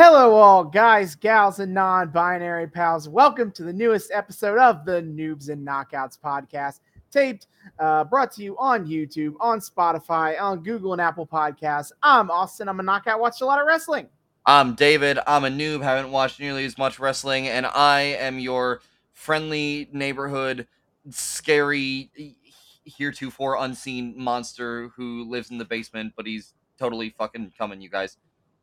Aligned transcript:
Hello, 0.00 0.36
all 0.36 0.62
guys, 0.62 1.16
gals, 1.16 1.58
and 1.58 1.74
non 1.74 2.10
binary 2.10 2.68
pals. 2.68 3.08
Welcome 3.08 3.50
to 3.50 3.64
the 3.64 3.72
newest 3.72 4.12
episode 4.12 4.56
of 4.56 4.84
the 4.84 5.02
Noobs 5.02 5.48
and 5.48 5.66
Knockouts 5.66 6.16
podcast, 6.24 6.78
taped, 7.10 7.48
uh, 7.80 8.04
brought 8.04 8.30
to 8.34 8.44
you 8.44 8.56
on 8.58 8.86
YouTube, 8.86 9.34
on 9.40 9.58
Spotify, 9.58 10.40
on 10.40 10.62
Google 10.62 10.92
and 10.92 11.02
Apple 11.02 11.26
Podcasts. 11.26 11.90
I'm 12.00 12.30
Austin. 12.30 12.68
I'm 12.68 12.78
a 12.78 12.82
knockout, 12.84 13.18
watched 13.18 13.40
a 13.40 13.44
lot 13.44 13.60
of 13.60 13.66
wrestling. 13.66 14.06
I'm 14.46 14.76
David. 14.76 15.18
I'm 15.26 15.42
a 15.42 15.48
noob, 15.48 15.82
haven't 15.82 16.12
watched 16.12 16.38
nearly 16.38 16.64
as 16.64 16.78
much 16.78 17.00
wrestling, 17.00 17.48
and 17.48 17.66
I 17.66 18.02
am 18.02 18.38
your 18.38 18.82
friendly 19.14 19.88
neighborhood, 19.92 20.68
scary, 21.10 22.12
heretofore 22.84 23.56
unseen 23.56 24.14
monster 24.16 24.90
who 24.94 25.28
lives 25.28 25.50
in 25.50 25.58
the 25.58 25.64
basement, 25.64 26.12
but 26.16 26.24
he's 26.24 26.54
totally 26.78 27.16
fucking 27.18 27.52
coming, 27.58 27.80
you 27.80 27.88
guys. 27.88 28.16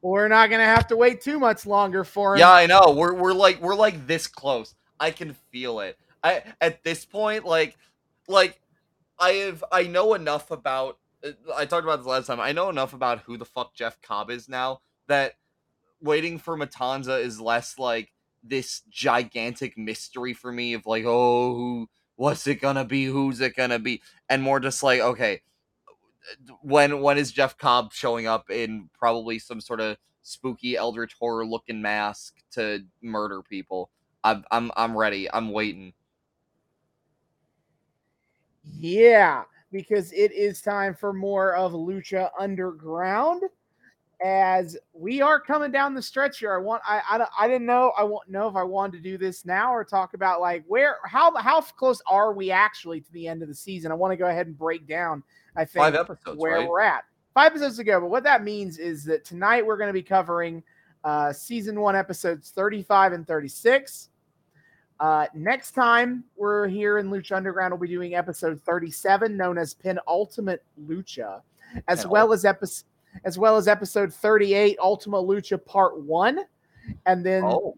We're 0.06 0.28
not 0.28 0.52
gonna 0.52 0.66
have 0.66 0.86
to 0.88 0.96
wait 0.96 1.22
too 1.22 1.40
much 1.40 1.66
longer 1.66 2.04
for 2.04 2.36
him. 2.36 2.40
Yeah, 2.40 2.52
I 2.52 2.68
know. 2.68 2.94
We're 2.96 3.16
we're 3.16 3.34
like 3.34 3.60
we're 3.60 3.74
like 3.74 4.06
this 4.06 4.28
close. 4.28 4.76
I 5.00 5.10
can 5.10 5.34
feel 5.52 5.80
it. 5.80 5.98
I 6.24 6.44
at 6.62 6.84
this 6.84 7.06
point, 7.06 7.44
like 7.44 7.76
like 8.28 8.62
I 9.18 9.32
have 9.32 9.64
I 9.72 9.84
know 9.84 10.14
enough 10.14 10.52
about. 10.52 11.00
I 11.56 11.66
talked 11.66 11.86
about 11.86 11.98
this 11.98 12.06
last 12.06 12.28
time. 12.28 12.40
I 12.40 12.52
know 12.52 12.70
enough 12.70 12.94
about 12.94 13.22
who 13.22 13.36
the 13.36 13.46
fuck 13.46 13.74
Jeff 13.74 14.00
Cobb 14.04 14.30
is 14.30 14.48
now 14.48 14.82
that 15.08 15.34
waiting 16.00 16.38
for 16.38 16.56
Matanza 16.56 17.20
is 17.20 17.42
less 17.42 17.80
like 17.80 18.12
this 18.44 18.82
gigantic 18.92 19.76
mystery 19.76 20.34
for 20.34 20.52
me 20.52 20.76
of 20.76 20.86
like, 20.86 21.06
oh, 21.08 21.56
who, 21.56 21.90
what's 22.16 22.46
it 22.46 22.62
gonna 22.62 22.86
be? 22.86 23.06
Who's 23.06 23.42
it 23.42 23.56
gonna 23.56 23.80
be? 23.80 24.04
And 24.30 24.44
more 24.44 24.60
just 24.60 24.84
like, 24.84 25.00
okay, 25.00 25.42
when 26.62 27.02
when 27.02 27.18
is 27.18 27.32
Jeff 27.32 27.58
Cobb 27.58 27.94
showing 27.94 28.28
up 28.28 28.50
in 28.50 28.90
probably 28.98 29.40
some 29.40 29.62
sort 29.62 29.80
of 29.80 29.98
spooky 30.22 30.76
eldritch 30.76 31.16
horror 31.20 31.46
looking 31.46 31.82
mask 31.82 32.36
to 32.52 32.84
murder 33.02 33.42
people? 33.42 33.90
I'm 34.24 34.44
I'm 34.52 34.72
I'm 34.76 34.98
ready. 34.98 35.32
I'm 35.32 35.52
waiting. 35.52 35.94
Yeah, 38.78 39.44
because 39.72 40.12
it 40.14 40.32
is 40.32 40.62
time 40.62 40.96
for 40.96 41.14
more 41.14 41.56
of 41.56 41.74
Lucha 41.74 42.30
Underground. 42.40 43.44
As 44.24 44.78
we 44.94 45.22
are 45.22 45.40
coming 45.40 45.72
down 45.72 45.94
the 45.94 46.02
stretch 46.02 46.40
here, 46.40 46.54
I 46.54 46.58
want 46.58 46.82
I 46.88 47.02
I, 47.08 47.28
I 47.46 47.48
didn't 47.48 47.68
know 47.68 47.92
I 47.98 48.04
won't 48.04 48.30
know 48.30 48.48
if 48.48 48.56
I 48.56 48.64
wanted 48.64 49.04
to 49.04 49.10
do 49.10 49.18
this 49.18 49.46
now 49.46 49.74
or 49.74 49.84
talk 49.84 50.14
about 50.14 50.42
like 50.42 50.64
where 50.68 50.98
how 51.06 51.36
how 51.36 51.62
close 51.62 52.02
are 52.08 52.34
we 52.34 52.50
actually 52.50 53.02
to 53.02 53.12
the 53.12 53.28
end 53.28 53.44
of 53.44 53.50
the 53.50 53.54
season? 53.54 53.92
I 53.92 53.96
want 53.96 54.14
to 54.14 54.18
go 54.18 54.28
ahead 54.28 54.48
and 54.48 54.58
break 54.58 54.88
down. 54.88 55.22
I 55.56 55.66
think 55.66 55.84
Five 55.84 55.96
episodes, 55.96 56.38
where 56.40 56.60
right? 56.60 56.70
we're 56.70 56.82
at. 56.82 57.04
Five 57.34 57.52
episodes 57.52 57.80
ago, 57.80 58.00
but 58.00 58.10
what 58.10 58.24
that 58.24 58.44
means 58.44 58.78
is 58.78 59.04
that 59.06 59.26
tonight 59.26 59.66
we're 59.66 59.78
going 59.78 59.90
to 59.90 59.94
be 59.94 60.04
covering 60.04 60.64
uh, 61.04 61.34
season 61.34 61.80
one 61.80 61.96
episodes 61.96 62.52
35 62.52 63.14
and 63.14 63.28
36. 63.28 64.10
Uh, 65.00 65.28
next 65.34 65.72
time 65.72 66.24
we're 66.38 66.68
here 66.68 66.98
in 67.00 67.10
Lucha 67.10 67.36
Underground, 67.36 67.74
we'll 67.74 67.82
be 67.82 67.88
doing 67.88 68.16
episode 68.16 68.62
37, 68.62 69.36
known 69.36 69.58
as 69.58 69.74
Penultimate 69.74 70.64
Lucha, 70.88 71.42
as 71.88 72.08
well 72.08 72.32
as 72.32 72.46
episode 72.46 72.86
as 73.24 73.38
well 73.38 73.56
as 73.56 73.68
episode 73.70 74.14
38, 74.14 74.78
Ultima 74.80 75.22
Lucha 75.22 75.64
Part 75.64 76.02
One, 76.02 76.40
and 77.06 77.26
then 77.26 77.44
Oh, 77.46 77.76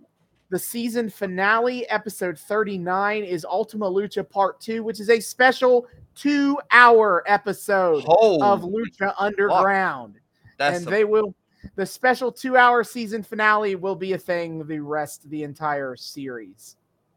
the 0.50 0.60
season 0.60 1.10
finale, 1.10 1.88
episode 1.90 2.40
39, 2.40 3.24
is 3.24 3.46
Ultima 3.46 3.90
Lucha 3.90 4.28
Part 4.28 4.60
Two, 4.62 4.84
which 4.84 5.00
is 5.00 5.10
a 5.10 5.20
special 5.20 5.88
two-hour 6.16 7.24
episode 7.28 8.04
oh, 8.08 8.42
of 8.42 8.62
Lucha 8.62 9.14
Underground 9.20 10.20
that's 10.58 10.78
and 10.78 10.88
they 10.88 11.04
will 11.06 11.34
the 11.76 11.86
special 11.86 12.32
two 12.32 12.58
hour 12.58 12.84
season 12.84 13.24
finale 13.24 13.76
will 13.76 13.96
be 13.96 14.14
a 14.14 14.18
thing 14.18 14.66
the 14.66 14.80
rest 14.80 15.24
of 15.24 15.30
the 15.30 15.44
entire 15.44 15.96
series 15.96 16.76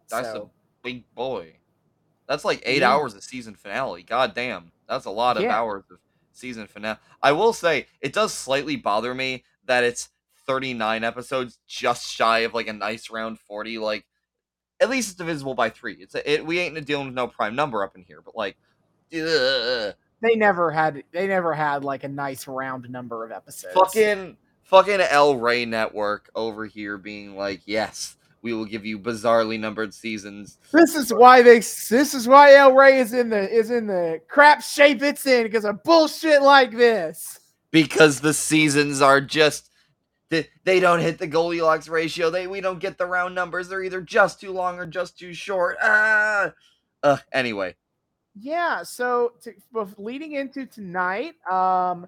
That's 0.09 0.29
so, 0.29 0.51
a 0.83 0.83
big 0.83 1.05
boy. 1.15 1.55
That's 2.27 2.45
like 2.45 2.63
eight 2.65 2.81
Yeah. 2.81 2.93
hours 2.93 3.15
of 3.15 3.23
season 3.23 3.55
finale. 3.55 4.03
God 4.03 4.35
damn. 4.35 4.73
That's 4.89 5.07
a 5.07 5.11
lot 5.11 5.37
of 5.37 5.45
Yeah. 5.45 5.57
hours 5.57 5.85
of 5.91 5.99
season 6.33 6.67
finale. 6.67 6.99
I 7.23 7.33
will 7.33 7.53
say, 7.53 7.87
it 8.01 8.13
does 8.13 8.35
slightly 8.35 8.77
bother 8.77 9.15
me 9.15 9.45
that 9.67 9.85
it's 9.85 10.09
39 10.51 11.05
episodes 11.05 11.59
just 11.69 12.11
shy 12.11 12.41
of 12.41 12.55
like 12.55 12.67
a 12.67 12.73
nice 12.73 13.09
round 13.09 13.39
40. 13.39 13.79
Like, 13.79 14.05
at 14.81 14.91
least 14.91 15.11
it's 15.11 15.17
divisible 15.17 15.55
by 15.55 15.71
three. 15.71 15.95
It's 15.95 16.17
it, 16.17 16.45
We 16.45 16.59
ain't 16.59 16.85
dealing 16.85 17.07
with 17.07 17.15
no 17.15 17.29
prime 17.29 17.55
number 17.55 17.85
up 17.85 17.95
in 17.95 18.03
here, 18.03 18.21
but 18.21 18.35
like, 18.35 18.57
ugh. 19.15 19.95
they 20.21 20.35
never 20.35 20.73
had 20.73 21.05
they 21.13 21.29
never 21.29 21.55
had 21.55 21.85
like 21.85 22.03
a 22.03 22.09
nice 22.09 22.49
round 22.49 22.91
number 22.91 23.25
of 23.25 23.31
episodes 23.31 23.75
fucking 23.75 24.37
fucking 24.65 25.01
El 25.01 25.37
Rey 25.37 25.67
Network 25.67 26.29
over 26.35 26.67
here 26.67 26.99
being 26.99 27.37
like, 27.37 27.61
yes, 27.65 28.17
we 28.43 28.53
will 28.53 28.65
give 28.65 28.85
you 28.85 28.99
bizarrely 28.99 29.61
numbered 29.61 29.95
seasons. 29.95 30.59
this 30.73 30.97
is 30.97 31.13
why 31.15 31.43
they 31.43 31.59
this 31.59 32.13
is 32.13 32.27
why 32.27 32.55
el 32.57 32.73
rey 32.73 32.99
is 32.99 33.13
in 33.13 33.29
the 33.29 33.49
is 33.49 33.71
in 33.71 33.87
the 33.87 34.21
crap 34.27 34.63
shape 34.63 35.01
it's 35.01 35.27
in 35.27 35.45
because 35.45 35.65
of 35.65 35.81
bullshit 35.85 36.43
like 36.43 36.73
this 36.73 37.39
because 37.71 38.21
the 38.21 38.35
seasons 38.35 39.01
are 39.01 39.21
just 39.21 39.70
they, 40.31 40.49
they 40.65 40.81
don't 40.81 41.01
hit 41.01 41.19
the 41.19 41.27
Goldilocks 41.27 41.89
ratio. 41.89 42.31
They 42.31 42.47
we 42.47 42.61
don't 42.61 42.79
get 42.79 42.97
the 42.97 43.07
round 43.07 43.35
numbers. 43.35 43.69
They're 43.69 43.83
either 43.83 44.01
just 44.01 44.41
too 44.41 44.53
long 44.53 44.79
or 44.79 44.87
just 44.87 45.19
too 45.19 45.35
short. 45.35 45.77
Ah. 45.83 46.53
Uh, 47.03 47.17
anyway, 47.33 47.75
yeah 48.39 48.83
so 48.83 49.33
to, 49.43 49.53
leading 49.97 50.33
into 50.33 50.67
tonight 50.67 51.35
um 51.51 52.07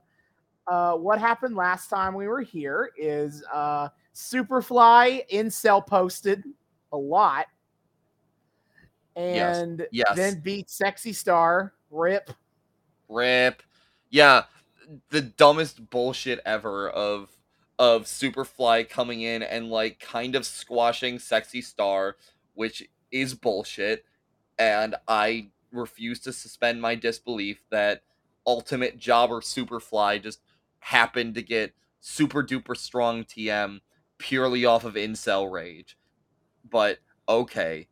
uh 0.66 0.92
what 0.92 1.18
happened 1.18 1.56
last 1.56 1.88
time 1.88 2.14
we 2.14 2.28
were 2.28 2.42
here 2.42 2.90
is 2.96 3.42
uh 3.52 3.88
superfly 4.14 5.22
incel 5.30 5.84
posted 5.84 6.44
a 6.92 6.96
lot 6.96 7.46
Yes, 9.16 9.58
and 9.58 9.86
yes. 9.92 10.14
then 10.16 10.40
beat 10.40 10.70
sexy 10.70 11.12
star 11.12 11.74
rip 11.90 12.30
rip. 13.08 13.62
Yeah, 14.10 14.44
the 15.10 15.22
dumbest 15.22 15.90
bullshit 15.90 16.40
ever 16.44 16.90
of 16.90 17.30
of 17.82 18.04
Superfly 18.04 18.88
coming 18.88 19.22
in 19.22 19.42
and 19.42 19.68
like 19.68 19.98
kind 19.98 20.36
of 20.36 20.46
squashing 20.46 21.18
Sexy 21.18 21.60
Star, 21.60 22.14
which 22.54 22.88
is 23.10 23.34
bullshit. 23.34 24.04
And 24.56 24.94
I 25.08 25.48
refuse 25.72 26.20
to 26.20 26.32
suspend 26.32 26.80
my 26.80 26.94
disbelief 26.94 27.64
that 27.72 28.02
Ultimate 28.46 28.98
Jobber 28.98 29.40
Superfly 29.40 30.22
just 30.22 30.42
happened 30.78 31.34
to 31.34 31.42
get 31.42 31.74
super 31.98 32.44
duper 32.44 32.76
strong 32.76 33.24
TM 33.24 33.80
purely 34.16 34.64
off 34.64 34.84
of 34.84 34.94
incel 34.94 35.50
rage. 35.50 35.98
But 36.70 37.00
okay, 37.28 37.88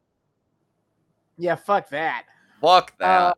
yeah 1.36 1.56
fuck 1.56 1.88
that 1.90 2.26
fuck 2.60 2.96
that. 2.98 3.20
Uh, 3.20 3.34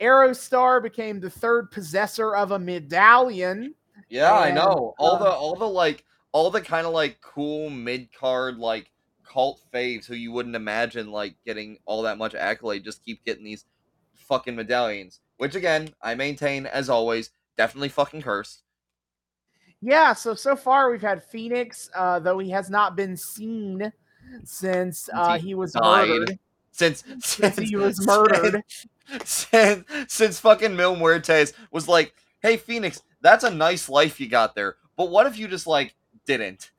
Aerostar 0.00 0.82
became 0.82 1.20
the 1.20 1.28
third 1.28 1.70
possessor 1.70 2.34
of 2.34 2.52
a 2.52 2.58
medallion 2.58 3.74
Yeah, 4.12 4.32
I 4.32 4.48
And, 4.48 4.56
know. 4.56 4.94
All 4.98 5.18
the 5.18 5.26
um, 5.26 5.36
all 5.38 5.56
the 5.56 5.66
like 5.66 6.04
all 6.32 6.50
the 6.50 6.60
kind 6.60 6.86
of 6.86 6.92
like 6.92 7.20
cool 7.22 7.70
mid 7.70 8.12
card 8.12 8.58
like 8.58 8.90
cult 9.24 9.62
faves 9.72 10.04
who 10.04 10.14
you 10.14 10.30
wouldn't 10.32 10.54
imagine 10.54 11.10
like 11.10 11.34
getting 11.46 11.78
all 11.86 12.02
that 12.02 12.18
much 12.18 12.34
accolade 12.34 12.84
just 12.84 13.02
keep 13.02 13.24
getting 13.24 13.44
these 13.44 13.64
fucking 14.14 14.54
medallions. 14.54 15.20
Which 15.38 15.54
again, 15.54 15.94
I 16.02 16.14
maintain 16.14 16.66
as 16.66 16.90
always, 16.90 17.30
definitely 17.56 17.88
fucking 17.88 18.20
cursed. 18.20 18.62
Yeah, 19.80 20.12
so 20.12 20.34
so 20.34 20.56
far 20.56 20.90
we've 20.90 21.00
had 21.00 21.24
Phoenix, 21.24 21.88
uh, 21.94 22.18
though 22.20 22.38
he 22.38 22.50
has 22.50 22.68
not 22.68 22.94
been 22.96 23.16
seen 23.16 23.92
since 24.44 25.08
uh, 25.14 25.38
he 25.38 25.48
he 25.48 25.54
was 25.54 25.72
died. 25.72 26.08
murdered. 26.08 26.38
Since 26.70 27.02
Since 27.20 27.56
since 27.56 27.58
he 27.58 27.76
was 27.76 27.98
murdered. 28.06 28.62
Since, 29.24 29.84
since 30.08 30.38
fucking 30.38 30.76
Mil 30.76 30.96
Muertes 30.96 31.52
was 31.70 31.88
like, 31.88 32.14
hey 32.42 32.56
Phoenix, 32.56 33.02
that's 33.20 33.44
a 33.44 33.50
nice 33.50 33.88
life 33.88 34.20
you 34.20 34.28
got 34.28 34.54
there. 34.54 34.76
But 34.96 35.10
what 35.10 35.26
if 35.26 35.38
you 35.38 35.48
just 35.48 35.66
like 35.66 35.94
didn't? 36.26 36.70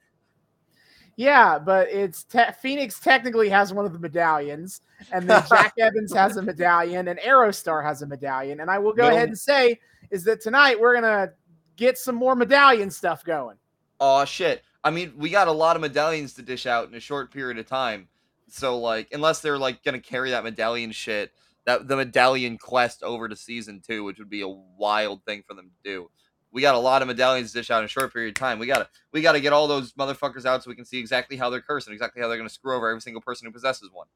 Yeah, 1.16 1.60
but 1.60 1.90
it's 1.90 2.24
te- 2.24 2.52
Phoenix 2.62 3.00
technically 3.00 3.48
has 3.50 3.72
one 3.72 3.86
of 3.86 3.94
the 3.94 4.00
medallions, 4.00 4.82
and 5.12 5.30
then 5.30 5.44
Jack 5.48 5.74
Evans 5.80 6.12
has 6.14 6.38
a 6.38 6.42
medallion, 6.42 7.08
and 7.08 7.20
Aerostar 7.20 7.84
has 7.84 8.02
a 8.02 8.08
medallion. 8.08 8.62
And 8.62 8.70
I 8.72 8.80
will 8.80 8.94
go 8.94 9.04
No. 9.04 9.16
ahead 9.16 9.30
and 9.30 9.38
say 9.38 9.80
is 10.10 10.24
that 10.24 10.42
tonight 10.42 10.80
we're 10.80 10.96
gonna 10.96 11.32
get 11.76 11.98
some 11.98 12.16
more 12.16 12.36
medallion 12.36 12.90
stuff 12.90 13.24
going. 13.24 13.58
Oh 14.00 14.26
shit. 14.26 14.64
I 14.84 14.90
mean, 14.90 15.14
we 15.16 15.30
got 15.30 15.48
a 15.48 15.52
lot 15.52 15.76
of 15.76 15.82
medallions 15.82 16.34
to 16.34 16.42
dish 16.42 16.66
out 16.66 16.90
in 16.90 16.96
a 16.96 17.00
short 17.00 17.32
period 17.32 17.58
of 17.58 17.68
time. 17.68 18.08
So 18.50 18.78
like 18.80 19.10
unless 19.14 19.40
they're 19.40 19.58
like 19.58 19.84
gonna 19.84 20.00
carry 20.00 20.32
that 20.32 20.44
medallion 20.44 20.92
shit, 20.92 21.32
that 21.66 21.88
the 21.88 21.96
medallion 21.96 22.58
quest 22.58 23.04
over 23.04 23.28
to 23.28 23.36
season 23.36 23.82
two, 23.86 24.04
which 24.04 24.20
would 24.20 24.30
be 24.30 24.42
a 24.42 24.48
wild 24.48 25.24
thing 25.26 25.44
for 25.48 25.54
them 25.54 25.70
to 25.70 25.90
do. 25.90 26.10
We 26.52 26.62
got 26.62 26.76
a 26.76 26.80
lot 26.80 27.02
of 27.02 27.08
medallions 27.08 27.52
to 27.52 27.60
dish 27.60 27.72
out 27.72 27.80
in 27.80 27.86
a 27.86 27.88
short 27.88 28.14
period 28.14 28.30
of 28.30 28.40
time. 28.40 28.60
We 28.60 28.68
gotta 28.68 28.88
we 29.12 29.22
gotta 29.22 29.40
get 29.40 29.54
all 29.54 29.68
those 29.68 29.94
motherfuckers 29.94 30.46
out 30.46 30.64
so 30.64 30.70
we 30.70 30.76
can 30.76 30.86
see 30.86 31.00
exactly 31.00 31.36
how 31.36 31.50
they're 31.50 31.62
cursed 31.62 31.88
and 31.88 31.94
exactly 31.94 32.22
how 32.22 32.28
they're 32.28 32.38
gonna 32.38 32.50
screw 32.50 32.76
over 32.76 32.90
every 32.90 33.02
single 33.02 33.22
person 33.22 33.48
who 33.48 33.52
possesses 33.52 33.90
one. 33.92 34.08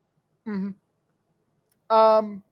Mm-hmm. 0.47 1.95
Um. 1.95 2.43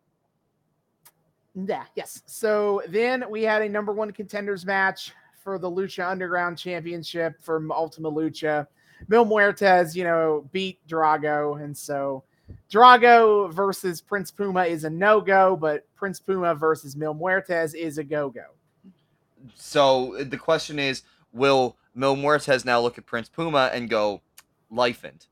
Yeah. 1.54 1.84
Yes. 1.96 2.24
So 2.26 2.82
then 2.90 3.26
we 3.30 3.44
had 3.44 3.62
a 3.62 3.70
number 3.70 3.94
one 3.94 4.12
contenders 4.12 4.66
match 4.66 5.14
for 5.44 5.60
the 5.60 5.70
Lucha 5.70 6.10
Underground 6.10 6.58
Championship 6.58 7.36
from 7.42 7.72
Ultima 7.72 8.12
Lucha. 8.12 8.68
Mil 9.08 9.26
Muertes, 9.26 9.96
you 9.96 10.04
know, 10.04 10.50
beat 10.52 10.80
Drago, 10.88 11.62
and 11.62 11.78
so 11.78 12.24
Drago 12.72 13.52
versus 13.52 14.02
Prince 14.02 14.32
Puma 14.32 14.64
is 14.64 14.84
a 14.84 14.90
no 14.90 15.22
go, 15.22 15.56
but 15.56 15.86
Prince 15.96 16.20
Puma 16.20 16.56
versus 16.56 16.96
Mil 16.96 17.16
Muertes 17.16 17.74
is 17.74 17.98
a 17.98 18.04
go 18.04 18.30
go. 18.30 18.46
So 19.54 20.24
the 20.24 20.38
question 20.38 20.80
is, 20.80 21.04
will 21.32 21.78
Mil 21.94 22.16
Muertes 22.16 22.66
now 22.66 22.80
look 22.82 22.98
at 22.98 23.06
Prince 23.06 23.30
Puma 23.30 23.70
and 23.74 23.90
go, 23.90 24.22
"Lifend"? 24.70 25.28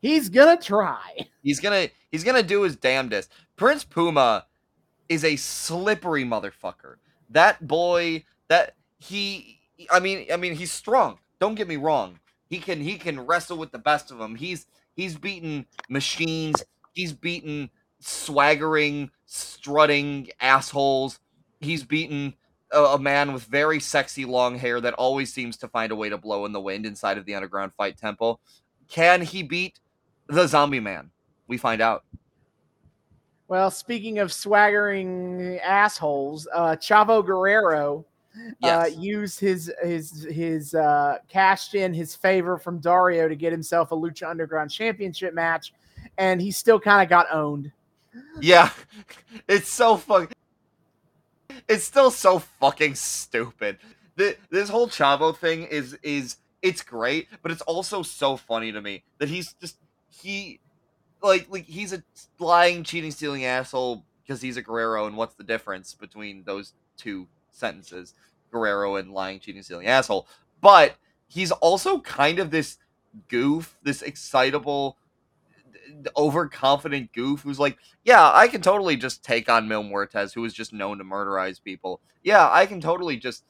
He's 0.00 0.28
gonna 0.28 0.60
try. 0.60 1.26
He's 1.42 1.60
gonna 1.60 1.88
he's 2.10 2.24
gonna 2.24 2.42
do 2.42 2.62
his 2.62 2.76
damnedest. 2.76 3.30
Prince 3.56 3.84
Puma 3.84 4.46
is 5.08 5.24
a 5.24 5.36
slippery 5.36 6.24
motherfucker. 6.24 6.96
That 7.30 7.66
boy, 7.66 8.24
that 8.48 8.74
he, 8.98 9.60
I 9.90 10.00
mean, 10.00 10.26
I 10.32 10.36
mean, 10.36 10.54
he's 10.54 10.72
strong. 10.72 11.18
Don't 11.40 11.54
get 11.54 11.68
me 11.68 11.76
wrong. 11.76 12.18
He 12.48 12.58
can 12.58 12.80
he 12.80 12.98
can 12.98 13.20
wrestle 13.20 13.58
with 13.58 13.72
the 13.72 13.78
best 13.78 14.10
of 14.10 14.18
them. 14.18 14.36
He's 14.36 14.66
he's 14.96 15.16
beaten 15.16 15.66
machines. 15.88 16.64
He's 16.92 17.12
beaten 17.12 17.70
swaggering, 18.00 19.10
strutting 19.26 20.30
assholes. 20.40 21.20
He's 21.60 21.84
beaten 21.84 22.34
a, 22.72 22.80
a, 22.80 22.98
man 22.98 23.32
with 23.32 23.44
very 23.44 23.80
sexy 23.80 24.24
long 24.24 24.58
hair 24.58 24.80
that 24.80 24.94
always 24.94 25.32
seems 25.32 25.56
to 25.58 25.68
find 25.68 25.92
a 25.92 25.96
way 25.96 26.08
to 26.08 26.18
blow 26.18 26.44
in 26.46 26.52
the 26.52 26.60
wind 26.60 26.86
inside 26.86 27.18
of 27.18 27.24
the 27.26 27.34
underground 27.34 27.72
fight 27.76 27.96
temple. 27.96 28.40
Can 28.88 29.22
he 29.22 29.42
beat 29.42 29.78
the 30.26 30.46
zombie 30.46 30.80
man? 30.80 31.10
We 31.46 31.58
find 31.58 31.80
out. 31.80 32.04
Well, 33.48 33.70
speaking 33.70 34.18
of 34.18 34.32
swaggering 34.32 35.60
assholes, 35.62 36.48
uh, 36.52 36.76
Chavo 36.76 37.24
Guerrero 37.24 38.04
yes. 38.60 38.94
uh, 38.94 38.98
used 38.98 39.40
his 39.40 39.72
his 39.82 40.26
his 40.30 40.74
uh, 40.74 41.18
cashed 41.28 41.74
in 41.74 41.92
his 41.92 42.14
favor 42.14 42.58
from 42.58 42.78
Dario 42.78 43.28
to 43.28 43.36
get 43.36 43.52
himself 43.52 43.92
a 43.92 43.94
Lucha 43.94 44.28
Underground 44.28 44.70
Championship 44.70 45.34
match, 45.34 45.72
and 46.18 46.40
he 46.40 46.50
still 46.50 46.80
kind 46.80 47.02
of 47.02 47.08
got 47.08 47.26
owned. 47.32 47.70
Yeah, 48.40 48.70
it's 49.48 49.68
so 49.68 49.96
fuck. 49.96 50.32
It's 51.68 51.84
still 51.84 52.10
so 52.10 52.38
fucking 52.38 52.94
stupid. 52.94 53.78
The, 54.16 54.36
this 54.50 54.68
whole 54.68 54.88
Chavo 54.88 55.36
thing 55.36 55.64
is 55.64 55.96
is 56.02 56.36
it's 56.62 56.82
great, 56.82 57.28
but 57.42 57.52
it's 57.52 57.62
also 57.62 58.02
so 58.02 58.36
funny 58.36 58.72
to 58.72 58.80
me 58.80 59.02
that 59.18 59.28
he's 59.28 59.52
just 59.60 59.76
he 60.08 60.60
like 61.22 61.46
like 61.50 61.64
he's 61.64 61.92
a 61.92 62.02
lying, 62.38 62.82
cheating, 62.82 63.10
stealing 63.10 63.44
asshole 63.44 64.04
because 64.22 64.40
he's 64.40 64.56
a 64.56 64.62
Guerrero, 64.62 65.06
and 65.06 65.16
what's 65.16 65.34
the 65.34 65.44
difference 65.44 65.94
between 65.94 66.42
those 66.44 66.72
two 66.96 67.26
sentences? 67.56 68.14
Guerrero 68.50 68.96
and 68.96 69.12
lying, 69.12 69.40
cheating, 69.40 69.62
stealing 69.62 69.86
asshole. 69.86 70.28
But 70.60 70.96
he's 71.26 71.50
also 71.50 72.00
kind 72.00 72.38
of 72.38 72.50
this 72.50 72.78
goof, 73.28 73.76
this 73.82 74.02
excitable, 74.02 74.96
overconfident 76.16 77.12
goof 77.12 77.40
who's 77.40 77.58
like, 77.58 77.78
yeah, 78.04 78.30
I 78.32 78.48
can 78.48 78.62
totally 78.62 78.96
just 78.96 79.24
take 79.24 79.48
on 79.48 79.68
Mil 79.68 79.82
Muertes, 79.82 80.34
who 80.34 80.44
is 80.44 80.54
just 80.54 80.72
known 80.72 80.98
to 80.98 81.04
murderize 81.04 81.62
people. 81.62 82.00
Yeah, 82.22 82.48
I 82.50 82.66
can 82.66 82.80
totally 82.80 83.16
just 83.16 83.44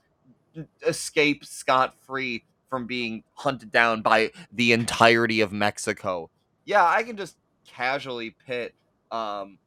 escape 0.87 1.45
scot 1.45 1.95
free 2.01 2.45
from 2.69 2.87
being 2.87 3.23
hunted 3.35 3.71
down 3.71 4.03
by 4.03 4.31
the 4.53 4.73
entirety 4.73 5.41
of 5.41 5.53
Mexico. 5.53 6.31
Yeah, 6.65 6.85
I 6.85 7.03
can 7.03 7.17
just 7.17 7.37
casually 7.67 8.35
pit 8.47 8.75
um 9.11 9.59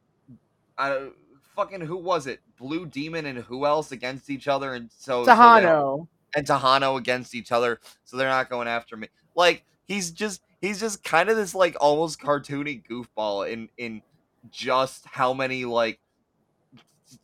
I 0.78 1.08
fucking 1.54 1.82
who 1.82 1.96
was 1.96 2.26
it? 2.26 2.40
Blue 2.60 2.86
Demon 2.86 3.26
and 3.26 3.38
who 3.38 3.64
else 3.64 3.90
against 3.90 4.28
each 4.28 4.46
other 4.46 4.74
and 4.74 4.90
so 4.96 5.24
Texano 5.24 5.62
so 5.62 6.08
and 6.36 6.46
Texano 6.46 6.98
against 6.98 7.34
each 7.34 7.50
other 7.50 7.80
so 8.04 8.16
they're 8.16 8.28
not 8.28 8.50
going 8.50 8.68
after 8.68 8.96
me. 8.96 9.08
Like 9.34 9.64
he's 9.86 10.10
just 10.10 10.42
he's 10.60 10.78
just 10.78 11.02
kind 11.02 11.30
of 11.30 11.36
this 11.36 11.54
like 11.54 11.74
almost 11.80 12.20
cartoony 12.20 12.82
goofball 12.86 13.50
in 13.50 13.68
in 13.78 14.02
just 14.50 15.06
how 15.06 15.32
many 15.32 15.64
like 15.64 15.98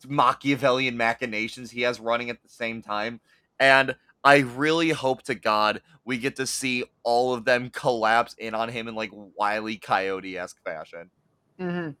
Machiavellian 0.07 0.97
machinations 0.97 1.71
he 1.71 1.81
has 1.81 1.99
running 1.99 2.29
at 2.29 2.41
the 2.41 2.49
same 2.49 2.81
time. 2.81 3.21
And 3.59 3.95
I 4.23 4.39
really 4.39 4.89
hope 4.89 5.21
to 5.23 5.35
God 5.35 5.81
we 6.03 6.17
get 6.17 6.35
to 6.37 6.47
see 6.47 6.83
all 7.03 7.33
of 7.33 7.45
them 7.45 7.69
collapse 7.69 8.33
in 8.39 8.55
on 8.55 8.69
him 8.69 8.87
in 8.87 8.95
like 8.95 9.11
wily 9.13 9.77
coyote 9.77 10.37
esque 10.37 10.61
fashion. 10.63 11.11
Mm-hmm. 11.59 11.91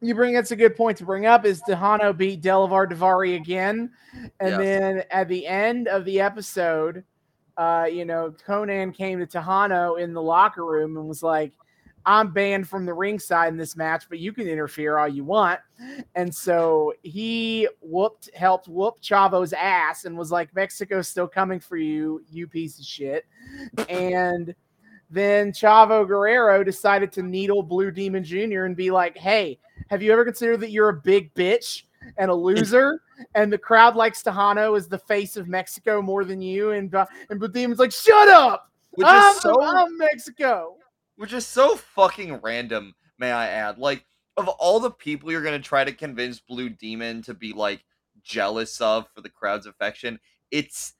You 0.00 0.14
bring 0.14 0.34
that's 0.34 0.52
a 0.52 0.56
good 0.56 0.76
point 0.76 0.96
to 0.98 1.04
bring 1.04 1.26
up. 1.26 1.44
Is 1.44 1.62
Texano 1.62 2.16
beat 2.16 2.40
Delavar 2.40 2.90
Daivari 2.90 3.36
again, 3.36 3.90
and 4.38 4.50
yes. 4.50 4.58
then 4.58 5.02
at 5.10 5.28
the 5.28 5.46
end 5.46 5.88
of 5.88 6.04
the 6.04 6.20
episode, 6.20 7.04
uh, 7.56 7.88
you 7.90 8.04
know, 8.04 8.32
Konnan 8.46 8.94
came 8.94 9.18
to 9.18 9.26
Texano 9.26 10.00
in 10.00 10.12
the 10.12 10.22
locker 10.22 10.64
room 10.64 10.96
and 10.96 11.08
was 11.08 11.22
like, 11.22 11.52
I'm 12.06 12.32
banned 12.32 12.68
from 12.68 12.86
the 12.86 12.94
ringside 12.94 13.48
in 13.48 13.58
this 13.58 13.76
match, 13.76 14.04
but 14.08 14.18
you 14.18 14.32
can 14.32 14.46
interfere 14.46 14.96
all 14.96 15.08
you 15.08 15.24
want. 15.24 15.60
And 16.14 16.34
so 16.34 16.94
he 17.02 17.68
whooped, 17.80 18.30
helped 18.34 18.68
whoop 18.68 19.00
Chavo's 19.02 19.52
ass 19.52 20.04
and 20.04 20.16
was 20.16 20.30
like, 20.30 20.54
Mexico's 20.54 21.08
still 21.08 21.28
coming 21.28 21.60
for 21.60 21.76
you, 21.76 22.22
you 22.30 22.46
piece 22.46 22.78
of 22.78 22.86
shit. 22.86 23.26
and 23.88 24.54
then 25.10 25.52
Chavo 25.52 26.06
Guerrero 26.06 26.62
decided 26.62 27.12
to 27.12 27.22
needle 27.22 27.62
Blue 27.62 27.90
Demon 27.90 28.24
Jr. 28.24 28.64
and 28.64 28.76
be 28.76 28.90
like, 28.90 29.16
hey, 29.16 29.58
have 29.88 30.02
you 30.02 30.12
ever 30.12 30.24
considered 30.24 30.60
that 30.60 30.70
you're 30.70 30.88
a 30.90 31.00
big 31.00 31.32
bitch 31.34 31.82
and 32.16 32.30
a 32.30 32.34
loser? 32.34 33.02
and 33.34 33.52
the 33.52 33.58
crowd 33.58 33.96
likes 33.96 34.22
Texano 34.22 34.76
as 34.76 34.86
the 34.86 34.98
face 34.98 35.36
of 35.36 35.48
Mexico 35.48 36.00
more 36.00 36.24
than 36.24 36.40
you. 36.40 36.70
And, 36.70 36.94
uh, 36.94 37.04
and 37.30 37.40
Blue 37.40 37.48
Demon's 37.48 37.80
like, 37.80 37.90
shut 37.90 38.28
up. 38.28 38.70
Which 38.92 39.08
I'm, 39.08 39.34
is 39.34 39.42
so, 39.42 39.60
I'm 39.60 39.98
Mexico 39.98 40.76
which 41.18 41.32
is 41.32 41.44
so 41.44 41.74
fucking 41.74 42.40
random, 42.42 42.94
may 43.18 43.32
I 43.32 43.48
add. 43.48 43.76
Like, 43.76 44.04
of 44.36 44.46
all 44.46 44.78
the 44.78 44.92
people 44.92 45.32
you're 45.32 45.42
gonna 45.42 45.58
try 45.58 45.82
to 45.82 45.92
convince 45.92 46.38
Blue 46.38 46.68
Demon 46.68 47.22
to 47.22 47.34
be 47.34 47.52
like 47.52 47.84
jealous 48.22 48.80
of 48.80 49.06
for 49.12 49.20
the 49.20 49.28
crowd's 49.28 49.66
affection, 49.66 50.20
it's 50.52 50.94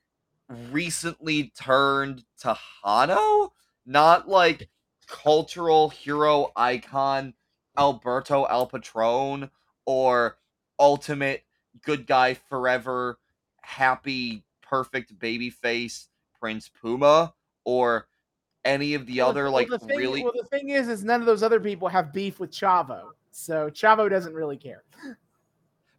recently 0.73 1.53
turned 1.57 2.25
to 2.41 2.59
Hano, 2.85 3.51
not 3.87 4.29
like 4.29 4.69
cultural 5.07 5.89
hero 5.89 6.51
icon 6.57 7.33
Alberto 7.79 8.45
El 8.45 8.67
Patron 8.67 9.51
or 9.87 10.37
ultimate 10.79 11.45
good 11.83 12.07
guy 12.07 12.35
forever, 12.35 13.19
happy, 13.63 14.45
perfect 14.63 15.19
baby 15.19 15.51
face 15.51 16.09
Prince 16.41 16.69
Puma 16.69 17.35
or 17.65 18.07
any 18.65 18.95
of 18.95 19.07
the 19.07 19.19
well, 19.19 19.29
other 19.31 19.51
like 19.51 19.69
the 19.69 19.79
thing, 19.79 19.97
really. 19.97 20.23
Well, 20.23 20.33
the 20.35 20.49
thing 20.49 20.71
is, 20.71 20.89
is 20.89 21.05
none 21.05 21.21
of 21.21 21.27
those 21.27 21.43
other 21.43 21.61
people 21.61 21.89
have 21.89 22.13
beef 22.13 22.41
with 22.41 22.51
Chavo, 22.51 23.11
so 23.31 23.71
Chavo 23.71 24.11
doesn't 24.11 24.35
really 24.35 24.57
care. 24.57 24.85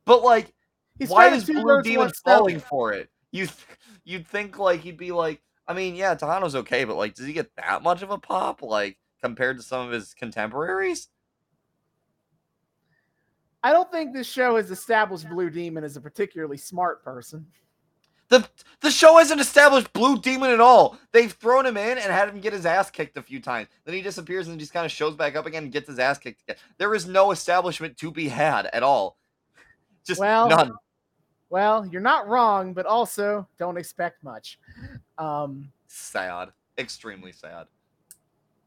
But 0.06 0.24
like, 0.24 0.54
He's 0.98 1.10
why 1.10 1.30
is 1.30 1.46
Blue 1.46 1.82
Demon 1.82 2.12
falling 2.26 2.60
for 2.60 2.94
it? 2.94 3.10
You 3.32 3.46
th- 3.46 3.58
you'd 4.04 4.28
think 4.28 4.60
like 4.60 4.82
he'd 4.82 4.98
be 4.98 5.12
like, 5.12 5.42
I 5.68 5.74
mean, 5.74 5.96
yeah, 5.96 6.16
Texano's 6.16 6.56
okay, 6.56 6.84
but 6.84 6.98
like, 6.98 7.16
does 7.16 7.26
he 7.26 7.34
get 7.34 7.56
that 7.56 7.84
much 7.84 8.02
of 8.02 8.12
a 8.12 8.18
pop 8.18 8.62
like 8.62 8.98
compared 9.22 9.58
to 9.58 9.64
some 9.64 9.88
of 9.88 9.94
his 9.94 10.14
contemporaries? 10.14 11.08
I 13.64 13.74
don't 13.74 13.92
think 13.92 14.14
this 14.14 14.28
show 14.28 14.56
has 14.56 14.72
established 14.72 15.30
Blue 15.30 15.50
Demon 15.50 15.84
as 15.84 15.98
a 15.98 16.02
particularly 16.02 16.58
smart 16.58 17.04
person. 17.04 17.46
The 18.30 18.48
the 18.82 18.92
show 18.92 19.18
hasn't 19.18 19.42
established 19.42 19.92
Blue 19.92 20.18
Demon 20.20 20.52
at 20.52 20.62
all. 20.62 20.98
They've 21.12 21.32
thrown 21.32 21.66
him 21.66 21.78
in 21.78 21.98
and 21.98 22.12
had 22.14 22.30
him 22.30 22.40
get 22.40 22.54
his 22.54 22.66
ass 22.66 22.92
kicked 22.92 23.18
a 23.18 23.24
few 23.24 23.42
times. 23.42 23.70
Then 23.86 23.96
he 23.96 24.02
disappears 24.02 24.48
and 24.48 24.60
just 24.60 24.72
kind 24.72 24.86
of 24.86 24.92
shows 24.92 25.16
back 25.16 25.36
up 25.36 25.48
again 25.48 25.64
and 25.64 25.72
gets 25.72 25.88
his 25.88 25.98
ass 25.98 26.20
kicked 26.20 26.44
again. 26.44 26.56
There 26.78 26.94
is 26.94 27.08
no 27.08 27.32
establishment 27.32 27.98
to 27.98 28.12
be 28.12 28.28
had 28.28 28.68
at 28.68 28.84
all. 28.84 29.18
Just 30.06 30.20
well, 30.20 30.48
none. 30.48 30.72
Well, 31.50 31.88
you're 31.88 32.02
not 32.02 32.28
wrong, 32.28 32.74
but 32.74 32.86
also 32.86 33.48
don't 33.58 33.78
expect 33.78 34.24
much. 34.24 34.60
Um, 35.18 35.72
sad, 35.88 36.50
extremely 36.78 37.32
sad. 37.32 37.66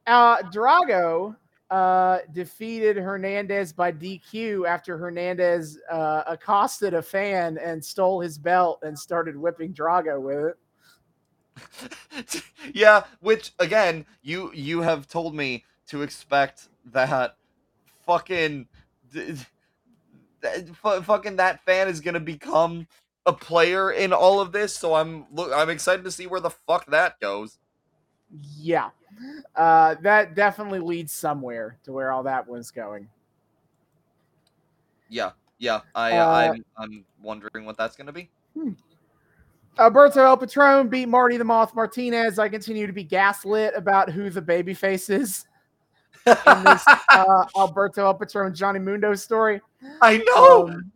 Uh, 0.09 0.39
Drago 0.43 1.37
uh, 1.73 2.19
defeated 2.33 2.99
Hernandez 2.99 3.73
by 3.73 3.91
DQ 3.91 4.69
after 4.69 4.99
Hernandez 4.99 5.79
uh, 5.91 6.23
accosted 6.27 6.93
a 6.93 7.01
fan 7.01 7.57
and 7.57 7.83
stole 7.83 8.21
his 8.21 8.37
belt 8.37 8.81
and 8.83 8.97
started 8.97 9.39
whipping 9.39 9.73
Drago 9.73 10.21
with 10.21 10.55
it. 12.27 12.45
yeah, 12.75 13.05
which 13.21 13.53
again, 13.59 14.05
you 14.21 14.53
you 14.53 14.83
have 14.83 15.09
told 15.09 15.35
me 15.35 15.65
to 15.87 16.03
expect 16.03 16.69
that 16.93 17.37
fucking 18.05 18.69
fucking 20.75 21.37
that 21.37 21.65
fan 21.65 21.89
is 21.89 22.01
gonna 22.01 22.21
become 22.21 22.87
a 23.25 23.33
player 23.33 23.93
in 23.93 24.13
all 24.13 24.41
of 24.41 24.53
this. 24.53 24.77
So 24.77 24.93
I'm 24.93 25.25
look, 25.33 25.51
I'm 25.55 25.71
excited 25.71 26.05
to 26.05 26.11
see 26.11 26.27
where 26.27 26.41
the 26.41 26.51
fuck 26.51 26.85
that 26.91 27.19
goes. 27.19 27.59
Yeah, 28.57 28.91
uh, 29.57 29.97
that 30.03 30.35
definitely 30.35 30.79
leads 30.79 31.13
somewhere 31.13 31.79
to 31.85 31.93
where 31.93 32.13
all 32.13 32.23
that 32.23 32.49
was 32.49 32.71
going. 32.71 33.09
Yeah, 35.09 35.33
yeah. 35.59 35.81
I 35.95 36.17
uh, 36.17 36.53
I'm 36.53 36.65
I'm 36.79 37.05
wondering 37.23 37.65
what 37.67 37.77
that's 37.77 37.97
going 37.97 38.07
to 38.07 38.13
be. 38.13 38.31
Hmm. 38.55 38.73
Alberto 39.79 40.25
El 40.25 40.37
Patron 40.37 40.89
beat 40.89 41.07
Marty 41.07 41.37
the 41.37 41.45
Moth 41.45 41.75
Martinez. 41.75 42.39
I 42.39 42.49
continue 42.49 42.87
to 42.87 42.93
be 42.93 43.05
gaslit 43.05 43.75
about 43.75 44.11
who 44.11 44.29
the 44.29 44.43
babyface 44.43 45.09
is 45.09 45.47
in 46.27 46.65
this 46.65 46.85
uh, 47.11 47.45
Alberto 47.57 48.05
El 48.05 48.15
Patron 48.15 48.55
Johnny 48.55 48.79
Mundo 48.79 49.15
story. 49.15 49.61
I 50.01 50.19
know. 50.19 50.69
Um, 50.69 50.93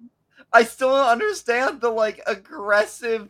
I 0.53 0.65
still 0.65 0.91
don't 0.91 1.09
understand 1.09 1.81
the 1.81 1.91
like 1.91 2.21
aggressive 2.27 3.29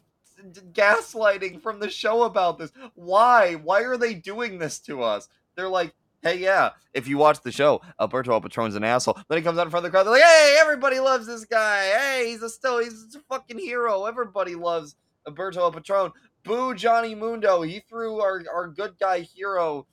gaslighting 0.73 1.61
from 1.63 1.81
the 1.81 1.91
show 1.91 2.25
about 2.25 2.59
this. 2.59 2.73
Why? 2.95 3.55
Why 3.55 3.83
are 3.83 3.97
they 3.97 4.15
doing 4.15 4.59
this 4.59 4.79
to 4.81 5.03
us? 5.03 5.29
They're 5.55 5.69
like, 5.69 5.95
hey, 6.23 6.39
yeah, 6.39 6.71
if 6.93 7.07
you 7.09 7.19
watch 7.19 7.41
the 7.43 7.53
show, 7.53 7.81
Alberto 8.01 8.33
El 8.33 8.41
Patron's 8.41 8.75
an 8.75 8.85
asshole. 8.85 9.19
Then 9.29 9.39
he 9.39 9.45
comes 9.45 9.59
out 9.59 9.67
in 9.67 9.71
front 9.71 9.87
of 9.87 9.91
the 9.93 9.97
crowd. 9.97 10.05
They're 10.05 10.13
like, 10.15 10.23
hey, 10.23 10.59
everybody 10.61 10.99
loves 10.99 11.27
this 11.27 11.45
guy. 11.45 11.85
Hey, 11.87 12.25
he's 12.31 12.43
a 12.43 12.49
still, 12.51 12.79
he's 12.79 13.15
a 13.15 13.21
fucking 13.29 13.59
hero. 13.59 14.05
Everybody 14.07 14.55
loves 14.55 14.97
Alberto 15.27 15.61
El 15.61 15.73
Patron. 15.73 16.13
Boo 16.45 16.75
Johnny 16.75 17.15
Mundo. 17.15 17.63
He 17.63 17.81
threw 17.81 18.21
our, 18.21 18.43
our 18.53 18.69
good 18.69 18.99
guy 18.99 19.21
hero 19.21 19.87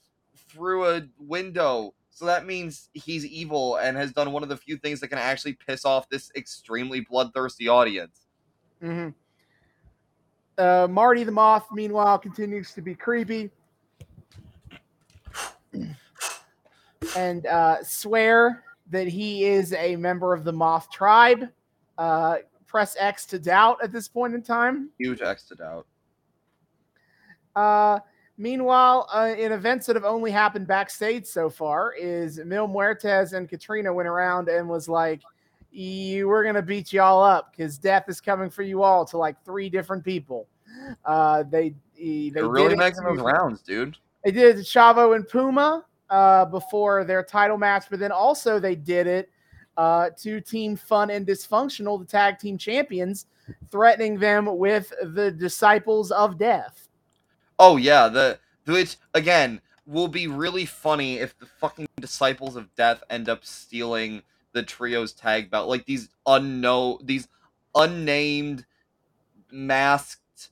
through 0.50 0.88
a 0.90 1.02
window. 1.18 1.94
So 2.12 2.26
that 2.26 2.46
means 2.46 2.90
he's 2.94 3.26
evil 3.26 3.78
and 3.78 3.98
has 3.98 4.12
done 4.12 4.32
one 4.32 4.44
of 4.44 4.50
the 4.50 4.58
few 4.58 4.78
things 4.78 5.00
that 5.00 5.08
can 5.08 5.18
actually 5.18 5.54
piss 5.54 5.84
off 5.84 6.08
this 6.10 6.32
extremely 6.36 7.00
bloodthirsty 7.00 7.68
audience. 7.68 8.28
mhm. 8.84 9.14
Uh, 10.58 10.88
Marty 10.90 11.24
the 11.24 11.32
Moth, 11.32 11.68
meanwhile, 11.72 12.18
continues 12.18 12.74
to 12.74 12.82
be 12.82 12.94
creepy 12.94 13.50
and 17.16 17.46
uh, 17.46 17.84
swear 17.84 18.64
that 18.90 19.08
he 19.08 19.46
is 19.46 19.74
a 19.74 19.96
member 19.96 20.34
of 20.34 20.44
the 20.44 20.54
Moth 20.54 20.90
tribe. 20.92 21.50
Uh, 21.98 22.38
press 22.68 22.96
X 23.00 23.26
to 23.28 23.40
doubt 23.40 23.78
at 23.84 23.92
this 23.92 24.08
point 24.08 24.34
in 24.34 24.42
time. 24.42 24.90
Huge 24.98 25.22
X 25.22 25.44
to 25.50 25.56
doubt. 25.56 25.88
Uh, 27.56 28.00
meanwhile, 28.38 29.08
uh, 29.14 29.34
in 29.38 29.52
events 29.52 29.86
that 29.86 29.96
have 29.96 30.06
only 30.06 30.32
happened 30.32 30.68
backstage 30.68 31.26
so 31.26 31.50
far, 31.50 31.94
is 31.94 32.40
Mil 32.46 32.68
Muertes 32.68 33.34
and 33.34 33.48
Katrina 33.48 33.94
went 33.94 34.08
around 34.08 34.50
and 34.50 34.68
was 34.68 34.90
like, 34.90 35.22
"You, 35.74 36.28
we're 36.28 36.44
gonna 36.44 36.62
beat 36.62 36.94
y'all 36.94 37.24
up 37.24 37.52
because 37.52 37.78
death 37.78 38.06
is 38.08 38.22
coming 38.22 38.50
for 38.50 38.64
you 38.64 38.84
all." 38.84 39.06
To 39.06 39.18
like 39.18 39.44
three 39.44 39.70
different 39.70 40.04
people. 40.04 40.48
Uh, 41.06 41.44
they 41.44 41.76
they 41.98 42.32
They're 42.34 42.44
did 42.44 42.52
really 42.52 42.76
making 42.76 43.04
those 43.04 43.20
rounds, 43.20 43.62
dude. 43.62 43.98
They 44.24 44.32
did 44.32 44.56
it 44.58 44.64
to 44.64 44.64
Chavo 44.64 45.16
and 45.16 45.28
Puma 45.28 45.86
uh, 46.10 46.46
before 46.46 47.04
their 47.04 47.24
title 47.24 47.58
match, 47.58 47.86
but 47.90 48.00
then 48.00 48.12
also 48.12 48.60
they 48.60 48.76
did 48.76 49.08
it 49.08 49.30
uh, 49.78 50.10
to 50.20 50.40
Team 50.40 50.76
Fun 50.76 51.10
and 51.10 51.26
Dysfunctional, 51.26 52.00
the 52.00 52.06
tag 52.06 52.40
team 52.40 52.58
champions, 52.58 53.26
threatening 53.70 54.20
them 54.20 54.58
with 54.58 54.94
the 55.02 55.32
Disciples 55.32 56.12
of 56.12 56.38
Death. 56.38 56.88
Oh 57.60 57.78
yeah, 57.78 58.08
the 58.08 58.40
which 58.66 58.98
again 59.14 59.62
will 59.86 60.08
be 60.08 60.28
really 60.28 60.66
funny 60.66 61.18
if 61.18 61.38
the 61.40 61.46
fucking 61.46 61.88
disciples 62.00 62.56
of 62.56 62.74
death 62.76 63.04
end 63.10 63.28
up 63.28 63.44
stealing 63.44 64.22
the 64.54 64.64
trio's 64.64 65.14
tag 65.14 65.52
belt. 65.52 65.68
Like 65.68 65.86
these 65.86 66.10
unknown 66.26 67.00
these 67.04 67.28
unnamed 67.76 68.66
masked 69.52 70.50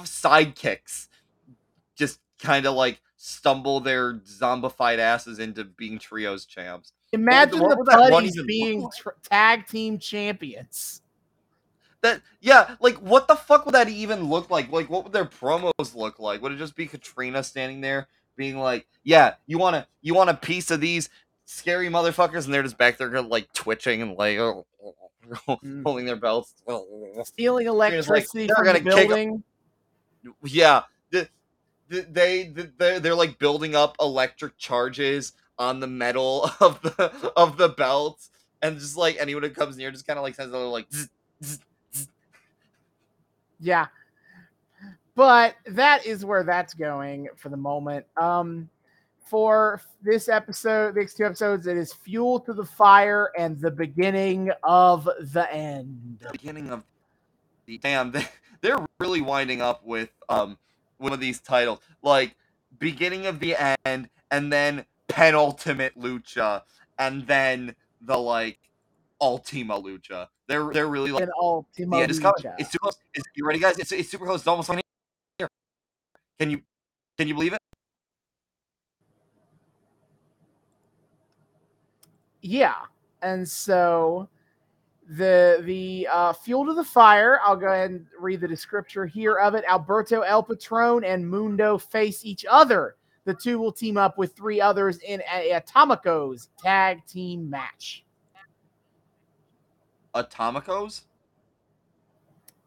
sidekicks 0.00 1.08
just 1.94 2.20
kind 2.38 2.66
of 2.66 2.74
like 2.74 3.00
stumble 3.16 3.80
their 3.80 4.14
zombified 4.14 4.98
asses 4.98 5.38
into 5.38 5.64
being 5.64 5.98
trios 5.98 6.46
champs. 6.46 6.92
Imagine 7.12 7.60
what 7.60 7.78
the 7.78 8.08
Buddies 8.08 8.42
being 8.44 8.82
like? 8.82 8.92
tr- 8.94 9.08
tag 9.22 9.66
team 9.66 9.98
champions. 9.98 11.02
That 12.02 12.22
yeah, 12.40 12.76
like 12.80 12.96
what 12.96 13.28
the 13.28 13.36
fuck 13.36 13.66
would 13.66 13.74
that 13.74 13.88
even 13.88 14.30
look 14.30 14.48
like? 14.48 14.72
Like 14.72 14.88
what 14.88 15.04
would 15.04 15.12
their 15.12 15.26
promos 15.26 15.94
look 15.94 16.18
like? 16.18 16.40
Would 16.40 16.52
it 16.52 16.58
just 16.58 16.76
be 16.76 16.86
Katrina 16.86 17.42
standing 17.42 17.82
there 17.82 18.08
being 18.40 18.58
like, 18.58 18.86
"Yeah, 19.04 19.34
you 19.46 19.58
want 19.58 19.76
to 19.76 19.86
you 20.02 20.14
want 20.14 20.30
a 20.30 20.34
piece 20.34 20.70
of 20.72 20.80
these 20.80 21.10
scary 21.44 21.88
motherfuckers?" 21.88 22.46
and 22.46 22.54
they're 22.54 22.62
just 22.64 22.78
back 22.78 22.96
there 22.96 23.20
like 23.22 23.52
twitching 23.52 24.02
and 24.02 24.16
like 24.16 24.38
Mm. 24.38 25.82
holding 25.84 26.06
their 26.06 26.16
belts. 26.16 26.54
Stealing 27.24 27.66
just 27.66 27.76
like, 27.76 27.92
electricity 27.92 28.48
from 28.48 28.64
the 28.64 28.64
gonna 28.64 28.80
kick 28.80 28.86
'em." 28.86 29.06
building. 29.08 29.44
Yeah, 30.44 30.82
the, 31.10 31.28
the, 31.88 32.00
they 32.10 32.48
the, 32.48 32.72
they're, 32.78 33.00
they're 33.00 33.14
like 33.14 33.38
building 33.38 33.74
up 33.76 33.96
electric 34.00 34.56
charges 34.58 35.32
on 35.58 35.78
the 35.80 35.86
metal 35.86 36.50
of 36.60 36.80
the 36.82 37.32
of 37.36 37.58
the 37.58 37.68
belts, 37.68 38.30
and 38.62 38.78
just 38.78 38.96
like 38.96 39.16
anyone 39.20 39.42
who 39.42 39.50
comes 39.50 39.76
near 39.76 39.90
just 39.90 40.06
kind 40.06 40.18
of 40.18 40.22
like 40.22 40.34
sends 40.34 40.52
a 40.52 40.56
little 40.56 40.72
like. 40.72 40.90
zzz, 40.90 41.08
zzz, 41.44 42.08
Yeah. 43.60 43.86
But 45.14 45.56
that 45.66 46.06
is 46.06 46.24
where 46.24 46.44
that's 46.44 46.74
going 46.74 47.28
for 47.36 47.48
the 47.48 47.56
moment. 47.56 48.06
Um, 48.16 48.68
for 49.24 49.80
this 50.02 50.28
episode, 50.28 50.96
next 50.96 51.16
two 51.16 51.24
episodes, 51.24 51.66
it 51.66 51.76
is 51.76 51.92
fuel 51.92 52.40
to 52.40 52.52
the 52.52 52.64
fire 52.64 53.30
and 53.38 53.60
the 53.60 53.70
beginning 53.70 54.50
of 54.64 55.08
the 55.32 55.52
end. 55.52 56.18
The 56.20 56.32
beginning 56.32 56.70
of 56.70 56.82
the 57.70 57.78
damn 57.78 58.10
they, 58.10 58.26
they're 58.60 58.84
really 58.98 59.20
winding 59.20 59.62
up 59.62 59.84
with 59.84 60.10
um 60.28 60.58
one 60.98 61.12
of 61.12 61.20
these 61.20 61.40
titles 61.40 61.78
like 62.02 62.34
beginning 62.78 63.26
of 63.26 63.38
the 63.40 63.54
end 63.86 64.08
and 64.30 64.52
then 64.52 64.84
penultimate 65.08 65.96
lucha 65.98 66.62
and 66.98 67.26
then 67.26 67.74
the 68.02 68.16
like 68.16 68.58
ultima 69.20 69.80
lucha 69.80 70.26
they're 70.48 70.72
they're 70.72 70.88
really 70.88 71.12
like 71.12 71.22
And 71.22 71.30
Ultima 71.40 71.98
yeah 71.98 72.04
it's 72.04 72.18
Lucha. 72.18 72.54
it's 72.58 72.76
close 72.76 72.96
it's, 73.14 73.24
you 73.34 73.46
ready 73.46 73.60
guys 73.60 73.78
it's, 73.78 73.92
it's 73.92 74.10
super 74.10 74.26
close 74.26 74.40
it's 74.40 74.48
almost 74.48 74.68
on 74.70 74.80
can 76.40 76.50
you 76.50 76.60
can 77.18 77.28
you 77.28 77.34
believe 77.34 77.52
it 77.52 77.60
Yeah. 82.42 82.76
And 83.22 83.48
so 83.48 84.28
the 85.08 85.62
the 85.64 86.08
uh, 86.10 86.32
fuel 86.32 86.66
to 86.66 86.74
the 86.74 86.84
fire. 86.84 87.40
I'll 87.44 87.56
go 87.56 87.66
ahead 87.66 87.90
and 87.90 88.06
read 88.18 88.40
the 88.40 88.48
descriptor 88.48 89.08
here 89.08 89.36
of 89.36 89.54
it. 89.54 89.64
Alberto 89.68 90.22
El 90.22 90.42
Patron 90.42 91.04
and 91.04 91.28
Mundo 91.28 91.78
face 91.78 92.24
each 92.24 92.44
other. 92.48 92.96
The 93.24 93.34
two 93.34 93.58
will 93.58 93.72
team 93.72 93.98
up 93.98 94.16
with 94.16 94.34
three 94.34 94.60
others 94.60 94.98
in 94.98 95.22
a 95.32 95.60
Atomicos 95.60 96.48
tag 96.58 97.04
team 97.06 97.50
match. 97.50 98.04
atomicos 100.14 101.02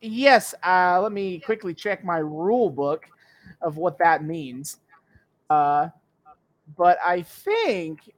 Yes, 0.02 0.54
uh, 0.64 1.00
let 1.02 1.12
me 1.12 1.40
quickly 1.40 1.74
check 1.74 2.04
my 2.04 2.18
rule 2.18 2.70
book 2.70 3.06
of 3.62 3.78
what 3.78 3.98
that 4.00 4.24
means. 4.24 4.80
Uh, 5.50 5.90
but 6.78 6.98
I 7.04 7.22
think 7.22 8.14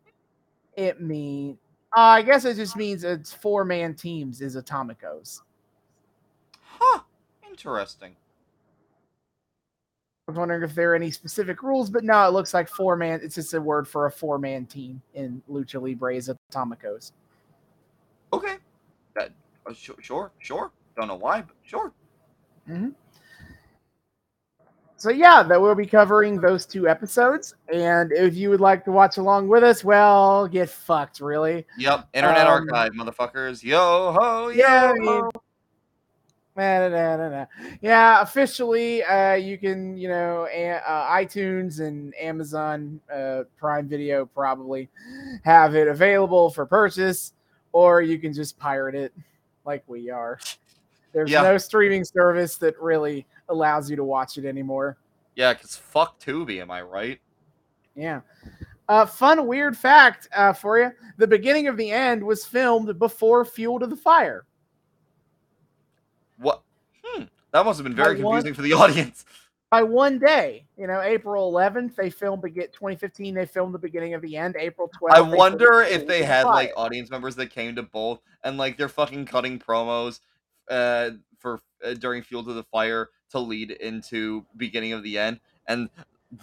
it 0.75 1.01
means, 1.01 1.57
uh, 1.95 2.01
I 2.01 2.21
guess 2.21 2.45
it 2.45 2.55
just 2.55 2.75
means 2.75 3.03
it's 3.03 3.33
four 3.33 3.65
man 3.65 3.93
teams 3.93 4.41
is 4.41 4.55
Atomicos. 4.55 5.41
huh 6.61 6.99
interesting 7.49 8.15
I 10.27 10.31
was 10.31 10.39
wondering 10.39 10.63
if 10.63 10.73
there 10.73 10.91
are 10.91 10.95
any 10.95 11.11
specific 11.11 11.61
rules, 11.61 11.91
but 11.91 12.03
no, 12.03 12.27
it 12.27 12.31
looks 12.31 12.51
like 12.51 12.67
four 12.67 12.95
man. 12.95 13.19
It's 13.21 13.35
just 13.35 13.53
a 13.53 13.61
word 13.61 13.87
for 13.87 14.07
a 14.07 14.11
four 14.11 14.39
man 14.39 14.65
team 14.65 14.99
in 15.13 15.41
Lucha 15.49 15.79
Libre 15.79 16.15
is 16.15 16.31
Atomicos. 16.51 17.11
okay 18.33 18.55
that 19.13 19.29
uh, 19.67 19.73
sure 19.73 19.95
sure 20.01 20.31
sure 20.39 20.71
don't 20.97 21.07
know 21.07 21.15
why 21.15 21.41
but 21.41 21.55
sure 21.63 21.93
So 25.05 25.11
yeah, 25.11 25.43
that 25.43 25.61
we'll 25.61 25.75
be 25.75 25.85
covering 25.85 26.41
those 26.41 26.65
two 26.65 26.89
episodes. 26.89 27.53
And 27.71 28.11
if 28.11 28.33
you 28.33 28.49
would 28.49 28.59
like 28.59 28.83
to 28.85 28.91
watch 28.91 29.17
along 29.17 29.47
with 29.49 29.63
us, 29.63 29.83
well, 29.83 30.47
get 30.47 30.67
fucked, 30.67 31.19
really. 31.19 31.67
Yep, 31.77 32.09
Internet 32.15 32.47
Um, 32.47 32.67
Archive, 32.71 32.93
motherfuckers. 32.93 33.61
Yo 33.61 34.13
ho, 34.19 34.47
yo 34.47 34.55
Yeah, 34.55 34.89
I 34.89 34.93
mean, 34.99 35.21
ho. 35.21 35.29
Nah, 36.55 36.89
nah, 36.89 37.17
nah, 37.17 37.29
nah. 37.29 37.45
Yeah, 37.81 38.19
officially, 38.23 39.03
uh, 39.03 39.35
you 39.35 39.59
can, 39.59 39.95
you 39.95 40.07
know, 40.07 40.47
a- 40.51 40.81
uh, 40.83 41.11
iTunes 41.11 41.81
and 41.81 42.11
Amazon 42.19 42.99
uh, 43.13 43.43
Prime 43.57 43.87
Video 43.87 44.25
probably 44.25 44.89
have 45.43 45.75
it 45.75 45.87
available 45.87 46.49
for 46.49 46.65
purchase, 46.65 47.33
or 47.73 48.01
you 48.01 48.17
can 48.17 48.33
just 48.33 48.57
pirate 48.57 48.95
it 48.95 49.13
like 49.65 49.83
we 49.85 50.09
are. 50.09 50.39
There's 51.13 51.29
Yeah. 51.29 51.43
no 51.43 51.59
streaming 51.59 52.03
service 52.03 52.57
that 52.57 52.81
really 52.81 53.27
allows 53.49 53.89
you 53.89 53.95
to 53.95 54.03
watch 54.03 54.37
it 54.37 54.45
anymore. 54.45 54.97
Yeah, 55.35 55.53
because 55.53 55.75
fuck 55.75 56.19
Tubi, 56.19 56.61
am 56.61 56.71
I 56.71 56.81
right? 56.81 57.19
Yeah. 57.95 58.21
Uh, 58.87 59.05
fun, 59.05 59.47
weird 59.47 59.75
fact 59.75 60.27
uh, 60.35 60.53
for 60.53 60.79
you 60.79 60.91
the 61.17 61.27
beginning 61.27 61.67
of 61.67 61.75
the 61.77 61.89
end 61.91 62.23
was 62.23 62.45
filmed 62.45 62.97
before 62.99 63.43
Fuel 63.45 63.79
to 63.79 63.87
the 63.87 63.95
Fire. 63.95 64.45
What? 66.37 66.61
Hmm. 67.03 67.23
That 67.51 67.65
must 67.65 67.77
have 67.79 67.83
been 67.83 67.95
very 67.95 68.21
want- 68.21 68.43
confusing 68.43 68.53
for 68.53 68.61
the 68.61 68.73
audience. 68.81 69.25
by 69.71 69.81
one 69.83 70.19
day. 70.19 70.65
You 70.77 70.87
know, 70.87 71.01
April 71.01 71.51
11th, 71.51 71.95
they 71.95 72.09
filmed 72.09 72.41
begin 72.43 72.67
2015. 72.73 73.33
They 73.33 73.45
filmed 73.45 73.73
the 73.73 73.79
beginning 73.79 74.13
of 74.13 74.21
the 74.21 74.37
end. 74.37 74.55
April 74.59 74.89
12th. 75.01 75.11
I 75.11 75.21
wonder 75.21 75.81
if 75.81 76.05
they 76.05 76.23
had 76.23 76.43
the 76.43 76.49
like 76.49 76.73
audience 76.77 77.09
members 77.09 77.35
that 77.37 77.47
came 77.47 77.75
to 77.75 77.83
both 77.83 78.19
and 78.43 78.57
like 78.57 78.77
they're 78.77 78.89
fucking 78.89 79.25
cutting 79.25 79.57
promos 79.59 80.19
uh 80.69 81.11
for 81.39 81.59
uh, 81.85 81.93
during 81.93 82.23
Fuel 82.23 82.43
to 82.43 82.53
the 82.53 82.63
Fire 82.63 83.09
to 83.29 83.39
lead 83.39 83.71
into 83.71 84.45
beginning 84.57 84.93
of 84.93 85.03
the 85.03 85.17
end, 85.17 85.39
and 85.67 85.89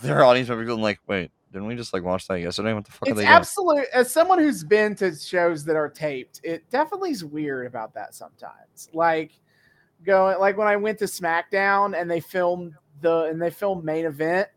their 0.03 0.25
audience 0.25 0.49
members 0.49 0.67
going 0.67 0.83
like, 0.83 1.01
"Wait, 1.07 1.31
didn't 1.53 1.67
we 1.67 1.75
just 1.75 1.93
like 1.93 2.03
watch 2.03 2.27
that 2.29 2.41
yesterday? 2.41 2.73
What 2.73 2.85
the 2.85 2.93
fuck 2.93 3.09
It's 3.09 3.13
are 3.13 3.15
they 3.17 3.23
doing?" 3.23 3.35
absolute. 3.35 3.87
As 3.93 4.11
someone 4.11 4.39
who's 4.39 4.65
been 4.65 4.95
to 4.97 5.15
shows 5.15 5.65
that 5.65 5.77
are 5.77 5.89
taped, 5.89 6.41
it 6.43 6.69
definitely 6.71 7.11
is 7.11 7.25
weird 7.25 7.67
about 7.67 7.95
that 7.95 8.15
sometimes. 8.15 8.89
Like 8.93 9.33
going, 10.05 10.39
like 10.39 10.57
when 10.57 10.69
I 10.69 10.77
went 10.77 10.99
to 11.01 11.07
SmackDown 11.07 12.01
and 12.01 12.11
they 12.11 12.21
filmed 12.21 12.75
the 13.01 13.25
and 13.25 13.41
they 13.41 13.51
filmed 13.51 13.85
main 13.85 14.07
event 14.07 14.49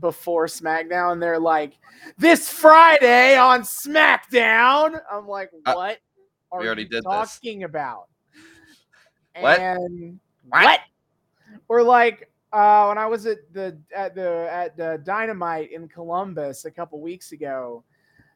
before 0.00 0.46
SmackDown, 0.46 1.12
and 1.12 1.22
they're 1.22 1.38
like, 1.38 1.74
"This 2.18 2.48
Friday 2.48 3.36
on 3.36 3.62
SmackDown." 3.62 5.00
I'm 5.10 5.28
like, 5.28 5.50
Uh, 5.66 5.74
"What 5.74 5.98
are 6.52 6.60
we 6.60 6.66
already 6.66 6.82
you 6.82 6.88
did 6.88 7.04
this. 7.04 7.04
talking 7.04 7.64
about?" 7.64 8.08
What? 9.38 9.58
And 9.60 10.20
What? 10.50 10.80
or 11.68 11.82
like 11.82 12.30
uh, 12.52 12.86
when 12.86 12.98
I 12.98 13.06
was 13.06 13.26
at 13.26 13.38
the 13.52 13.78
at 13.94 14.14
the 14.14 14.48
at 14.50 14.76
the 14.76 15.00
Dynamite 15.04 15.70
in 15.72 15.88
Columbus 15.88 16.64
a 16.64 16.70
couple 16.70 17.00
weeks 17.00 17.32
ago, 17.32 17.84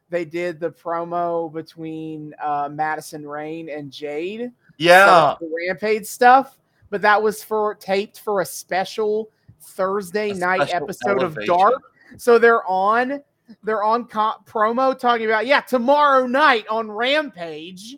they 0.09 0.23
did 0.25 0.59
the 0.59 0.71
promo 0.71 1.51
between 1.51 2.33
uh, 2.41 2.69
Madison 2.71 3.27
Rayne 3.27 3.69
and 3.69 3.91
Jade. 3.91 4.51
Yeah, 4.77 5.35
the 5.39 5.49
Rampage 5.67 6.05
stuff, 6.05 6.57
but 6.89 7.01
that 7.01 7.21
was 7.21 7.43
for 7.43 7.75
taped 7.75 8.19
for 8.19 8.41
a 8.41 8.45
special 8.45 9.29
Thursday 9.61 10.31
A 10.31 10.33
night 10.35 10.61
special 10.69 10.83
episode 10.83 11.23
of. 11.23 11.37
Dark. 11.45 11.81
So 12.17 12.37
they're 12.39 12.65
on 12.67 13.21
they're 13.63 13.83
on 13.83 14.05
co- 14.05 14.35
promo 14.45 14.97
talking 14.97 15.25
about 15.25 15.45
yeah 15.45 15.61
tomorrow 15.61 16.25
night 16.25 16.65
on 16.69 16.89
Rampage. 16.89 17.97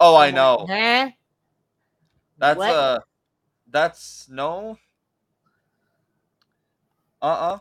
oh, 0.00 0.14
I 0.14 0.28
I'm 0.28 0.34
know. 0.34 0.56
like, 0.68 0.68
Huh? 0.70 1.10
That's 2.38 2.58
What? 2.58 2.70
uh, 2.74 2.98
that's 3.70 4.28
no. 4.30 4.78
Uh 7.20 7.26
uh 7.26 7.58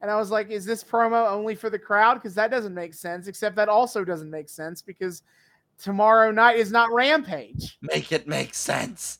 And 0.00 0.10
I 0.10 0.16
was 0.16 0.30
like, 0.30 0.50
is 0.50 0.64
this 0.64 0.82
promo 0.82 1.30
only 1.30 1.54
for 1.54 1.70
the 1.70 1.78
crowd? 1.78 2.14
Because 2.14 2.34
that 2.34 2.50
doesn't 2.50 2.74
make 2.74 2.94
sense. 2.94 3.26
Except 3.26 3.56
that 3.56 3.68
also 3.68 4.04
doesn't 4.04 4.30
make 4.30 4.48
sense 4.48 4.80
because 4.82 5.22
tomorrow 5.78 6.30
night 6.30 6.56
is 6.56 6.72
not 6.72 6.92
Rampage. 6.92 7.78
Make 7.82 8.12
it 8.12 8.26
make 8.26 8.54
sense. 8.54 9.18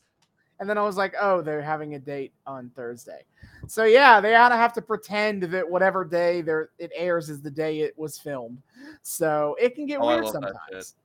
And 0.59 0.69
then 0.69 0.77
I 0.77 0.83
was 0.83 0.95
like, 0.95 1.15
oh, 1.19 1.41
they're 1.41 1.61
having 1.61 1.95
a 1.95 1.99
date 1.99 2.33
on 2.45 2.69
Thursday. 2.75 3.25
So 3.67 3.83
yeah, 3.83 4.21
they 4.21 4.35
ought 4.35 4.49
to 4.49 4.55
have 4.55 4.73
to 4.73 4.81
pretend 4.81 5.41
that 5.43 5.67
whatever 5.67 6.05
day 6.05 6.41
there 6.41 6.69
it 6.77 6.91
airs 6.95 7.29
is 7.29 7.41
the 7.41 7.49
day 7.49 7.79
it 7.79 7.97
was 7.97 8.19
filmed. 8.19 8.61
So 9.01 9.55
it 9.59 9.73
can 9.73 9.87
get 9.87 9.99
Oh, 10.01 10.07
weird 10.07 10.27
sometimes. 10.27 10.95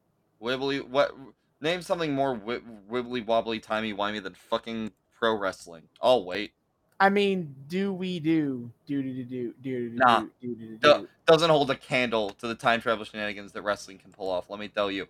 Wibbly, 0.42 0.86
what? 0.86 1.14
Name 1.60 1.80
something 1.82 2.14
more 2.14 2.34
wi- 2.36 2.60
wibbly 2.90 3.24
wobbly 3.24 3.60
timey 3.60 3.94
wimey 3.94 4.22
than 4.22 4.34
fucking 4.34 4.92
pro 5.18 5.34
wrestling. 5.34 5.82
I'll 6.02 6.24
wait. 6.24 6.52
I 6.98 7.10
mean, 7.10 7.54
do 7.68 7.92
we 7.92 8.20
do 8.20 8.70
do 8.86 9.02
do 9.02 9.12
do 9.12 9.24
do 9.24 9.54
do 9.62 9.90
do 9.90 9.96
Nah. 9.96 10.20
do 10.20 10.30
do 10.40 10.54
do 10.54 10.76
do? 10.78 11.08
Doesn't 11.26 11.50
hold 11.50 11.70
a 11.70 11.74
candle 11.76 12.30
to 12.30 12.46
the 12.46 12.54
time 12.54 12.80
travel 12.80 13.04
shenanigans 13.04 13.52
that 13.52 13.62
wrestling 13.62 13.98
can 13.98 14.12
pull 14.12 14.30
off. 14.30 14.48
Let 14.48 14.60
me 14.60 14.68
tell 14.68 14.90
you. 14.90 15.06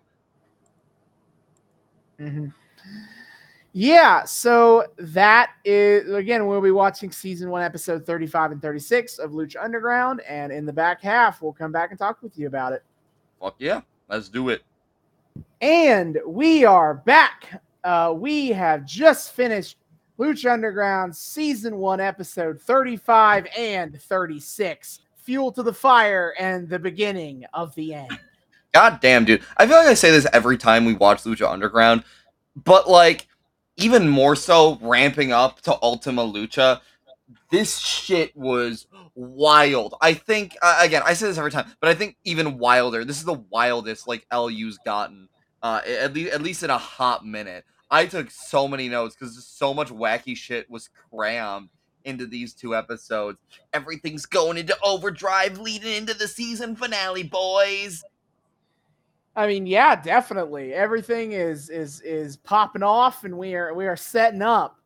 Mhm. 2.19 2.53
Yeah, 3.73 4.23
so 4.23 4.85
that 4.97 5.51
is 5.63 6.11
again, 6.11 6.47
we'll 6.47 6.61
be 6.61 6.71
watching 6.71 7.11
season 7.11 7.49
one, 7.49 7.61
episode 7.61 8.05
35 8.05 8.53
and 8.53 8.61
36 8.61 9.19
of 9.19 9.31
Lucha 9.31 9.63
Underground, 9.63 10.21
and 10.21 10.51
in 10.51 10.65
the 10.65 10.73
back 10.73 11.01
half, 11.01 11.41
we'll 11.41 11.53
come 11.53 11.71
back 11.71 11.91
and 11.91 11.99
talk 11.99 12.21
with 12.23 12.37
you 12.39 12.47
about 12.47 12.73
it. 12.73 12.83
Fuck 13.39 13.55
yeah, 13.59 13.81
let's 14.09 14.29
do 14.29 14.49
it. 14.49 14.63
And 15.61 16.19
we 16.27 16.65
are 16.65 16.93
back. 16.93 17.63
Uh, 17.83 18.13
we 18.15 18.49
have 18.49 18.85
just 18.85 19.33
finished 19.33 19.77
Lucha 20.19 20.51
Underground 20.51 21.15
season 21.15 21.77
one, 21.77 21.99
episode 21.99 22.61
35 22.61 23.47
and 23.57 23.99
36 23.99 24.99
Fuel 25.23 25.51
to 25.51 25.63
the 25.63 25.73
Fire 25.73 26.35
and 26.37 26.69
the 26.69 26.77
beginning 26.77 27.43
of 27.53 27.73
the 27.73 27.95
end. 27.95 28.19
God 28.71 28.99
damn, 29.01 29.25
dude. 29.25 29.41
I 29.57 29.65
feel 29.65 29.77
like 29.77 29.87
I 29.87 29.95
say 29.95 30.11
this 30.11 30.27
every 30.31 30.57
time 30.57 30.85
we 30.85 30.93
watch 30.93 31.23
Lucha 31.23 31.51
Underground, 31.51 32.03
but 32.63 32.87
like 32.87 33.27
even 33.77 34.07
more 34.07 34.35
so 34.35 34.77
ramping 34.79 35.31
up 35.31 35.61
to 35.61 35.75
Ultima 35.81 36.21
Lucha. 36.21 36.81
This 37.49 37.79
shit 37.79 38.35
was 38.37 38.85
wild. 39.15 39.95
I 40.01 40.13
think 40.13 40.55
uh, 40.61 40.81
again, 40.81 41.01
I 41.03 41.13
say 41.13 41.27
this 41.27 41.39
every 41.39 41.51
time, 41.51 41.65
but 41.79 41.89
I 41.89 41.95
think 41.95 42.15
even 42.25 42.59
wilder. 42.59 43.03
This 43.03 43.17
is 43.17 43.25
the 43.25 43.41
wildest 43.49 44.07
like 44.07 44.27
LU's 44.31 44.77
gotten. 44.85 45.27
Uh, 45.63 45.81
at 45.85 46.13
least 46.13 46.33
at 46.33 46.41
least 46.41 46.63
in 46.63 46.69
a 46.69 46.77
hot 46.77 47.25
minute. 47.25 47.65
I 47.89 48.05
took 48.05 48.29
so 48.29 48.67
many 48.67 48.89
notes 48.89 49.15
because 49.15 49.45
so 49.45 49.73
much 49.73 49.89
wacky 49.89 50.35
shit 50.35 50.69
was 50.69 50.89
crammed 51.11 51.69
into 52.03 52.25
these 52.25 52.53
two 52.53 52.75
episodes. 52.75 53.37
Everything's 53.73 54.25
going 54.25 54.57
into 54.57 54.77
overdrive 54.83 55.59
leading 55.59 55.93
into 55.93 56.13
the 56.13 56.27
season 56.27 56.75
finale, 56.75 57.23
boys. 57.23 58.03
I 59.35 59.45
mean, 59.45 59.67
yeah, 59.67 59.95
definitely. 59.95 60.73
Everything 60.73 61.33
is 61.33 61.69
is 61.69 62.01
is 62.01 62.37
popping 62.37 62.83
off, 62.83 63.23
and 63.23 63.37
we 63.37 63.53
are 63.55 63.73
we 63.73 63.85
are 63.85 63.95
setting 63.95 64.41
up 64.41 64.79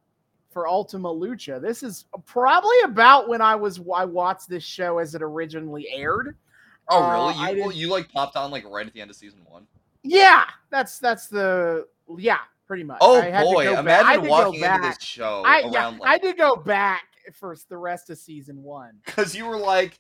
for 0.52 0.68
Ultima 0.68 1.10
Lucha. 1.10 1.62
This 1.62 1.84
is 1.84 2.06
probably 2.26 2.76
about 2.84 3.30
when 3.30 3.42
I 3.42 3.56
was 3.56 3.80
I 3.96 4.04
watched 4.06 4.50
this 4.50 4.64
show 4.64 4.98
as 4.98 5.16
it 5.16 5.22
originally 5.22 5.88
aired. 5.90 6.36
Oh, 6.90 7.04
Uh, 7.04 7.12
really? 7.12 7.34
I 7.36 7.50
You 7.52 7.72
you 7.72 7.90
like 7.90 8.12
popped 8.12 8.36
on 8.36 8.52
like 8.52 8.66
right 8.68 8.86
at 8.86 8.94
the 8.94 9.02
end 9.02 9.10
of 9.10 9.16
season 9.16 9.40
one. 9.48 9.66
Yeah, 10.04 10.46
that's 10.70 11.00
that's 11.00 11.28
the 11.28 11.88
yeah, 12.18 12.40
pretty 12.68 12.84
much. 12.84 12.98
Oh 13.02 13.22
I 13.22 13.26
had 13.26 13.44
to 13.44 13.46
boy! 13.46 13.64
go 13.66 13.84
back- 13.84 14.06
I 14.06 14.12
had 14.12 14.16
Imagine 14.20 14.30
walking 14.30 14.64
into 14.64 14.82
this 14.82 15.02
show 15.02 15.44
I 15.46 15.62
around 15.62 15.74
yeah, 15.74 15.88
like 16.00 16.02
I 16.10 16.18
did 16.18 16.38
go 16.38 16.56
back 16.56 17.04
for 17.34 17.56
the 17.70 17.78
rest 17.78 18.10
of 18.10 18.18
season 18.18 18.64
one. 18.64 18.94
because 19.06 19.36
you 19.36 19.46
were 19.46 19.58
like, 19.58 20.00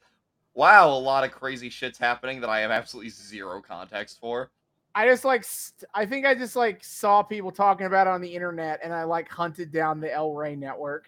"Wow, 0.54 0.90
a 0.90 0.98
lot 1.00 1.24
of 1.24 1.32
crazy 1.32 1.70
shit's 1.70 1.98
happening 2.00 2.42
that 2.42 2.50
I 2.50 2.60
have 2.62 2.72
absolutely 2.72 3.10
zero 3.12 3.62
context 3.62 4.20
for." 4.20 4.50
I 4.94 5.08
just 5.08 5.24
like 5.24 5.44
st- 5.46 5.90
I 5.94 6.06
think 6.06 6.26
I 6.26 6.34
just 6.36 6.56
like 6.56 6.84
saw 6.84 7.22
people 7.24 7.52
talking 7.52 7.86
about 7.86 8.08
it 8.08 8.10
on 8.10 8.22
the 8.22 8.34
internet, 8.34 8.80
and 8.84 8.92
I 8.94 9.04
like 9.04 9.30
hunted 9.30 9.72
down 9.72 10.02
the 10.02 10.12
El 10.12 10.34
Rey 10.34 10.56
network 10.56 11.08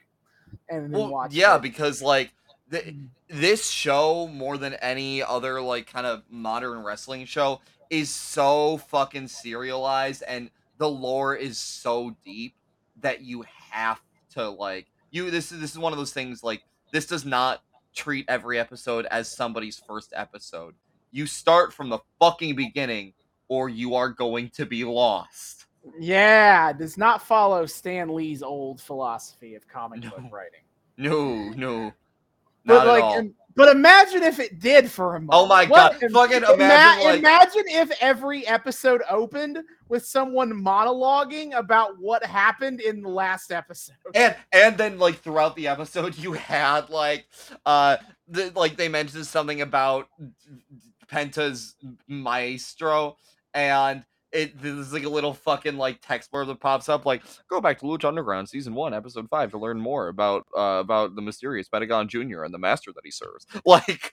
and 0.69 0.93
Well, 0.93 1.09
watched. 1.09 1.33
yeah, 1.33 1.55
it. 1.55 1.61
because 1.63 2.01
like 2.01 2.31
th- 2.71 2.85
mm. 2.85 3.07
this 3.27 3.69
show 3.69 4.27
more 4.27 4.57
than 4.57 4.75
any 4.75 5.21
other 5.23 5.59
like 5.59 5.87
kind 5.91 6.05
of 6.05 6.23
modern 6.29 6.83
wrestling 6.83 7.25
show 7.25 7.59
is 7.89 8.09
so 8.09 8.77
fucking 8.77 9.27
serialized 9.27 10.23
and 10.27 10.49
the 10.77 10.89
lore 10.89 11.35
is 11.35 11.57
so 11.57 12.15
deep 12.25 12.55
that 13.01 13.21
you 13.21 13.43
have 13.71 13.99
to 14.31 14.49
like 14.49 14.87
you 15.11 15.29
this 15.31 15.51
is 15.51 15.59
this 15.59 15.71
is 15.71 15.77
one 15.79 15.93
of 15.93 15.99
those 15.99 16.13
things 16.13 16.43
like 16.43 16.63
this 16.91 17.05
does 17.05 17.25
not 17.25 17.61
treat 17.93 18.25
every 18.27 18.59
episode 18.59 19.05
as 19.07 19.27
somebody's 19.31 19.81
first 19.87 20.13
episode. 20.15 20.73
You 21.11 21.27
start 21.27 21.71
from 21.73 21.89
the 21.89 21.99
fucking 22.19 22.55
beginning 22.55 23.13
or 23.49 23.69
you 23.69 23.93
are 23.95 24.09
going 24.09 24.49
to 24.55 24.65
be 24.65 24.83
lost. 24.83 25.65
Yeah, 25.99 26.73
does 26.73 26.97
not 26.97 27.21
follow 27.21 27.65
Stan 27.67 28.09
Lee's 28.09 28.41
old 28.41 28.81
philosophy 28.81 29.53
of 29.53 29.67
comic 29.67 30.01
No. 30.03 30.09
book 30.09 30.31
writing. 30.31 30.61
No, 30.97 31.49
no. 31.49 31.91
But 32.65 32.73
Not 32.85 32.87
like, 32.87 33.03
at 33.03 33.05
all. 33.05 33.17
im- 33.19 33.35
but 33.55 33.69
imagine 33.75 34.23
if 34.23 34.39
it 34.39 34.59
did 34.59 34.89
for 34.89 35.15
a 35.15 35.19
month. 35.19 35.29
Oh 35.31 35.45
my 35.45 35.65
God, 35.65 36.01
im- 36.01 36.11
fucking 36.11 36.37
ima- 36.37 36.53
imagine, 36.53 37.03
like- 37.05 37.19
imagine 37.19 37.63
if 37.67 37.91
every 38.01 38.45
episode 38.47 39.01
opened 39.09 39.59
with 39.89 40.05
someone 40.05 40.51
monologuing 40.51 41.53
about 41.57 41.99
what 41.99 42.23
happened 42.25 42.81
in 42.81 43.01
the 43.01 43.09
last 43.09 43.51
episode. 43.51 43.95
and 44.15 44.35
and 44.51 44.77
then 44.77 44.97
like 44.99 45.19
throughout 45.19 45.55
the 45.55 45.67
episode 45.67 46.17
you 46.17 46.33
had 46.33 46.89
like 46.89 47.25
uh 47.65 47.97
the, 48.27 48.51
like 48.55 48.75
they 48.77 48.89
mentioned 48.89 49.25
something 49.27 49.61
about 49.61 50.07
penta's 51.07 51.75
maestro 52.07 53.17
and 53.53 54.03
it 54.33 54.59
there's 54.61 54.91
like 54.91 55.03
a 55.03 55.09
little 55.09 55.33
fucking 55.33 55.77
like 55.77 55.99
text 56.01 56.31
blurb 56.31 56.47
that 56.47 56.59
pops 56.59 56.89
up 56.89 57.05
like 57.05 57.21
go 57.47 57.61
back 57.61 57.79
to 57.79 57.85
lucha 57.85 58.05
underground 58.05 58.49
season 58.49 58.73
one 58.73 58.93
episode 58.93 59.29
five 59.29 59.51
to 59.51 59.57
learn 59.57 59.79
more 59.79 60.07
about 60.09 60.45
uh 60.57 60.79
about 60.81 61.15
the 61.15 61.21
mysterious 61.21 61.69
pentagon 61.69 62.07
junior 62.07 62.43
and 62.43 62.53
the 62.53 62.57
master 62.57 62.91
that 62.93 63.01
he 63.03 63.11
serves 63.11 63.45
like 63.65 64.11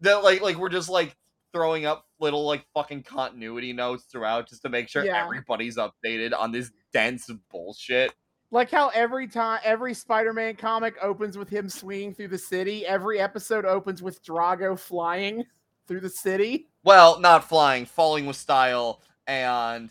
that 0.00 0.22
like 0.22 0.40
like 0.42 0.56
we're 0.56 0.68
just 0.68 0.88
like 0.88 1.16
throwing 1.52 1.86
up 1.86 2.06
little 2.20 2.44
like 2.44 2.66
fucking 2.74 3.02
continuity 3.02 3.72
notes 3.72 4.04
throughout 4.04 4.48
just 4.48 4.62
to 4.62 4.68
make 4.68 4.88
sure 4.88 5.04
Yeah. 5.04 5.24
everybody's 5.24 5.76
updated 5.78 6.32
on 6.38 6.52
this 6.52 6.70
dense 6.92 7.30
bullshit 7.50 8.12
Like 8.50 8.70
how 8.70 8.88
every 8.90 9.26
time 9.26 9.60
every 9.64 9.94
Spider-Man 9.94 10.56
comic 10.56 10.94
opens 11.02 11.38
with 11.38 11.48
him 11.48 11.68
swinging 11.68 12.14
through 12.14 12.28
the 12.28 12.38
city, 12.38 12.84
every 12.86 13.18
episode 13.20 13.64
opens 13.64 14.02
with 14.02 14.22
Drago 14.22 14.78
flying 14.78 15.44
through 15.88 16.00
the 16.00 16.10
city. 16.10 16.68
Well, 16.86 17.18
not 17.18 17.48
flying, 17.48 17.84
falling 17.84 18.26
with 18.26 18.36
style, 18.36 19.02
and 19.26 19.90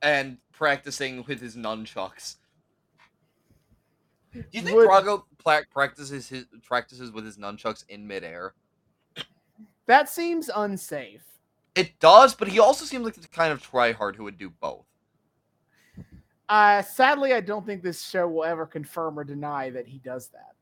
and 0.00 0.38
practicing 0.52 1.24
with 1.26 1.40
his 1.40 1.56
nunchucks. 1.56 2.36
Do 4.32 4.44
you 4.52 4.62
think 4.62 4.76
Would- 4.76 5.66
practices 5.72 6.28
his 6.28 6.46
practices 6.62 7.10
with 7.10 7.24
his 7.24 7.36
nunchucks 7.36 7.84
in 7.88 8.06
midair? 8.06 8.54
That 9.86 10.08
seems 10.08 10.48
unsafe. 10.54 11.24
It 11.74 11.98
does, 11.98 12.36
but 12.36 12.46
he 12.46 12.60
also 12.60 12.84
seems 12.84 13.04
like 13.04 13.14
the 13.14 13.26
kind 13.26 13.52
of 13.52 13.60
tryhard 13.60 14.14
who 14.14 14.22
would 14.22 14.38
do 14.38 14.50
both. 14.50 14.86
Uh, 16.48 16.80
sadly, 16.82 17.32
I 17.34 17.40
don't 17.40 17.66
think 17.66 17.82
this 17.82 18.04
show 18.04 18.28
will 18.28 18.44
ever 18.44 18.66
confirm 18.66 19.18
or 19.18 19.24
deny 19.24 19.68
that 19.70 19.88
he 19.88 19.98
does 19.98 20.28
that. 20.28 20.54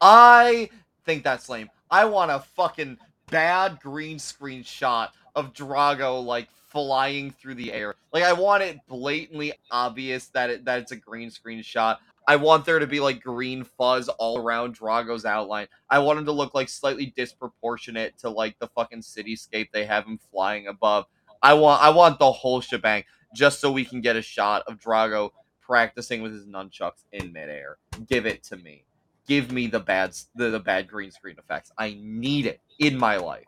I 0.00 0.70
think 1.04 1.22
that's 1.22 1.50
lame. 1.50 1.68
I 1.90 2.06
want 2.06 2.30
a 2.30 2.38
fucking 2.38 2.96
bad 3.30 3.78
green 3.80 4.18
screen 4.18 4.62
shot 4.62 5.14
of 5.34 5.52
Drago 5.52 6.24
like 6.24 6.48
flying 6.68 7.30
through 7.30 7.54
the 7.54 7.72
air. 7.72 7.94
Like 8.12 8.24
I 8.24 8.32
want 8.32 8.62
it 8.62 8.78
blatantly 8.88 9.52
obvious 9.70 10.26
that 10.28 10.50
it 10.50 10.64
that 10.64 10.80
it's 10.80 10.92
a 10.92 10.96
green 10.96 11.30
screen 11.30 11.62
shot. 11.62 12.00
I 12.28 12.36
want 12.36 12.64
there 12.64 12.78
to 12.78 12.86
be 12.86 13.00
like 13.00 13.22
green 13.22 13.64
fuzz 13.64 14.08
all 14.08 14.38
around 14.38 14.78
Drago's 14.78 15.24
outline. 15.24 15.66
I 15.88 15.98
want 15.98 16.18
him 16.18 16.26
to 16.26 16.32
look 16.32 16.54
like 16.54 16.68
slightly 16.68 17.12
disproportionate 17.16 18.18
to 18.18 18.30
like 18.30 18.58
the 18.58 18.68
fucking 18.68 19.00
cityscape 19.00 19.70
they 19.72 19.84
have 19.84 20.06
him 20.06 20.18
flying 20.30 20.68
above. 20.68 21.06
I 21.42 21.54
want 21.54 21.82
I 21.82 21.90
want 21.90 22.18
the 22.18 22.30
whole 22.30 22.60
shebang 22.60 23.04
just 23.34 23.60
so 23.60 23.72
we 23.72 23.84
can 23.84 24.00
get 24.00 24.16
a 24.16 24.22
shot 24.22 24.62
of 24.66 24.78
Drago 24.78 25.30
practicing 25.60 26.22
with 26.22 26.32
his 26.32 26.46
nunchucks 26.46 27.04
in 27.12 27.32
midair. 27.32 27.78
Give 28.06 28.26
it 28.26 28.42
to 28.44 28.56
me. 28.56 28.84
Give 29.30 29.52
me 29.52 29.68
the 29.68 29.78
bad 29.78 30.12
the, 30.34 30.50
the 30.50 30.58
bad 30.58 30.88
green 30.88 31.12
screen 31.12 31.36
effects. 31.38 31.70
I 31.78 31.96
need 32.00 32.46
it 32.46 32.60
in 32.80 32.98
my 32.98 33.16
life. 33.16 33.44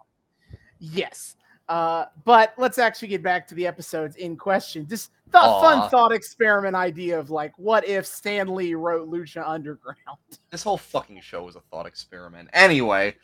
Yes. 0.78 1.34
Uh, 1.68 2.04
but 2.24 2.54
let's 2.56 2.78
actually 2.78 3.08
get 3.08 3.20
back 3.20 3.48
to 3.48 3.56
the 3.56 3.66
episodes 3.66 4.14
in 4.14 4.36
question. 4.36 4.86
Just 4.86 5.10
thought, 5.30 5.60
fun 5.60 5.90
thought 5.90 6.12
experiment 6.12 6.76
idea 6.76 7.18
of 7.18 7.30
like, 7.30 7.52
what 7.56 7.84
if 7.84 8.06
Stan 8.06 8.54
Lee 8.54 8.74
wrote 8.74 9.10
Lucha 9.10 9.42
Underground? 9.44 9.98
This 10.50 10.62
whole 10.62 10.78
fucking 10.78 11.20
show 11.20 11.42
was 11.42 11.56
a 11.56 11.60
thought 11.72 11.86
experiment. 11.86 12.48
Anyway. 12.52 13.16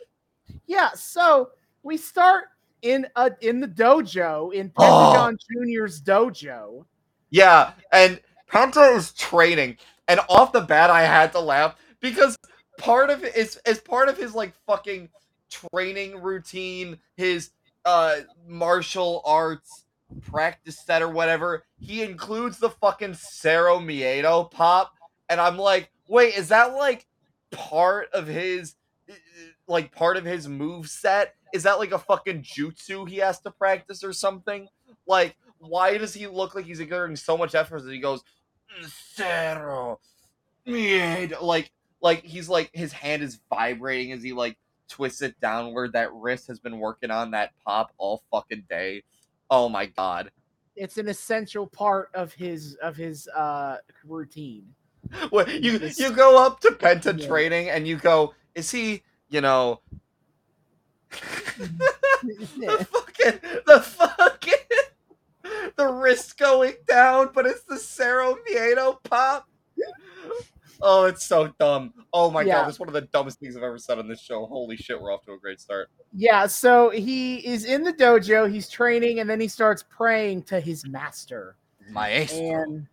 Yeah. 0.66 0.90
So 0.94 1.50
we 1.84 1.96
start 1.96 2.46
in 2.82 3.06
a 3.14 3.30
in 3.40 3.60
the 3.60 3.68
dojo 3.68 4.52
in 4.52 4.70
Pentagon 4.70 5.36
oh. 5.40 5.46
Junior's 5.52 6.02
dojo. 6.02 6.84
Yeah, 7.30 7.70
and 7.92 8.20
Penta 8.50 8.96
is 8.96 9.12
training, 9.12 9.76
and 10.08 10.18
off 10.28 10.50
the 10.50 10.62
bat, 10.62 10.90
I 10.90 11.02
had 11.02 11.30
to 11.32 11.40
laugh 11.40 11.76
because 12.00 12.36
part 12.78 13.10
of 13.10 13.24
it 13.24 13.36
is 13.36 13.56
as 13.66 13.78
part 13.78 14.08
of 14.08 14.16
his 14.16 14.34
like 14.34 14.54
fucking 14.66 15.10
training 15.50 16.22
routine, 16.22 16.98
his 17.16 17.50
uh 17.84 18.20
martial 18.46 19.22
arts 19.24 19.84
practice 20.22 20.78
set 20.78 21.02
or 21.02 21.08
whatever, 21.08 21.64
he 21.78 22.02
includes 22.02 22.58
the 22.58 22.70
fucking 22.70 23.12
Cero 23.12 23.78
Miedo 23.78 24.50
pop, 24.50 24.94
and 25.28 25.40
I'm 25.40 25.58
like, 25.58 25.90
wait, 26.08 26.34
is 26.34 26.48
that 26.48 26.74
like 26.74 27.06
part 27.50 28.08
of 28.12 28.26
his 28.26 28.76
like 29.66 29.92
part 29.92 30.16
of 30.16 30.24
his 30.24 30.48
move 30.48 30.88
set? 30.88 31.34
Is 31.52 31.62
that 31.64 31.78
like 31.78 31.92
a 31.92 31.98
fucking 31.98 32.42
jutsu 32.42 33.08
he 33.08 33.16
has 33.18 33.40
to 33.40 33.50
practice 33.50 34.02
or 34.04 34.12
something? 34.12 34.68
Like, 35.06 35.36
why 35.58 35.98
does 35.98 36.14
he 36.14 36.26
look 36.26 36.54
like 36.54 36.66
he's 36.66 36.80
exerting 36.80 37.16
so 37.16 37.36
much 37.36 37.54
effort 37.54 37.84
that 37.84 37.92
he 37.92 38.00
goes 38.00 38.22
Cero 39.16 39.98
Miedo? 40.66 41.40
Like, 41.42 41.70
like 42.00 42.22
he's 42.22 42.48
like 42.48 42.70
his 42.72 42.92
hand 42.92 43.22
is 43.22 43.40
vibrating 43.50 44.12
as 44.12 44.22
he 44.22 44.32
like 44.32 44.56
twists 44.88 45.22
it 45.22 45.38
downward. 45.40 45.92
That 45.92 46.12
wrist 46.14 46.46
has 46.48 46.58
been 46.58 46.78
working 46.78 47.10
on 47.10 47.30
that 47.32 47.52
pop 47.64 47.92
all 47.98 48.22
fucking 48.30 48.64
day. 48.68 49.02
Oh 49.50 49.68
my 49.68 49.86
god. 49.86 50.30
It's 50.76 50.98
an 50.98 51.08
essential 51.08 51.66
part 51.66 52.10
of 52.14 52.32
his 52.32 52.76
of 52.82 52.96
his 52.96 53.28
uh 53.28 53.78
routine. 54.04 54.66
Well, 55.32 55.48
you 55.48 55.78
you 55.96 56.12
go 56.12 56.44
up 56.44 56.60
to 56.60 56.70
Penta 56.70 57.18
yeah. 57.18 57.26
training 57.26 57.70
and 57.70 57.88
you 57.88 57.96
go, 57.96 58.34
is 58.54 58.70
he, 58.70 59.02
you 59.30 59.40
know, 59.40 59.80
the 61.58 62.86
fucking 62.90 63.40
the 63.66 63.80
fucking 63.80 64.54
the 65.76 65.86
wrist 65.86 66.36
going 66.36 66.74
down, 66.86 67.30
but 67.32 67.46
it's 67.46 67.62
the 67.62 67.76
Cero 67.76 68.36
Miedo 68.50 69.02
pop. 69.04 69.48
Oh, 70.80 71.04
it's 71.06 71.24
so 71.24 71.52
dumb. 71.58 71.92
Oh 72.12 72.30
my 72.30 72.42
yeah. 72.42 72.54
god, 72.54 72.68
that's 72.68 72.78
one 72.78 72.88
of 72.88 72.94
the 72.94 73.02
dumbest 73.02 73.40
things 73.40 73.56
I've 73.56 73.62
ever 73.62 73.78
said 73.78 73.98
on 73.98 74.08
this 74.08 74.20
show. 74.20 74.46
Holy 74.46 74.76
shit, 74.76 75.00
we're 75.00 75.12
off 75.12 75.24
to 75.24 75.32
a 75.32 75.38
great 75.38 75.60
start. 75.60 75.90
Yeah, 76.12 76.46
so 76.46 76.90
he 76.90 77.38
is 77.46 77.64
in 77.64 77.82
the 77.82 77.92
dojo, 77.92 78.50
he's 78.50 78.68
training, 78.68 79.20
and 79.20 79.28
then 79.28 79.40
he 79.40 79.48
starts 79.48 79.82
praying 79.82 80.44
to 80.44 80.60
his 80.60 80.86
master. 80.86 81.56
Maestro. 81.90 82.38
And 82.38 82.86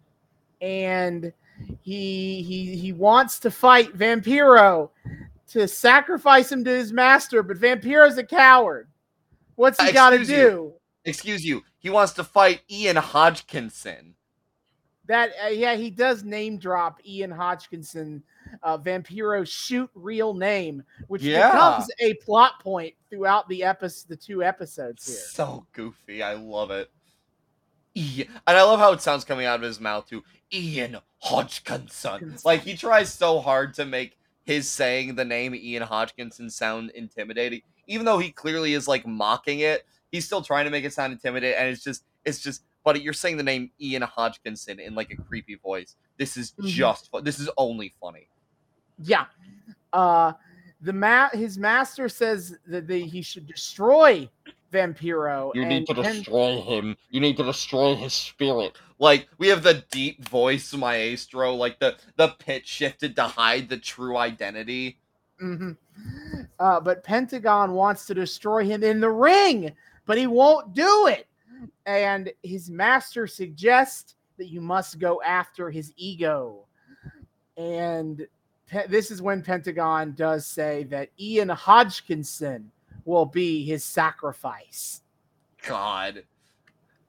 and 0.62 1.34
he 1.82 2.42
he 2.42 2.76
he 2.76 2.92
wants 2.92 3.40
to 3.40 3.52
fight 3.52 3.96
Vampiro 3.98 4.90
to 5.50 5.68
sacrifice 5.68 6.52
him 6.52 6.64
to 6.64 6.72
his 6.72 6.92
master, 6.92 7.44
but 7.44 7.58
Vampiro's 7.58 8.18
a 8.18 8.24
coward. 8.24 8.88
What's 9.56 9.82
he 9.82 9.90
uh, 9.90 9.94
got 9.94 10.10
to 10.10 10.26
do? 10.26 10.74
Excuse 11.06 11.46
you. 11.46 11.62
He 11.78 11.90
wants 11.90 12.14
to 12.14 12.24
fight 12.24 12.62
Ian 12.70 12.96
Hodgkinson 12.96 14.16
that 15.08 15.32
uh, 15.44 15.48
yeah 15.48 15.76
he 15.76 15.90
does 15.90 16.24
name 16.24 16.58
drop 16.58 17.00
ian 17.06 17.32
hodgkinson 17.32 18.24
uh, 18.64 18.78
vampiro's 18.78 19.50
shoot 19.50 19.90
real 19.96 20.34
name 20.34 20.84
which 21.08 21.22
yeah. 21.22 21.52
becomes 21.52 21.88
a 22.00 22.14
plot 22.16 22.54
point 22.62 22.94
throughout 23.10 23.48
the 23.50 23.64
episode 23.64 24.08
the 24.10 24.16
two 24.16 24.44
episodes 24.44 25.08
here. 25.08 25.16
So 25.16 25.66
goofy. 25.74 26.22
I 26.22 26.34
love 26.34 26.72
it. 26.72 26.92
Ian. 27.98 28.28
and 28.46 28.58
i 28.58 28.62
love 28.62 28.80
how 28.80 28.92
it 28.92 29.02
sounds 29.02 29.24
coming 29.24 29.46
out 29.46 29.56
of 29.56 29.62
his 29.62 29.80
mouth 29.80 30.08
too. 30.08 30.24
Ian 30.54 30.98
hodgkinson. 31.20 32.36
Like 32.44 32.62
he 32.62 32.76
tries 32.76 33.12
so 33.14 33.40
hard 33.40 33.74
to 33.76 33.86
make 33.86 34.18
his 34.44 34.70
saying 34.70 35.16
the 35.16 35.26
name 35.26 35.56
ian 35.56 35.84
hodgkinson 35.84 36.50
sound 36.50 36.92
intimidating. 36.92 37.62
Even 37.88 38.06
though 38.06 38.18
he 38.18 38.32
clearly 38.32 38.74
is 38.74 38.88
like 38.88 39.08
mocking 39.08 39.60
it 39.60 39.86
he's 40.16 40.26
still 40.26 40.42
trying 40.42 40.66
to 40.66 40.72
make 40.72 40.86
it 40.86 40.94
sound 40.94 41.14
intimidating 41.14 41.58
and 41.60 41.68
it's 41.68 41.84
just 41.84 42.04
it's 42.24 42.40
just 42.40 42.64
but 42.86 43.02
you're 43.02 43.14
saying 43.14 43.36
the 43.36 43.44
name 43.44 43.72
Ian 43.82 44.04
Hodgkinson 44.04 44.80
in 44.80 44.96
like 44.96 45.12
a 45.12 45.18
creepy 45.18 45.56
voice. 45.56 45.96
This 46.18 46.38
is 46.38 46.52
mm-hmm. 46.52 46.68
just 46.68 47.10
this 47.24 47.40
is 47.40 47.50
only 47.58 47.94
funny. 48.00 48.30
Yeah. 49.04 49.26
Uh 49.92 50.34
the 50.82 50.94
ma- 50.94 51.30
his 51.30 51.58
master 51.58 52.08
says 52.08 52.58
that 52.68 52.88
they, 52.88 53.02
he 53.02 53.22
should 53.24 53.48
destroy 53.48 54.30
Vampiro. 54.72 55.52
You 55.56 55.66
need 55.66 55.88
to 55.88 55.96
destroy 55.96 56.62
him. 56.62 56.96
You 57.10 57.22
need 57.22 57.38
to 57.38 57.44
destroy 57.44 57.96
his 57.96 58.14
spirit. 58.14 58.78
Like 59.00 59.28
we 59.40 59.48
have 59.48 59.64
the 59.64 59.84
deep 59.90 60.28
voice 60.30 60.74
maestro, 60.74 61.56
like 61.56 61.80
the 61.80 61.96
the 62.18 62.30
pitch 62.40 62.68
shifted 62.68 63.16
to 63.16 63.24
hide 63.24 63.68
the 63.68 63.78
true 63.78 64.16
identity. 64.16 65.00
Mm-hmm. 65.42 65.72
Uh, 66.60 66.80
but 66.80 67.04
Pentagon 67.04 67.74
wants 67.74 68.06
to 68.06 68.14
destroy 68.14 68.64
him 68.64 68.84
in 68.84 69.00
the 69.00 69.10
ring, 69.10 69.74
but 70.06 70.18
he 70.18 70.28
won't 70.28 70.74
do 70.74 71.08
it 71.08 71.28
and 71.86 72.32
his 72.44 72.70
master 72.70 73.28
suggests 73.28 74.16
that 74.38 74.48
you 74.48 74.62
must 74.62 75.00
go 75.00 75.22
after 75.22 75.70
his 75.70 75.94
ego. 75.96 76.66
And 77.58 78.28
pe- 78.68 78.88
this 78.88 79.12
is 79.12 79.22
when 79.22 79.42
Pentagon 79.42 80.14
does 80.14 80.46
say 80.46 80.84
that 80.86 81.10
Ian 81.20 81.50
Hodgkinson 81.50 82.72
will 83.06 83.26
be 83.26 83.64
his 83.64 83.84
sacrifice. 83.84 85.02
God. 85.66 86.24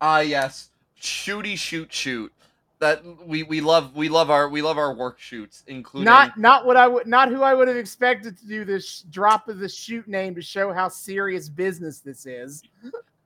Ah, 0.00 0.16
uh, 0.16 0.20
yes. 0.20 0.70
Shooty 1.00 1.56
shoot 1.56 1.92
shoot. 1.92 2.32
That 2.78 3.02
we 3.26 3.42
we 3.42 3.62
love 3.62 3.96
we 3.96 4.10
love 4.10 4.30
our 4.30 4.50
we 4.50 4.60
love 4.60 4.76
our 4.76 4.94
work 4.94 5.18
shoots, 5.18 5.64
including 5.66 6.04
not 6.04 6.38
not 6.38 6.66
what 6.66 6.76
I 6.76 6.86
would 6.86 7.06
not 7.06 7.30
who 7.30 7.42
I 7.42 7.54
would 7.54 7.68
have 7.68 7.76
expected 7.78 8.36
to 8.36 8.46
do 8.46 8.66
this 8.66 9.00
drop 9.08 9.48
of 9.48 9.58
the 9.58 9.68
shoot 9.68 10.06
name 10.06 10.34
to 10.34 10.42
show 10.42 10.74
how 10.74 10.88
serious 10.88 11.48
business 11.48 12.00
this 12.00 12.26
is. 12.26 12.62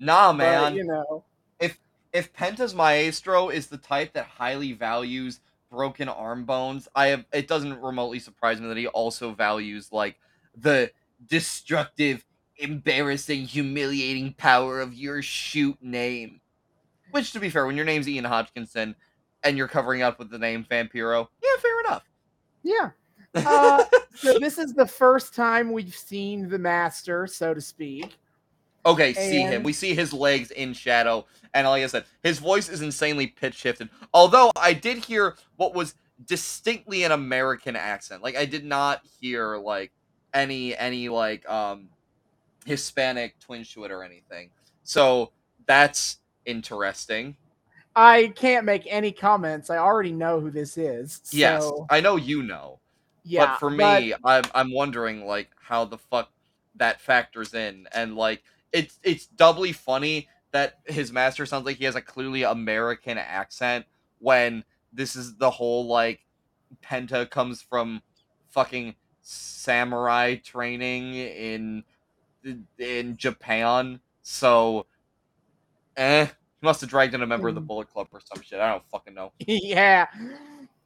Nah, 0.01 0.33
man. 0.33 0.73
But, 0.73 0.75
you 0.75 0.85
know, 0.85 1.25
if 1.61 1.79
if 2.13 2.33
Penta's 2.33 2.75
Maestro 2.75 3.51
is 3.51 3.67
the 3.67 3.77
type 3.77 4.15
that 4.15 4.27
highly 4.27 4.73
values 4.73 5.41
broken 5.71 6.09
arm 6.09 6.45
bones, 6.45 6.89
I 6.95 7.09
have 7.09 7.25
it 7.33 7.47
doesn't 7.47 7.81
remotely 7.81 8.19
surprise 8.19 8.61
me 8.61 8.69
that 8.69 8.77
he 8.77 8.89
also 8.89 9.33
values 9.33 9.93
like 9.93 10.17
the 10.57 10.91
destructive, 11.27 12.25
embarrassing, 12.57 13.45
humiliating 13.45 14.33
power 14.35 14.81
of 14.81 14.95
your 14.95 15.23
shoot 15.23 15.77
name. 15.83 16.41
Which, 17.11 17.33
to 17.33 17.41
be 17.41 17.51
fair, 17.51 17.67
when 17.67 17.77
your 17.77 17.85
name's 17.85 18.09
Ian 18.09 18.25
Hodgkinson 18.25 18.95
and 19.43 19.57
you're 19.57 19.69
covering 19.69 20.03
up 20.03 20.19
with 20.19 20.31
the 20.31 20.39
name 20.39 20.65
Vampiro, 20.71 21.29
yeah, 21.43 21.61
fair 21.61 21.81
enough. 21.81 22.05
Yeah. 22.63 22.91
Uh, 23.33 23.85
so 24.17 24.41
this 24.41 24.59
is 24.59 24.75
the 24.75 24.85
first 24.85 25.37
time 25.37 25.71
we've 25.71 25.95
seen 25.95 26.49
the 26.49 26.59
master, 26.59 27.29
so 27.29 27.55
to 27.55 27.61
speak. 27.61 28.19
Okay, 28.87 29.09
and... 29.09 29.16
see 29.16 29.40
him. 29.43 29.62
We 29.62 29.73
see 29.73 29.95
his 29.95 30.12
legs 30.12 30.51
in 30.51 30.73
shadow, 30.73 31.27
and 31.55 31.66
like 31.66 31.83
I 31.83 31.87
said, 31.87 32.05
his 32.23 32.38
voice 32.38 32.69
is 32.69 32.83
insanely 32.83 33.27
pitch 33.27 33.55
shifted. 33.55 33.90
Although 34.14 34.53
I 34.57 34.73
did 34.73 34.99
hear 34.99 35.37
what 35.57 35.75
was 35.75 35.95
distinctly 36.27 37.05
an 37.05 37.12
American 37.12 37.77
accent. 37.77 38.23
Like 38.23 38.37
I 38.37 38.45
did 38.45 38.64
not 38.64 39.03
hear 39.21 39.57
like 39.57 39.93
any 40.35 40.77
any 40.77 41.09
like 41.09 41.49
um 41.49 41.88
Hispanic 42.66 43.38
twinge 43.40 43.73
to 43.75 43.85
it 43.85 43.90
or 43.90 44.03
anything. 44.05 44.51
So 44.83 45.33
that's 45.66 46.19
interesting. 46.45 47.37
I 47.97 48.33
can't 48.37 48.64
make 48.64 48.87
any 48.88 49.12
comments. 49.12 49.69
I 49.69 49.79
already 49.79 50.12
know 50.12 50.40
who 50.40 50.51
this 50.51 50.79
is. 50.79 51.21
So... 51.25 51.37
Yes, 51.37 51.71
I 51.90 52.01
know 52.01 52.16
you 52.16 52.43
know. 52.43 52.79
Yeah, 53.25 53.47
but 53.47 53.59
for 53.59 53.71
me, 53.71 54.14
but... 54.23 54.25
I'm 54.25 54.45
I'm 54.55 54.73
wondering 54.73 55.27
like 55.27 55.51
how 55.61 55.85
the 55.85 55.99
fuck 55.99 56.31
that 56.77 57.01
factors 57.01 57.55
in, 57.55 57.87
and 57.93 58.16
like 58.16 58.43
it's 58.73 58.99
it's 59.03 59.27
doubly 59.27 59.73
funny 59.73 60.29
that 60.53 60.81
his 60.87 61.13
master 61.13 61.47
sounds 61.47 61.65
like 61.67 61.77
he 61.77 61.85
has 61.85 61.97
a 61.97 62.01
clearly 62.03 62.43
American 62.43 63.19
accent 63.19 63.87
when 64.19 64.65
this 64.93 65.15
is 65.17 65.37
the 65.37 65.51
whole 65.51 65.87
like 65.87 66.21
Penta 66.83 67.29
comes 67.31 67.63
from 67.63 68.03
fucking 68.51 68.95
samurai 69.23 70.37
training 70.37 71.15
in 71.15 71.85
in 72.79 73.17
Japan, 73.17 74.01
so 74.23 74.87
eh. 75.97 76.27
He 76.27 76.67
must 76.67 76.83
have 76.83 76.91
dragged 76.91 77.15
in 77.15 77.23
a 77.23 77.27
member 77.27 77.49
of 77.49 77.55
the 77.55 77.61
Mm. 77.63 77.67
Bullet 77.67 77.89
Club 77.91 78.09
or 78.13 78.21
some 78.21 78.43
shit. 78.43 78.61
I 78.61 78.71
don't 78.71 78.85
fucking 78.91 79.15
know. 79.15 79.33
yeah. 79.47 80.07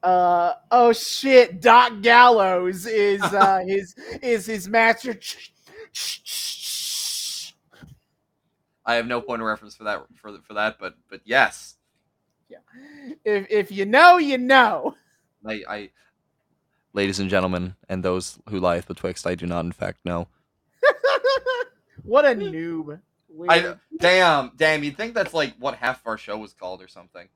Uh 0.02 0.52
oh 0.70 0.92
shit, 0.92 1.60
Doc 1.60 2.00
Gallows 2.02 2.86
is 2.86 3.22
uh 3.22 3.60
his 3.66 3.94
is 4.22 4.46
his 4.46 4.68
master 4.68 5.14
I 8.86 8.94
have 8.94 9.06
no 9.06 9.20
point 9.20 9.40
of 9.40 9.46
reference 9.46 9.74
for 9.74 9.84
that 9.84 10.02
for 10.16 10.38
for 10.42 10.54
that, 10.54 10.76
but 10.78 10.94
but 11.08 11.20
yes, 11.24 11.76
Yeah. 12.48 12.58
if 13.24 13.46
if 13.50 13.72
you 13.72 13.86
know, 13.86 14.18
you 14.18 14.38
know. 14.38 14.94
I, 15.46 15.62
I 15.68 15.90
ladies 16.92 17.18
and 17.18 17.30
gentlemen, 17.30 17.76
and 17.88 18.02
those 18.02 18.38
who 18.48 18.60
lieth 18.60 18.86
betwixt, 18.86 19.26
I 19.26 19.34
do 19.34 19.46
not 19.46 19.64
in 19.64 19.72
fact 19.72 20.04
know. 20.04 20.28
what 22.02 22.24
a 22.24 22.34
noob. 22.34 23.00
I 23.48 23.76
damn 23.98 24.52
damn. 24.56 24.84
You'd 24.84 24.96
think 24.96 25.14
that's 25.14 25.34
like 25.34 25.54
what 25.58 25.76
half 25.76 26.00
of 26.00 26.06
our 26.06 26.18
show 26.18 26.36
was 26.38 26.52
called 26.52 26.82
or 26.82 26.88
something. 26.88 27.28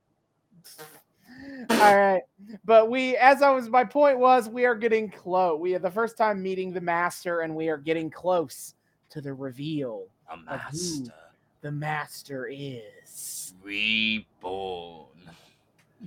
All 1.70 1.96
right. 1.96 2.22
But 2.64 2.90
we 2.90 3.16
as 3.16 3.42
I 3.42 3.50
was 3.50 3.68
my 3.68 3.84
point 3.84 4.18
was 4.18 4.48
we 4.48 4.64
are 4.64 4.74
getting 4.74 5.10
close. 5.10 5.58
We 5.58 5.74
are 5.74 5.78
the 5.78 5.90
first 5.90 6.16
time 6.16 6.42
meeting 6.42 6.72
the 6.72 6.80
master 6.80 7.40
and 7.40 7.54
we 7.56 7.68
are 7.68 7.78
getting 7.78 8.10
close 8.10 8.74
to 9.10 9.20
the 9.20 9.32
reveal. 9.32 10.06
A 10.30 10.36
master 10.36 11.12
The 11.60 11.70
master 11.72 12.48
is. 12.50 13.54
reborn. 13.62 15.06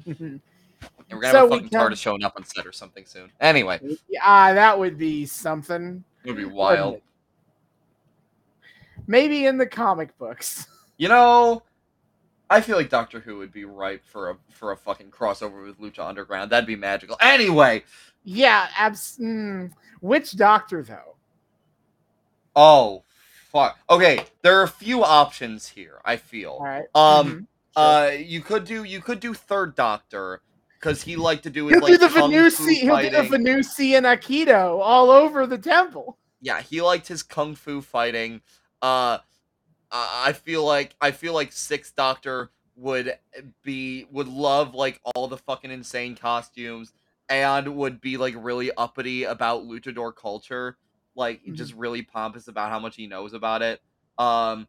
And 1.10 1.18
we're 1.20 1.24
gonna 1.24 1.32
So 1.34 1.38
have 1.42 1.48
a 1.48 1.56
fucking 1.56 1.70
come- 1.70 1.92
TARDIS 1.92 1.98
showing 1.98 2.24
up 2.24 2.34
on 2.38 2.46
set 2.46 2.66
or 2.66 2.72
something 2.72 3.06
soon. 3.06 3.30
Anyway, 3.42 3.80
Ah, 4.24 4.54
that 4.54 4.80
would 4.80 4.98
be 4.98 5.26
something. 5.26 6.04
It 6.24 6.30
would 6.32 6.38
be 6.38 6.46
wild. 6.46 7.02
Maybe 9.08 9.46
in 9.46 9.58
the 9.58 9.66
comic 9.68 10.18
books. 10.18 10.68
You 10.98 11.08
know, 11.08 11.64
I 12.48 12.62
feel 12.62 12.78
like 12.78 12.90
Doctor 12.90 13.20
Who 13.20 13.38
would 13.40 13.52
be 13.52 13.66
ripe 13.66 14.06
for 14.06 14.30
a 14.30 14.38
for 14.52 14.72
a 14.72 14.78
fucking 14.78 15.10
crossover 15.10 15.66
with 15.66 15.80
Lucha 15.80 16.08
Underground. 16.08 16.52
That'd 16.52 16.68
be 16.68 16.76
magical. 16.76 17.18
Anyway, 17.20 17.84
Yeah, 18.24 18.68
abs- 18.78 19.18
mm, 19.20 19.72
which 20.02 20.34
doctor 20.38 20.84
though? 20.84 21.16
oh 22.56 23.04
fuck. 23.52 23.78
Okay, 23.90 24.26
there 24.42 24.60
are 24.60 24.64
a 24.64 24.68
few 24.68 25.04
options 25.04 25.68
here. 25.68 26.00
I 26.06 26.18
feel. 26.18 26.52
All 26.52 26.64
right. 26.66 26.86
Um, 26.96 27.28
mhm, 27.32 27.48
Uh, 27.76 28.12
you 28.18 28.42
could 28.42 28.66
do 28.66 28.84
you 28.84 29.02
could 29.02 29.20
do 29.20 29.34
Third 29.34 29.76
Doctor 29.76 30.42
because 30.80 31.02
he 31.04 31.16
liked 31.16 31.44
to 31.44 31.50
do 31.50 31.68
his 31.68 31.76
He'll 31.76 31.82
like 31.84 31.92
do 31.94 31.98
the 31.98 32.08
Venusi. 32.08 32.76
He'll 32.82 32.98
do 32.98 33.10
the. 33.10 33.24
Venusian 33.24 34.04
Aikido 34.04 34.80
all 34.82 35.10
over 35.12 35.46
the 35.48 35.58
temple. 35.58 36.18
yeah, 36.42 36.62
he 36.62 36.82
liked 36.82 37.08
his 37.08 37.24
kung 37.24 37.56
fu 37.56 37.82
fighting. 37.82 38.42
Uh, 38.82 39.20
I 39.92 40.24
I 40.28 40.34
feel 40.34 40.66
like 40.66 40.96
I 41.02 41.12
feel 41.12 41.34
like 41.34 41.52
Sixth 41.52 41.96
Doctor 41.96 42.52
would 42.76 43.18
be 43.64 44.06
would 44.12 44.28
love 44.28 44.74
like 44.74 45.00
all 45.14 45.28
the 45.28 45.38
fucking 45.38 45.70
insane 45.72 46.16
costumes 46.16 46.94
and 47.30 47.76
would 47.76 48.02
be 48.02 48.18
like 48.18 48.34
really 48.38 48.72
uppity 48.76 49.24
about 49.24 49.64
luchador 49.64 50.14
culture, 50.16 50.78
like 51.16 51.44
Mhm. 51.44 51.56
just 51.56 51.74
really 51.74 52.02
pompous 52.02 52.48
about 52.48 52.70
how 52.70 52.80
much 52.80 52.96
he 52.96 53.08
knows 53.08 53.34
about 53.34 53.62
it. 53.62 53.82
Um. 54.18 54.68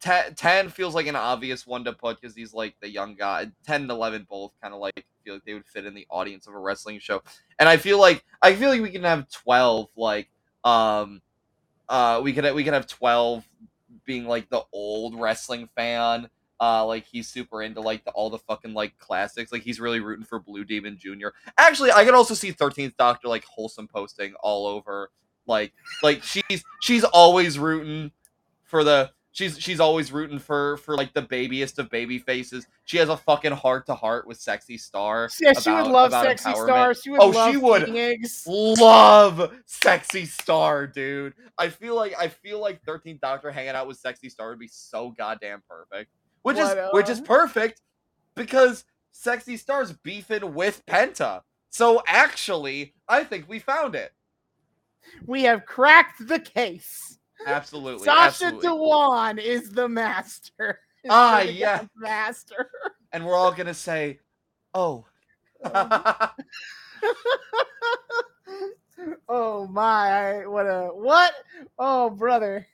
Ten, 0.00 0.34
10 0.34 0.68
feels 0.68 0.94
like 0.94 1.06
an 1.06 1.16
obvious 1.16 1.66
one 1.66 1.82
to 1.84 1.94
put 1.94 2.20
because 2.20 2.36
he's 2.36 2.52
like 2.52 2.74
the 2.80 2.90
young 2.90 3.14
guy. 3.14 3.50
10 3.64 3.82
and 3.82 3.90
11 3.90 4.26
both 4.28 4.52
kind 4.60 4.74
of 4.74 4.80
like 4.80 5.06
feel 5.24 5.34
like 5.34 5.44
they 5.44 5.54
would 5.54 5.66
fit 5.66 5.86
in 5.86 5.94
the 5.94 6.06
audience 6.10 6.46
of 6.46 6.52
a 6.52 6.58
wrestling 6.58 6.98
show. 6.98 7.22
And 7.58 7.68
I 7.70 7.78
feel 7.78 7.98
like 7.98 8.22
I 8.42 8.54
feel 8.54 8.68
like 8.68 8.82
we 8.82 8.90
can 8.90 9.02
have 9.04 9.30
12 9.30 9.88
like 9.96 10.28
um 10.62 11.22
uh 11.88 12.20
we 12.22 12.34
could 12.34 12.54
we 12.54 12.64
could 12.64 12.74
have 12.74 12.86
12 12.86 13.48
being 14.04 14.26
like 14.26 14.50
the 14.50 14.62
old 14.74 15.18
wrestling 15.18 15.70
fan 15.74 16.28
uh 16.60 16.84
like 16.84 17.04
he's 17.06 17.28
super 17.28 17.62
into 17.62 17.80
like 17.80 18.04
the, 18.04 18.10
all 18.12 18.30
the 18.30 18.38
fucking 18.38 18.74
like 18.74 18.96
classics 18.98 19.52
like 19.52 19.62
he's 19.62 19.78
really 19.80 20.00
rooting 20.00 20.24
for 20.24 20.40
blue 20.40 20.64
demon 20.64 20.98
jr 20.98 21.28
actually 21.56 21.92
i 21.92 22.04
could 22.04 22.14
also 22.14 22.34
see 22.34 22.52
13th 22.52 22.96
doctor 22.96 23.28
like 23.28 23.44
wholesome 23.44 23.86
posting 23.88 24.34
all 24.42 24.66
over 24.66 25.10
like 25.46 25.72
like 26.02 26.22
she's 26.22 26.64
she's 26.80 27.04
always 27.04 27.58
rooting 27.58 28.10
for 28.64 28.82
the 28.82 29.10
she's 29.30 29.58
she's 29.58 29.78
always 29.78 30.10
rooting 30.10 30.38
for 30.38 30.78
for 30.78 30.96
like 30.96 31.12
the 31.14 31.22
babyest 31.22 31.78
of 31.78 31.88
baby 31.90 32.18
faces 32.18 32.66
she 32.84 32.96
has 32.98 33.08
a 33.08 33.16
fucking 33.16 33.52
heart 33.52 33.86
to 33.86 33.94
heart 33.94 34.26
with 34.26 34.38
sexy 34.40 34.76
star 34.76 35.28
Yeah, 35.40 35.52
she 35.52 35.70
would 35.70 35.86
love 35.86 36.10
sexy 36.10 36.50
star. 36.54 36.92
She 36.94 37.10
would 37.10 37.20
Oh, 37.20 37.28
love 37.28 37.52
she 37.52 37.56
would. 37.58 37.88
eggs. 37.96 38.42
love 38.48 39.52
sexy 39.66 40.24
star 40.26 40.86
dude 40.86 41.34
i 41.56 41.68
feel 41.68 41.94
like 41.94 42.14
i 42.18 42.28
feel 42.28 42.58
like 42.60 42.82
13th 42.84 43.20
doctor 43.20 43.50
hanging 43.50 43.70
out 43.76 43.86
with 43.86 43.98
sexy 43.98 44.28
star 44.28 44.50
would 44.50 44.58
be 44.58 44.68
so 44.68 45.10
goddamn 45.16 45.62
perfect 45.68 46.10
which 46.48 46.58
is 46.58 46.74
which 46.92 47.08
is 47.08 47.20
perfect 47.20 47.80
because 48.34 48.84
sexy 49.12 49.56
star's 49.56 49.92
beefing 49.92 50.54
with 50.54 50.84
penta 50.86 51.42
so 51.70 52.02
actually 52.06 52.94
i 53.08 53.22
think 53.24 53.48
we 53.48 53.58
found 53.58 53.94
it 53.94 54.12
We 55.26 55.42
have 55.44 55.64
cracked 55.66 56.26
the 56.26 56.38
case. 56.38 57.18
absolutely 57.46 58.04
Sacha 58.04 58.20
absolutely. 58.26 58.68
Dhawan 58.68 59.38
is 59.38 59.70
the 59.70 59.88
master. 59.88 60.80
Is 61.04 61.10
Ah, 61.12 61.40
yeah. 61.42 61.84
master. 61.96 62.68
and 63.12 63.24
we're 63.24 63.36
all 63.36 63.52
gonna 63.52 63.72
say 63.74 64.18
oh 64.74 65.04
oh 69.28 69.66
my! 69.68 70.46
What 70.46 70.66
a 70.66 70.88
what? 70.92 71.32
Oh 71.78 72.10
brother, 72.10 72.66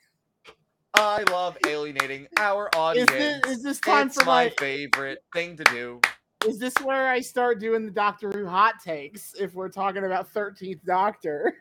i 0.96 1.22
love 1.30 1.56
alienating 1.66 2.26
our 2.38 2.68
is 2.72 2.78
audience 2.78 3.10
this 3.10 3.40
is 3.46 3.62
this 3.62 3.80
time 3.80 4.06
it's 4.06 4.18
for 4.18 4.24
my 4.24 4.44
my? 4.44 4.50
favorite 4.58 5.18
thing 5.32 5.56
to 5.56 5.64
do 5.64 6.00
Is 6.46 6.58
this 6.58 6.74
where 6.82 7.08
I 7.08 7.20
start 7.20 7.58
doing 7.58 7.86
the 7.86 7.90
Doctor 7.90 8.30
Who 8.30 8.46
hot 8.46 8.74
takes? 8.84 9.32
If 9.34 9.54
we're 9.54 9.70
talking 9.70 10.04
about 10.04 10.30
Thirteenth 10.30 10.84
Doctor, 10.84 11.54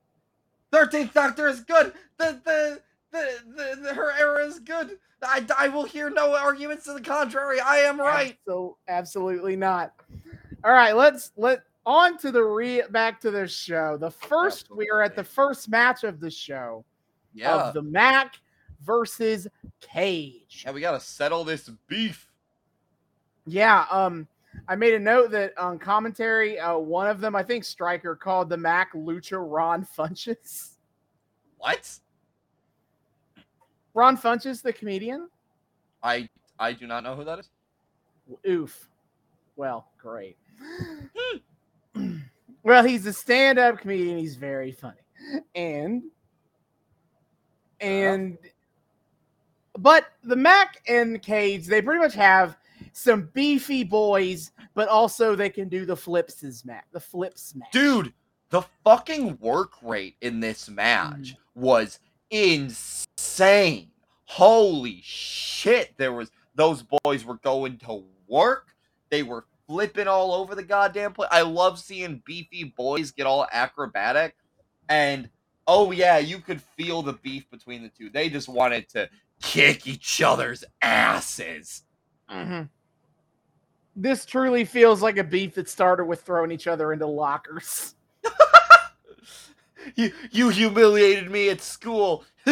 Thirteenth 0.72 1.14
Doctor 1.14 1.48
is 1.48 1.60
good. 1.60 1.92
The 2.18 2.40
the, 2.44 2.82
the 3.12 3.28
the 3.56 3.80
the 3.82 3.94
her 3.94 4.12
era 4.18 4.44
is 4.44 4.58
good. 4.58 4.98
I, 5.22 5.44
I 5.56 5.68
will 5.68 5.84
hear 5.84 6.10
no 6.10 6.34
arguments 6.36 6.84
to 6.86 6.92
the 6.94 7.00
contrary. 7.00 7.60
I 7.60 7.78
am 7.78 8.00
right. 8.00 8.36
So 8.46 8.76
absolutely 8.88 9.54
not. 9.56 9.92
All 10.64 10.72
right, 10.72 10.94
let's 10.96 11.30
let 11.36 11.60
on 11.86 12.18
to 12.18 12.30
the 12.32 12.42
re 12.42 12.82
back 12.90 13.20
to 13.20 13.30
the 13.30 13.46
show. 13.46 13.96
The 13.98 14.10
first 14.10 14.68
we 14.74 14.88
are 14.90 15.02
at 15.02 15.14
the 15.16 15.24
first 15.24 15.68
match 15.68 16.02
of 16.04 16.18
the 16.20 16.30
show 16.30 16.84
Yeah. 17.34 17.54
of 17.68 17.74
the 17.74 17.82
Mack 17.82 18.34
versus 18.84 19.46
Cage. 19.80 20.62
yeah, 20.64 20.72
we 20.72 20.80
gotta 20.80 21.00
settle 21.00 21.44
this 21.44 21.70
beef. 21.88 22.30
Yeah, 23.46 23.86
um, 23.90 24.28
I 24.66 24.76
made 24.76 24.94
a 24.94 24.98
note 24.98 25.30
that 25.30 25.56
on 25.58 25.78
commentary, 25.78 26.58
uh, 26.58 26.76
one 26.76 27.06
of 27.06 27.20
them, 27.20 27.36
I 27.36 27.42
think 27.42 27.64
Striker, 27.64 28.14
called 28.16 28.48
the 28.48 28.56
Mack 28.56 28.92
Lucha 28.92 29.38
Ron 29.38 29.86
Funches. 29.96 30.72
What? 31.58 31.98
Ron 33.94 34.16
Funches, 34.16 34.62
the 34.62 34.72
comedian. 34.72 35.28
I 36.02 36.28
I 36.58 36.72
do 36.72 36.86
not 36.86 37.02
know 37.02 37.14
who 37.16 37.24
that 37.24 37.40
is. 37.40 37.50
Oof. 38.46 38.88
Well, 39.56 39.88
great. 39.98 40.36
well, 42.62 42.84
he's 42.84 43.06
a 43.06 43.12
stand-up 43.12 43.80
comedian. 43.80 44.18
He's 44.18 44.36
very 44.36 44.70
funny, 44.70 45.00
and 45.54 46.02
and 47.80 48.38
but 49.78 50.06
the 50.24 50.36
Mack 50.36 50.82
and 50.88 51.22
Cage, 51.22 51.66
they 51.66 51.80
pretty 51.80 52.00
much 52.00 52.14
have 52.14 52.56
some 52.92 53.30
beefy 53.32 53.84
boys, 53.84 54.52
but 54.74 54.88
also 54.88 55.34
they 55.34 55.50
can 55.50 55.68
do 55.68 55.86
the 55.86 55.96
flips 55.96 56.42
as 56.42 56.64
Mac, 56.64 56.86
the 56.92 57.00
flip 57.00 57.38
smash. 57.38 57.70
Dude, 57.72 58.12
the 58.50 58.62
fucking 58.84 59.38
work 59.40 59.72
rate 59.82 60.16
in 60.20 60.40
this 60.40 60.68
match 60.68 61.34
mm. 61.34 61.36
was 61.54 62.00
insane. 62.30 63.90
Holy 64.24 65.00
shit. 65.02 65.96
There 65.96 66.12
was 66.12 66.30
those 66.54 66.84
boys 67.04 67.24
were 67.24 67.36
going 67.36 67.78
to 67.78 68.04
work. 68.26 68.74
They 69.10 69.22
were 69.22 69.46
flipping 69.68 70.08
all 70.08 70.32
over 70.32 70.54
the 70.54 70.62
goddamn 70.62 71.12
place. 71.12 71.28
I 71.30 71.42
love 71.42 71.78
seeing 71.78 72.22
beefy 72.24 72.64
boys 72.76 73.10
get 73.10 73.26
all 73.26 73.46
acrobatic. 73.52 74.34
And 74.88 75.30
oh 75.66 75.92
yeah, 75.92 76.18
you 76.18 76.38
could 76.38 76.60
feel 76.60 77.02
the 77.02 77.12
beef 77.14 77.48
between 77.50 77.82
the 77.82 77.90
two. 77.90 78.10
They 78.10 78.28
just 78.28 78.48
wanted 78.48 78.88
to 78.90 79.08
kick 79.40 79.86
each 79.86 80.20
other's 80.22 80.64
asses. 80.82 81.82
Mhm. 82.30 82.68
This 83.96 84.24
truly 84.24 84.64
feels 84.64 85.02
like 85.02 85.16
a 85.18 85.24
beef 85.24 85.54
that 85.54 85.68
started 85.68 86.04
with 86.04 86.22
throwing 86.22 86.50
each 86.52 86.66
other 86.66 86.92
into 86.92 87.06
lockers. 87.06 87.94
You 89.94 90.12
you 90.30 90.50
humiliated 90.50 91.30
me 91.30 91.48
at 91.48 91.60
school. 91.62 92.24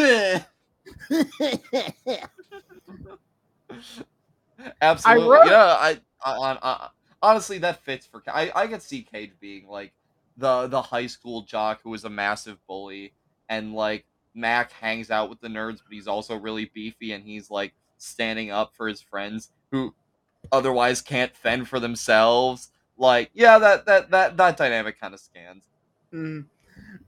Absolutely. 4.80 5.28
wrote- 5.28 5.46
yeah, 5.46 5.76
I, 5.78 6.00
I 6.24 6.32
on 6.32 6.58
uh, 6.62 6.88
honestly, 7.22 7.58
that 7.58 7.82
fits 7.84 8.06
for. 8.06 8.22
I 8.28 8.50
I 8.54 8.66
could 8.66 8.82
see 8.82 9.02
Cage 9.02 9.32
being 9.40 9.68
like 9.68 9.92
the 10.36 10.66
the 10.68 10.80
high 10.82 11.06
school 11.06 11.42
jock 11.42 11.80
who 11.82 11.90
was 11.90 12.04
a 12.04 12.10
massive 12.10 12.58
bully, 12.66 13.12
and 13.48 13.74
like 13.74 14.06
Mack 14.36 14.70
hangs 14.72 15.10
out 15.10 15.30
with 15.30 15.40
the 15.40 15.48
nerds, 15.48 15.78
but 15.78 15.92
he's 15.92 16.06
also 16.06 16.36
really 16.36 16.70
beefy, 16.74 17.12
and 17.12 17.24
he's 17.24 17.50
like 17.50 17.74
standing 17.98 18.50
up 18.50 18.74
for 18.76 18.86
his 18.86 19.00
friends 19.00 19.50
who 19.70 19.94
otherwise 20.52 21.00
can't 21.00 21.34
fend 21.34 21.68
for 21.68 21.80
themselves. 21.80 22.70
Like, 22.98 23.30
yeah, 23.34 23.58
that 23.58 23.86
that 23.86 24.10
that 24.10 24.36
that 24.36 24.56
dynamic 24.56 25.00
kind 25.00 25.14
of 25.14 25.20
scans. 25.20 25.64
Mm. 26.12 26.44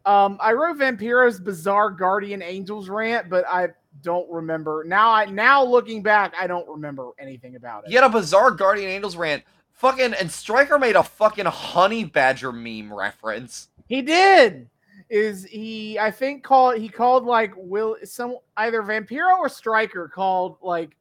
Um, 0.07 0.39
I 0.41 0.53
wrote 0.53 0.79
Vampiro's 0.79 1.39
bizarre 1.39 1.91
guardian 1.91 2.43
angels 2.43 2.89
rant, 2.89 3.29
but 3.29 3.47
I 3.47 3.69
don't 4.03 4.31
remember 4.31 4.85
now. 4.87 5.11
I 5.11 5.27
now 5.27 5.63
looking 5.65 6.03
back, 6.03 6.35
I 6.39 6.47
don't 6.47 6.69
remember 6.69 7.11
anything 7.19 7.57
about 7.57 7.85
it. 7.85 7.89
He 7.89 7.95
had 7.95 8.05
a 8.05 8.09
bizarre 8.09 8.51
guardian 8.51 8.91
angels 8.91 9.17
rant. 9.17 9.45
Fucking 9.73 10.15
and 10.15 10.31
Striker 10.31 10.79
made 10.79 10.97
a 10.97 11.05
fucking 11.05 11.47
honey 11.47 12.05
badger 12.05 12.53
meme 12.53 12.93
reference. 12.93 13.69
He 13.87 14.03
did. 14.03 14.69
Is 15.11 15.45
he? 15.45 15.99
I 15.99 16.11
think 16.11 16.45
called 16.45 16.79
he 16.79 16.89
called 16.89 17.25
like 17.25 17.53
will 17.57 17.97
some 18.05 18.37
either 18.59 18.83
Vampiro 18.83 19.39
or 19.39 19.49
Striker 19.49 20.09
called 20.09 20.59
like 20.61 20.97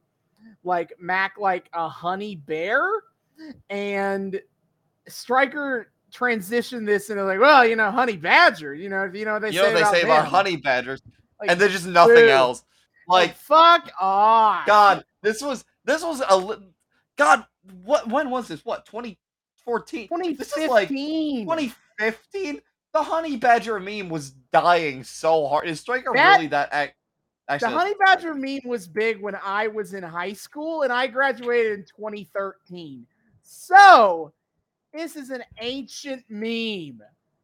like 0.64 0.94
Mack 0.98 1.34
like 1.38 1.68
a 1.74 1.88
honey 1.88 2.36
bear, 2.36 2.82
and 3.68 4.40
Striker 5.08 5.92
transitioned 6.12 6.86
this 6.86 7.10
into 7.10 7.22
like, 7.24 7.38
well, 7.38 7.66
you 7.66 7.76
know, 7.76 7.90
honey 7.90 8.16
badger. 8.16 8.74
You 8.74 8.88
know, 8.88 9.04
you 9.12 9.26
know 9.26 9.38
they 9.38 9.48
You 9.48 9.60
say 9.60 9.72
know 9.72 9.78
they 9.78 9.84
say 9.84 10.02
about 10.02 10.26
honey 10.26 10.56
badgers, 10.56 11.02
Like, 11.38 11.50
and 11.50 11.60
there's 11.60 11.72
just 11.72 11.86
nothing 11.86 12.16
dude. 12.16 12.30
else. 12.30 12.64
like 13.08 13.28
Like, 13.28 13.36
fuck 13.36 13.90
off. 14.00 14.66
God, 14.66 15.04
this 15.22 15.42
was 15.42 15.64
this 15.84 16.02
was 16.02 16.20
a 16.20 16.60
God. 17.16 17.44
What 17.84 18.08
when 18.08 18.30
was 18.30 18.48
this? 18.48 18.64
What 18.64 18.86
2014? 18.86 20.08
This 20.36 20.56
is 20.56 20.70
like 20.70 20.88
2015. 20.88 22.60
2015. 22.92 22.92
The 22.92 23.02
honey 23.02 23.36
badger 23.36 23.80
meme 23.80 24.08
was 24.08 24.30
dying 24.52 25.04
so 25.04 25.46
hard. 25.46 25.68
Is 25.68 25.80
Striker 25.80 26.12
That- 26.14 26.36
really 26.36 26.48
that? 26.48 26.68
Ac- 26.72 26.92
The 27.60 27.68
honey 27.70 27.94
badger 28.04 28.34
meme 28.34 28.60
was 28.66 28.86
big 28.86 29.20
when 29.20 29.34
I 29.42 29.68
was 29.68 29.94
in 29.94 30.02
high 30.02 30.34
school, 30.34 30.82
and 30.82 30.92
I 30.92 31.06
graduated 31.06 31.78
in 31.78 31.84
2013. 31.86 33.06
So 33.42 34.32
this 34.92 35.16
is 35.16 35.30
an 35.30 35.42
ancient 35.60 36.24
meme. 36.28 37.00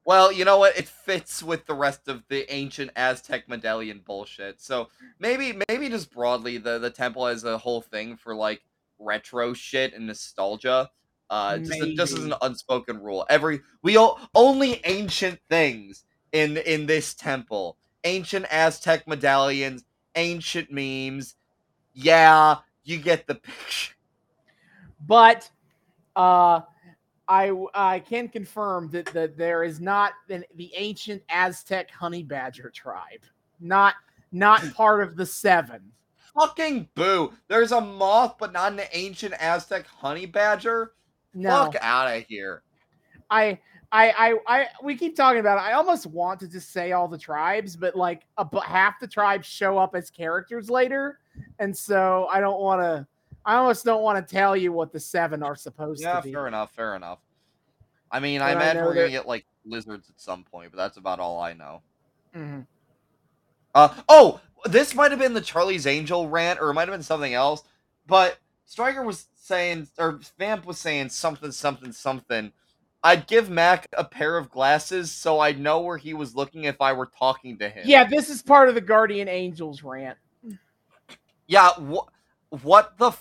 Well, 0.07 0.31
you 0.31 0.45
know 0.45 0.59
what? 0.59 0.77
It 0.77 0.87
fits 0.87 1.43
with 1.43 1.65
the 1.65 1.73
rest 1.75 2.09
of 2.09 2.23
the 2.29 2.53
ancient 2.53 2.91
Aztec 2.95 3.49
medallion 3.49 4.03
bullshit. 4.05 4.61
So 4.61 4.91
maybe, 5.19 5.59
maybe 5.69 5.89
just 5.89 6.11
broadly, 6.13 6.59
the 6.59 6.79
the 6.79 6.91
temple 6.91 7.27
as 7.27 7.45
a 7.45 7.57
whole 7.57 7.81
thing 7.81 8.17
for 8.17 8.35
like 8.35 8.63
retro 8.99 9.55
shit 9.55 9.95
and 9.95 10.07
nostalgia. 10.07 10.91
Uh, 11.31 11.59
just 11.59 11.81
a- 11.81 11.95
just 11.95 12.13
as 12.13 12.25
an 12.25 12.35
unspoken 12.43 13.03
rule. 13.03 13.27
Every 13.31 13.61
we 13.83 13.97
all 13.97 14.21
only 14.35 14.81
ancient 14.85 15.41
things 15.49 16.05
in 16.33 16.59
in 16.59 16.87
this 16.87 17.15
temple. 17.15 17.79
Ancient 18.05 18.47
Aztec 18.51 19.09
medallions, 19.09 19.85
ancient 20.15 20.71
memes. 20.71 21.37
Yeah, 21.95 22.59
you 22.83 22.99
get 22.99 23.27
the 23.27 23.35
picture. 23.37 23.95
But 25.07 25.51
uh, 26.17 26.61
I 27.29 27.53
I 27.75 28.01
can 28.01 28.29
confirm 28.29 28.91
that, 28.91 29.07
that 29.07 29.37
there 29.37 29.65
is 29.65 29.81
not 29.81 30.13
an, 30.29 30.45
the 30.57 30.73
ancient 30.77 31.23
Aztec 31.29 31.91
honey 31.91 32.23
badger 32.23 32.71
tribe. 32.71 33.23
Not 33.61 33.95
not 34.33 34.63
part 34.75 35.03
of 35.03 35.17
the 35.17 35.27
seven. 35.27 35.93
Fucking 36.39 36.89
boo! 36.95 37.33
There's 37.49 37.73
a 37.73 37.81
moth, 37.81 38.37
but 38.39 38.53
not 38.53 38.73
an 38.73 38.81
ancient 38.93 39.35
Aztec 39.41 39.87
honey 39.87 40.27
badger. 40.27 40.93
No. 41.35 41.65
Fuck 41.65 41.77
out 41.81 42.15
of 42.15 42.25
here. 42.25 42.63
I, 43.31 43.59
I, 43.91 44.11
I, 44.11 44.39
I, 44.47 44.67
we 44.83 44.97
keep 44.97 45.17
talking 45.17 45.41
about 45.41 45.59
it. 45.59 45.63
I 45.63 45.73
almost 45.73 46.07
want 46.07 46.41
to 46.41 46.49
just 46.49 46.73
say 46.73 46.93
all 46.93 47.09
the 47.09 47.19
tribes, 47.19 47.77
but 47.77 47.95
like 47.97 48.23
about 48.39 48.65
half 48.65 48.99
the 49.01 49.07
tribes 49.07 49.47
show 49.47 49.79
up 49.79 49.95
as 49.95 50.11
characters 50.11 50.69
later, 50.71 51.19
and 51.59 51.77
so 51.77 52.27
I 52.31 52.41
don't 52.41 52.61
want 52.61 52.81
to. 52.81 53.07
I 53.47 53.57
almost 53.57 53.85
don't 53.85 54.03
want 54.03 54.27
to 54.27 54.35
tell 54.35 54.57
you 54.57 54.73
what 54.73 54.93
the 54.93 54.99
seven 55.01 55.43
are 55.43 55.55
supposed 55.55 56.03
Yeah, 56.03 56.17
to 56.17 56.23
be. 56.23 56.31
Yeah, 56.31 56.35
fair 56.37 56.49
enough, 56.49 56.73
fair 56.73 56.97
enough. 56.97 57.19
I 58.11 58.21
mean, 58.21 58.41
I 58.41 58.55
But 58.55 58.59
I 58.59 58.63
imagine 58.63 58.83
know 58.83 58.89
we're 58.89 58.95
gonna 58.95 59.11
get 59.11 59.27
like 59.27 59.45
lizards 59.65 60.09
at 60.09 60.21
some 60.21 60.45
point, 60.45 60.71
but 60.71 60.79
that's 60.79 60.97
about 60.97 61.21
all 61.21 61.41
I 61.41 61.53
know. 61.53 61.83
Mhm. 62.35 62.67
Uh 63.75 63.95
oh, 64.09 64.41
this 64.65 64.95
might 64.95 65.11
have 65.11 65.21
been 65.21 65.35
the 65.35 65.41
Charlie's 65.41 65.87
Angel 65.87 66.29
rant, 66.29 66.61
or 66.61 66.71
it 66.71 66.75
might 66.75 66.89
have 66.89 66.95
been 66.97 67.03
something 67.03 67.35
else. 67.35 67.65
But 68.07 68.39
Striker 68.65 69.03
was 69.03 69.27
saying, 69.35 69.89
or 69.99 70.21
Vamp 70.39 70.67
was 70.67 70.79
saying 70.79 71.11
something, 71.11 71.53
something, 71.53 71.93
something. 71.93 72.53
I'd 73.03 73.27
give 73.27 73.51
Mack 73.51 73.87
a 73.97 74.05
pair 74.05 74.39
of 74.39 74.51
glasses 74.51 75.13
so 75.13 75.41
I'd 75.41 75.61
know 75.61 75.83
where 75.83 75.99
he 75.99 76.15
was 76.15 76.35
looking 76.35 76.65
if 76.65 76.81
I 76.81 76.95
were 76.95 77.11
talking 77.19 77.59
to 77.59 77.69
him. 77.69 77.83
Yeah, 77.87 78.05
this 78.09 78.31
is 78.31 78.43
part 78.43 78.71
of 78.71 78.75
the 78.75 78.81
Guardian 78.81 79.29
Angels 79.29 79.83
rant. 79.83 80.17
Yeah, 81.47 81.71
what 81.79 82.09
what 82.63 82.97
the 82.97 83.13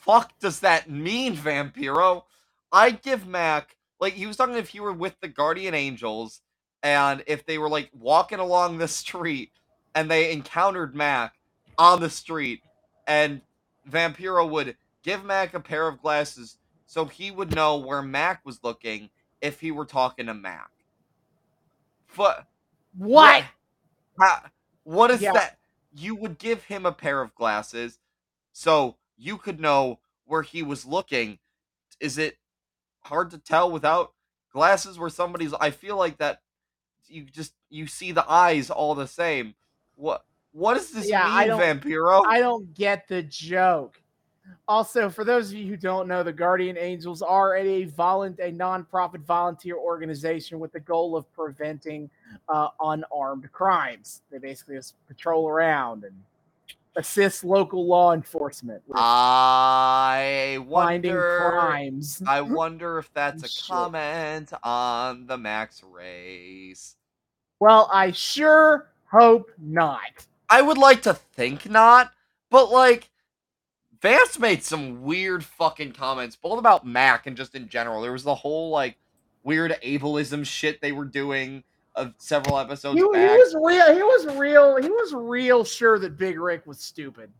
fuck 0.00 0.36
does 0.40 0.60
that 0.60 0.90
mean, 0.90 1.36
Vampiro? 1.36 2.24
I'd 2.72 3.00
give 3.02 3.28
Mack 3.28 3.76
like 4.00 4.14
he 4.14 4.26
was 4.26 4.36
talking 4.36 4.56
if 4.56 4.68
he 4.68 4.80
were 4.80 4.92
with 4.92 5.14
the 5.20 5.28
Guardian 5.28 5.74
Angels 5.74 6.40
and 6.82 7.22
if 7.26 7.46
they 7.46 7.58
were 7.58 7.68
like 7.68 7.90
walking 7.92 8.40
along 8.40 8.78
the 8.78 8.88
street 8.88 9.52
and 9.94 10.10
they 10.10 10.32
encountered 10.32 10.96
Mack 10.96 11.34
on 11.76 12.00
the 12.00 12.10
street 12.10 12.62
and 13.06 13.40
Vampiro 13.88 14.48
would 14.48 14.76
give 15.08 15.24
Mack 15.24 15.54
a 15.54 15.60
pair 15.60 15.88
of 15.88 16.00
glasses 16.02 16.58
so 16.86 17.06
he 17.06 17.30
would 17.30 17.54
know 17.54 17.78
where 17.78 18.02
Mack 18.02 18.44
was 18.44 18.62
looking 18.62 19.08
if 19.40 19.58
he 19.60 19.70
were 19.70 19.86
talking 19.86 20.26
to 20.26 20.34
Mack. 20.34 20.70
But 22.16 22.46
What? 22.96 23.44
how, 24.20 24.42
what 24.84 25.10
is 25.10 25.22
Yeah. 25.22 25.32
that? 25.32 25.58
You 25.92 26.14
would 26.14 26.38
give 26.38 26.64
him 26.64 26.84
a 26.84 26.92
pair 26.92 27.22
of 27.22 27.34
glasses 27.34 27.98
so 28.52 28.96
you 29.16 29.38
could 29.38 29.60
know 29.60 29.98
where 30.26 30.42
he 30.42 30.62
was 30.62 30.84
looking. 30.84 31.38
Is 32.00 32.18
it 32.18 32.36
hard 33.00 33.30
to 33.30 33.38
tell 33.38 33.70
without 33.70 34.12
glasses 34.52 34.98
where 34.98 35.08
somebody's 35.10 35.54
I 35.54 35.70
feel 35.70 35.96
like 35.96 36.18
that 36.18 36.42
you 37.06 37.24
just 37.24 37.54
you 37.70 37.86
see 37.86 38.12
the 38.12 38.28
eyes 38.30 38.68
all 38.70 38.94
the 38.94 39.06
same. 39.08 39.54
What 39.94 40.24
what 40.52 40.74
does 40.74 40.90
this 40.90 41.08
Yeah, 41.08 41.22
I 41.24 41.46
mean, 41.46 41.48
don't- 41.56 41.60
Vampiro? 41.82 42.24
I 42.26 42.40
don't 42.40 42.74
get 42.74 43.08
the 43.08 43.22
joke. 43.22 44.02
Also, 44.66 45.08
for 45.08 45.24
those 45.24 45.50
of 45.50 45.54
you 45.58 45.66
who 45.66 45.76
don't 45.76 46.06
know, 46.08 46.22
the 46.22 46.32
Guardian 46.32 46.76
Angels 46.76 47.22
are 47.22 47.56
a 47.56 47.86
volun- 47.86 48.38
a 48.38 48.52
nonprofit 48.52 49.24
volunteer 49.24 49.76
organization 49.76 50.58
with 50.58 50.72
the 50.72 50.80
goal 50.80 51.16
of 51.16 51.30
preventing 51.32 52.10
uh, 52.48 52.68
unarmed 52.82 53.50
crimes. 53.52 54.22
They 54.30 54.38
basically 54.38 54.76
just 54.76 54.94
patrol 55.06 55.48
around 55.48 56.04
and 56.04 56.14
assist 56.96 57.44
local 57.44 57.86
law 57.86 58.12
enforcement 58.12 58.82
with 58.88 58.98
I 58.98 60.58
finding 60.70 61.12
wonder 61.12 61.50
crimes. 61.52 62.22
I 62.26 62.40
wonder 62.42 62.98
if 62.98 63.12
that's 63.14 63.44
a 63.44 63.48
Shit. 63.48 63.68
comment 63.68 64.52
on 64.62 65.26
the 65.26 65.38
Mack's 65.38 65.82
race. 65.82 66.96
Well, 67.60 67.88
I 67.92 68.10
sure 68.12 68.90
hope 69.10 69.50
not. 69.58 70.26
I 70.50 70.60
would 70.60 70.78
like 70.78 71.02
to 71.02 71.14
think 71.14 71.68
not, 71.70 72.12
but 72.50 72.70
like 72.70 73.10
Vance 74.00 74.38
made 74.38 74.62
some 74.62 75.02
weird 75.02 75.44
fucking 75.44 75.92
comments, 75.92 76.36
both 76.36 76.58
about 76.58 76.86
Mack 76.86 77.26
and 77.26 77.36
just 77.36 77.54
in 77.54 77.68
general. 77.68 78.00
There 78.00 78.12
was 78.12 78.22
the 78.24 78.34
whole 78.34 78.70
like 78.70 78.96
weird 79.42 79.76
ableism 79.82 80.44
shit 80.46 80.80
they 80.80 80.92
were 80.92 81.04
doing 81.04 81.64
of 81.94 82.14
several 82.18 82.58
episodes 82.58 82.94
He, 82.94 83.00
he 83.00 83.06
was 83.06 83.56
real. 83.60 83.94
He 83.94 84.02
was 84.02 84.36
real. 84.36 84.80
He 84.80 84.88
was 84.88 85.12
real 85.14 85.64
sure 85.64 85.98
that 85.98 86.16
Big 86.16 86.38
Rick 86.38 86.66
was 86.66 86.78
stupid. 86.78 87.32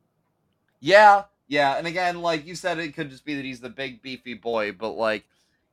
Yeah, 0.80 1.24
yeah, 1.48 1.76
and 1.76 1.86
again, 1.86 2.22
like 2.22 2.46
you 2.46 2.54
said, 2.54 2.78
it 2.78 2.94
could 2.94 3.10
just 3.10 3.24
be 3.24 3.34
that 3.34 3.44
he's 3.44 3.60
the 3.60 3.68
big 3.68 4.02
beefy 4.02 4.34
boy, 4.34 4.72
but 4.72 4.92
like 4.92 5.24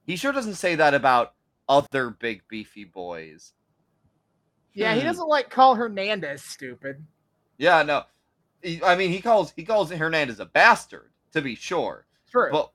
he 0.05 0.15
sure 0.15 0.31
doesn't 0.31 0.55
say 0.55 0.75
that 0.75 0.93
about 0.93 1.33
other 1.67 2.11
big 2.11 2.43
beefy 2.47 2.83
boys. 2.83 3.53
Yeah, 4.73 4.93
he 4.93 5.01
Hmm. 5.01 5.07
doesn't 5.07 5.27
like 5.27 5.49
call 5.49 5.75
Hernandez 5.75 6.43
stupid. 6.43 7.03
Yeah, 7.57 7.81
no. 7.83 8.03
I 8.83 8.95
mean, 8.95 9.11
he 9.11 9.21
calls 9.21 9.51
he 9.55 9.63
calls 9.63 9.91
Hernandez 9.91 10.39
a 10.39 10.45
bastard, 10.45 11.11
to 11.33 11.41
be 11.41 11.55
sure. 11.55 12.05
True. 12.31 12.49
But 12.51 12.71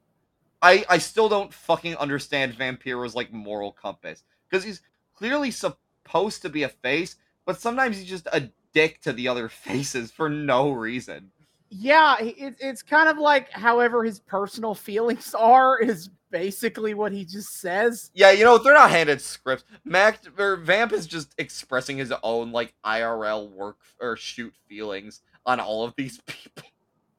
I 0.63 0.85
I 0.89 0.99
still 0.99 1.29
don't 1.29 1.53
fucking 1.53 1.97
understand 1.97 2.55
Vampiro's 2.55 3.15
like 3.15 3.33
moral 3.33 3.73
compass 3.73 4.23
because 4.49 4.65
he's 4.65 4.83
clearly 5.15 5.51
supposed 5.51 6.43
to 6.43 6.49
be 6.49 6.63
a 6.63 6.69
face, 6.69 7.17
but 7.47 7.61
sometimes 7.61 7.99
he's 7.99 8.09
just 8.09 8.29
a 8.33 8.51
dick 8.73 9.01
to 9.03 9.13
the 9.13 9.29
other 9.29 9.49
faces 9.67 10.11
for 10.11 10.29
no 10.29 10.71
reason. 10.73 11.33
yeah, 11.71 12.17
it, 12.21 12.57
it's 12.61 12.83
kind 12.83 13.09
of 13.09 13.19
like 13.19 13.51
however 13.51 14.05
his 14.05 14.21
personal 14.21 14.75
feelings 14.75 15.35
are 15.39 15.79
is 15.81 16.11
basically 16.31 16.95
what 16.95 17.13
he 17.13 17.25
just 17.25 17.61
says. 17.61 18.11
Yeah, 18.15 18.31
you 18.33 18.45
know 18.45 18.59
they're 18.59 18.75
not 18.75 18.91
handed 18.91 19.21
scripts. 19.21 19.65
Mack 19.85 20.21
or 20.39 20.57
Vamp 20.57 20.93
is 20.93 21.07
just 21.07 21.35
expressing 21.39 21.97
his 21.99 22.13
own 22.23 22.53
like 22.53 22.75
IRL 22.85 23.51
work 23.51 23.79
or 24.01 24.17
shoot 24.17 24.55
feelings 24.69 25.23
on 25.47 25.61
all 25.61 25.85
of 25.85 25.95
these 25.97 26.21
people. 26.27 26.69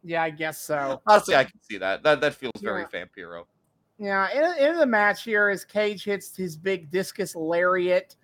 Yeah, 0.03 0.23
I 0.23 0.29
guess 0.31 0.59
so. 0.59 1.01
Honestly, 1.05 1.35
I 1.35 1.43
can 1.43 1.59
see 1.61 1.77
that. 1.77 2.01
That 2.03 2.21
that 2.21 2.33
feels 2.35 2.59
very 2.61 2.85
Yeah. 2.93 3.05
Vampiro. 3.05 3.43
Yeah, 3.99 4.29
in, 4.57 4.69
in 4.71 4.77
the 4.79 4.85
match 4.85 5.23
here, 5.23 5.49
as 5.49 5.63
Cage 5.63 6.03
hits 6.03 6.35
his 6.35 6.57
big 6.57 6.89
discus 6.89 7.35
lariat, 7.35 8.15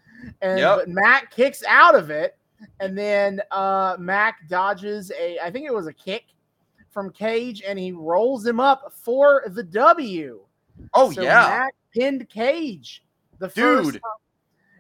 and 0.42 0.60
Yep. 0.60 0.88
Mack 0.88 1.30
kicks 1.30 1.64
out 1.68 1.94
of 1.94 2.10
it, 2.10 2.36
and 2.80 2.98
then 2.98 3.42
uh, 3.52 3.96
Mack 4.00 4.48
dodges 4.50 5.12
a, 5.20 5.38
I 5.38 5.52
think 5.52 5.68
it 5.68 5.74
was 5.74 5.86
a 5.86 5.94
kick 5.94 6.24
from 6.90 7.12
Cage, 7.12 7.62
and 7.62 7.78
he 7.78 7.92
rolls 7.92 8.44
him 8.44 8.60
up 8.60 8.92
for 8.92 9.44
the 9.50 9.62
W. 9.62 10.40
Oh 10.96 11.12
So 11.12 11.22
yeah, 11.22 11.48
Mack 11.60 11.74
pinned 11.94 12.28
Cage. 12.28 13.04
The 13.38 13.50
Dude, 13.50 13.86
first, 13.86 14.00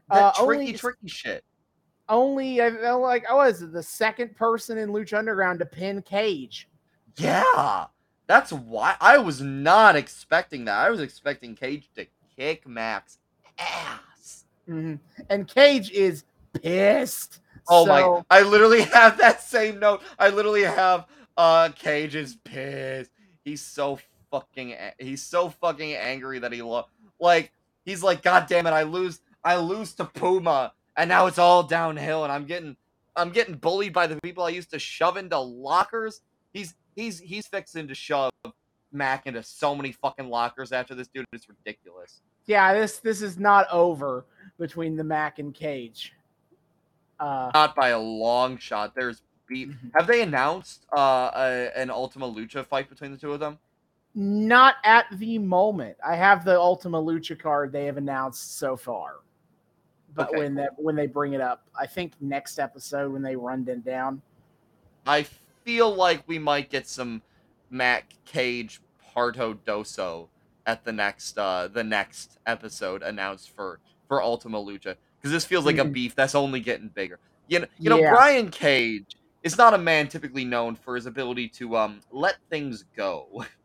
uh, 0.09 0.31
tricky, 0.31 0.41
only- 0.51 0.73
tricky 0.73 1.07
shit. 1.07 1.43
Only 2.09 2.61
I 2.61 2.71
felt 2.71 3.01
like 3.01 3.25
I 3.29 3.33
was 3.33 3.59
the 3.59 3.83
second 3.83 4.35
person 4.35 4.77
in 4.77 4.89
Lucha 4.89 5.17
Underground 5.17 5.59
to 5.59 5.65
pin 5.65 6.01
Cage. 6.01 6.67
Yeah, 7.17 7.85
that's 8.27 8.51
why 8.53 8.95
I 9.01 9.17
was 9.17 9.41
not 9.41 9.95
expecting 9.95 10.65
that. 10.65 10.77
I 10.77 10.89
was 10.89 11.01
expecting 11.01 11.55
Cage 11.55 11.89
to 11.95 12.05
kick 12.35 12.67
Mack's 12.67 13.17
ass. 13.57 14.45
Mhm. 14.69 14.99
And 15.29 15.47
Cage 15.47 15.91
is 15.91 16.23
pissed. 16.61 17.39
Oh 17.67 17.85
So- 17.85 18.25
my! 18.29 18.37
I 18.37 18.41
literally 18.43 18.81
have 18.93 19.17
that 19.17 19.41
same 19.41 19.79
note. 19.79 20.01
I 20.19 20.29
literally 20.29 20.63
have 20.63 21.07
uh 21.35 21.69
Cage 21.69 22.15
is 22.15 22.37
pissed. 22.43 23.11
He's 23.43 23.61
so 23.61 23.99
fucking. 24.31 24.75
He's 24.99 25.23
so 25.23 25.49
fucking 25.49 25.93
angry 25.93 26.39
that 26.39 26.53
he 26.53 26.61
lo- 26.61 26.87
like. 27.19 27.51
He's 27.85 28.03
like, 28.03 28.21
God 28.21 28.47
damn 28.47 28.67
it! 28.67 28.71
I 28.71 28.83
lose. 28.83 29.21
I 29.43 29.55
lose 29.57 29.93
to 29.95 30.05
Puma, 30.05 30.73
and 30.97 31.07
now 31.07 31.27
it's 31.27 31.37
all 31.37 31.63
downhill, 31.63 32.23
and 32.23 32.31
I'm 32.33 32.45
getting. 32.45 32.75
I'm 33.15 33.31
getting 33.31 33.55
bullied 33.55 33.93
by 33.93 34.05
the 34.05 34.17
people 34.21 34.43
I 34.43 34.49
used 34.49 34.69
to 34.71 34.79
shove 34.79 35.17
into 35.17 35.39
lockers. 35.39 36.21
He's 36.53 36.75
he's 36.95 37.19
he's 37.19 37.47
fixing 37.47 37.87
to 37.87 37.95
shove 37.95 38.31
Mack 38.91 39.25
into 39.25 39.41
so 39.41 39.75
many 39.75 39.91
fucking 39.91 40.29
lockers 40.29 40.71
after 40.71 40.93
this 40.93 41.07
dude. 41.07 41.25
It's 41.33 41.47
ridiculous. 41.49 42.21
Yeah, 42.45 42.73
this 42.75 42.99
this 42.99 43.23
is 43.23 43.39
not 43.39 43.67
over 43.71 44.25
between 44.59 44.95
the 44.95 45.03
Mack 45.03 45.39
and 45.39 45.51
Cage. 45.53 46.13
Uh, 47.19 47.49
Not 47.55 47.75
by 47.75 47.89
a 47.89 47.99
long 47.99 48.59
shot. 48.59 48.93
There's 48.95 49.23
beef. 49.47 49.69
Mhm. 49.69 49.91
Have 49.97 50.05
they 50.05 50.21
announced 50.21 50.85
uh 50.95 51.31
a, 51.35 51.71
an 51.75 51.89
Ultima 51.89 52.31
Lucha 52.31 52.63
fight 52.65 52.87
between 52.89 53.11
the 53.11 53.17
two 53.17 53.33
of 53.33 53.39
them? 53.39 53.57
not 54.19 54.75
at 54.83 55.05
the 55.19 55.37
moment. 55.37 55.95
I 56.03 56.15
have 56.15 56.43
the 56.43 56.57
Ultima 56.59 56.99
Lucha 57.01 57.37
card 57.39 57.71
they 57.71 57.85
have 57.85 57.97
announced 57.97 58.57
so 58.57 58.75
far. 58.75 59.17
But 60.15 60.29
Okay, 60.29 60.37
when 60.39 60.55
that 60.55 60.71
when 60.77 60.95
they 60.95 61.07
bring 61.07 61.33
it 61.33 61.41
up, 61.41 61.67
I 61.79 61.85
think 61.85 62.13
next 62.21 62.59
episode 62.59 63.11
when 63.11 63.21
they 63.21 63.35
run 63.35 63.63
them 63.65 63.81
down. 63.81 64.21
I 65.05 65.23
feel 65.63 65.93
like 65.93 66.23
we 66.27 66.39
might 66.39 66.69
get 66.69 66.87
some 66.87 67.21
Mack 67.69 68.13
Cage 68.25 68.81
Parto 69.15 69.57
Doso 69.65 70.27
at 70.65 70.83
the 70.83 70.91
next 70.91 71.37
uh 71.37 71.67
the 71.67 71.83
next 71.83 72.39
episode 72.45 73.03
announced 73.03 73.51
for 73.51 73.79
for 74.07 74.21
Ultima 74.23 74.57
Lucha 74.57 74.95
because 75.17 75.31
this 75.31 75.45
feels 75.45 75.65
like 75.65 75.77
a 75.77 75.83
Mhm. 75.83 75.93
beef 75.93 76.15
that's 76.15 76.35
only 76.35 76.59
getting 76.59 76.87
bigger. 76.89 77.19
You 77.47 77.59
know, 77.59 77.67
you 77.79 77.89
know 77.89 77.99
Yeah. 77.99 78.11
Brian 78.11 78.49
Cage 78.49 79.17
is 79.43 79.57
not 79.57 79.73
a 79.73 79.77
man 79.77 80.07
typically 80.07 80.43
known 80.45 80.75
for 80.75 80.95
his 80.95 81.05
ability 81.05 81.47
to 81.49 81.77
um 81.77 82.01
let 82.11 82.37
things 82.49 82.83
go. 82.95 83.45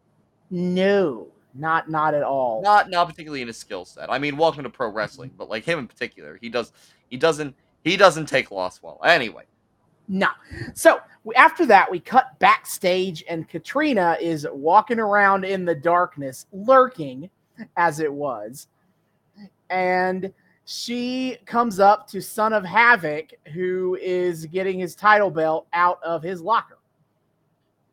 No, 0.54 1.28
not 1.54 1.90
not 1.90 2.14
at 2.14 2.22
all. 2.22 2.62
not 2.62 2.88
not 2.90 3.08
particularly 3.08 3.42
in 3.42 3.46
his 3.48 3.56
skill 3.56 3.84
set. 3.84 4.10
I 4.10 4.18
mean, 4.18 4.36
welcome 4.36 4.62
to 4.64 4.70
pro 4.70 4.88
wrestling, 4.90 5.30
but 5.36 5.48
like 5.48 5.64
him 5.64 5.78
in 5.78 5.86
particular, 5.88 6.38
he 6.40 6.48
does 6.48 6.72
he 7.08 7.16
doesn't 7.16 7.54
he 7.84 7.96
doesn't 7.96 8.26
take 8.26 8.50
loss 8.50 8.82
well. 8.82 9.00
Anyway, 9.04 9.44
No. 10.08 10.28
So 10.74 11.00
we, 11.24 11.34
after 11.34 11.66
that, 11.66 11.90
we 11.90 12.00
cut 12.00 12.38
backstage, 12.38 13.24
and 13.28 13.48
Katrina 13.48 14.16
is 14.20 14.46
walking 14.52 14.98
around 14.98 15.44
in 15.44 15.64
the 15.64 15.74
darkness, 15.74 16.46
lurking, 16.52 17.28
as 17.76 18.00
it 18.00 18.12
was. 18.12 18.68
And 19.70 20.32
she 20.64 21.38
comes 21.44 21.80
up 21.80 22.06
to 22.08 22.20
Son 22.20 22.52
of 22.52 22.64
Havoc, 22.64 23.30
who 23.52 23.96
is 24.00 24.46
getting 24.46 24.78
his 24.78 24.94
title 24.94 25.30
belt 25.30 25.66
out 25.72 26.00
of 26.02 26.22
his 26.22 26.40
locker. 26.40 26.78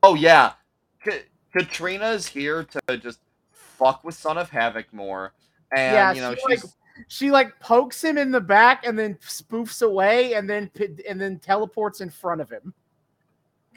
oh 0.03 0.13
yeah, 0.15 0.53
Ka- 1.03 1.25
Katrina's 1.55 2.27
here 2.27 2.63
to 2.63 2.97
just 2.97 3.19
fuck 3.79 4.03
with 4.03 4.13
Son 4.13 4.37
of 4.37 4.49
Havoc 4.51 4.93
more, 4.93 5.33
and 5.75 5.95
Yeah, 5.95 6.13
you 6.13 6.21
know 6.21 6.35
she, 6.35 6.41
she's 6.49 6.63
like- 6.63 6.73
She 7.07 7.31
like 7.31 7.57
pokes 7.61 8.03
him 8.03 8.17
in 8.17 8.29
the 8.29 8.41
back 8.41 8.85
and 8.85 8.99
then 8.99 9.15
spoofs 9.25 9.81
away 9.81 10.33
and 10.33 10.49
then 10.49 10.69
and 11.07 11.19
then 11.19 11.39
teleports 11.39 12.01
in 12.01 12.09
front 12.09 12.41
of 12.41 12.49
him. 12.49 12.73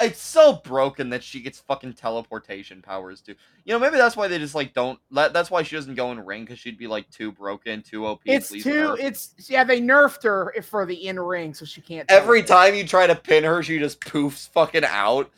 it's 0.01 0.21
so 0.21 0.55
broken 0.65 1.09
that 1.11 1.23
she 1.23 1.39
gets 1.41 1.61
fucking 1.61 1.93
teleportation 1.93 2.83
powers 2.83 3.21
too. 3.21 3.37
You 3.65 3.73
know, 3.73 3.79
maybe 3.79 3.97
that's 3.97 4.17
why 4.17 4.27
they 4.27 4.39
just 4.39 4.57
like 4.57 4.75
don't 4.75 4.99
let. 5.11 5.33
That's 5.33 5.53
why 5.53 5.63
she 5.63 5.77
doesn't 5.77 5.95
go 5.95 6.11
in 6.11 6.19
ring 6.19 6.45
because 6.45 6.59
she'd 6.59 6.77
be 6.79 6.89
like 6.89 7.09
too 7.11 7.31
broken, 7.31 7.81
too 7.83 8.07
OP. 8.07 8.23
It's 8.25 8.49
too. 8.49 8.97
It's 8.99 9.35
yeah. 9.49 9.63
They 9.63 9.81
nerfed 9.81 10.25
her 10.25 10.53
for 10.63 10.85
the 10.85 11.07
in 11.07 11.21
ring, 11.21 11.55
so 11.55 11.65
she 11.65 11.81
can't. 11.81 12.11
Every 12.11 12.43
time 12.43 12.75
you 12.75 12.85
try 12.85 13.07
to 13.07 13.15
pin 13.15 13.45
her, 13.45 13.63
she 13.63 13.79
just 13.79 14.01
poofs 14.01 14.49
fucking 14.49 14.85
out. 14.85 15.31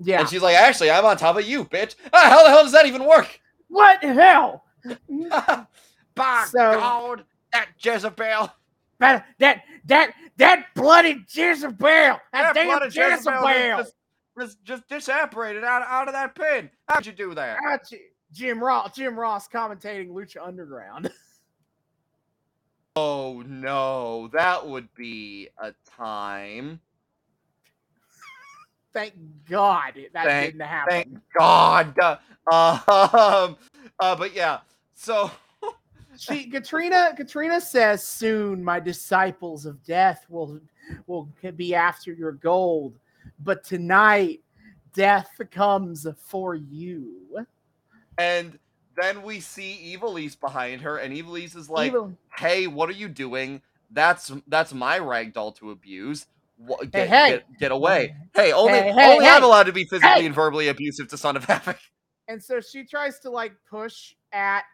Yeah. 0.00 0.18
And 0.20 0.28
she's 0.28 0.42
like, 0.42 0.56
actually, 0.56 0.90
I'm 0.90 1.04
on 1.04 1.16
top 1.16 1.36
of 1.38 1.44
you, 1.46 1.64
bitch. 1.64 1.94
Ah, 2.12 2.28
how 2.28 2.42
the 2.42 2.48
hell 2.48 2.64
does 2.64 2.72
that 2.72 2.86
even 2.86 3.06
work? 3.06 3.38
What 3.72 4.02
the 4.02 4.12
hell? 4.12 4.64
By 6.14 6.44
So- 6.48 6.72
God, 6.74 7.24
that 7.52 7.68
Jezebel. 7.82 8.52
That 8.98 9.26
that 9.38 9.62
that 9.86 10.12
that 10.36 10.66
bloody 10.76 11.24
Jezebel! 11.28 11.78
That, 11.80 12.20
That 12.32 12.54
damn 12.54 12.66
bloody 12.66 12.86
Jezebel! 12.86 13.42
Just, 13.78 13.94
just, 14.38 14.64
just 14.64 14.88
disapparated 14.88 15.64
out, 15.64 15.82
out 15.82 16.06
of 16.06 16.14
that 16.14 16.34
pin. 16.36 16.70
How'd 16.88 17.06
you 17.06 17.12
do 17.12 17.34
that? 17.34 17.58
Jim 18.30 18.62
Ross, 18.62 18.94
Jim 18.94 19.18
Ross 19.18 19.48
commentating 19.48 20.10
Lucha 20.10 20.46
Underground. 20.46 21.10
Oh 22.94 23.42
no, 23.46 24.28
that 24.34 24.68
would 24.68 24.92
be 24.94 25.48
a 25.58 25.72
time. 25.96 26.78
Thank 28.92 29.14
God 29.48 29.94
that 30.12 30.24
Thank- 30.24 30.52
didn't 30.52 30.66
happen. 30.66 30.90
Thank 30.90 31.18
God. 31.38 31.98
Uh, 32.50 32.78
um, 32.88 33.56
uh, 34.00 34.16
but 34.16 34.34
yeah, 34.34 34.60
so 34.94 35.30
she 36.18 36.50
Katrina 36.50 37.14
Katrina 37.16 37.60
says 37.60 38.06
soon 38.06 38.62
my 38.62 38.80
disciples 38.80 39.64
of 39.64 39.82
death 39.84 40.26
will 40.28 40.60
will 41.06 41.28
be 41.56 41.74
after 41.74 42.12
your 42.12 42.32
gold, 42.32 42.98
but 43.44 43.64
tonight 43.64 44.40
death 44.92 45.30
comes 45.50 46.06
for 46.26 46.54
you. 46.54 47.46
and 48.18 48.58
then 49.00 49.22
we 49.22 49.40
see 49.40 49.96
Ivelisse 49.96 50.38
behind 50.38 50.82
her, 50.82 50.98
and 50.98 51.14
Ivelisse 51.14 51.56
is 51.56 51.70
like, 51.70 51.92
Even- 51.92 52.16
hey, 52.36 52.66
what 52.66 52.88
are 52.90 52.94
you 52.94 53.08
doing? 53.08 53.62
That's 53.90 54.32
that's 54.48 54.74
my 54.74 54.98
ragdoll 54.98 55.54
to 55.56 55.70
abuse. 55.70 56.26
Get, 56.90 57.08
hey. 57.08 57.30
get, 57.30 57.58
get 57.58 57.72
away. 57.72 58.14
Hey, 58.34 58.52
only 58.52 58.72
Hey, 58.72 58.92
hey, 58.92 59.12
only 59.12 59.26
I'm 59.26 59.42
allowed 59.42 59.64
to 59.64 59.72
be 59.72 59.84
physically 59.84 60.08
Hey. 60.20 60.26
and 60.26 60.34
verbally 60.34 60.68
abusive 60.68 61.08
to 61.08 61.18
Son 61.18 61.36
of 61.36 61.44
Havoc. 61.44 61.78
and 62.28 62.42
so 62.42 62.60
she 62.60 62.84
tries 62.84 63.18
to 63.20 63.30
like 63.30 63.52
push 63.68 64.14
at 64.32 64.64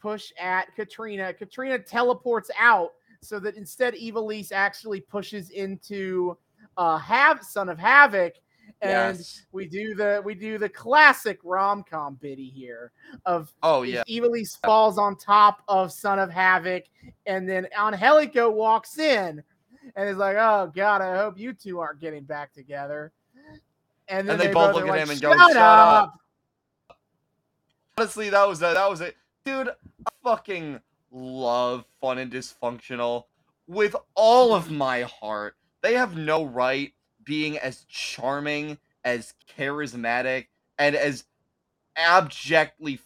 push 0.00 0.30
at 0.40 0.74
Katrina. 0.76 1.32
Katrina 1.32 1.78
teleports 1.78 2.50
out 2.58 2.90
so 3.22 3.38
that 3.40 3.56
instead 3.56 3.94
Ivelisse 3.94 4.52
actually 4.52 5.00
pushes 5.00 5.50
into 5.50 6.36
uh 6.76 6.98
have 6.98 7.42
son 7.42 7.68
of 7.68 7.78
havoc 7.78 8.34
and 8.82 9.16
Yes. 9.18 9.46
we 9.52 9.66
do 9.66 9.94
the 9.94 10.20
we 10.24 10.34
do 10.34 10.58
the 10.58 10.68
classic 10.68 11.38
rom-com 11.42 12.16
biddy 12.20 12.48
here 12.48 12.92
of 13.26 13.52
Oh 13.62 13.82
yeah. 13.82 14.02
Ivelisse 14.08 14.60
falls 14.64 14.98
on 14.98 15.16
top 15.16 15.62
of 15.68 15.90
son 15.92 16.18
of 16.18 16.30
havoc 16.30 16.84
and 17.26 17.48
then 17.48 17.66
Angelico 17.76 18.50
walks 18.50 18.98
in 18.98 19.42
and 19.96 20.08
is 20.08 20.16
like 20.16 20.36
oh 20.38 20.70
god 20.74 21.02
I 21.02 21.16
hope 21.16 21.38
you 21.38 21.52
two 21.52 21.80
aren't 21.80 22.00
getting 22.00 22.24
back 22.24 22.52
together 22.52 23.12
and 24.08 24.28
then 24.28 24.40
And 24.40 24.40
they 24.40 24.52
both 24.52 24.74
look 24.74 24.84
at 24.84 24.88
like, 24.88 25.00
him 25.00 25.10
and 25.10 25.20
go, 25.20 25.32
"Shut 25.32 25.52
"Shut 25.52 25.56
up." 25.56 26.14
up." 26.90 26.98
Honestly, 27.98 28.30
that 28.30 28.48
was 28.48 28.58
a, 28.60 28.72
that 28.74 28.88
was 28.88 29.00
it, 29.00 29.16
dude. 29.44 29.68
I 29.68 30.10
fucking 30.22 30.80
love 31.10 31.84
fun 32.00 32.18
and 32.18 32.32
dysfunctional 32.32 33.24
with 33.66 33.94
all 34.14 34.54
of 34.54 34.70
my 34.70 35.02
heart. 35.02 35.56
They 35.82 35.94
have 35.94 36.16
no 36.16 36.44
right 36.44 36.92
being 37.24 37.58
as 37.58 37.84
charming, 37.88 38.78
as 39.04 39.34
charismatic, 39.56 40.46
and 40.78 40.96
as 40.96 41.24
abjectly 41.96 43.00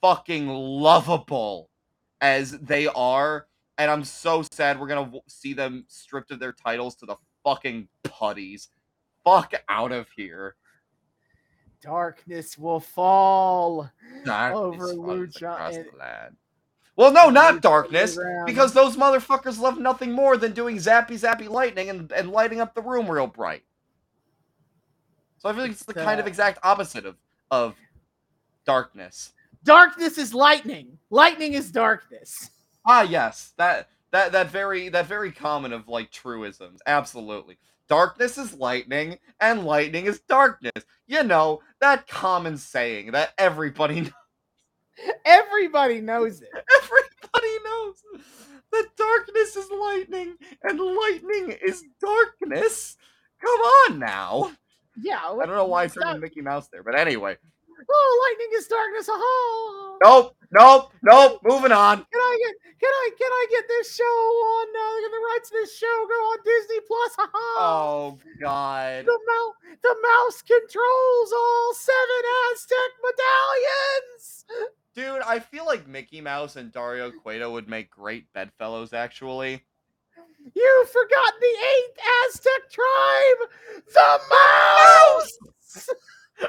fucking 0.00 0.48
lovable 0.48 1.68
as 2.20 2.52
they 2.52 2.86
are. 2.86 3.46
And 3.78 3.90
I'm 3.90 4.04
so 4.04 4.42
sad 4.42 4.80
we're 4.80 4.86
gonna 4.86 5.04
w- 5.04 5.22
see 5.28 5.52
them 5.52 5.84
stripped 5.88 6.30
of 6.30 6.40
their 6.40 6.52
titles 6.52 6.96
to 6.96 7.06
the 7.06 7.16
fucking 7.44 7.88
putties. 8.04 8.68
Fuck 9.24 9.54
out 9.68 9.92
of 9.92 10.08
here. 10.16 10.56
Darkness 11.82 12.56
will 12.56 12.80
fall. 12.80 13.90
Darkness 14.24 14.56
over 14.56 14.94
Lucha 14.94 15.76
and- 15.76 15.86
the 15.92 15.96
land. 15.98 16.36
Well, 16.96 17.12
no, 17.12 17.28
not 17.28 17.60
darkness, 17.60 18.16
because 18.46 18.72
those 18.72 18.96
motherfuckers 18.96 19.58
love 19.58 19.78
nothing 19.78 20.12
more 20.12 20.38
than 20.38 20.52
doing 20.52 20.76
zappy 20.76 21.10
zappy 21.10 21.46
lightning 21.46 21.90
and, 21.90 22.10
and 22.10 22.30
lighting 22.30 22.58
up 22.62 22.74
the 22.74 22.80
room 22.80 23.10
real 23.10 23.26
bright. 23.26 23.62
So 25.36 25.50
I 25.50 25.52
feel 25.52 25.60
like 25.62 25.72
it's 25.72 25.84
the 25.84 25.92
kind 25.92 26.18
of 26.18 26.24
Uh, 26.24 26.28
exact 26.28 26.58
opposite 26.62 27.04
of 27.04 27.16
of 27.50 27.76
darkness. 28.64 29.34
Darkness 29.62 30.16
is 30.16 30.32
lightning. 30.32 30.98
Lightning 31.10 31.52
is 31.52 31.70
darkness. 31.70 32.50
Ah, 32.86 33.02
yes, 33.02 33.52
that 33.58 33.88
that 34.12 34.32
that 34.32 34.50
very 34.50 34.88
that 34.90 35.06
very 35.06 35.32
common 35.32 35.72
of 35.72 35.88
like 35.88 36.10
truisms. 36.10 36.80
Absolutely, 36.86 37.58
darkness 37.88 38.38
is 38.38 38.54
lightning, 38.54 39.18
and 39.40 39.64
lightning 39.64 40.06
is 40.06 40.20
darkness. 40.20 40.84
You 41.06 41.24
know 41.24 41.60
that 41.80 42.06
common 42.06 42.58
saying 42.58 43.12
that 43.12 43.32
everybody 43.38 44.00
knows. 44.02 44.12
Everybody 45.24 46.00
knows 46.00 46.40
it. 46.40 46.48
Everybody 46.82 47.64
knows 47.64 47.96
that 48.72 48.88
darkness 48.96 49.56
is 49.56 49.70
lightning, 49.70 50.36
and 50.62 50.80
lightning 50.80 51.56
is 51.66 51.82
darkness. 52.00 52.96
Come 53.40 53.60
on 53.60 53.98
now. 53.98 54.52
Yeah. 54.96 55.20
I 55.22 55.44
don't 55.44 55.56
know 55.56 55.66
why 55.66 55.84
I 55.84 55.86
turned 55.88 56.14
to 56.14 56.18
Mickey 56.18 56.40
Mouse 56.40 56.68
there, 56.68 56.82
but 56.82 56.98
anyway. 56.98 57.36
Oh, 57.88 58.28
lightning 58.28 58.58
is 58.58 58.66
darkness. 58.66 59.06
Oh. 59.08 59.98
Nope, 60.02 60.36
nope, 60.50 60.92
nope. 61.02 61.40
Moving 61.44 61.72
on. 61.72 61.98
Can 61.98 62.20
I 62.20 62.38
get 62.40 62.54
can 62.78 62.90
I 62.90 63.10
can 63.18 63.30
I 63.30 63.46
get 63.50 63.64
this 63.68 63.94
show 63.94 64.04
on 64.04 64.66
uh, 64.68 65.08
the 65.08 65.34
rights 65.34 65.50
to 65.50 65.56
this 65.56 65.76
show 65.76 66.06
go 66.08 66.14
on 66.14 66.38
Disney 66.44 66.80
Plus? 66.86 67.28
Oh 67.34 68.18
God. 68.40 69.06
The 69.06 69.18
mouse 69.26 69.54
the 69.82 69.96
mouse 70.02 70.42
controls 70.42 71.32
all 71.32 71.74
seven 71.74 72.22
Aztec 72.52 72.90
medallions. 73.02 74.44
Dude, 74.94 75.22
I 75.26 75.40
feel 75.40 75.66
like 75.66 75.86
Mickey 75.86 76.20
Mouse 76.20 76.56
and 76.56 76.72
Dario 76.72 77.10
Cueto 77.10 77.50
would 77.52 77.68
make 77.68 77.90
great 77.90 78.32
bedfellows. 78.32 78.92
Actually. 78.92 79.64
You 80.54 80.86
forgot 80.92 81.34
the 81.40 81.46
eighth 81.46 81.98
Aztec 82.24 82.70
tribe, 82.70 83.50
the 83.92 84.20
mouse. 84.30 85.88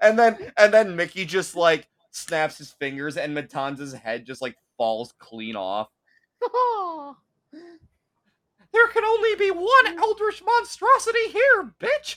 and 0.00 0.18
then 0.18 0.52
and 0.56 0.72
then 0.72 0.96
Mickey 0.96 1.24
just 1.24 1.56
like 1.56 1.88
snaps 2.10 2.58
his 2.58 2.72
fingers 2.72 3.16
and 3.16 3.36
Matanza's 3.36 3.92
head 3.92 4.26
just 4.26 4.42
like 4.42 4.56
falls 4.76 5.14
clean 5.18 5.56
off. 5.56 5.88
there 7.52 8.88
can 8.88 9.04
only 9.04 9.34
be 9.36 9.50
one 9.50 9.98
eldritch 9.98 10.42
monstrosity 10.44 11.28
here, 11.28 11.72
bitch. 11.80 12.16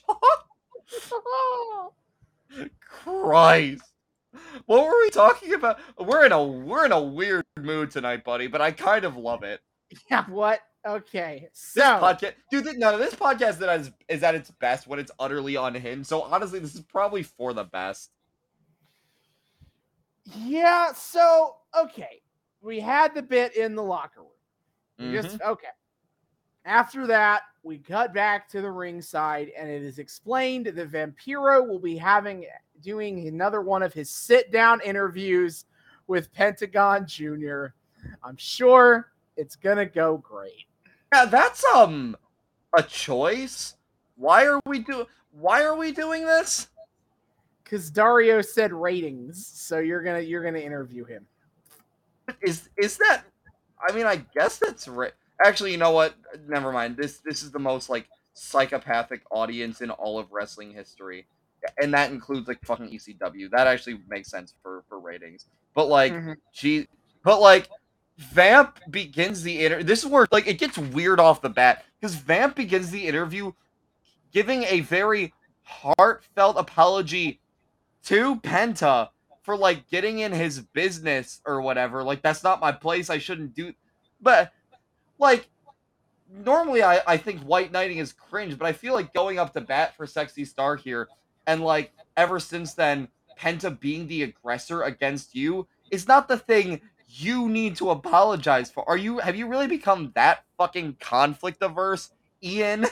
Christ. 2.79 3.83
What 4.65 4.85
were 4.85 4.99
we 5.01 5.09
talking 5.09 5.53
about? 5.53 5.79
We're 5.97 6.25
in 6.25 6.31
a 6.31 6.43
we're 6.43 6.85
in 6.85 6.91
a 6.91 7.01
weird 7.01 7.45
mood 7.59 7.91
tonight, 7.91 8.23
buddy, 8.23 8.47
but 8.47 8.61
I 8.61 8.71
kind 8.71 9.05
of 9.05 9.15
love 9.15 9.43
it. 9.43 9.61
Yeah, 10.09 10.25
what? 10.25 10.59
Okay. 10.85 11.49
So 11.51 11.79
This 11.81 11.85
podcast, 11.85 12.33
dude, 12.51 12.77
no, 12.77 12.97
this 12.97 13.15
podcast 13.15 13.57
that 13.57 13.79
is, 13.79 13.91
is 14.07 14.21
at 14.23 14.35
its 14.35 14.51
best 14.51 14.87
when 14.87 14.99
it's 14.99 15.11
utterly 15.19 15.55
unhinged. 15.55 16.07
So 16.07 16.21
honestly, 16.21 16.59
this 16.59 16.75
is 16.75 16.81
probably 16.81 17.23
for 17.23 17.53
the 17.53 17.63
best. 17.63 18.11
Yeah, 20.37 20.91
so 20.93 21.57
okay. 21.79 22.21
We 22.61 22.79
had 22.79 23.13
the 23.13 23.21
bit 23.21 23.55
in 23.55 23.75
the 23.75 23.83
locker 23.83 24.21
room. 24.21 25.11
Mhm. 25.11 25.21
Just 25.21 25.41
okay. 25.41 25.67
After 26.65 27.05
that, 27.07 27.43
we 27.63 27.77
cut 27.77 28.13
back 28.13 28.47
to 28.49 28.61
the 28.61 28.71
ringside, 28.71 29.49
and 29.49 29.69
it 29.69 29.83
is 29.83 29.99
explained 29.99 30.65
that 30.67 30.91
Vampiro 30.91 31.67
will 31.67 31.79
be 31.79 31.95
having 31.95 32.45
doing 32.81 33.27
another 33.27 33.61
one 33.61 33.83
of 33.83 33.93
his 33.93 34.09
sit-down 34.09 34.81
interviews 34.81 35.65
with 36.07 36.31
Pentagon 36.33 37.05
Jr. 37.07 37.67
I'm 38.23 38.37
sure 38.37 39.11
it's 39.37 39.55
gonna 39.55 39.85
go 39.85 40.17
great. 40.17 40.65
Yeah, 41.15 41.23
that's 41.23 41.63
um 41.73 42.17
a 42.77 42.83
choice. 42.83 43.75
Why 44.17 44.45
are 44.47 44.59
we 44.65 44.79
do? 44.79 45.05
Why 45.31 45.63
are 45.63 45.77
we 45.77 45.93
doing 45.93 46.25
this? 46.25 46.67
Because 47.63 47.89
Dario 47.89 48.41
said 48.41 48.73
ratings, 48.73 49.47
so 49.47 49.79
you're 49.79 50.03
gonna 50.03 50.19
you're 50.19 50.43
gonna 50.43 50.59
interview 50.59 51.05
him. 51.05 51.25
Is 52.41 52.67
is 52.75 52.97
that? 52.97 53.23
I 53.87 53.93
mean, 53.95 54.05
I 54.05 54.25
guess 54.35 54.57
that's 54.57 54.89
right. 54.89 55.13
Actually, 55.45 55.71
you 55.71 55.77
know 55.77 55.91
what? 55.91 56.15
Never 56.49 56.73
mind. 56.73 56.97
This 56.97 57.21
this 57.23 57.43
is 57.43 57.51
the 57.51 57.59
most 57.59 57.89
like 57.89 58.07
psychopathic 58.33 59.21
audience 59.31 59.79
in 59.79 59.91
all 59.91 60.19
of 60.19 60.33
wrestling 60.33 60.73
history, 60.73 61.27
and 61.81 61.93
that 61.93 62.11
includes 62.11 62.49
like 62.49 62.59
fucking 62.65 62.89
ECW. 62.89 63.49
That 63.51 63.67
actually 63.67 64.01
makes 64.09 64.29
sense 64.29 64.53
for 64.61 64.83
for 64.89 64.99
ratings. 64.99 65.45
But 65.75 65.87
like. 65.87 66.13
Gee, 66.53 66.89
but 67.23 67.39
like 67.39 67.69
Vamp 68.17 68.79
begins 68.89 69.43
the 69.43 69.65
inter. 69.65 69.83
This 69.83 70.03
is 70.03 70.09
where 70.09 70.25
like 70.31 70.47
it 70.47 70.57
gets 70.59 70.77
weird 70.77 71.19
off 71.19 71.41
the 71.41 71.49
bat 71.49 71.83
because 71.99 72.15
Vamp 72.15 72.55
begins 72.55 72.89
the 72.89 73.07
interview 73.07 73.51
giving 74.31 74.63
a 74.63 74.81
very 74.81 75.33
heartfelt 75.63 76.57
apology 76.57 77.39
to 78.03 78.35
Penta 78.37 79.09
for 79.41 79.57
like 79.57 79.89
getting 79.89 80.19
in 80.19 80.31
his 80.31 80.59
business 80.59 81.41
or 81.45 81.61
whatever. 81.61 82.03
Like 82.03 82.21
that's 82.21 82.43
not 82.43 82.61
my 82.61 82.71
place. 82.71 83.09
I 83.09 83.17
shouldn't 83.17 83.53
do. 83.53 83.73
But 84.21 84.51
like 85.19 85.47
normally, 86.31 86.83
I 86.83 87.01
I 87.05 87.17
think 87.17 87.41
white 87.41 87.71
knighting 87.71 87.97
is 87.97 88.13
cringe, 88.13 88.57
but 88.57 88.65
I 88.65 88.73
feel 88.73 88.93
like 88.93 89.13
going 89.13 89.39
up 89.39 89.53
to 89.53 89.61
bat 89.61 89.95
for 89.95 90.07
Sexy 90.07 90.45
Star 90.45 90.75
here 90.75 91.09
and 91.47 91.61
like 91.61 91.91
ever 92.15 92.39
since 92.39 92.73
then, 92.73 93.09
Penta 93.37 93.77
being 93.77 94.07
the 94.07 94.23
aggressor 94.23 94.83
against 94.83 95.35
you 95.35 95.67
is 95.91 96.07
not 96.07 96.27
the 96.27 96.37
thing 96.37 96.81
you 97.17 97.49
need 97.49 97.75
to 97.77 97.91
apologize 97.91 98.69
for. 98.69 98.87
Are 98.87 98.97
you 98.97 99.19
have 99.19 99.35
you 99.35 99.47
really 99.47 99.67
become 99.67 100.11
that 100.15 100.43
fucking 100.57 100.97
conflict 100.99 101.61
averse, 101.61 102.11
Ian? 102.43 102.85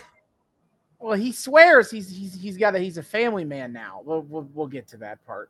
Well, 0.99 1.17
he 1.17 1.33
swears 1.33 1.91
he's 1.91 2.09
he's 2.09 2.33
he's 2.33 2.57
got 2.57 2.75
a 2.75 2.79
he's 2.79 2.97
a 2.97 3.03
family 3.03 3.43
man 3.43 3.73
now. 3.73 4.01
We'll 4.05 4.21
we'll, 4.21 4.47
we'll 4.53 4.67
get 4.67 4.87
to 4.89 4.97
that 4.97 5.25
part. 5.25 5.49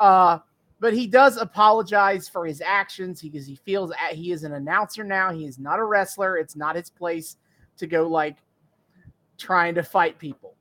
Uh, 0.00 0.38
but 0.80 0.94
he 0.94 1.06
does 1.06 1.36
apologize 1.36 2.28
for 2.28 2.46
his 2.46 2.60
actions 2.60 3.20
because 3.20 3.46
he 3.46 3.56
feels 3.56 3.90
a- 3.90 4.14
he 4.14 4.32
is 4.32 4.44
an 4.44 4.52
announcer 4.54 5.04
now. 5.04 5.32
He 5.32 5.44
is 5.44 5.58
not 5.58 5.78
a 5.78 5.84
wrestler. 5.84 6.38
It's 6.38 6.56
not 6.56 6.76
his 6.76 6.90
place 6.90 7.36
to 7.76 7.86
go 7.86 8.06
like 8.06 8.36
trying 9.36 9.74
to 9.74 9.82
fight 9.82 10.18
people. 10.18 10.54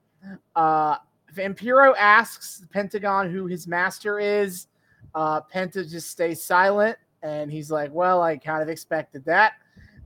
Uh, 0.55 0.97
Vampiro 1.33 1.93
asks 1.97 2.65
Pentagon 2.71 3.29
who 3.29 3.45
his 3.45 3.67
master 3.67 4.19
is. 4.19 4.67
Uh, 5.13 5.39
Penta 5.41 5.89
just 5.89 6.09
stays 6.09 6.43
silent, 6.43 6.97
and 7.26 7.51
he's 7.51 7.71
like, 7.71 7.91
"Well, 7.93 8.21
I 8.21 8.38
kind 8.38 8.61
of 8.61 8.69
expected 8.69 9.26
that." 9.26 9.53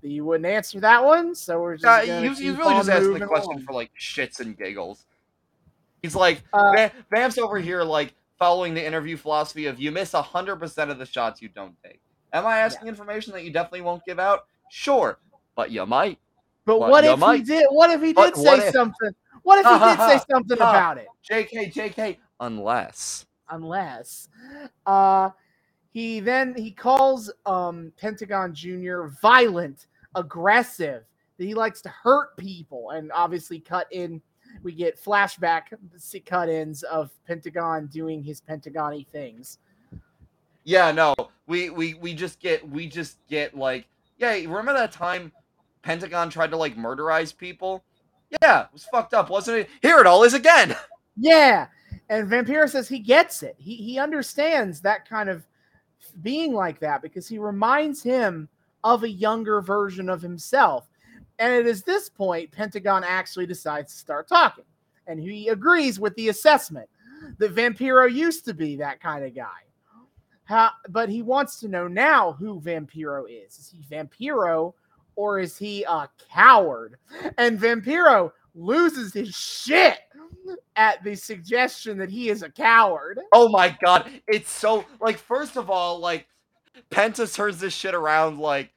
That 0.01 0.09
you 0.09 0.24
wouldn't 0.24 0.45
answer 0.45 0.80
that 0.80 1.03
one, 1.03 1.36
so 1.36 1.59
we're 1.61 1.76
just. 1.76 1.86
Uh, 1.86 2.05
gonna 2.05 2.22
he 2.22 2.30
was, 2.30 2.39
he 2.39 2.49
was 2.51 2.57
really 2.57 2.74
just 2.76 2.89
asking 2.89 3.20
the 3.20 3.28
question 3.28 3.51
along. 3.51 3.63
for 3.65 3.74
like 3.74 3.91
shits 3.99 4.39
and 4.39 4.57
giggles. 4.57 5.05
He's 6.01 6.15
like, 6.15 6.41
Uh, 6.53 6.88
Vamp's 7.11 7.38
over 7.38 7.59
here 7.59 7.84
like 7.84 8.13
following 8.38 8.74
the 8.74 8.86
interview 8.86 9.17
philosophy 9.17 9.65
of 9.65 9.78
you 9.78 9.91
miss 9.91 10.13
hundred 10.13 10.55
percent 10.55 10.89
of 10.89 10.97
the 10.99 11.05
shots 11.05 11.41
you 11.41 11.49
don't 11.49 11.76
take. 11.84 11.99
Am 12.32 12.45
I 12.45 12.59
asking 12.59 12.88
information 12.88 13.34
that 13.34 13.43
you 13.43 13.51
definitely 13.51 13.82
won't 13.82 14.05
give 14.05 14.20
out? 14.20 14.45
Sure, 14.70 15.20
but 15.55 15.70
you 15.72 15.86
might. 15.86 16.17
But 16.63 16.80
Well, 16.80 16.89
what 16.91 17.03
if 17.03 17.20
he 17.20 17.41
did? 17.41 17.65
What 17.70 17.89
if 17.89 18.01
he 18.01 18.13
But 18.13 18.36
did 18.36 18.43
say 18.43 18.67
if- 18.67 18.74
something? 18.74 19.11
What 19.43 19.59
if 19.59 19.65
he 19.65 19.80
did 19.89 19.97
say 20.20 20.26
something 20.32 20.57
Ha. 20.57 20.70
about 20.70 20.97
it? 20.99 21.07
JK, 21.30 21.74
JK, 21.74 22.17
unless. 22.39 23.26
Unless, 23.49 24.30
uh, 24.86 25.32
he 25.91 26.19
then 26.19 26.53
he 26.55 26.71
calls 26.71 27.31
um 27.45 27.91
Pentagon 27.97 28.53
Junior 28.53 29.13
violent, 29.21 29.87
aggressive. 30.15 31.03
That 31.37 31.45
he 31.45 31.53
likes 31.53 31.81
to 31.83 31.89
hurt 31.89 32.35
people, 32.37 32.91
and 32.91 33.11
obviously 33.11 33.59
cut 33.59 33.87
in. 33.91 34.21
We 34.63 34.73
get 34.73 35.01
flashback 35.01 35.65
cut 36.25 36.49
ins 36.49 36.83
of 36.83 37.11
Pentagon 37.25 37.87
doing 37.87 38.23
his 38.23 38.41
Pentagon-y 38.41 39.05
things. 39.11 39.59
Yeah, 40.63 40.91
no, 40.91 41.15
we 41.47 41.69
we 41.69 41.93
we 41.95 42.13
just 42.13 42.39
get 42.39 42.67
we 42.67 42.87
just 42.87 43.17
get 43.29 43.57
like 43.57 43.87
yeah. 44.17 44.33
Remember 44.33 44.73
that 44.73 44.91
time 44.91 45.31
Pentagon 45.81 46.29
tried 46.29 46.51
to 46.51 46.57
like 46.57 46.75
murderize 46.75 47.35
people? 47.35 47.83
Yeah, 48.41 48.63
it 48.63 48.67
was 48.73 48.85
fucked 48.85 49.13
up, 49.13 49.29
wasn't 49.29 49.59
it? 49.59 49.69
Here 49.81 49.99
it 49.99 50.05
all 50.05 50.23
is 50.23 50.33
again. 50.33 50.75
Yeah. 51.17 51.67
And 52.09 52.29
Vampiro 52.29 52.69
says 52.69 52.87
he 52.87 52.99
gets 52.99 53.43
it. 53.43 53.55
He 53.57 53.75
he 53.75 53.99
understands 53.99 54.81
that 54.81 55.07
kind 55.07 55.29
of 55.29 55.45
being 56.21 56.53
like 56.53 56.79
that 56.79 57.01
because 57.01 57.27
he 57.27 57.37
reminds 57.37 58.01
him 58.03 58.49
of 58.83 59.03
a 59.03 59.09
younger 59.09 59.61
version 59.61 60.09
of 60.09 60.21
himself. 60.21 60.89
And 61.39 61.53
it 61.53 61.67
is 61.67 61.83
this 61.83 62.09
point 62.09 62.51
Pentagon 62.51 63.03
actually 63.03 63.45
decides 63.45 63.93
to 63.93 63.99
start 63.99 64.27
talking. 64.27 64.65
And 65.07 65.19
he 65.19 65.47
agrees 65.47 65.99
with 65.99 66.15
the 66.15 66.29
assessment 66.29 66.89
that 67.37 67.55
Vampiro 67.55 68.11
used 68.11 68.45
to 68.45 68.53
be 68.53 68.75
that 68.77 69.01
kind 69.01 69.25
of 69.25 69.35
guy. 69.35 69.47
How, 70.43 70.71
but 70.89 71.09
he 71.09 71.21
wants 71.21 71.59
to 71.59 71.67
know 71.67 71.87
now 71.87 72.33
who 72.33 72.59
Vampiro 72.59 73.25
is. 73.29 73.57
Is 73.59 73.71
he 73.71 73.95
Vampiro 73.95 74.73
or 75.15 75.39
is 75.39 75.57
he 75.57 75.83
a 75.83 76.09
coward? 76.31 76.97
And 77.37 77.59
Vampiro 77.59 78.31
loses 78.60 79.14
his 79.14 79.36
shit 79.36 79.99
at 80.76 81.03
the 81.03 81.16
suggestion 81.16 81.97
that 81.97 82.10
he 82.10 82.30
is 82.30 82.43
a 82.43 82.49
coward. 82.49 83.20
Oh 83.34 83.49
my 83.49 83.76
god, 83.84 84.10
it's 84.28 84.51
so 84.51 84.86
like 84.99 85.18
first 85.18 85.55
of 85.55 85.70
all, 85.70 85.99
like 85.99 86.28
Penta 86.91 87.32
turns 87.34 87.60
this 87.60 87.74
shit 87.74 87.95
around 87.95 88.39
like, 88.39 88.72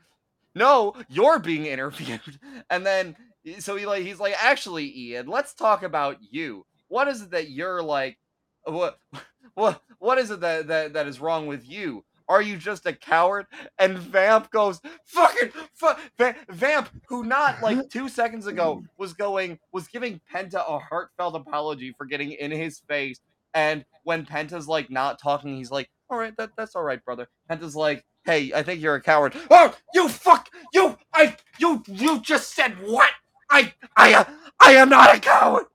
no, 0.55 0.95
you're 1.09 1.39
being 1.39 1.67
interviewed. 1.67 2.21
And 2.71 2.87
then 2.87 3.17
so 3.59 3.77
he 3.77 3.87
like 3.87 4.03
he's 4.05 4.21
like, 4.21 4.35
actually, 4.43 4.97
Ian, 4.97 5.27
let's 5.27 5.55
talk 5.55 5.83
about 5.83 6.17
you. 6.21 6.65
what 6.89 7.09
is 7.09 7.23
it 7.23 7.31
that 7.31 7.51
you're 7.51 7.83
like? 7.83 8.19
What 8.65 8.99
what 9.55 9.83
what 9.99 10.19
is 10.19 10.31
it 10.31 10.41
that 10.41 10.69
that, 10.69 10.93
that 10.93 11.07
is 11.07 11.21
wrong 11.21 11.47
with 11.47 11.69
you? 11.69 12.05
Are 12.29 12.43
you 12.43 12.57
just 12.57 12.87
a 12.87 12.93
coward? 12.93 13.47
And 13.79 13.99
Vamp 13.99 14.51
goes, 14.51 14.81
fucking 15.05 15.51
fu- 15.75 15.95
Va- 16.19 16.37
Vamp, 16.51 16.89
who 17.09 17.25
not 17.25 17.63
like 17.63 17.89
two 17.91 18.09
seconds 18.09 18.47
ago 18.47 18.83
was 18.99 19.13
going, 19.13 19.59
was 19.73 19.89
giving 19.89 20.21
Penta 20.33 20.63
a 20.67 20.79
heartfelt 20.79 21.35
apology 21.35 21.95
for 21.97 22.07
getting 22.07 22.33
in 22.33 22.51
his 22.51 22.81
face. 22.89 23.21
And 23.55 23.85
when 24.05 24.25
Penta's 24.25 24.69
like 24.69 24.91
not 24.91 25.19
talking, 25.19 25.57
he's 25.57 25.71
like, 25.71 25.91
all 26.11 26.19
right, 26.19 26.37
that, 26.37 26.51
that's 26.57 26.75
all 26.77 26.83
right, 26.83 27.05
brother. 27.05 27.29
Penta's 27.51 27.77
like, 27.77 28.05
hey, 28.25 28.53
I 28.55 28.63
think 28.63 28.81
you're 28.81 28.95
a 28.95 29.01
coward. 29.01 29.35
Oh, 29.51 29.75
you 29.95 30.09
fuck, 30.09 30.49
you, 30.73 30.97
I, 31.13 31.37
you, 31.59 31.83
you 31.87 32.21
just 32.21 32.55
said 32.55 32.77
what? 32.83 33.11
I, 33.51 33.73
I, 33.97 34.15
uh, 34.15 34.25
I 34.61 34.73
am 34.73 34.89
not 34.89 35.15
a 35.15 35.21
coward. 35.21 35.67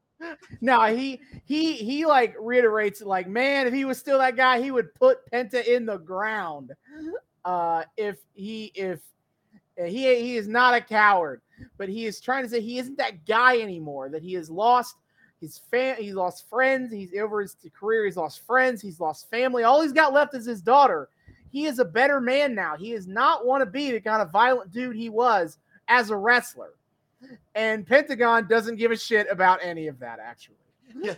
No, 0.62 0.82
he 0.84 1.22
he 1.46 1.74
he 1.74 2.06
like 2.06 2.36
reiterates 2.40 3.02
like, 3.02 3.28
man, 3.28 3.68
if 3.68 3.74
he 3.74 3.86
was 3.86 3.98
still 3.98 4.20
that 4.20 4.36
guy, 4.36 4.62
he 4.62 4.72
would 4.72 4.94
put 4.96 5.30
Penta 5.32 5.66
in 5.66 5.86
the 5.86 5.98
ground. 5.98 6.74
Uh, 7.46 7.84
if 7.96 8.18
he 8.34 8.72
if 8.76 9.00
uh, 9.80 9.86
he 9.86 10.04
he 10.20 10.38
is 10.38 10.48
not 10.48 10.74
a 10.74 10.82
coward, 10.82 11.42
but 11.78 11.90
he 11.90 12.06
is 12.06 12.20
trying 12.20 12.44
to 12.44 12.50
say 12.50 12.62
he 12.62 12.80
isn't 12.80 12.98
that 12.98 13.26
guy 13.26 13.60
anymore. 13.60 14.10
That 14.10 14.24
he 14.24 14.34
has 14.34 14.50
lost 14.50 14.96
his 15.40 15.60
fan, 15.70 15.98
he's 15.98 16.16
lost 16.16 16.50
friends. 16.50 16.92
He's 16.92 17.14
over 17.18 17.42
his 17.42 17.56
career. 17.74 18.06
He's 18.06 18.18
lost 18.18 18.46
friends. 18.46 18.82
He's 18.82 19.00
lost 19.00 19.30
family. 19.30 19.64
All 19.64 19.82
he's 19.82 19.94
got 19.94 20.14
left 20.14 20.34
is 20.34 20.46
his 20.46 20.62
daughter. 20.62 21.10
He 21.52 21.66
is 21.66 21.80
a 21.80 21.86
better 21.86 22.20
man 22.20 22.56
now. 22.56 22.76
He 22.76 22.92
does 22.92 23.08
not 23.08 23.46
want 23.46 23.62
to 23.62 23.66
be 23.66 23.92
the 23.92 24.02
kind 24.02 24.22
of 24.22 24.32
violent 24.32 24.72
dude 24.72 24.96
he 24.96 25.10
was 25.10 25.58
as 25.88 26.10
a 26.10 26.16
wrestler. 26.16 26.72
And 27.56 27.86
Pentagon 27.86 28.48
doesn't 28.48 28.76
give 28.76 28.92
a 28.92 28.98
shit 28.98 29.28
about 29.30 29.60
any 29.64 29.88
of 29.88 30.00
that, 30.00 30.20
actually. 30.20 30.56
yeah, 31.02 31.16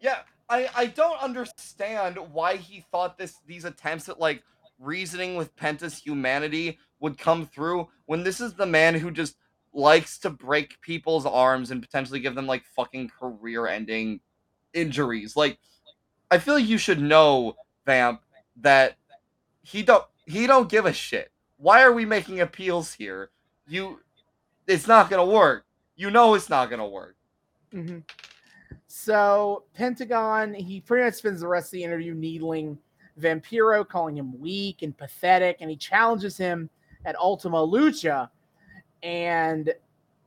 yeah. 0.00 0.18
I 0.48 0.68
I 0.74 0.86
don't 0.86 1.20
understand 1.20 2.18
why 2.32 2.56
he 2.56 2.84
thought 2.90 3.16
this 3.16 3.36
these 3.46 3.64
attempts 3.64 4.08
at 4.08 4.20
like 4.20 4.42
reasoning 4.78 5.36
with 5.36 5.56
Penta's 5.56 5.96
humanity 5.96 6.78
would 7.00 7.18
come 7.18 7.46
through 7.46 7.88
when 8.06 8.22
this 8.22 8.40
is 8.40 8.54
the 8.54 8.66
man 8.66 8.94
who 8.94 9.10
just 9.10 9.36
likes 9.72 10.18
to 10.18 10.30
break 10.30 10.80
people's 10.80 11.26
arms 11.26 11.70
and 11.70 11.82
potentially 11.82 12.20
give 12.20 12.34
them 12.34 12.46
like 12.46 12.64
fucking 12.64 13.10
career-ending 13.18 14.20
injuries. 14.72 15.36
Like, 15.36 15.58
I 16.30 16.38
feel 16.38 16.54
like 16.54 16.66
you 16.66 16.78
should 16.78 17.00
know, 17.00 17.56
Vamp, 17.86 18.22
that 18.56 18.96
he 19.62 19.82
don't 19.82 20.04
he 20.26 20.46
don't 20.46 20.68
give 20.68 20.86
a 20.86 20.92
shit. 20.92 21.30
Why 21.56 21.82
are 21.82 21.92
we 21.92 22.04
making 22.04 22.40
appeals 22.40 22.92
here? 22.94 23.30
You, 23.66 24.00
it's 24.66 24.86
not 24.86 25.10
gonna 25.10 25.24
work. 25.24 25.64
You 25.96 26.10
know 26.10 26.34
it's 26.34 26.48
not 26.48 26.70
gonna 26.70 26.88
work. 26.88 27.16
Mm-hmm. 27.72 27.98
So 28.86 29.64
Pentagon, 29.74 30.54
he 30.54 30.80
pretty 30.80 31.04
much 31.04 31.14
spends 31.14 31.40
the 31.40 31.48
rest 31.48 31.68
of 31.68 31.72
the 31.72 31.84
interview 31.84 32.14
needling 32.14 32.78
Vampiro, 33.20 33.86
calling 33.86 34.16
him 34.16 34.38
weak 34.40 34.82
and 34.82 34.96
pathetic, 34.96 35.58
and 35.60 35.70
he 35.70 35.76
challenges 35.76 36.36
him 36.36 36.68
at 37.04 37.16
Ultima 37.16 37.58
Lucha, 37.58 38.28
and 39.02 39.72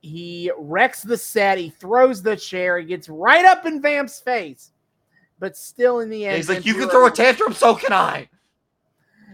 he 0.01 0.51
wrecks 0.57 1.03
the 1.03 1.17
set. 1.17 1.57
He 1.57 1.69
throws 1.69 2.21
the 2.21 2.35
chair. 2.35 2.77
He 2.79 2.85
gets 2.85 3.09
right 3.09 3.45
up 3.45 3.65
in 3.65 3.81
Vamp's 3.81 4.19
face, 4.19 4.71
but 5.39 5.57
still 5.57 5.99
in 5.99 6.09
the 6.09 6.25
end, 6.25 6.38
He's 6.38 6.49
like, 6.49 6.65
"You 6.65 6.75
can 6.75 6.89
throw 6.89 7.07
a 7.07 7.11
tantrum, 7.11 7.53
so 7.53 7.75
can 7.75 7.93
I." 7.93 8.29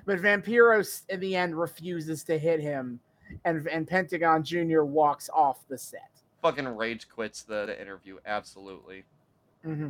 But 0.05 0.19
Vampiro 0.19 1.01
in 1.09 1.19
the 1.19 1.35
end 1.35 1.57
refuses 1.57 2.23
to 2.25 2.37
hit 2.37 2.59
him, 2.59 2.99
and 3.45 3.67
and 3.67 3.87
Pentagon 3.87 4.43
Junior 4.43 4.85
walks 4.85 5.29
off 5.33 5.67
the 5.67 5.77
set. 5.77 6.09
Fucking 6.41 6.67
rage 6.67 7.07
quits 7.09 7.43
the, 7.43 7.65
the 7.65 7.81
interview. 7.81 8.17
Absolutely. 8.25 9.03
Mm-hmm. 9.65 9.89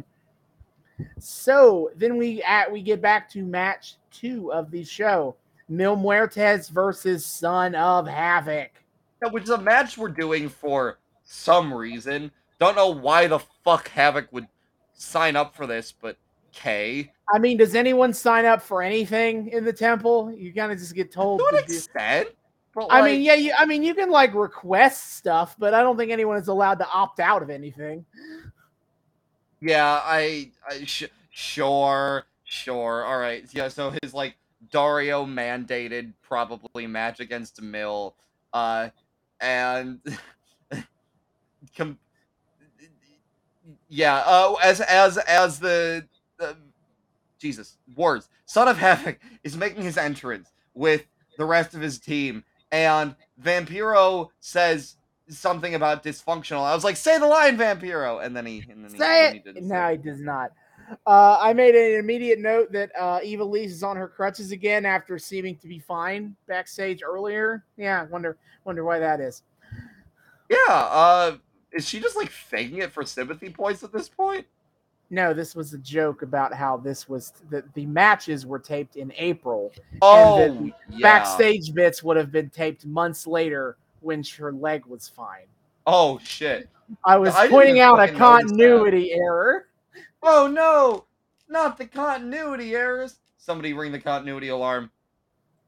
So 1.20 1.91
then 1.96 2.18
we 2.18 2.44
at 2.44 2.72
we 2.72 2.82
get 2.82 3.02
back 3.02 3.30
to 3.32 3.44
match 3.44 3.96
two 4.12 4.52
of 4.54 4.72
the 4.72 4.84
show: 4.84 5.36
Mil 5.68 5.96
Muertes 5.96 6.70
versus 6.70 7.26
Son 7.26 7.76
of 7.76 8.08
Havoc. 8.08 8.72
Yeah, 9.24 9.32
which 9.32 9.44
is 9.44 9.50
a 9.50 9.58
match 9.58 9.98
we're 9.98 10.10
doing 10.10 10.50
for 10.50 11.00
some 11.24 11.74
reason. 11.74 12.32
Don't 12.60 12.76
know 12.76 12.89
why 12.89 13.28
the 13.28 13.39
fuck 13.64 13.88
Havoc 13.89 14.32
would 14.32 14.48
sign 14.94 15.36
up 15.36 15.56
for 15.56 15.66
this, 15.66 15.91
but 15.91 16.18
K. 16.52 17.12
I 17.34 17.39
mean, 17.39 17.58
does 17.58 17.74
anyone 17.74 18.14
sign 18.14 18.46
up 18.46 18.62
for 18.62 18.82
anything 18.84 19.48
in 19.48 19.66
the 19.66 19.74
temple? 19.74 20.32
You 20.32 20.54
kind 20.54 20.72
of 20.72 20.78
just 20.78 20.94
get 20.94 21.12
told. 21.12 21.39
To 21.39 21.46
an 21.48 21.62
to 21.62 21.68
do- 21.68 21.74
extent. 21.74 22.30
But 22.74 22.88
I 22.88 23.02
like, 23.02 23.12
mean, 23.12 23.22
yeah, 23.22 23.36
you, 23.36 23.54
I 23.58 23.66
mean, 23.66 23.84
you 23.84 23.94
can 23.94 24.10
like 24.10 24.34
request 24.34 25.16
stuff, 25.16 25.56
but 25.60 25.74
I 25.74 25.82
don't 25.82 25.96
think 25.96 26.12
anyone 26.12 26.38
is 26.38 26.48
allowed 26.48 26.80
to 26.80 26.88
opt 26.90 27.20
out 27.20 27.44
of 27.44 27.50
anything. 27.50 28.06
Yeah, 29.62 30.02
I, 30.04 30.52
I 30.68 30.84
sh- 30.84 31.06
sure, 31.30 32.26
sure. 32.44 33.06
All 33.06 33.20
right. 33.20 33.46
Yeah, 33.52 33.68
so 33.68 33.94
his 34.02 34.14
like 34.14 34.36
Dario 34.72 35.26
mandated 35.26 36.14
probably 36.22 36.88
match 36.88 37.20
against 37.20 37.62
Mil, 37.62 38.16
uh, 38.54 38.90
and 39.40 40.00
com- 41.78 42.00
yeah, 43.88 44.24
uh, 44.26 44.56
as 44.64 44.82
as 44.82 45.18
as 45.20 45.60
the, 45.60 46.06
the 46.40 46.58
Jesus 47.40 47.78
words, 47.96 48.30
Son 48.46 48.68
of 48.68 48.78
Havoc 48.78 49.20
is 49.44 49.56
making 49.56 49.84
his 49.84 49.98
entrance 49.98 50.52
with 50.74 51.06
the 51.38 51.46
rest 51.46 51.74
of 51.74 51.82
his 51.82 52.00
team, 52.00 52.44
and 52.74 53.16
Vampiro 53.42 54.30
says 54.40 54.98
something 55.30 55.76
about 55.76 56.04
dysfunctional. 56.04 56.64
I 56.64 56.74
was 56.74 56.84
like, 56.84 56.98
"Say 56.98 57.20
the 57.20 57.28
line, 57.28 57.56
Vampiro," 57.56 58.26
and 58.26 58.36
then 58.36 58.46
he 58.46 58.66
and 58.70 58.84
then 58.84 58.92
he, 58.92 58.98
Say 58.98 59.42
then 59.46 59.54
he 59.54 59.60
it. 59.60 59.64
No, 59.64 59.92
he 59.92 59.98
does 59.98 60.20
not. 60.20 60.52
Uh, 61.08 61.38
I 61.40 61.54
made 61.54 61.76
an 61.76 62.00
immediate 62.00 62.40
note 62.40 62.72
that 62.74 62.92
uh, 63.00 63.20
Ivelisse 63.20 63.68
is 63.68 63.84
on 63.84 63.96
her 63.96 64.08
crutches 64.08 64.52
again 64.52 64.86
after 64.86 65.18
seeming 65.18 65.56
to 65.58 65.68
be 65.68 65.80
fine 65.80 66.36
backstage 66.48 67.02
earlier. 67.04 67.64
Yeah, 67.78 68.06
wonder 68.06 68.38
wonder 68.66 68.84
why 68.84 69.00
that 69.00 69.22
is. 69.22 69.44
Yeah, 70.50 70.58
uh 70.68 71.38
is 71.72 71.88
she 71.88 72.00
just 72.00 72.18
like 72.18 72.30
faking 72.30 72.80
it 72.80 72.92
for 72.92 73.04
sympathy 73.04 73.50
points 73.50 73.84
at 73.84 73.94
this 73.94 74.10
point? 74.10 74.46
No, 75.14 75.32
this 75.32 75.53
was 75.53 75.76
a 75.76 75.78
joke 75.78 76.24
about 76.24 76.55
how 76.55 76.76
this 76.76 77.07
was 77.07 77.34
that 77.51 77.72
the 77.76 77.86
matches 77.86 78.47
were 78.47 78.57
taped 78.57 78.95
in 78.95 79.14
April. 79.16 79.72
Oh, 80.01 80.39
the 80.39 80.74
yeah. 80.89 81.01
Backstage 81.01 81.72
bits 81.72 82.01
would 82.01 82.18
have 82.18 82.32
been 82.32 82.49
taped 82.49 82.88
months 82.88 83.28
later 83.28 83.78
when 83.99 84.24
her 84.39 84.51
leg 84.51 84.88
was 84.88 85.07
fine. 85.07 85.45
Oh 85.86 86.20
shit. 86.24 86.68
I 87.05 87.18
was 87.18 87.36
I 87.36 87.47
pointing 87.47 87.80
out 87.80 87.99
a 87.99 88.07
fucking 88.07 88.18
notice 88.18 88.49
that. 88.49 88.57
continuity 88.57 89.14
error. 89.14 89.68
Oh 90.24 90.47
no, 90.47 91.05
not 91.47 91.78
the 91.78 91.86
continuity 91.86 92.74
errors. 92.74 93.20
Somebody 93.38 93.74
ring 93.74 93.91
the 93.91 93.99
continuity 93.99 94.47
alarm. 94.47 94.89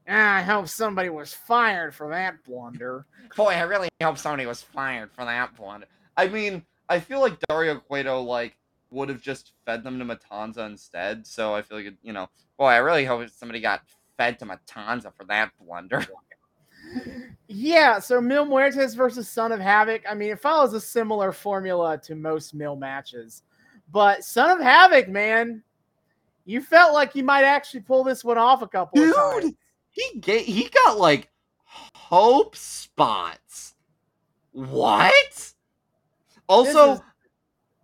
Ah, 0.08 0.38
I 0.38 0.42
hope 0.42 0.66
somebody 0.66 1.08
was 1.08 1.32
fired 1.32 1.94
for 1.94 2.10
that 2.10 2.42
blunder. 2.42 3.06
Boy, 3.36 3.50
I 3.50 3.60
really 3.60 3.90
hope 4.02 4.18
somebody 4.18 4.46
was 4.46 4.60
fired 4.60 5.12
for 5.12 5.24
that 5.24 5.56
one. 5.56 5.84
I 6.16 6.26
mean, 6.26 6.64
I 6.88 6.98
feel 6.98 7.20
like 7.20 7.38
Dario 7.48 7.78
Cueto 7.78 8.20
like 8.22 8.56
would 8.96 9.08
have 9.08 9.20
just 9.20 9.52
fed 9.64 9.84
them 9.84 9.98
to 9.98 10.04
Matanza 10.04 10.66
instead. 10.66 11.26
So 11.26 11.54
I 11.54 11.62
feel 11.62 11.78
like 11.78 11.86
it, 11.86 11.94
you 12.02 12.12
know, 12.12 12.28
boy, 12.58 12.66
I 12.66 12.78
really 12.78 13.04
hope 13.04 13.28
somebody 13.30 13.60
got 13.60 13.82
fed 14.16 14.38
to 14.40 14.46
Matanza 14.46 15.12
for 15.14 15.24
that 15.24 15.52
blunder. 15.60 16.04
Yeah, 17.48 18.00
so 18.00 18.20
Mil 18.20 18.44
Muertes 18.44 18.96
versus 18.96 19.28
Son 19.28 19.52
of 19.52 19.60
Havoc. 19.60 20.02
I 20.08 20.14
mean, 20.14 20.30
it 20.30 20.40
follows 20.40 20.72
a 20.72 20.80
similar 20.80 21.30
formula 21.30 21.98
to 21.98 22.14
most 22.14 22.54
Mil 22.54 22.74
matches. 22.76 23.42
But 23.92 24.24
Son 24.24 24.50
of 24.50 24.60
Havoc, 24.60 25.08
man, 25.08 25.62
you 26.44 26.60
felt 26.60 26.92
like 26.92 27.14
you 27.14 27.22
might 27.22 27.44
actually 27.44 27.80
pull 27.80 28.02
this 28.02 28.24
one 28.24 28.38
off 28.38 28.62
a 28.62 28.68
couple 28.68 29.00
of 29.02 29.14
times. 29.14 29.44
Dude, 29.44 29.56
he 29.90 30.20
ga- 30.20 30.42
he 30.42 30.68
got 30.84 30.98
like 30.98 31.28
hope 31.94 32.56
spots. 32.56 33.74
What? 34.52 35.52
Also, 36.48 37.00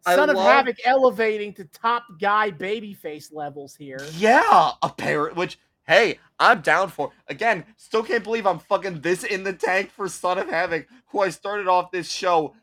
I 0.04 0.16
Son 0.16 0.30
of 0.30 0.36
love- 0.36 0.46
Havoc 0.46 0.76
elevating 0.84 1.52
to 1.54 1.64
top 1.66 2.04
guy 2.20 2.50
babyface 2.50 3.32
levels 3.32 3.74
here. 3.74 4.00
yeah, 4.16 4.72
a 4.82 4.88
parrot. 4.88 5.36
Which 5.36 5.58
hey, 5.86 6.18
I'm 6.38 6.60
down 6.60 6.88
for. 6.88 7.12
Again, 7.28 7.64
still 7.76 8.02
can't 8.02 8.24
believe 8.24 8.46
I'm 8.46 8.58
fucking 8.58 9.00
this 9.00 9.24
in 9.24 9.44
the 9.44 9.52
tank 9.52 9.90
for 9.90 10.08
Son 10.08 10.38
of 10.38 10.48
Havoc, 10.48 10.86
who 11.06 11.20
I 11.20 11.30
started 11.30 11.68
off 11.68 11.90
this 11.90 12.10
show 12.10 12.54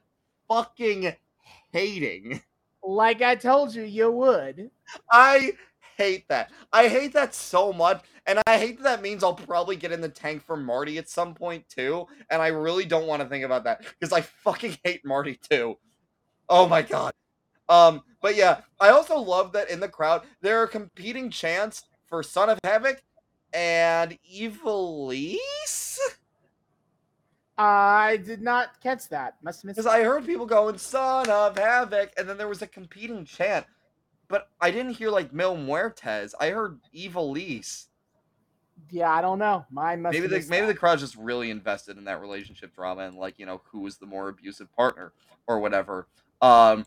fucking 0.47 1.15
hating. 1.71 2.41
Like 2.81 3.21
I 3.21 3.35
told 3.35 3.75
you, 3.75 3.83
you 3.83 4.09
would. 4.09 4.71
I 5.11 5.51
hate 5.97 6.27
that. 6.29 6.49
I 6.71 6.87
hate 6.87 7.13
that 7.13 7.35
so 7.35 7.73
much. 7.73 8.03
And 8.25 8.39
I 8.47 8.57
hate 8.57 8.77
that 8.77 8.83
that 8.83 9.01
means 9.01 9.23
I'll 9.23 9.33
probably 9.33 9.75
get 9.75 9.91
in 9.91 10.01
the 10.01 10.09
tank 10.09 10.43
for 10.43 10.55
Marty 10.55 10.97
at 10.97 11.09
some 11.09 11.33
point 11.33 11.67
too. 11.67 12.07
And 12.29 12.41
I 12.41 12.47
really 12.47 12.85
don't 12.85 13.05
want 13.05 13.21
to 13.21 13.27
think 13.27 13.43
about 13.43 13.65
that 13.65 13.81
because 13.99 14.13
I 14.13 14.21
fucking 14.21 14.77
hate 14.83 15.05
Marty 15.05 15.39
too. 15.49 15.77
Oh 16.47 16.67
my 16.67 16.81
god. 16.81 17.13
Um, 17.69 18.01
but 18.21 18.35
yeah, 18.35 18.61
I 18.79 18.89
also 18.89 19.17
love 19.17 19.53
that 19.53 19.69
in 19.69 19.79
the 19.79 19.87
crowd 19.87 20.23
there 20.41 20.61
are 20.61 20.67
competing 20.67 21.29
chants 21.29 21.83
for 22.07 22.23
Son 22.23 22.49
of 22.49 22.59
Havoc 22.63 23.01
and 23.53 24.17
Ivelisse. 24.35 25.37
I 27.57 28.17
did 28.17 28.41
not 28.41 28.81
catch 28.81 29.09
that. 29.09 29.35
Must 29.43 29.61
have 29.61 29.65
missed. 29.67 29.77
Because 29.77 29.85
I 29.85 30.03
heard 30.03 30.25
people 30.25 30.45
going 30.45 30.77
"Son 30.77 31.29
of 31.29 31.57
Havoc," 31.57 32.11
and 32.17 32.27
then 32.27 32.37
there 32.37 32.47
was 32.47 32.61
a 32.61 32.67
competing 32.67 33.25
chant, 33.25 33.65
but 34.29 34.49
I 34.61 34.71
didn't 34.71 34.93
hear 34.93 35.09
like 35.09 35.33
Mil 35.33 35.57
Muertes. 35.57 36.33
I 36.39 36.49
heard 36.49 36.79
Ivelisse. 36.95 37.87
Yeah, 38.89 39.11
I 39.11 39.21
don't 39.21 39.39
know. 39.39 39.65
Mine 39.69 40.01
must 40.01 40.13
Maybe 40.13 40.27
the 40.27 40.39
maybe 40.49 40.65
that. 40.65 40.67
the 40.67 40.79
crowd's 40.79 41.01
just 41.01 41.17
really 41.17 41.51
invested 41.51 41.97
in 41.97 42.05
that 42.05 42.21
relationship 42.21 42.73
drama 42.73 43.01
and 43.01 43.17
like 43.17 43.37
you 43.37 43.45
know 43.45 43.61
who 43.65 43.85
is 43.85 43.97
the 43.97 44.05
more 44.05 44.29
abusive 44.29 44.73
partner 44.73 45.11
or 45.45 45.59
whatever. 45.59 46.07
Um, 46.41 46.85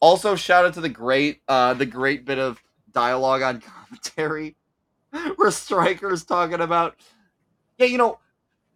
also 0.00 0.34
shout 0.34 0.64
out 0.64 0.74
to 0.74 0.80
the 0.80 0.88
great 0.88 1.40
uh 1.48 1.74
the 1.74 1.86
great 1.86 2.24
bit 2.24 2.38
of 2.38 2.62
dialogue 2.92 3.42
on 3.42 3.60
commentary 3.60 4.56
where 5.36 5.50
Striker's 5.50 6.24
talking 6.24 6.60
about 6.60 6.96
yeah 7.78 7.86
you 7.86 7.98
know 7.98 8.18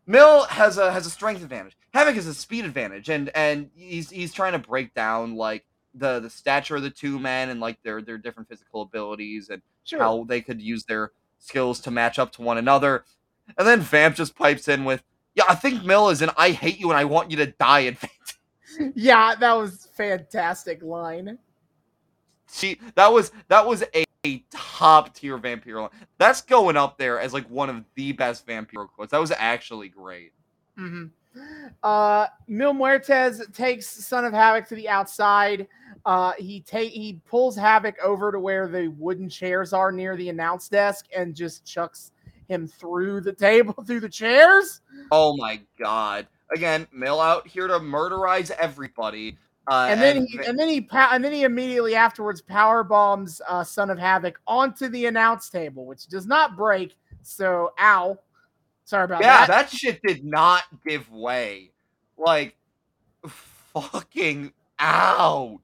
Mil 0.07 0.45
has 0.45 0.77
a 0.79 0.93
has 0.93 1.07
a 1.07 1.11
strength 1.11 1.43
advantage. 1.43 1.77
Havoc 1.95 2.15
has 2.17 2.27
a 2.27 2.35
speed 2.35 2.65
advantage, 2.67 3.09
and 3.09 3.31
and 3.35 3.71
he's 3.75 4.11
he's 4.11 4.33
trying 4.35 4.53
to 4.53 4.59
break 4.59 4.93
down 4.95 5.35
like 5.35 5.65
the 5.95 6.21
the 6.21 6.29
stature 6.29 6.77
of 6.77 6.83
the 6.83 6.91
two 6.91 7.19
men 7.19 7.49
and 7.49 7.59
like 7.61 7.83
their 7.83 8.03
their 8.03 8.19
different 8.19 8.49
physical 8.49 8.83
abilities 8.83 9.49
and 9.49 9.63
Sure. 9.85 10.01
how 10.01 10.25
they 10.25 10.41
could 10.41 10.61
use 10.63 10.85
their 10.85 11.13
skills 11.39 11.79
to 11.81 11.91
match 11.91 12.19
up 12.19 12.33
to 12.33 12.43
one 12.43 12.59
another. 12.59 13.05
And 13.59 13.67
then 13.69 13.81
Vamp 13.81 14.17
just 14.17 14.35
pipes 14.35 14.67
in 14.69 14.85
with, 14.85 15.03
"Yeah, 15.35 15.45
I 15.49 15.55
think 15.55 15.85
Mil 15.85 16.09
is 16.09 16.21
an 16.23 16.31
I 16.37 16.51
hate 16.51 16.79
you 16.79 16.91
and 16.91 16.99
I 16.99 17.05
want 17.05 17.31
you 17.31 17.37
to 17.39 17.47
die." 17.47 17.81
And 17.81 17.97
Yeah, 18.95 19.35
that 19.37 19.53
was 19.53 19.89
fantastic 19.95 20.83
line. 20.83 21.39
she 22.53 22.79
that 22.95 23.13
was 23.13 23.33
that 23.49 23.67
was 23.67 23.83
a, 23.95 24.05
a 24.27 24.45
top 24.51 25.15
tier 25.15 25.39
Vampiro. 25.39 25.83
line. 25.83 25.91
That's 26.19 26.43
going 26.43 26.77
up 26.77 26.99
there 26.99 27.21
as 27.21 27.33
like 27.33 27.49
one 27.51 27.71
of 27.71 27.85
the 27.95 28.13
best 28.13 28.47
Vampiro 28.47 28.89
quotes. 28.89 29.11
That 29.11 29.21
was 29.21 29.33
actually 29.37 29.89
great. 29.89 30.33
hmm 30.77 31.07
Uh, 31.83 32.27
Mil 32.47 32.73
Muertes 32.75 33.53
takes 33.53 33.87
Son 33.87 34.25
of 34.25 34.33
Havoc 34.33 34.69
to 34.69 34.75
the 34.77 34.89
outside. 34.89 35.67
Uh, 36.07 36.33
he 36.39 36.61
take 36.61 36.93
he 36.93 37.21
pulls 37.27 37.57
Havoc 37.57 37.97
over 38.03 38.31
to 38.31 38.39
where 38.39 38.69
the 38.69 38.89
wooden 38.89 39.29
chairs 39.29 39.73
are 39.73 39.91
near 39.91 40.17
the 40.17 40.29
announce 40.29 40.69
desk 40.69 41.07
and 41.17 41.35
just 41.35 41.65
chucks 41.65 42.13
him 42.49 42.67
through 42.69 43.23
the 43.23 43.33
table 43.33 43.73
through 43.87 44.01
the 44.01 44.09
chairs. 44.09 44.81
Oh 45.11 45.37
my 45.37 45.61
god! 45.79 46.29
Again, 46.53 46.87
Mil 46.93 47.21
out 47.21 47.47
here 47.47 47.67
to 47.67 47.79
murderize 47.81 48.51
everybody. 48.51 49.39
Uh, 49.67 49.89
And 49.91 50.01
then 50.01 50.27
he 50.27 50.39
and 50.47 50.59
then 50.59 50.69
he 50.69 50.87
and 50.93 51.25
then 51.25 51.33
he 51.33 51.45
immediately 51.45 51.95
afterwards 51.95 52.43
power 52.43 52.85
bombs 52.85 53.41
uh, 53.49 53.65
Son 53.65 53.89
of 53.89 53.99
Havoc 53.99 54.39
onto 54.47 54.89
the 54.89 55.07
announce 55.07 55.49
table, 55.49 55.87
which 55.87 56.07
does 56.07 56.27
not 56.27 56.55
break. 56.57 56.97
So, 57.23 57.73
ow, 57.81 58.19
sorry 58.85 59.05
about 59.05 59.23
yeah, 59.23 59.47
that. 59.47 59.49
Yeah, 59.49 59.63
that 59.63 59.71
shit 59.71 60.01
did 60.07 60.25
not 60.25 60.65
give 60.87 61.11
way. 61.11 61.73
Like, 62.19 62.57
fucking 63.73 64.53
ouch. 64.79 65.61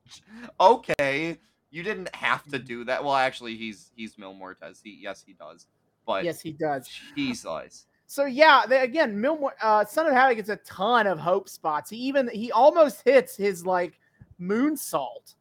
Okay, 0.58 1.38
you 1.70 1.82
didn't 1.82 2.14
have 2.14 2.44
to 2.50 2.58
do 2.58 2.84
that. 2.84 3.04
Well, 3.04 3.14
actually, 3.14 3.56
he's 3.56 3.92
he's 3.94 4.16
Mil 4.16 4.34
Muertes. 4.34 4.80
He 4.82 4.98
yes, 5.00 5.22
he 5.26 5.34
does. 5.34 5.66
But 6.06 6.24
yes, 6.24 6.40
he 6.40 6.52
does. 6.52 6.88
Jesus. 7.14 7.86
So 8.10 8.24
yeah, 8.24 8.64
they, 8.68 8.80
again, 8.80 9.16
Milmore, 9.16 9.52
uh, 9.62 9.84
Son 9.84 10.04
of 10.04 10.12
Havoc 10.12 10.38
gets 10.38 10.48
a 10.48 10.56
ton 10.56 11.06
of 11.06 11.20
hope 11.20 11.48
spots. 11.48 11.90
He 11.90 11.96
even 11.98 12.28
he 12.28 12.50
almost 12.50 13.02
hits 13.04 13.36
his 13.36 13.64
like 13.64 14.00
moonsault 14.40 15.36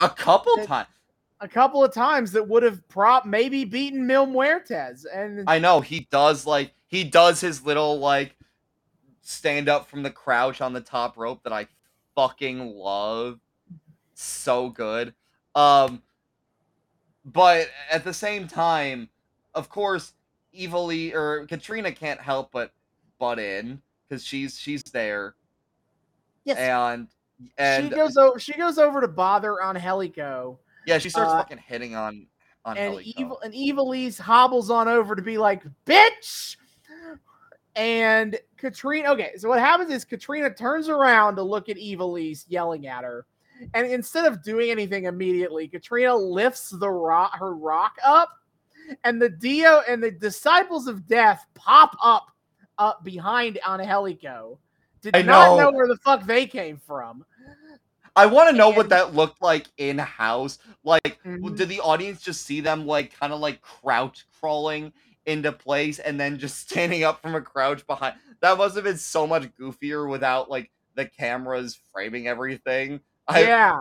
A 0.00 0.08
couple 0.08 0.56
times. 0.64 0.88
a 1.42 1.46
couple 1.46 1.84
of 1.84 1.92
times 1.92 2.32
that 2.32 2.48
would 2.48 2.62
have 2.62 2.88
prop 2.88 3.26
maybe 3.26 3.66
beaten 3.66 4.06
Mil 4.06 4.26
Muertes. 4.26 5.04
And 5.12 5.44
I 5.46 5.58
know 5.58 5.82
he 5.82 6.08
does 6.10 6.46
like 6.46 6.72
he 6.86 7.04
does 7.04 7.38
his 7.38 7.66
little 7.66 7.98
like 7.98 8.34
stand 9.20 9.68
up 9.68 9.86
from 9.86 10.02
the 10.02 10.10
crouch 10.10 10.62
on 10.62 10.72
the 10.72 10.80
top 10.80 11.18
rope 11.18 11.42
that 11.42 11.52
I 11.52 11.66
fucking 12.14 12.66
love. 12.66 13.40
So 14.14 14.70
good. 14.70 15.12
Um 15.54 16.02
but 17.26 17.68
at 17.90 18.04
the 18.04 18.14
same 18.14 18.48
time, 18.48 19.10
of 19.54 19.68
course, 19.68 20.14
Evilly 20.58 21.14
or 21.14 21.46
Katrina 21.46 21.92
can't 21.92 22.20
help 22.20 22.50
but 22.52 22.72
butt 23.18 23.38
in 23.38 23.80
because 24.08 24.24
she's 24.24 24.58
she's 24.58 24.82
there 24.84 25.34
yes, 26.44 26.58
and 26.58 27.08
and 27.58 27.88
she 27.88 27.94
goes 27.94 28.16
over 28.16 28.38
she 28.38 28.52
goes 28.54 28.78
over 28.78 29.00
to 29.00 29.08
bother 29.08 29.62
Angelico. 29.62 30.58
yeah, 30.86 30.98
she 30.98 31.10
starts 31.10 31.32
uh, 31.32 31.38
fucking 31.38 31.58
hitting 31.58 31.94
on 31.94 32.26
on 32.64 32.76
Angelico. 32.76 33.10
evil 33.16 33.40
and 33.40 33.54
Ivelisse 33.54 34.18
hobbles 34.18 34.70
on 34.70 34.88
over 34.88 35.14
to 35.14 35.22
be 35.22 35.38
like, 35.38 35.62
bitch. 35.86 36.56
And 37.74 38.38
Katrina, 38.56 39.12
okay, 39.12 39.32
so 39.36 39.50
what 39.50 39.60
happens 39.60 39.90
is 39.90 40.04
Katrina 40.04 40.48
turns 40.48 40.88
around 40.88 41.36
to 41.36 41.42
look 41.42 41.68
at 41.68 41.76
Ivelisse 41.76 42.46
yelling 42.48 42.86
at 42.86 43.04
her. 43.04 43.26
And 43.74 43.86
instead 43.86 44.24
of 44.24 44.42
doing 44.42 44.70
anything 44.70 45.04
immediately, 45.04 45.68
Katrina 45.68 46.14
lifts 46.14 46.70
the 46.70 46.88
rock 46.88 47.38
her 47.38 47.54
rock 47.54 47.96
up, 48.04 48.30
and 49.04 49.20
the 49.20 49.28
Dio 49.28 49.82
and 49.88 50.02
the 50.02 50.10
disciples 50.10 50.86
of 50.86 51.06
death 51.06 51.46
pop 51.54 51.96
up 52.02 52.26
up 52.78 53.02
behind 53.04 53.58
Angelico. 53.66 54.58
Did 55.02 55.16
I 55.16 55.22
not 55.22 55.56
know. 55.56 55.56
know 55.56 55.70
where 55.72 55.86
the 55.86 55.96
fuck 55.96 56.26
they 56.26 56.46
came 56.46 56.76
from. 56.78 57.24
I 58.14 58.26
want 58.26 58.50
to 58.50 58.56
know 58.56 58.70
what 58.70 58.88
that 58.88 59.14
looked 59.14 59.42
like 59.42 59.66
in 59.76 59.98
house. 59.98 60.58
Like, 60.84 61.18
w 61.24 61.50
Mhm. 61.50 61.56
did 61.56 61.68
the 61.68 61.80
audience 61.80 62.22
just 62.22 62.42
see 62.46 62.60
them 62.60 62.86
like 62.86 63.12
kind 63.18 63.32
of 63.32 63.40
like 63.40 63.60
crouch 63.60 64.26
crawling 64.40 64.92
into 65.26 65.52
place 65.52 65.98
and 65.98 66.18
then 66.18 66.38
just 66.38 66.58
standing 66.68 67.04
up 67.04 67.20
from 67.20 67.34
a 67.34 67.40
crouch 67.40 67.86
behind? 67.86 68.16
That 68.40 68.56
must 68.58 68.74
have 68.74 68.84
been 68.84 68.96
so 68.98 69.26
much 69.26 69.44
goofier 69.60 70.08
without 70.10 70.50
like 70.50 70.70
the 70.94 71.06
cameras 71.06 71.78
framing 71.92 72.26
everything. 72.26 73.00
I 73.28 73.42
yeah. 73.42 73.78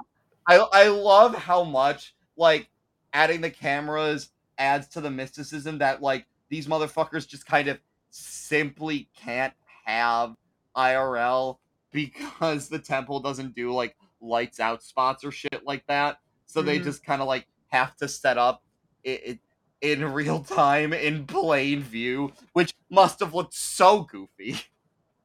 I 0.48 0.58
I 0.58 0.88
love 0.90 1.34
how 1.36 1.64
much 1.64 2.14
like 2.38 2.70
adding 3.14 3.40
the 3.42 3.50
cameras 3.50 4.30
adds 4.58 4.88
to 4.90 5.02
the 5.02 5.12
mysticism 5.12 5.78
that 5.80 6.02
like 6.02 6.26
these 6.50 6.68
motherfuckers 6.68 7.28
just 7.28 7.46
kind 7.46 7.68
of 7.68 7.80
simply 8.10 9.10
can't 9.16 9.54
have 9.86 10.36
IRL 10.76 11.58
because 11.92 12.70
the 12.70 12.80
temple 12.80 13.20
doesn't 13.20 13.56
do 13.56 13.74
like 13.74 13.96
lights 14.22 14.60
out 14.60 14.84
spots 14.84 15.24
or 15.24 15.32
shit 15.32 15.62
like 15.66 15.86
that. 15.88 16.20
So 16.46 16.62
they 16.62 16.80
Mhm. 16.80 16.84
just 16.84 17.04
kind 17.04 17.22
of 17.22 17.28
like 17.28 17.48
have 17.68 17.96
to 17.98 18.08
set 18.08 18.38
up 18.38 18.64
it, 19.04 19.40
in 19.82 20.04
real 20.14 20.44
time 20.44 20.94
in 20.94 21.26
plain 21.26 21.82
view, 21.84 22.32
which 22.54 22.74
must 22.90 23.20
have 23.20 23.34
looked 23.34 23.54
so 23.54 24.04
goofy. 24.04 24.60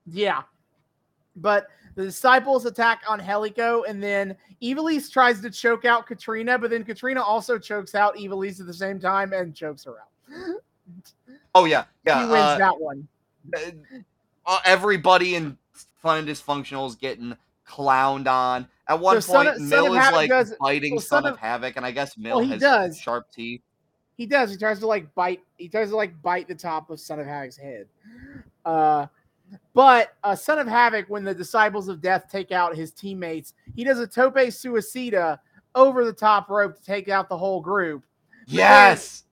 Yeah. 0.06 0.42
But 1.36 1.68
the 1.94 2.04
disciples 2.04 2.66
attack 2.66 3.02
Angelico, 3.10 3.82
and 3.84 4.02
then 4.02 4.36
Ivelisse 4.62 5.10
tries 5.10 5.40
to 5.42 5.50
choke 5.50 5.84
out 5.84 6.06
Katrina, 6.06 6.58
but 6.58 6.70
then 6.70 6.84
Katrina 6.84 7.22
also 7.22 7.58
chokes 7.58 7.94
out 7.94 8.16
Ivelisse 8.16 8.60
at 8.60 8.66
the 8.66 8.74
same 8.74 8.98
time 9.00 9.32
and 9.32 9.54
chokes 9.54 9.84
her 9.84 9.96
out. 10.00 10.56
Oh 11.54 11.64
yeah, 11.64 11.84
yeah. 12.06 12.20
he 12.24 12.30
wins 12.30 12.36
uh, 12.44 12.58
that 12.58 12.80
one. 12.80 13.08
uh, 14.46 14.58
everybody 14.64 15.34
in 15.34 15.56
Fun 16.00 16.18
and 16.18 16.28
Dysfunctional 16.28 16.86
is 16.88 16.94
getting 16.94 17.36
clowned 17.66 18.26
on. 18.28 18.68
At 18.88 18.98
one 19.00 19.20
So 19.20 19.34
point, 19.34 19.48
of- 19.48 19.60
Mil 19.60 19.92
is 19.94 19.98
Havoc 19.98 20.14
like 20.16 20.30
does- 20.30 20.54
biting 20.60 20.92
well, 20.94 21.00
Son 21.00 21.22
Son 21.22 21.26
of, 21.26 21.34
of- 21.34 21.40
Havoc, 21.40 21.76
and 21.76 21.84
I 21.86 21.90
guess 21.90 22.16
Mil 22.16 22.36
Well, 22.36 22.44
he 22.44 22.52
has 22.52 22.60
does. 22.60 22.98
sharp 22.98 23.30
teeth. 23.32 23.62
He 24.16 24.26
does. 24.26 24.50
He 24.50 24.56
tries 24.56 24.78
to 24.80 24.86
like 24.86 25.12
bite. 25.14 25.40
He 25.56 25.68
tries 25.68 25.90
to 25.90 25.96
like 25.96 26.20
bite 26.22 26.46
the 26.48 26.54
top 26.54 26.90
of 26.90 27.00
Son 27.00 27.18
of 27.20 27.26
Havoc's 27.26 27.56
head. 27.56 27.86
Uh, 28.64 29.06
but 29.74 30.16
uh, 30.24 30.34
Son 30.34 30.58
of 30.58 30.66
Havoc, 30.66 31.08
when 31.08 31.24
the 31.24 31.34
disciples 31.34 31.88
of 31.88 32.00
Death 32.00 32.26
take 32.30 32.52
out 32.52 32.76
his 32.76 32.92
teammates, 32.92 33.54
he 33.74 33.84
does 33.84 33.98
a 34.00 34.06
tope 34.06 34.34
suicida 34.36 35.38
over 35.74 36.04
the 36.04 36.12
top 36.12 36.48
rope 36.50 36.76
to 36.76 36.82
take 36.84 37.08
out 37.08 37.28
the 37.28 37.38
whole 37.38 37.60
group. 37.60 38.04
Yes. 38.46 39.24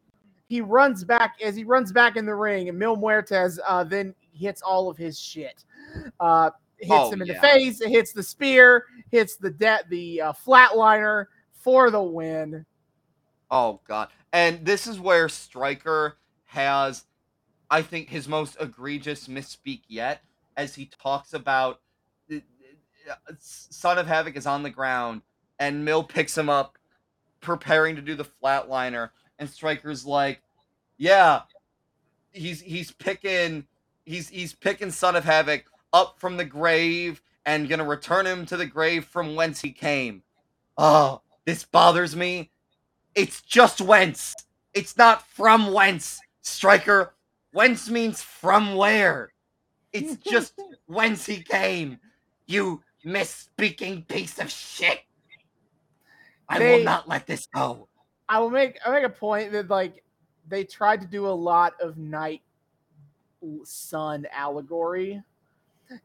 he 0.49 0.61
runs 0.61 1.03
back 1.05 1.35
as 1.43 1.57
he 1.57 1.65
runs 1.65 1.93
back 1.93 2.17
in 2.17 2.25
the 2.25 2.35
ring, 2.35 2.69
and 2.69 2.79
Mil 2.79 2.97
Muertes 2.97 3.59
uh, 3.67 3.85
then 3.85 4.15
hits 4.33 4.63
all 4.63 4.89
of 4.89 4.97
his 4.97 5.19
shit. 5.19 5.65
Uh, 6.21 6.51
hits 6.79 6.93
Oh, 6.93 7.11
him 7.11 7.23
in 7.23 7.29
yeah. 7.29 7.35
the 7.35 7.41
face, 7.41 7.81
it 7.81 7.89
hits 7.91 8.13
the 8.13 8.23
spear, 8.23 8.85
hits 9.11 9.37
the 9.37 9.51
de- 9.51 9.83
the 9.89 10.21
uh, 10.21 10.33
flatliner 10.33 11.27
for 11.53 11.91
the 11.91 12.01
win. 12.03 12.65
Oh 13.51 13.81
god. 13.89 14.09
And 14.33 14.65
this 14.65 14.87
is 14.87 15.01
where 15.01 15.29
Striker 15.29 16.19
has 16.45 17.05
I 17.71 17.83
think 17.83 18.09
his 18.09 18.29
most 18.29 18.57
egregious 18.61 19.29
misspeak 19.29 19.83
yet 19.89 20.23
as 20.57 20.75
he 20.75 20.87
talks 20.87 21.33
about 21.33 21.81
uh, 22.33 22.37
uh, 23.11 23.33
Son 23.39 23.99
of 23.99 24.07
Havoc 24.07 24.37
is 24.37 24.47
on 24.47 24.63
the 24.63 24.71
ground 24.71 25.23
and 25.59 25.85
Mil 25.85 26.03
picks 26.03 26.37
him 26.37 26.49
up 26.49 26.79
preparing 27.41 27.97
to 27.97 28.03
do 28.03 28.15
the 28.15 28.25
flatliner 28.25 29.11
and 29.39 29.49
Striker's 29.49 30.05
like, 30.05 30.43
"Yeah, 30.97 31.43
he's 32.33 32.61
he's 32.61 32.91
picking 32.91 33.67
he's 34.05 34.29
he's 34.29 34.55
picking 34.55 34.91
Son 34.91 35.17
of 35.17 35.25
Havoc 35.25 35.65
up 35.93 36.19
from 36.19 36.37
the 36.37 36.45
grave 36.45 37.23
and 37.47 37.69
to 37.69 37.85
return 37.85 38.27
him 38.27 38.47
to 38.47 38.57
the 38.57 38.67
grave 38.67 39.05
from 39.05 39.35
whence 39.35 39.61
he 39.61 39.73
came." 39.73 40.23
Oh, 40.77 41.23
this 41.45 41.65
bothers 41.65 42.17
me. 42.17 42.51
It's 43.15 43.41
just 43.43 43.81
whence. 43.81 44.35
It's 44.75 44.97
not 44.97 45.27
from 45.29 45.73
whence. 45.73 46.21
Striker, 46.41 47.15
whence 47.53 47.89
means 47.89 48.23
from 48.23 48.75
where. 48.77 49.33
It's 49.93 50.17
just 50.31 50.55
whence 50.87 51.27
he 51.27 51.43
came. 51.43 51.99
You 52.47 52.83
misspeaking 53.05 54.09
piece 54.09 54.39
of 54.39 54.51
shit. 54.51 55.01
I 56.49 56.59
They- 56.59 56.79
will 56.79 56.85
not 56.85 57.09
let 57.09 57.27
this 57.27 57.47
go. 57.47 57.89
I 58.31 58.39
will 58.41 58.51
make 58.51 58.79
I 58.85 58.91
make 58.91 59.05
a 59.05 59.09
point 59.09 59.53
that 59.53 59.69
like 59.69 60.03
they 60.49 60.63
tried 60.65 61.01
to 61.01 61.07
do 61.07 61.27
a 61.27 61.31
lot 61.31 61.73
of 61.81 61.97
night 61.97 62.43
sun 63.65 64.27
allegory 64.33 65.23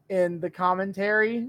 in 0.08 0.40
the 0.40 0.48
commentary 0.48 1.48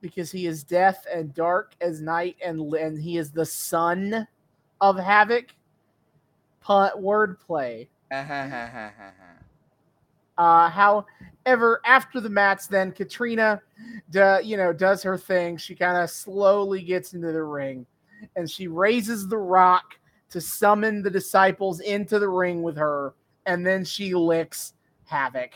because 0.00 0.32
he 0.32 0.46
is 0.46 0.64
death 0.64 1.06
and 1.12 1.32
dark 1.34 1.74
as 1.80 2.00
night 2.00 2.36
and 2.44 2.72
and 2.74 3.00
he 3.00 3.16
is 3.16 3.30
the 3.30 3.46
son 3.46 4.26
of 4.80 4.98
havoc. 4.98 5.54
Pun 6.60 6.90
wordplay. 6.98 7.86
Uh, 10.38 10.68
however, 10.68 11.80
after 11.84 12.20
the 12.20 12.28
match, 12.28 12.68
then 12.68 12.92
Katrina, 12.92 13.60
you 14.42 14.56
know, 14.56 14.72
does 14.72 15.02
her 15.02 15.16
thing. 15.18 15.56
She 15.56 15.74
kind 15.74 15.96
of 15.96 16.10
slowly 16.10 16.82
gets 16.82 17.14
into 17.14 17.32
the 17.32 17.42
ring, 17.42 17.86
and 18.36 18.50
she 18.50 18.68
raises 18.68 19.28
the 19.28 19.38
rock 19.38 19.98
to 20.30 20.40
summon 20.40 21.02
the 21.02 21.10
disciples 21.10 21.80
into 21.80 22.18
the 22.18 22.28
ring 22.28 22.62
with 22.62 22.76
her, 22.76 23.14
and 23.46 23.66
then 23.66 23.84
she 23.84 24.14
licks 24.14 24.74
Havoc. 25.04 25.50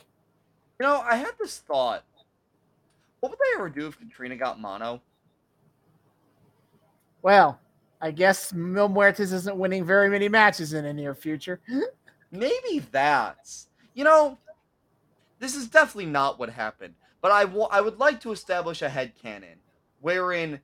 You 0.78 0.86
know, 0.86 1.00
I 1.00 1.16
had 1.16 1.32
this 1.40 1.58
thought. 1.58 2.04
What 3.20 3.30
would 3.30 3.38
they 3.38 3.56
ever 3.56 3.70
do 3.70 3.86
if 3.86 3.98
Katrina 3.98 4.36
got 4.36 4.60
mono? 4.60 5.00
Well, 7.22 7.58
I 8.00 8.10
guess 8.10 8.52
Mil 8.52 8.88
Muertes 8.88 9.32
isn't 9.32 9.56
winning 9.56 9.84
very 9.84 10.10
many 10.10 10.28
matches 10.28 10.74
in 10.74 10.84
the 10.84 10.92
near 10.92 11.14
future. 11.14 11.60
Maybe 12.36 12.80
that's. 12.90 13.68
You 13.94 14.04
know, 14.04 14.38
this 15.38 15.54
is 15.54 15.68
definitely 15.68 16.10
not 16.10 16.38
what 16.38 16.50
happened. 16.50 16.94
But 17.20 17.32
I 17.32 17.44
wa- 17.44 17.68
I 17.70 17.80
would 17.80 17.98
like 17.98 18.20
to 18.20 18.32
establish 18.32 18.82
a 18.82 18.88
headcanon 18.88 19.56
wherein 20.00 20.60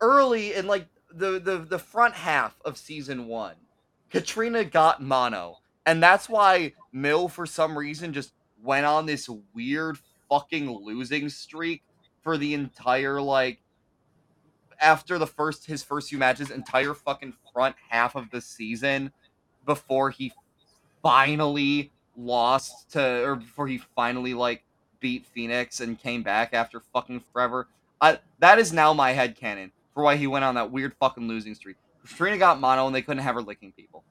early 0.00 0.54
in 0.54 0.66
like 0.66 0.86
the, 1.12 1.38
the 1.38 1.58
the 1.58 1.78
front 1.78 2.14
half 2.14 2.56
of 2.64 2.78
season 2.78 3.26
one, 3.26 3.56
Katrina 4.10 4.64
got 4.64 5.02
mono. 5.02 5.58
And 5.86 6.02
that's 6.02 6.28
why 6.28 6.74
Mil 6.92 7.28
for 7.28 7.46
some 7.46 7.76
reason 7.76 8.12
just 8.12 8.32
went 8.62 8.86
on 8.86 9.06
this 9.06 9.28
weird 9.54 9.98
fucking 10.28 10.70
losing 10.70 11.28
streak 11.28 11.82
for 12.22 12.36
the 12.36 12.54
entire 12.54 13.20
like 13.20 13.60
after 14.80 15.18
the 15.18 15.26
first 15.26 15.66
his 15.66 15.82
first 15.82 16.10
few 16.10 16.18
matches, 16.18 16.50
entire 16.50 16.94
fucking 16.94 17.34
front 17.52 17.76
half 17.88 18.14
of 18.14 18.30
the 18.30 18.40
season 18.40 19.12
before 19.66 20.10
he 20.10 20.32
finally 21.02 21.92
lost 22.16 22.90
to 22.92 23.24
or 23.24 23.36
before 23.36 23.68
he 23.68 23.78
finally 23.94 24.34
like 24.34 24.64
beat 25.00 25.26
Fenix 25.26 25.80
and 25.80 25.98
came 25.98 26.22
back 26.22 26.52
after 26.52 26.80
fucking 26.92 27.22
forever. 27.32 27.68
I 28.00 28.18
that 28.40 28.58
is 28.58 28.72
now 28.72 28.92
my 28.92 29.12
head 29.12 29.36
canon 29.36 29.72
for 29.94 30.02
why 30.02 30.16
he 30.16 30.26
went 30.26 30.44
on 30.44 30.54
that 30.56 30.70
weird 30.70 30.94
fucking 30.94 31.28
losing 31.28 31.54
streak. 31.54 31.76
Katrina 32.06 32.38
got 32.38 32.60
mono 32.60 32.86
and 32.86 32.94
they 32.94 33.02
couldn't 33.02 33.22
have 33.22 33.34
her 33.34 33.42
licking 33.42 33.72
people. 33.72 34.04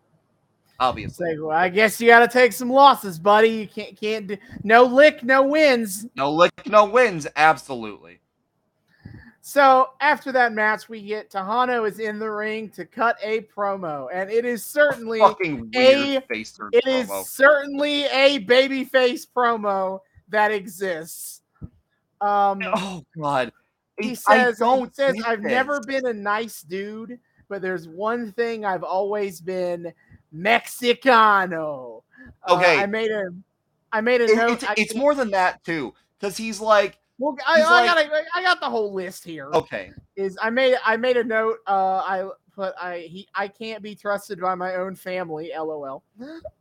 Obviously. 0.79 1.29
like, 1.29 1.39
well, 1.39 1.57
I 1.57 1.69
guess 1.69 1.99
you 1.99 2.07
got 2.07 2.19
to 2.19 2.27
take 2.27 2.53
some 2.53 2.69
losses, 2.69 3.17
buddy. 3.17 3.49
You 3.49 3.67
can't 3.67 3.99
can't 3.99 4.27
do 4.27 4.37
no 4.63 4.83
lick, 4.83 5.23
no 5.23 5.41
wins. 5.41 6.05
No 6.15 6.31
lick, 6.31 6.51
no 6.67 6.85
wins, 6.85 7.25
absolutely. 7.35 8.19
So 9.49 9.91
after 10.01 10.33
that 10.33 10.51
match, 10.51 10.89
we 10.89 11.01
get 11.01 11.31
Texano 11.31 11.87
is 11.87 11.99
in 11.99 12.19
the 12.19 12.29
ring 12.29 12.67
to 12.71 12.83
cut 12.83 13.15
a 13.23 13.43
promo, 13.55 14.09
and 14.13 14.29
it 14.29 14.43
is 14.43 14.65
certainly 14.65 15.21
a- 15.21 15.33
turn 15.33 15.69
it 16.73 16.85
is 16.85 17.07
promo. 17.07 17.23
certainly 17.25 18.03
a 18.07 18.43
babyface 18.45 19.25
promo 19.33 20.01
that 20.27 20.51
exists. 20.51 21.43
Um, 22.19 22.59
Oh 22.61 23.05
god. 23.17 23.53
he 23.97 24.15
says, 24.15 24.59
he 24.59 24.85
says 24.91 25.15
I've 25.25 25.39
never 25.39 25.79
been 25.87 26.07
a 26.07 26.13
nice 26.13 26.61
dude, 26.63 27.17
but 27.47 27.61
there's 27.61 27.87
one 27.87 28.33
thing 28.33 28.65
I've 28.65 28.83
always 28.83 29.39
been 29.39 29.93
Mexicano. 30.35 32.03
Uh, 32.45 32.55
Okay. 32.55 32.79
I 32.79 32.85
made 32.85 33.11
a, 33.11 33.27
I 33.93 34.01
made 34.01 34.19
a 34.19 34.25
It- 34.25 34.35
note. 34.35 34.63
it's, 34.63 34.65
it's 34.75 34.95
more 34.95 35.15
than 35.15 35.31
that 35.31 35.63
too, 35.63 35.93
because 36.19 36.35
he's 36.35 36.59
like, 36.59 36.99
Well, 37.19 37.35
I, 37.47 37.61
I 37.61 37.93
like- 37.93 38.09
got, 38.09 38.23
I 38.35 38.43
got 38.43 38.59
the 38.59 38.69
whole 38.69 38.93
list 38.93 39.23
here. 39.23 39.49
okay, 39.53 39.91
is 40.15 40.37
I 40.41 40.49
made 40.49 40.75
I 40.85 40.97
made 40.97 41.17
a 41.17 41.23
note. 41.23 41.57
Uh, 41.67 41.97
I 42.05 42.29
put 42.53 42.73
I 42.81 42.99
he 43.09 43.27
I 43.35 43.47
can't 43.47 43.81
be 43.81 43.95
trusted 43.95 44.39
by 44.39 44.55
my 44.55 44.75
own 44.75 44.95
family. 44.95 45.51
LOL. 45.57 46.03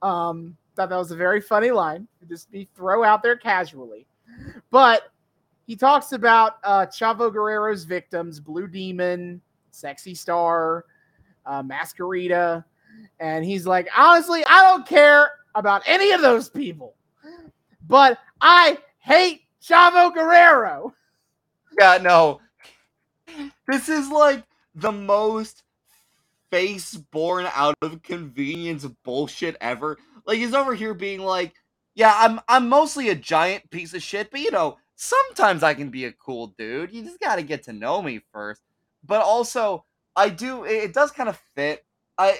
Um, 0.02 0.56
thought 0.74 0.88
that 0.90 0.96
was 0.96 1.10
a 1.10 1.16
very 1.16 1.40
funny 1.40 1.70
line. 1.70 2.06
to 2.20 2.26
Just 2.26 2.50
be 2.50 2.68
throw 2.74 3.04
out 3.04 3.22
there 3.22 3.36
casually, 3.36 4.06
but 4.70 5.10
he 5.66 5.74
talks 5.76 6.12
about 6.12 6.54
uh, 6.64 6.86
Chavo 6.86 7.32
Guerrero's 7.32 7.84
victims: 7.84 8.40
Blue 8.40 8.66
Demon, 8.68 9.40
Sexy 9.70 10.14
Star, 10.14 10.84
uh, 11.44 11.62
Mascarita, 11.62 12.64
and 13.20 13.44
he's 13.44 13.66
like, 13.66 13.88
honestly, 13.96 14.44
I 14.46 14.62
don't 14.70 14.86
care 14.86 15.30
about 15.54 15.82
any 15.86 16.12
of 16.12 16.20
those 16.20 16.48
people, 16.48 16.94
but 17.88 18.18
I 18.40 18.78
hate 18.98 19.42
Chavo 19.66 20.14
Guerrero. 20.14 20.94
yeah, 21.78 21.98
no, 22.00 22.40
this 23.66 23.88
is 23.88 24.08
like 24.10 24.44
the 24.74 24.92
most 24.92 25.64
face 26.50 26.94
born 26.94 27.48
out 27.52 27.74
of 27.82 28.02
convenience 28.02 28.86
bullshit 29.04 29.56
ever. 29.60 29.98
Like 30.24 30.38
he's 30.38 30.54
over 30.54 30.74
here 30.74 30.94
being 30.94 31.20
like, 31.20 31.54
yeah, 31.94 32.14
I'm 32.16 32.40
I'm 32.48 32.68
mostly 32.68 33.08
a 33.08 33.14
giant 33.16 33.68
piece 33.70 33.92
of 33.92 34.02
shit, 34.02 34.30
but 34.30 34.40
you 34.40 34.52
know, 34.52 34.78
sometimes 34.94 35.64
I 35.64 35.74
can 35.74 35.90
be 35.90 36.04
a 36.04 36.12
cool 36.12 36.54
dude. 36.58 36.92
You 36.92 37.02
just 37.02 37.18
got 37.18 37.36
to 37.36 37.42
get 37.42 37.64
to 37.64 37.72
know 37.72 38.00
me 38.00 38.20
first. 38.32 38.62
But 39.04 39.22
also, 39.22 39.84
I 40.14 40.28
do 40.28 40.64
it, 40.64 40.74
it 40.74 40.94
does 40.94 41.10
kind 41.10 41.28
of 41.28 41.40
fit. 41.56 41.84
I 42.18 42.38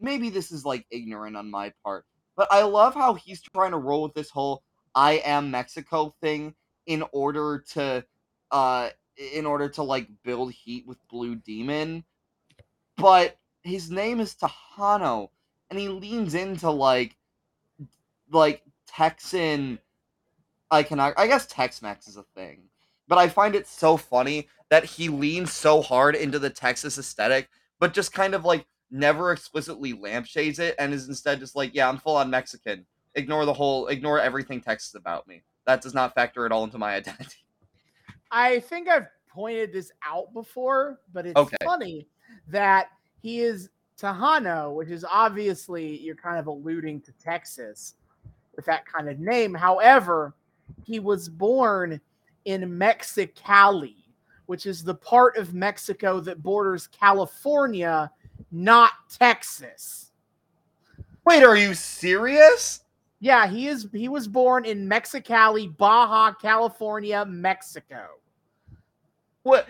maybe 0.00 0.30
this 0.30 0.50
is 0.50 0.64
like 0.64 0.86
ignorant 0.90 1.36
on 1.36 1.50
my 1.50 1.72
part, 1.84 2.06
but 2.34 2.48
I 2.50 2.62
love 2.62 2.94
how 2.94 3.12
he's 3.12 3.42
trying 3.42 3.72
to 3.72 3.78
roll 3.78 4.04
with 4.04 4.14
this 4.14 4.30
whole 4.30 4.62
I 4.94 5.22
am 5.24 5.50
Mexico 5.50 6.14
thing 6.22 6.54
in 6.86 7.04
order 7.12 7.64
to 7.72 8.04
uh 8.50 8.90
in 9.16 9.46
order 9.46 9.68
to 9.68 9.82
like 9.82 10.08
build 10.24 10.52
heat 10.52 10.86
with 10.86 10.98
Blue 11.08 11.34
Demon. 11.34 12.04
But 12.96 13.36
his 13.62 13.90
name 13.90 14.20
is 14.20 14.34
Texano 14.34 15.28
and 15.70 15.78
he 15.78 15.88
leans 15.88 16.34
into 16.34 16.70
like 16.70 17.16
like 18.30 18.62
Texan 18.86 19.78
icon 20.70 21.00
I 21.00 21.26
guess 21.26 21.46
Tex-Mex 21.46 22.08
is 22.08 22.16
a 22.16 22.24
thing. 22.34 22.64
But 23.08 23.18
I 23.18 23.28
find 23.28 23.54
it 23.54 23.66
so 23.66 23.96
funny 23.96 24.48
that 24.70 24.84
he 24.84 25.08
leans 25.08 25.52
so 25.52 25.82
hard 25.82 26.14
into 26.14 26.38
the 26.38 26.48
Texas 26.48 26.98
aesthetic, 26.98 27.48
but 27.78 27.92
just 27.92 28.12
kind 28.12 28.34
of 28.34 28.44
like 28.44 28.66
never 28.90 29.32
explicitly 29.32 29.92
lampshades 29.92 30.58
it 30.58 30.74
and 30.78 30.94
is 30.94 31.08
instead 31.08 31.40
just 31.40 31.56
like, 31.56 31.74
yeah, 31.74 31.88
I'm 31.88 31.98
full 31.98 32.16
on 32.16 32.30
Mexican. 32.30 32.86
Ignore 33.14 33.44
the 33.44 33.52
whole 33.52 33.88
ignore 33.88 34.20
everything 34.20 34.60
Texas 34.60 34.94
about 34.94 35.26
me. 35.26 35.42
That 35.66 35.80
does 35.80 35.94
not 35.94 36.14
factor 36.14 36.44
at 36.46 36.52
all 36.52 36.64
into 36.64 36.78
my 36.78 36.94
identity. 36.96 37.36
I 38.30 38.60
think 38.60 38.88
I've 38.88 39.06
pointed 39.28 39.72
this 39.72 39.92
out 40.06 40.32
before, 40.32 41.00
but 41.12 41.26
it's 41.26 41.38
Okay. 41.38 41.56
funny 41.64 42.06
that 42.48 42.88
he 43.20 43.40
is 43.40 43.70
Tejano, 43.98 44.74
which 44.74 44.88
is 44.88 45.04
obviously 45.08 45.98
you're 45.98 46.14
kind 46.16 46.38
of 46.38 46.46
alluding 46.46 47.00
to 47.02 47.12
Texas 47.12 47.94
with 48.56 48.64
that 48.66 48.84
kind 48.86 49.08
of 49.08 49.20
name. 49.20 49.54
However, 49.54 50.34
he 50.84 50.98
was 50.98 51.28
born 51.28 52.00
in 52.44 52.62
Mexicali, 52.78 53.96
which 54.46 54.66
is 54.66 54.82
the 54.82 54.94
part 54.94 55.36
of 55.36 55.54
Mexico 55.54 56.20
that 56.20 56.42
borders 56.42 56.86
California, 56.88 58.10
not 58.50 58.92
Texas. 59.08 60.10
Wait, 61.24 61.44
are 61.44 61.56
you 61.56 61.72
serious? 61.74 62.81
Yeah, 63.22 63.46
he 63.46 63.68
is 63.68 63.86
he 63.92 64.08
was 64.08 64.26
born 64.26 64.64
in 64.64 64.88
Mexicali, 64.88 65.74
Baja 65.76 66.32
California, 66.34 67.24
Mexico. 67.24 68.06
What? 69.44 69.68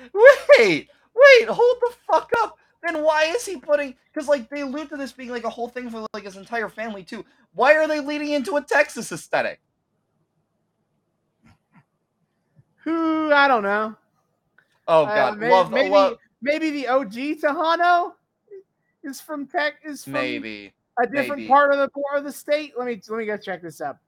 Wait, 0.59 0.88
wait, 1.14 1.48
hold 1.48 1.76
the 1.82 1.92
fuck 2.11 2.30
up. 2.40 2.57
Then 2.82 3.03
why 3.03 3.24
is 3.24 3.44
he 3.44 3.59
putting? 3.59 3.94
Because 4.11 4.26
like 4.26 4.48
they 4.48 4.62
allude 4.62 4.88
to 4.88 4.96
this 4.96 5.12
being 5.12 5.28
like 5.28 5.44
a 5.44 5.50
whole 5.50 5.68
thing 5.68 5.90
for 5.90 6.07
like 6.14 6.24
his 6.24 6.38
entire 6.38 6.70
family 6.70 7.05
too. 7.05 7.26
Why 7.53 7.74
are 7.74 7.86
they 7.86 8.00
leading 8.00 8.30
into 8.32 8.57
a 8.57 8.62
Texas 8.62 9.12
aesthetic? 9.12 9.61
Who 12.84 13.30
I 13.34 13.48
don't 13.48 13.62
know. 13.62 13.94
Oh 14.88 15.05
Uh, 15.05 15.14
god, 15.14 15.38
may- 15.38 15.50
love, 15.50 15.70
maybe 15.70 15.90
love, 15.90 16.16
maybe 16.40 16.70
the 16.70 16.88
OG 16.88 17.12
Tejano 17.42 18.14
is 19.05 19.20
from 19.20 19.46
Tech 19.46 19.74
is 19.84 20.05
from 20.05 20.14
maybe. 20.14 20.72
A 21.01 21.07
different 21.07 21.43
maybe. 21.43 21.49
part 21.49 21.72
of 21.72 21.78
the 21.78 21.90
of 22.14 22.24
the 22.24 22.32
state. 22.32 22.74
Let 22.76 22.86
me 22.86 23.01
let 23.09 23.18
me 23.18 23.26
go 23.26 23.36
check 23.36 23.62
this 23.62 23.80
up. 23.80 23.99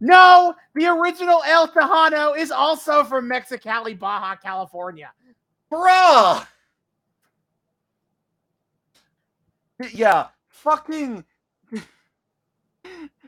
No, 0.00 0.54
the 0.74 0.86
original 0.86 1.42
El 1.46 1.68
Texano 1.68 2.36
is 2.36 2.50
also 2.50 3.04
from 3.04 3.28
Mexicali, 3.28 3.96
Baja 3.96 4.34
California. 4.34 5.12
Bruh! 5.70 6.44
Yeah, 9.92 10.28
fucking. 10.48 11.24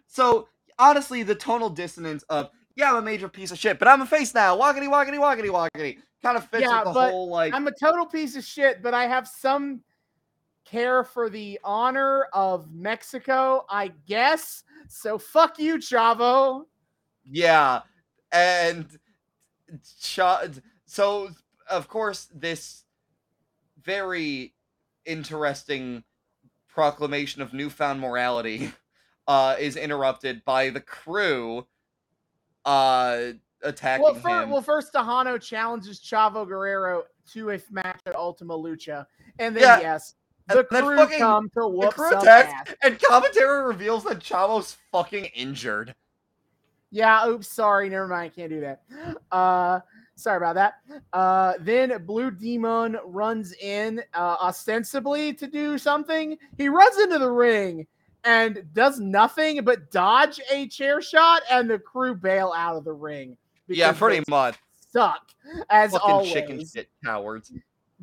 so, 0.09 0.49
honestly, 0.79 1.23
the 1.23 1.35
tonal 1.35 1.71
dissonance 1.71 2.25
of, 2.25 2.51
yeah, 2.75 2.91
I'm 2.91 2.97
a 2.97 3.03
major 3.03 3.29
piece 3.29 3.53
of 3.53 3.59
shit, 3.59 3.79
but 3.79 3.87
I'm 3.87 4.03
a 4.03 4.07
face 4.07 4.35
now. 4.35 4.57
Walkity, 4.57 4.89
walkity, 4.89 5.19
walkity, 5.19 5.51
walkity. 5.51 5.99
Kind 6.23 6.37
of 6.37 6.49
fits 6.49 6.63
Yeah, 6.63 6.83
with 6.85 6.95
the 6.95 7.11
whole 7.11 7.29
like. 7.29 7.55
I'm 7.55 7.69
a 7.69 7.73
total 7.73 8.07
piece 8.07 8.35
of 8.35 8.45
shit, 8.45 8.83
but 8.83 8.95
I 8.95 9.07
have 9.07 9.29
some 9.29 9.81
care 10.65 11.05
for 11.05 11.29
the 11.31 11.59
honor 11.63 12.27
of 12.33 12.71
Mexico, 12.73 13.65
I 13.69 13.89
guess. 14.07 14.65
So 14.89 15.19
fuck 15.19 15.59
you, 15.59 15.77
Chavo. 15.77 16.65
Yeah, 17.25 17.83
and 18.33 18.87
Cha- 20.01 20.45
so 20.87 21.31
of 21.71 21.89
course 21.89 22.29
this 22.35 22.85
very 23.83 24.55
interesting 25.07 26.05
proclamation 26.69 27.41
of 27.41 27.53
newfound 27.55 28.01
morality 28.01 28.71
uh, 29.27 29.57
is 29.59 29.77
interrupted 29.77 30.45
by 30.45 30.71
the 30.71 30.81
crew 30.81 31.67
uh, 32.65 33.33
attacking 33.63 34.05
Well, 34.05 34.15
fir- 34.15 34.43
him. 34.43 34.51
well, 34.51 34.63
first 34.63 34.93
Texano 34.93 35.41
challenges 35.41 36.01
Chavo 36.01 36.47
Guerrero 36.47 37.05
to 37.33 37.51
a 37.51 37.61
match 37.71 38.01
at 38.07 38.15
Ultima 38.17 38.55
Lucha, 38.55 39.07
and 39.39 39.57
then 39.57 39.63
Yeah, 39.63 39.81
yes, 39.81 40.15
the 40.49 40.65
crew 40.65 40.97
fucking- 40.97 41.19
come 41.19 41.49
to 41.51 41.61
the 41.61 41.69
whoop 41.69 41.95
crew 41.95 42.11
some 42.11 42.19
attacks, 42.21 42.71
ass. 42.71 42.77
and 42.83 43.01
commentary 43.01 43.65
reveals 43.65 44.05
that 44.05 44.21
Chavo's 44.21 44.77
fucking 44.93 45.27
injured. 45.35 45.95
Yeah, 46.91 47.27
oops, 47.27 47.49
sorry, 47.49 47.89
never 47.89 48.07
mind, 48.07 48.35
can't 48.35 48.51
do 48.51 48.61
that. 48.61 48.83
Uh, 49.33 49.81
sorry 50.17 50.37
about 50.37 50.55
that. 50.55 50.75
Uh, 51.13 51.55
then 51.61 52.05
Blue 52.07 52.31
Demon 52.31 52.97
runs 53.05 53.53
in 53.55 54.01
uh, 54.15 54.37
ostensibly 54.41 55.35
to 55.35 55.47
do 55.49 55.77
something. 55.77 56.39
He 56.57 56.69
runs 56.69 56.97
into 56.99 57.19
the 57.19 57.31
ring 57.31 57.87
and 58.23 58.63
does 58.73 59.01
nothing 59.01 59.65
but 59.65 59.91
dodge 59.91 60.41
a 60.53 60.69
chair 60.69 61.03
shot, 61.03 61.43
and 61.51 61.69
the 61.69 61.79
crew 61.81 62.15
bail 62.15 62.53
out 62.57 62.77
of 62.77 62.85
the 62.85 62.93
ring. 62.93 63.37
Yeah, 63.67 63.93
pretty 63.93 64.23
much. 64.29 64.57
Suck 64.91 65.21
as 65.69 65.91
Fucking 65.93 66.11
always. 66.11 66.33
chicken 66.33 66.65
shit 66.65 66.89
cowards. 67.05 67.53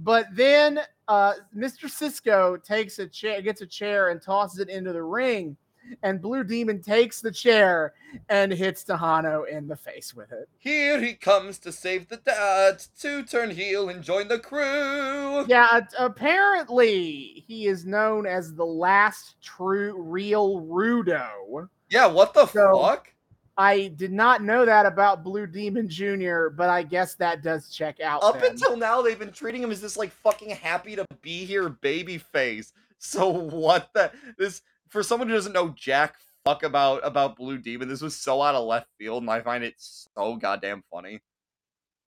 But 0.04 0.28
then 0.34 0.80
uh, 1.08 1.34
Mr. 1.56 1.89
Cisco 1.89 2.58
takes 2.58 2.99
a 2.99 3.08
chair, 3.08 3.41
gets 3.41 3.62
a 3.62 3.68
chair, 3.68 4.10
and 4.10 4.22
tosses 4.22 4.60
it 4.60 4.70
into 4.70 4.91
the 4.93 5.04
ring. 5.04 5.56
And 6.04 6.22
Blue 6.22 6.43
Demon 6.43 6.82
takes 6.82 7.22
the 7.22 7.32
chair 7.32 7.93
and 8.30 8.52
hits 8.52 8.84
Texano 8.84 9.47
in 9.49 9.68
the 9.68 9.76
face 9.76 10.14
with 10.14 10.32
it. 10.32 10.47
Here 10.60 10.99
he 11.02 11.14
comes 11.16 11.58
to 11.60 11.72
save 11.72 12.08
the 12.08 12.18
dad, 12.18 12.84
to 12.99 13.24
turn 13.24 13.49
heel 13.49 13.89
and 13.89 14.04
join 14.04 14.28
the 14.28 14.39
crew. 14.39 15.45
Yeah, 15.47 15.82
apparently 15.99 17.43
he 17.47 17.68
is 17.68 17.86
known 17.86 18.26
as 18.26 18.54
the 18.54 18.66
last 18.66 19.41
true 19.41 20.02
real 20.02 20.62
Rudo. 20.62 21.68
Yeah, 21.89 22.06
what 22.08 22.34
the 22.34 22.45
So- 22.47 22.80
fuck? 22.80 23.12
I 23.58 23.88
did 23.89 24.12
not 24.12 24.41
know 24.41 24.66
that 24.66 24.86
about 24.86 25.24
Blue 25.24 25.45
Demon 25.45 25.89
Jr., 25.89 26.47
but 26.47 26.70
I 26.70 26.84
guess 26.84 27.16
that 27.16 27.43
does 27.43 27.70
check 27.70 27.99
out. 27.99 28.24
Up 28.24 28.39
then. 28.39 28.52
until 28.52 28.78
now, 28.78 29.02
they've 29.02 29.20
been 29.20 29.32
treating 29.32 29.62
him 29.62 29.72
as 29.72 29.82
this 29.82 29.97
like 29.97 30.12
fucking 30.12 30.52
happy 30.52 30.95
to 30.95 31.06
be 31.22 31.45
here 31.45 31.70
baby 31.70 32.18
face. 32.18 32.74
So 32.97 33.30
what 33.30 33.89
the 33.93 34.12
this 34.38 34.62
for 34.89 35.04
someone 35.04 35.28
who 35.28 35.36
doesn't 35.36 35.54
know 35.54 35.70
jack 35.70 36.16
fuck 36.45 36.64
about 36.64 37.06
about 37.06 37.36
Blue 37.36 37.58
Demon, 37.58 37.89
this 37.89 38.02
was 38.02 38.16
so 38.16 38.41
out 38.41 38.56
of 38.56 38.66
left 38.66 38.88
field, 38.97 39.24
and 39.24 39.30
I 39.30 39.41
find 39.41 39.64
it 39.64 39.76
so 39.78 40.36
goddamn 40.36 40.84
funny. 40.91 41.22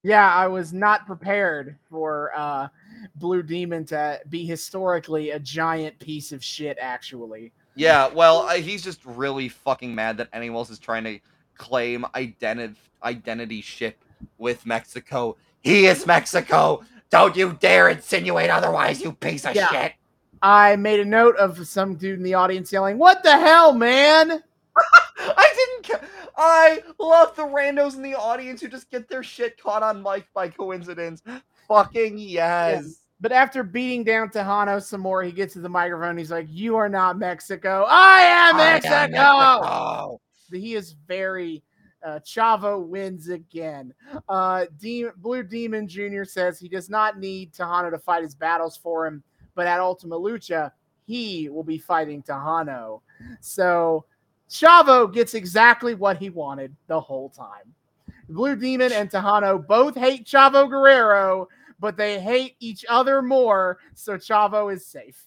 Yeah, 0.02 0.34
I 0.34 0.48
was 0.48 0.74
not 0.74 1.06
prepared 1.06 1.78
for 1.88 2.30
uh, 2.36 2.68
Blue 3.16 3.42
Demon 3.42 3.86
to 3.86 4.20
be 4.28 4.44
historically 4.44 5.30
a 5.30 5.38
giant 5.38 5.98
piece 5.98 6.30
of 6.30 6.44
shit. 6.44 6.76
Actually, 6.80 7.52
Yeah, 7.74 8.08
well, 8.08 8.42
I, 8.42 8.58
he's 8.58 8.84
just 8.84 9.04
really 9.04 9.48
fucking 9.48 9.94
mad 9.94 10.18
that 10.18 10.28
anyone 10.32 10.58
else 10.58 10.70
is 10.70 10.78
trying 10.78 11.04
to 11.04 11.18
claim 11.56 12.04
identity 12.14 12.78
identity 13.02 13.60
ship 13.60 13.98
with 14.38 14.64
Mexico. 14.64 15.36
He 15.60 15.86
is 15.86 16.06
Mexico. 16.06 16.82
Don't 17.10 17.36
you 17.36 17.52
dare 17.60 17.90
insinuate 17.90 18.50
otherwise, 18.50 19.00
you 19.02 19.12
piece 19.12 19.44
of 19.44 19.54
Yeah. 19.54 19.68
shit. 19.68 19.92
I 20.42 20.76
made 20.76 21.00
a 21.00 21.04
note 21.04 21.36
of 21.36 21.66
some 21.66 21.94
dude 21.96 22.18
in 22.18 22.22
the 22.24 22.34
audience 22.34 22.72
yelling, 22.72 22.98
"What 22.98 23.22
the 23.22 23.32
hell, 23.32 23.72
man!" 23.72 24.42
I 25.18 25.54
didn't. 25.82 26.00
Ca- 26.00 26.06
I 26.36 26.82
love 26.98 27.36
the 27.36 27.44
randos 27.44 27.94
in 27.94 28.02
the 28.02 28.14
audience 28.14 28.60
who 28.60 28.68
just 28.68 28.90
get 28.90 29.08
their 29.08 29.22
shit 29.22 29.60
caught 29.62 29.82
on 29.82 30.02
mic 30.02 30.26
by 30.34 30.48
coincidence. 30.48 31.22
Fucking 31.68 32.18
yes. 32.18 32.96
But 33.20 33.32
after 33.32 33.62
beating 33.62 34.02
down 34.04 34.28
Texano 34.28 34.82
some 34.82 35.00
more, 35.00 35.22
he 35.22 35.30
gets 35.32 35.54
to 35.54 35.60
the 35.60 35.68
microphone. 35.68 36.18
He's 36.18 36.30
like, 36.32 36.46
"You 36.50 36.76
are 36.76 36.88
not 36.88 37.16
Mexico. 37.18 37.86
I 37.88 38.20
am 38.22 38.56
I 38.56 38.64
am 38.64 39.10
Mexico." 39.12 40.20
He 40.54 40.74
is 40.74 40.92
very. 41.06 41.62
Uh, 42.04 42.20
Chavo 42.20 42.86
wins 42.86 43.30
again. 43.30 43.94
Uh, 44.28 44.66
De- 44.78 45.06
Blue 45.16 45.42
Demon 45.42 45.88
Jr. 45.88 46.24
says 46.24 46.58
he 46.58 46.68
does 46.68 46.90
not 46.90 47.18
need 47.18 47.54
Texano 47.54 47.90
to 47.90 47.98
fight 47.98 48.22
his 48.22 48.34
battles 48.34 48.76
for 48.76 49.06
him, 49.06 49.22
but 49.54 49.66
at 49.66 49.80
Ultima 49.80 50.14
Lucha, 50.14 50.70
he 51.06 51.48
will 51.48 51.62
be 51.62 51.78
fighting 51.78 52.22
Texano. 52.22 53.00
So 53.40 54.04
Chavo 54.50 55.12
gets 55.12 55.34
exactly 55.34 55.94
what 55.94 56.18
he 56.18 56.30
wanted 56.30 56.76
the 56.88 57.00
whole 57.00 57.30
time. 57.30 57.74
Blue 58.28 58.56
Demon 58.56 58.92
and 58.92 59.10
Texano 59.10 59.66
both 59.66 59.94
hate 59.94 60.24
Chavo 60.24 60.68
Guerrero, 60.68 61.48
but 61.80 61.96
they 61.96 62.20
hate 62.20 62.56
each 62.60 62.84
other 62.88 63.20
more, 63.22 63.78
so 63.94 64.16
Chavo 64.16 64.72
is 64.72 64.86
safe. 64.86 65.24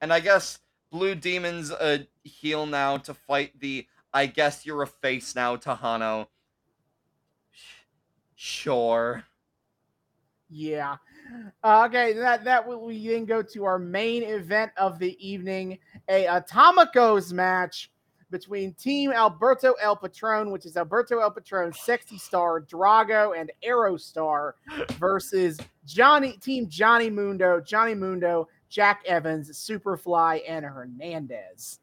And 0.00 0.12
I 0.12 0.20
guess 0.20 0.58
Blue 0.90 1.14
Demon's 1.14 1.70
a 1.70 2.06
heel 2.22 2.66
now 2.66 2.98
to 2.98 3.14
fight 3.14 3.58
the 3.58 3.86
I 4.14 4.26
guess 4.26 4.66
you're 4.66 4.82
a 4.82 4.86
face 4.86 5.34
now, 5.34 5.56
Texano. 5.56 6.26
Sure. 8.36 9.24
Yeah. 10.50 10.96
Uh, 11.64 11.84
okay, 11.86 12.12
that 12.12 12.44
that 12.44 12.66
will 12.66 12.84
we 12.84 13.08
then 13.08 13.24
go 13.24 13.42
to 13.42 13.64
our 13.64 13.78
main 13.78 14.22
event 14.22 14.72
of 14.76 14.98
the 14.98 15.16
evening, 15.26 15.78
a 16.08 16.26
Atomicos 16.26 17.32
match 17.32 17.90
between 18.30 18.74
Team 18.74 19.12
Alberto 19.12 19.74
El 19.80 19.94
Patron, 19.96 20.50
which 20.50 20.66
is 20.66 20.76
Alberto 20.76 21.20
El 21.20 21.30
Patron, 21.30 21.72
Sexy 21.72 22.18
Star, 22.18 22.60
Drago, 22.60 23.38
and 23.38 23.52
Aerostar, 23.64 24.52
versus 24.98 25.58
Johnny 25.86 26.32
Team 26.38 26.68
Johnny 26.68 27.08
Mundo, 27.08 27.60
Johnny 27.60 27.94
Mundo, 27.94 28.48
Jack 28.68 29.02
Evans, 29.06 29.50
Superfly, 29.50 30.40
and 30.48 30.64
Hernandez. 30.64 31.78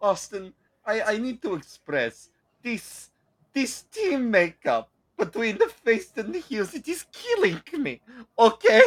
Austin, 0.00 0.52
I, 0.84 1.02
I 1.02 1.18
need 1.18 1.42
to 1.42 1.54
express 1.54 2.30
this 2.62 3.10
this 3.52 3.82
team 3.82 4.30
makeup 4.30 4.90
between 5.16 5.58
the 5.58 5.66
face 5.66 6.12
and 6.16 6.34
the 6.34 6.38
heels. 6.40 6.74
It 6.74 6.88
is 6.88 7.04
killing 7.12 7.60
me. 7.78 8.00
Okay? 8.38 8.82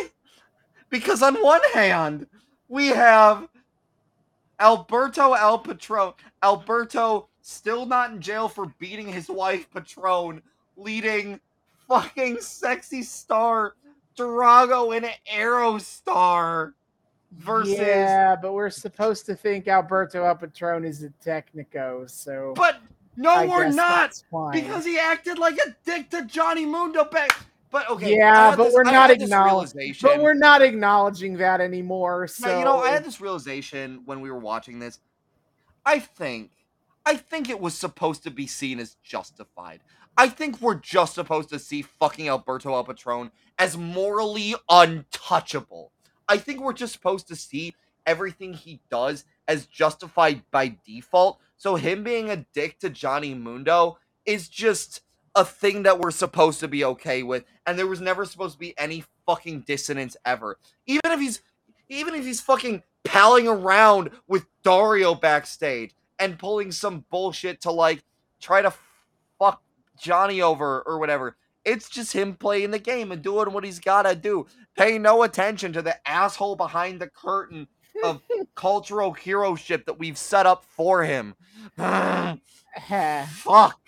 Because 0.90 1.22
on 1.22 1.36
one 1.36 1.62
hand, 1.74 2.28
we 2.68 2.88
have 2.88 3.48
Alberto 4.60 5.34
El 5.34 5.60
Patron. 5.60 6.14
Alberto 6.42 7.30
still 7.42 7.86
not 7.86 8.12
in 8.12 8.22
jail 8.22 8.48
for 8.48 8.74
beating 8.80 9.08
his 9.08 9.30
wife 9.30 9.70
Patron, 9.72 10.42
leading 10.78 11.40
fucking 11.88 12.42
sexy 12.42 13.04
star 13.04 13.76
Drago 14.18 14.96
and 14.96 15.06
Aerostar 15.32 16.74
versus 17.38 17.78
Yeah, 17.78 18.36
but 18.36 18.54
we're 18.54 18.70
supposed 18.70 19.26
to 19.28 19.36
think 19.36 19.68
Alberto 19.68 20.24
El 20.24 20.36
Patron 20.36 20.86
is 20.86 21.04
a 21.04 21.10
Technico, 21.24 22.10
so 22.10 22.54
But 22.56 22.80
no, 23.18 23.30
I 23.30 23.46
we're 23.46 23.70
not 23.70 24.22
because 24.52 24.86
he 24.86 24.98
acted 25.00 25.38
like 25.38 25.58
a 25.58 25.76
dick 25.86 26.10
to 26.12 26.26
Johnny 26.26 26.66
Mundo 26.66 27.06
back. 27.06 27.30
But 27.72 27.90
okay, 27.90 28.16
Yeah, 28.18 28.56
but 28.56 28.66
this- 28.66 28.74
we're 28.74 28.84
not 28.84 29.10
had 29.10 29.20
this 29.20 29.24
acknowledged- 29.26 29.76
realization. 29.76 30.10
But 30.10 30.22
we're 30.22 30.34
not 30.34 30.62
acknowledging 30.62 31.38
that 31.38 31.60
anymore. 31.62 32.28
So 32.28 32.48
No, 32.48 32.60
you 32.60 32.66
know, 32.66 32.80
I 32.84 32.90
had 32.90 33.04
this 33.04 33.20
realization 33.20 34.02
when 34.06 34.22
we 34.22 34.32
were 34.32 34.40
watching 34.40 34.80
this. 34.80 35.00
I 35.86 36.00
think, 36.00 36.52
I 37.06 37.18
think 37.18 37.50
it 37.50 37.60
was 37.60 37.78
supposed 37.78 38.24
to 38.24 38.32
be 38.32 38.48
seen 38.48 38.80
as 38.80 38.96
justified. 39.04 39.82
I 40.18 40.30
think 40.30 40.62
we're 40.62 40.76
just 40.76 41.14
supposed 41.16 41.50
to 41.50 41.60
see 41.60 41.82
fucking 41.82 42.30
Alberto 42.30 42.74
El 42.74 42.86
Patron 42.86 43.32
as 43.60 43.78
morally 43.78 44.56
untouchable. 44.70 45.92
I 46.28 46.38
think 46.38 46.62
we're 46.62 46.74
just 46.74 46.94
supposed 46.94 47.28
to 47.28 47.36
see 47.36 47.74
everything 48.06 48.54
he 48.54 48.80
does 48.90 49.26
as 49.48 49.66
justified 49.66 50.42
by 50.52 50.78
default. 50.86 51.40
So 51.58 51.76
him 51.76 52.04
being 52.04 52.30
a 52.30 52.46
dick 52.54 52.80
to 52.80 52.90
Johnny 52.90 53.34
Mundo 53.34 53.98
is 54.26 54.48
just 54.48 55.02
a 55.36 55.46
thing 55.46 55.84
that 55.84 56.00
we're 56.00 56.12
supposed 56.12 56.60
to 56.62 56.68
be 56.68 56.84
okay 56.86 57.22
with, 57.22 57.44
and 57.66 57.78
there 57.78 57.88
was 57.88 58.02
never 58.02 58.26
supposed 58.26 58.54
to 58.54 58.60
be 58.60 58.78
any 58.78 59.04
fucking 59.26 59.62
dissonance 59.62 60.16
ever. 60.26 60.58
Even 60.88 61.12
if 61.12 61.20
he's 61.20 61.42
even 61.90 62.16
if 62.16 62.26
he's 62.26 62.42
fucking 62.42 62.82
palling 63.04 63.48
around 63.48 64.10
with 64.28 64.48
Dario 64.64 65.14
backstage 65.14 65.94
and 66.18 66.40
pulling 66.40 66.72
some 66.72 67.06
bullshit 67.12 67.62
to 67.62 67.72
like 67.72 68.04
try 68.42 68.62
to 68.62 68.74
fuck 69.38 69.62
Johnny 70.00 70.42
over 70.42 70.82
or 70.82 70.98
whatever. 70.98 71.38
It's 71.66 71.90
just 71.90 72.14
him 72.14 72.36
playing 72.36 72.72
the 72.72 72.80
game 72.80 73.12
and 73.12 73.22
doing 73.22 73.52
what 73.52 73.64
he's 73.64 73.80
gotta 73.80 74.16
do. 74.16 74.46
Pay 74.78 74.98
no 75.00 75.24
attention 75.24 75.74
to 75.74 75.82
the 75.82 75.96
asshole 76.08 76.56
behind 76.56 77.02
the 77.02 77.08
curtain 77.08 77.68
of 78.04 78.22
cultural 78.56 79.14
hero 79.14 79.56
ship 79.56 79.86
that 79.86 79.98
we've 80.00 80.18
set 80.18 80.46
up 80.46 80.64
for 80.64 81.04
him. 81.04 81.36
Fuck, 81.78 82.40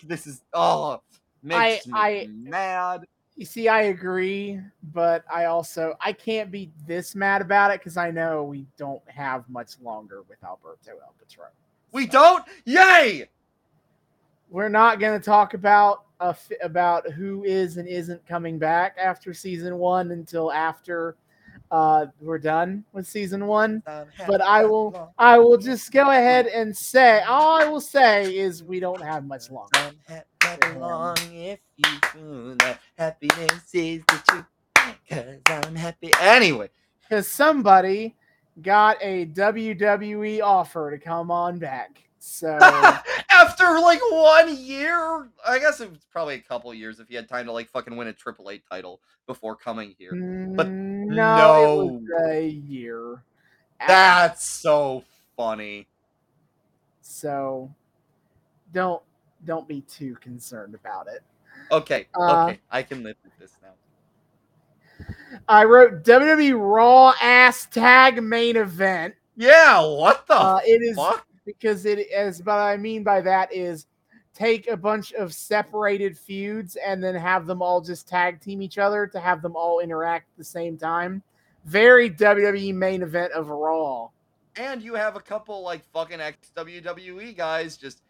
this 0.04 0.28
is 0.28 0.42
oh 0.54 1.02
Makes 1.44 1.88
me 1.88 1.94
I- 1.96 2.28
mad. 2.32 3.06
You 3.36 3.46
see, 3.46 3.68
I 3.68 3.84
agree, 3.84 4.60
but 4.92 5.24
I 5.32 5.46
also 5.46 5.94
I 6.02 6.12
can't 6.12 6.50
be 6.50 6.72
this 6.88 7.14
mad 7.14 7.44
about 7.44 7.70
it 7.70 7.80
because 7.80 7.96
I 7.96 8.10
know 8.10 8.44
we 8.44 8.66
don't 8.78 9.08
have 9.08 9.48
much 9.48 9.74
longer 9.80 10.24
with 10.28 10.44
Alberto 10.44 10.90
El 10.90 11.14
Patron. 11.20 11.52
We 11.92 12.08
So, 12.08 12.12
don't. 12.14 12.44
Yay! 12.66 13.30
We're 14.50 14.70
not 14.70 15.00
going 15.00 15.20
to 15.20 15.24
talk 15.24 15.54
about 15.54 16.04
uh, 16.20 16.34
about 16.62 17.12
who 17.12 17.44
is 17.44 17.78
and 17.78 17.88
isn't 17.88 18.26
coming 18.26 18.58
back 18.58 18.96
after 19.00 19.34
season 19.34 19.78
one 19.78 20.12
until 20.12 20.52
after 20.52 21.16
uh, 21.72 22.06
we're 22.20 22.40
done 22.40 22.84
with 22.94 23.08
season 23.08 23.46
one. 23.46 23.84
But 23.86 24.42
I 24.42 24.66
will 24.66 25.14
I 25.18 25.38
will 25.38 25.58
just 25.58 25.92
go 25.92 26.10
ahead 26.10 26.48
and 26.48 26.76
say 26.76 27.22
all 27.22 27.62
I 27.62 27.66
will 27.66 27.82
say 27.82 28.36
is 28.36 28.64
we 28.64 28.80
don't 28.80 29.02
have 29.02 29.26
much 29.26 29.52
longer. 29.52 29.92
Long 30.78 31.18
if 31.34 31.60
you 31.78 32.00
feel 32.14 32.56
that 32.58 32.80
happiness 32.98 33.74
is 33.74 34.02
the 34.08 34.24
truth. 34.28 34.46
Cause 35.10 35.66
I'm 35.66 35.76
happy. 35.76 36.12
Anyway, 36.22 36.70
because 37.02 37.28
somebody 37.28 38.16
got 38.62 38.98
a 39.02 39.26
WWE 39.28 40.42
offer 40.42 40.92
to 40.92 40.98
come 40.98 41.32
on 41.32 41.60
back. 41.60 42.07
So 42.20 42.58
after 43.32 43.80
like 43.80 44.02
one 44.12 44.58
year, 44.58 45.30
I 45.46 45.60
guess 45.60 45.80
it 45.80 45.90
was 45.90 46.00
probably 46.12 46.36
a 46.36 46.40
couple 46.40 46.74
years 46.74 47.00
if 47.00 47.08
he 47.08 47.16
had 47.16 47.30
time 47.30 47.46
to 47.46 47.52
like 47.52 47.70
fucking 47.70 47.96
win 47.96 48.08
a 48.08 48.14
Triple 48.14 48.50
A 48.50 48.58
title 48.58 49.02
before 49.28 49.56
coming 49.56 49.96
here. 49.98 50.14
But 50.56 50.68
mm, 50.68 51.10
no, 51.10 51.86
was 51.86 52.32
a 52.32 52.48
year. 52.48 53.24
That's 53.80 54.46
so 54.46 55.04
funny. 55.36 55.88
so 57.02 57.72
don't 58.74 59.02
don't 59.46 59.68
be 59.68 59.82
too 59.82 60.16
concerned 60.16 60.76
about 60.76 61.08
it. 61.08 61.22
Okay, 61.72 62.08
Uh, 62.20 62.46
okay, 62.46 62.60
I 62.72 62.82
can 62.84 63.04
live 63.04 63.18
with 63.24 63.38
this 63.40 63.54
now. 63.62 63.70
I 65.48 65.64
wrote 65.66 66.04
WWE 66.04 66.54
Raw 66.58 67.14
ass 67.22 67.68
tag 67.68 68.22
main 68.24 68.56
event. 68.56 69.16
Yeah, 69.36 69.82
what 69.82 70.26
the 70.26 70.34
Uh, 70.34 70.60
it 70.66 70.82
is 70.82 70.96
fuck? 70.96 71.27
Because 71.48 71.86
it 71.86 71.98
is 72.12 72.44
what 72.44 72.58
I 72.58 72.76
mean 72.76 73.04
by 73.04 73.22
that 73.22 73.52
is 73.54 73.88
take 74.36 74.68
a 74.68 74.76
bunch 74.78 75.14
of 75.14 75.34
separated 75.34 76.16
feuds 76.16 76.76
and 76.76 77.02
then 77.02 77.16
have 77.16 77.48
them 77.48 77.62
all 77.62 77.80
just 77.80 78.08
tag 78.08 78.42
team 78.42 78.62
each 78.62 78.78
other 78.78 79.08
to 79.08 79.20
have 79.20 79.42
them 79.42 79.56
all 79.56 79.80
interact 79.80 80.28
at 80.30 80.38
the 80.38 80.44
same 80.44 80.78
time. 80.78 81.24
Very 81.64 82.10
WWE 82.10 82.76
main 82.76 83.02
event 83.02 83.32
of 83.32 83.50
Raw. 83.50 84.10
And 84.58 84.82
you 84.82 84.94
have 84.96 85.16
a 85.16 85.22
couple 85.22 85.62
like 85.62 85.84
fucking 85.94 86.20
ex 86.20 86.52
WWE 86.56 87.36
guys 87.36 87.78
just 87.78 88.02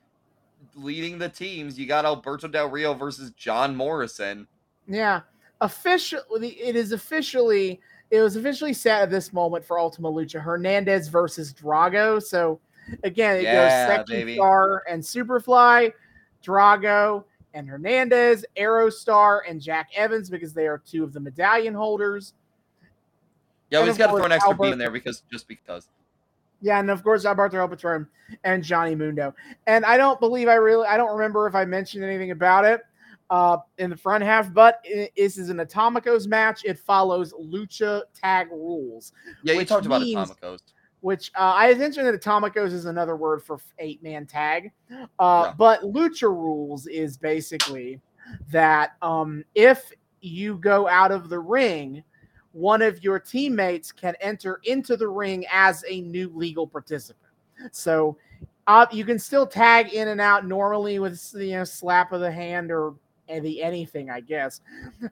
leading 0.75 1.19
the 1.19 1.29
teams. 1.29 1.77
You 1.77 1.85
got 1.85 2.05
Alberto 2.05 2.47
Del 2.47 2.69
Rio 2.69 2.95
versus 2.95 3.31
John 3.31 3.75
Morrison. 3.75 4.47
Yeah, 4.87 5.21
officially, 5.61 6.49
it 6.59 6.75
is 6.75 6.91
officially 6.91 7.79
it 8.09 8.21
was 8.21 8.35
officially 8.35 8.73
set 8.73 9.03
at 9.03 9.09
this 9.11 9.33
moment 9.33 9.65
for 9.65 9.77
Ultima 9.77 10.09
Lucha 10.09 10.41
Hernandez 10.41 11.09
versus 11.09 11.53
Drago. 11.53 12.23
So 12.23 12.59
again, 13.03 13.37
it 13.37 13.43
Yeah, 13.43 13.53
goes 13.53 13.71
Second 13.71 14.05
baby. 14.07 14.35
Star 14.35 14.83
and 14.89 15.01
Superfly, 15.01 15.91
Drago 16.43 17.23
and 17.53 17.67
Hernandez, 17.67 18.45
Aerostar 18.57 19.41
and 19.47 19.61
Jack 19.61 19.89
Evans 19.95 20.29
because 20.29 20.53
they 20.53 20.67
are 20.67 20.77
two 20.77 21.03
of 21.03 21.13
the 21.13 21.19
medallion 21.19 21.73
holders. 21.73 22.33
Yeah, 23.69 23.81
we 23.81 23.87
just 23.87 23.97
got 23.99 24.07
to 24.07 24.17
throw 24.17 24.25
an 24.25 24.31
extra 24.31 24.55
B 24.55 24.71
in 24.71 24.77
there 24.77 24.91
because 24.91 25.23
just 25.31 25.47
because. 25.47 25.89
Yeah, 26.61 26.79
and 26.79 26.89
of 26.89 27.03
course 27.03 27.25
Alberto 27.25 27.57
El 27.59 27.67
Patron 27.67 28.07
and 28.43 28.63
Johnny 28.63 28.95
Mundo. 28.95 29.35
And 29.67 29.85
I 29.85 29.97
don't 29.97 30.19
believe 30.19 30.47
I 30.47 30.55
really 30.55 30.87
I 30.87 30.97
don't 30.97 31.11
remember 31.15 31.47
if 31.47 31.53
I 31.55 31.65
mentioned 31.65 32.03
anything 32.03 32.31
about 32.31 32.65
it 32.65 32.81
uh 33.29 33.57
in 33.77 33.89
the 33.89 33.97
front 33.97 34.23
half, 34.23 34.51
but 34.53 34.79
i- 34.85 35.09
this 35.15 35.37
is 35.37 35.49
an 35.49 35.57
Atomicos 35.57 36.27
match. 36.27 36.63
It 36.65 36.79
follows 36.79 37.33
Lucha 37.33 38.03
tag 38.13 38.49
rules, 38.51 39.11
Yeah, 39.43 39.53
you 39.53 39.65
talked 39.65 39.85
about 39.85 40.01
Atomicos. 40.01 40.59
Which 41.01 41.31
uh, 41.35 41.53
I 41.55 41.73
mentioned 41.75 42.07
that 42.07 42.19
Atomicos 42.19 42.73
is 42.73 42.85
another 42.85 43.15
word 43.15 43.43
for 43.43 43.59
eight 43.79 44.01
man 44.01 44.25
tag. 44.25 44.71
Uh, 45.19 45.45
Yeah. 45.47 45.53
But 45.57 45.81
Lucha 45.81 46.23
rules 46.23 46.87
is 46.87 47.17
basically 47.17 48.01
that 48.51 48.95
um, 49.01 49.43
if 49.55 49.91
you 50.21 50.55
go 50.57 50.87
out 50.87 51.11
of 51.11 51.29
the 51.29 51.39
ring, 51.39 52.03
one 52.51 52.81
of 52.81 53.03
your 53.03 53.19
teammates 53.19 53.91
can 53.91 54.15
enter 54.19 54.59
into 54.63 54.97
the 54.97 55.07
ring 55.07 55.45
as 55.51 55.83
a 55.87 56.01
new 56.01 56.31
legal 56.33 56.65
participant. 56.65 57.31
So 57.71 58.17
uh, 58.65 58.85
you 58.91 59.05
can 59.05 59.19
still 59.19 59.47
tag 59.47 59.93
in 59.93 60.09
and 60.09 60.19
out 60.19 60.45
normally 60.45 60.99
with 60.99 61.23
you 61.35 61.51
know 61.51 61.63
slap 61.63 62.11
of 62.11 62.21
the 62.21 62.31
hand 62.31 62.71
or 62.71 62.95
the 63.27 63.61
anything, 63.61 64.09
I 64.09 64.21
guess. 64.21 64.61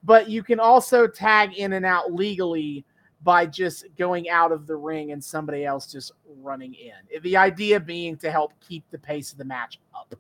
But 0.04 0.30
you 0.30 0.44
can 0.44 0.60
also 0.60 1.08
tag 1.08 1.54
in 1.56 1.74
and 1.74 1.86
out 1.86 2.14
legally 2.14 2.86
by 3.26 3.46
just 3.48 3.88
going 3.98 4.30
out 4.30 4.52
of 4.52 4.68
the 4.68 4.76
ring 4.76 5.12
and 5.12 5.22
somebody 5.22 5.66
else 5.66 5.92
just 5.92 6.12
running 6.42 6.76
in. 6.76 7.22
The 7.22 7.36
idea 7.36 7.80
being 7.80 8.16
to 8.18 8.30
help 8.32 8.54
keep 8.62 8.90
the 8.92 9.00
pace 9.00 9.32
of 9.32 9.40
the 9.40 9.44
match 9.44 9.80
up. 9.94 10.14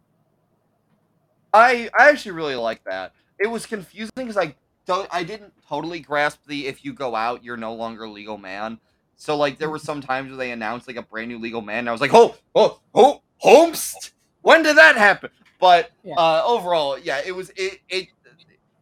I 1.54 1.90
I 1.98 2.10
actually 2.10 2.32
really 2.32 2.56
like 2.56 2.84
that. 2.86 3.14
It 3.40 3.48
was 3.48 3.66
confusing 3.66 4.12
because 4.16 4.38
I 4.38 4.56
don't 4.86 5.08
I 5.12 5.24
didn't 5.24 5.54
totally 5.70 6.00
grasp 6.00 6.40
the 6.48 6.68
if 6.68 6.84
you 6.84 6.92
go 6.94 7.16
out 7.16 7.44
you're 7.44 7.56
no 7.58 7.76
longer 7.76 8.10
legal 8.10 8.38
man. 8.40 8.80
So 9.16 9.38
like 9.38 9.60
there 9.60 9.70
were 9.70 9.80
some 9.80 10.02
times 10.02 10.30
where 10.30 10.38
they 10.38 10.52
announced 10.52 10.88
like 10.88 10.98
a 10.98 11.04
brand 11.04 11.30
new 11.30 11.38
legal 11.40 11.62
man. 11.62 11.80
And 11.80 11.90
I 11.90 11.92
was 11.92 12.02
like, 12.02 12.14
oh 12.14 12.36
oh 12.56 12.82
oh 12.96 13.22
Holmes, 13.38 14.12
when 14.42 14.64
did 14.64 14.78
that 14.78 14.98
happen? 14.98 15.30
But 15.60 15.92
Yeah. 16.04 16.16
uh, 16.16 16.44
overall, 16.46 16.98
yeah, 16.98 17.22
it 17.24 17.34
was 17.36 17.52
it 17.56 17.82
it. 17.88 18.08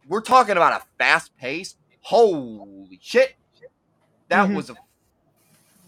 We're 0.08 0.22
talking 0.22 0.56
about 0.56 0.80
a 0.80 0.84
fast 0.98 1.36
pace. 1.36 1.76
Holy 2.00 2.98
shit, 3.02 3.34
that 4.28 4.48
Mhm. 4.48 4.56
was 4.56 4.70
a 4.70 4.74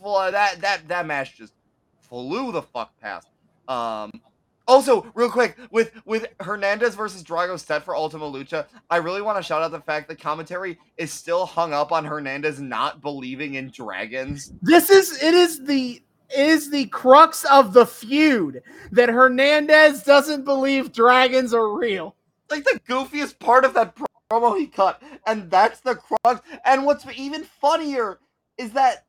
well, 0.01 0.31
that 0.31 0.61
that 0.61 0.89
that 0.89 1.07
match 1.07 1.37
just 1.37 1.53
flew 2.01 2.53
the 2.53 2.63
fuck 2.63 2.93
past. 3.01 3.29
Um, 3.69 4.21
also, 4.69 5.07
real 5.15 5.31
quick, 5.31 5.57
with 5.71 5.93
with 6.05 6.27
Hernandez 6.41 6.95
versus 6.95 7.23
Drago 7.23 7.59
set 7.59 7.85
for 7.85 7.97
Ultima 7.97 8.25
Lucha, 8.31 8.67
I 8.91 8.97
really 8.97 9.23
want 9.23 9.39
to 9.39 9.43
shout 9.43 9.63
out 9.63 9.71
the 9.71 9.81
fact 9.81 10.09
that 10.09 10.21
commentary 10.21 10.79
is 10.97 11.13
still 11.13 11.47
hung 11.47 11.73
up 11.73 11.93
on 11.93 12.05
Hernandez 12.05 12.61
not 12.61 13.01
believing 13.01 13.55
in 13.55 13.71
dragons. 13.71 14.53
This 14.63 14.91
is 14.91 15.23
it 15.23 15.35
is 15.35 15.65
the 15.65 16.03
is 16.37 16.71
the 16.71 16.87
crux 16.87 17.45
of 17.45 17.73
the 17.73 17.87
feud 17.87 18.61
that 18.91 19.09
Hernandez 19.09 20.03
doesn't 20.03 20.45
believe 20.45 20.93
dragons 20.93 21.55
are 21.55 21.69
real. 21.77 22.15
like 22.51 22.63
the 22.65 22.81
goofiest 22.89 23.39
part 23.41 23.65
of 23.65 23.75
that 23.75 23.97
promo 24.31 24.57
he 24.57 24.67
cut, 24.69 25.03
and 25.27 25.51
that's 25.51 25.81
the 25.81 25.97
crux. 25.97 26.41
And 26.65 26.85
what's 26.87 27.05
even 27.17 27.43
funnier 27.43 28.19
is 28.59 28.73
that 28.73 29.07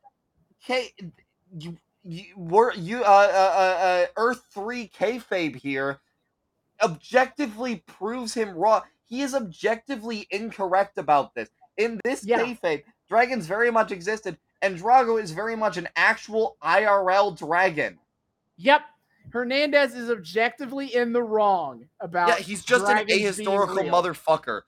K, 0.64 0.92
you, 1.56 1.76
you 2.04 2.24
were 2.36 2.72
you 2.74 3.02
uh, 3.02 3.06
uh 3.06 3.54
uh 3.56 3.84
uh 3.84 4.06
Earth 4.16 4.42
Three 4.52 4.88
kayfabe 4.88 5.56
here 5.56 6.00
objectively 6.82 7.76
proves 7.86 8.34
him 8.34 8.50
wrong. 8.50 8.82
He 9.04 9.22
is 9.22 9.34
objectively 9.34 10.26
incorrect 10.30 10.98
about 10.98 11.34
this. 11.34 11.48
In 11.76 12.00
this 12.04 12.24
Yeah. 12.24 12.38
kayfabe, 12.38 12.84
dragons 13.08 13.46
very 13.46 13.70
much 13.70 13.90
existed, 13.90 14.38
and 14.62 14.78
Drago 14.78 15.20
is 15.20 15.30
very 15.30 15.56
much 15.56 15.76
an 15.76 15.88
actual 15.96 16.56
IRL 16.62 17.32
dragon. 17.32 17.98
Yep. 18.56 18.82
Hernandez 19.30 19.94
is 19.94 20.10
objectively 20.10 20.94
in 20.94 21.12
the 21.12 21.22
wrong 21.22 21.88
about 22.00 22.28
Yeah, 22.28 22.36
he's 22.36 22.64
just 22.64 22.88
an 22.88 23.06
ahistorical 23.06 23.88
motherfucker. 23.90 24.62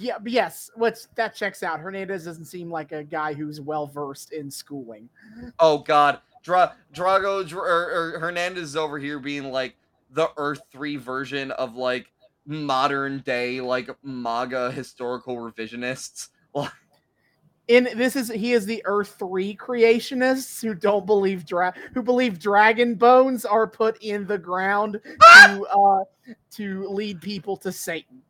Yeah, 0.00 0.18
but 0.20 0.30
yes, 0.30 0.70
what's 0.76 1.08
that 1.16 1.34
checks 1.34 1.64
out. 1.64 1.80
Hernandez 1.80 2.24
doesn't 2.24 2.44
seem 2.44 2.70
like 2.70 2.92
a 2.92 3.02
guy 3.02 3.34
who's 3.34 3.60
well 3.60 3.86
versed 3.86 4.32
in 4.32 4.50
schooling. 4.50 5.08
Oh 5.60 5.78
God, 5.78 6.20
Dra- 6.42 6.74
Drago 6.94 7.46
Dr- 7.46 7.64
or, 7.64 8.14
or 8.14 8.20
Hernandez 8.20 8.62
is 8.62 8.76
over 8.76 8.98
here 8.98 9.18
being 9.18 9.50
like 9.50 9.76
the 10.10 10.28
Earth 10.36 10.62
Three 10.70 10.96
version 10.96 11.50
of 11.52 11.74
like 11.74 12.12
modern 12.46 13.20
day 13.20 13.60
like 13.60 13.90
MAGA 14.04 14.70
historical 14.70 15.36
revisionists. 15.36 16.28
In 17.68 17.88
this 17.96 18.16
is 18.16 18.28
he 18.28 18.52
is 18.52 18.66
the 18.66 18.82
Earth 18.86 19.16
Three 19.18 19.56
creationists 19.56 20.62
who 20.62 20.74
don't 20.74 21.06
believe 21.06 21.44
dra- 21.44 21.74
who 21.92 22.02
believe 22.02 22.38
dragon 22.38 22.94
bones 22.94 23.44
are 23.44 23.66
put 23.66 24.00
in 24.02 24.26
the 24.26 24.38
ground 24.38 25.00
to 25.04 25.66
uh 25.66 26.04
to 26.52 26.88
lead 26.88 27.20
people 27.20 27.56
to 27.58 27.72
Satan. 27.72 28.22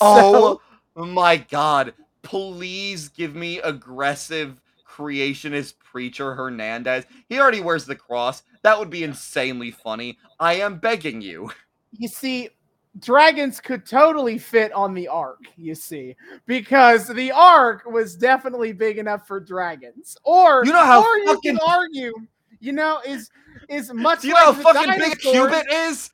Oh 0.00 0.60
my 1.06 1.36
God! 1.36 1.94
Please 2.22 3.08
give 3.08 3.34
me 3.34 3.58
aggressive 3.60 4.60
creationist 4.88 5.74
preacher 5.78 6.34
Hernandez. 6.34 7.04
He 7.28 7.38
already 7.38 7.60
wears 7.60 7.84
the 7.86 7.94
cross. 7.96 8.42
That 8.62 8.78
would 8.78 8.90
be 8.90 9.04
insanely 9.04 9.70
funny. 9.70 10.18
I 10.40 10.54
am 10.54 10.78
begging 10.78 11.20
you. 11.22 11.50
you 11.92 12.08
see, 12.08 12.50
dragons 12.98 13.60
could 13.60 13.86
totally 13.86 14.38
fit 14.38 14.72
on 14.72 14.94
the 14.94 15.06
ark, 15.08 15.38
you 15.56 15.74
see, 15.74 16.16
because 16.46 17.06
the 17.08 17.30
ark 17.30 17.84
was 17.86 18.16
definitely 18.16 18.72
big 18.72 18.98
enough 18.98 19.26
for 19.26 19.38
dragons. 19.38 20.16
Or 20.24 20.64
You 20.64 20.72
know 20.72 20.84
how 20.84 21.02
or 21.02 21.18
you 21.18 21.40
can 21.44 21.58
argue, 21.64 22.12
you 22.60 22.72
know, 22.72 23.00
is 23.06 23.30
is 23.68 23.92
much 23.92 24.22
Do 24.22 24.28
you 24.28 24.34
like 24.34 24.46
know 24.46 24.52
how 24.52 24.62
fucking 24.72 24.90
big 24.98 25.12
a 25.12 25.16
dinosaurs- 25.22 25.50
cubit 25.50 25.66
is? 25.72 26.10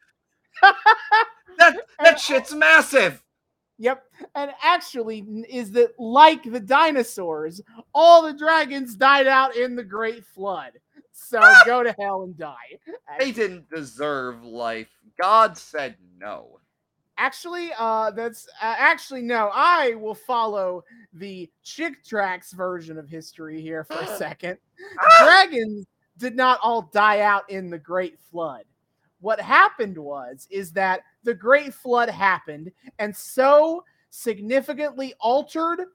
That 1.58 1.76
that 2.00 2.20
shit's 2.20 2.52
massive. 2.54 3.23
Yep. 3.78 4.04
And 4.34 4.52
actually, 4.62 5.26
is 5.48 5.72
that 5.72 5.98
like 5.98 6.44
the 6.44 6.60
dinosaurs, 6.60 7.60
all 7.94 8.22
the 8.22 8.32
dragons 8.32 8.94
died 8.94 9.26
out 9.26 9.56
in 9.56 9.74
the 9.74 9.82
Great 9.82 10.24
Flood. 10.24 10.72
So 11.12 11.40
go 11.64 11.82
to 11.82 11.94
hell 11.98 12.22
and 12.22 12.36
die. 12.36 12.78
They 13.18 13.32
didn't 13.32 13.68
deserve 13.70 14.44
life. 14.44 14.88
God 15.20 15.56
said 15.56 15.96
no. 16.18 16.60
Actually, 17.16 17.70
uh, 17.78 18.10
that's 18.10 18.48
uh, 18.60 18.74
actually 18.76 19.22
no. 19.22 19.50
I 19.54 19.94
will 19.94 20.16
follow 20.16 20.82
the 21.12 21.48
Chick 21.62 22.04
Tracts 22.04 22.52
version 22.52 22.98
of 22.98 23.08
history 23.08 23.60
here 23.60 23.84
for 23.84 23.98
a 23.98 24.06
second. 24.18 24.58
Dragons 25.20 25.86
did 26.18 26.34
not 26.34 26.58
all 26.62 26.82
die 26.92 27.20
out 27.20 27.48
in 27.48 27.70
the 27.70 27.78
Great 27.78 28.18
Flood. 28.30 28.64
What 29.24 29.40
happened 29.40 29.96
was 29.96 30.46
is 30.50 30.70
that 30.72 31.00
the 31.22 31.32
Great 31.32 31.72
Flood 31.72 32.10
happened 32.10 32.70
and 32.98 33.16
so 33.16 33.82
significantly 34.10 35.14
altered 35.18 35.86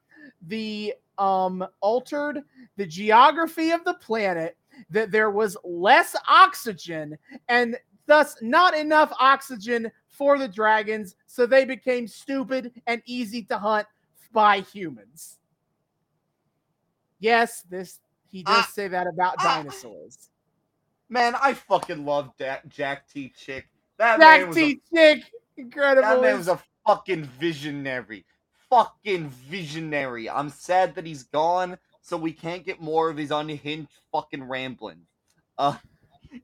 the 0.48 0.96
um 1.20 1.64
altered 1.80 2.42
the 2.78 2.88
geography 2.88 3.70
of 3.70 3.84
the 3.84 3.94
planet 3.94 4.58
that 4.90 5.12
there 5.12 5.30
was 5.30 5.56
less 5.64 6.16
oxygen 6.28 7.16
and 7.50 7.78
thus 8.08 8.36
not 8.42 8.76
enough 8.76 9.14
oxygen 9.20 9.92
for 10.08 10.40
the 10.40 10.48
dragons 10.48 11.16
so 11.28 11.46
they 11.46 11.66
became 11.66 12.08
stupid 12.08 12.72
and 12.88 13.00
easy 13.06 13.44
to 13.44 13.60
hunt 13.60 13.86
by 14.34 14.62
humans. 14.62 15.38
Yes, 17.20 17.62
this 17.70 18.00
he 18.32 18.42
does 18.42 18.66
Ah. 18.68 18.72
say 18.74 18.88
that 18.88 19.06
about 19.06 19.36
Ah. 19.38 19.58
dinosaurs. 19.58 20.32
Man, 21.10 21.36
I 21.42 21.54
fucking 21.54 22.06
love 22.06 22.32
da- 22.38 22.62
Jack 22.68 23.10
T. 23.10 23.34
Chick. 23.38 23.68
That 23.98 24.20
man 24.20 24.40
Jack 24.40 24.48
was 24.48 24.58
a 24.58 24.60
T. 24.60 24.82
Chick, 24.94 25.24
incredible. 25.58 26.08
That 26.08 26.22
man 26.22 26.38
was 26.38 26.48
a 26.48 26.60
fucking 26.86 27.26
visionary. 27.40 28.26
Fucking 28.70 29.30
visionary. 29.30 30.30
I'm 30.30 30.50
sad 30.50 30.94
that 30.96 31.06
he's 31.06 31.24
gone, 31.24 31.78
so 32.02 32.16
we 32.16 32.32
can't 32.32 32.66
get 32.66 32.80
more 32.80 33.10
of 33.10 33.18
his 33.18 33.32
unhinged 33.32 33.90
fucking 34.12 34.44
rambling. 34.44 35.02
Uh 35.58 35.76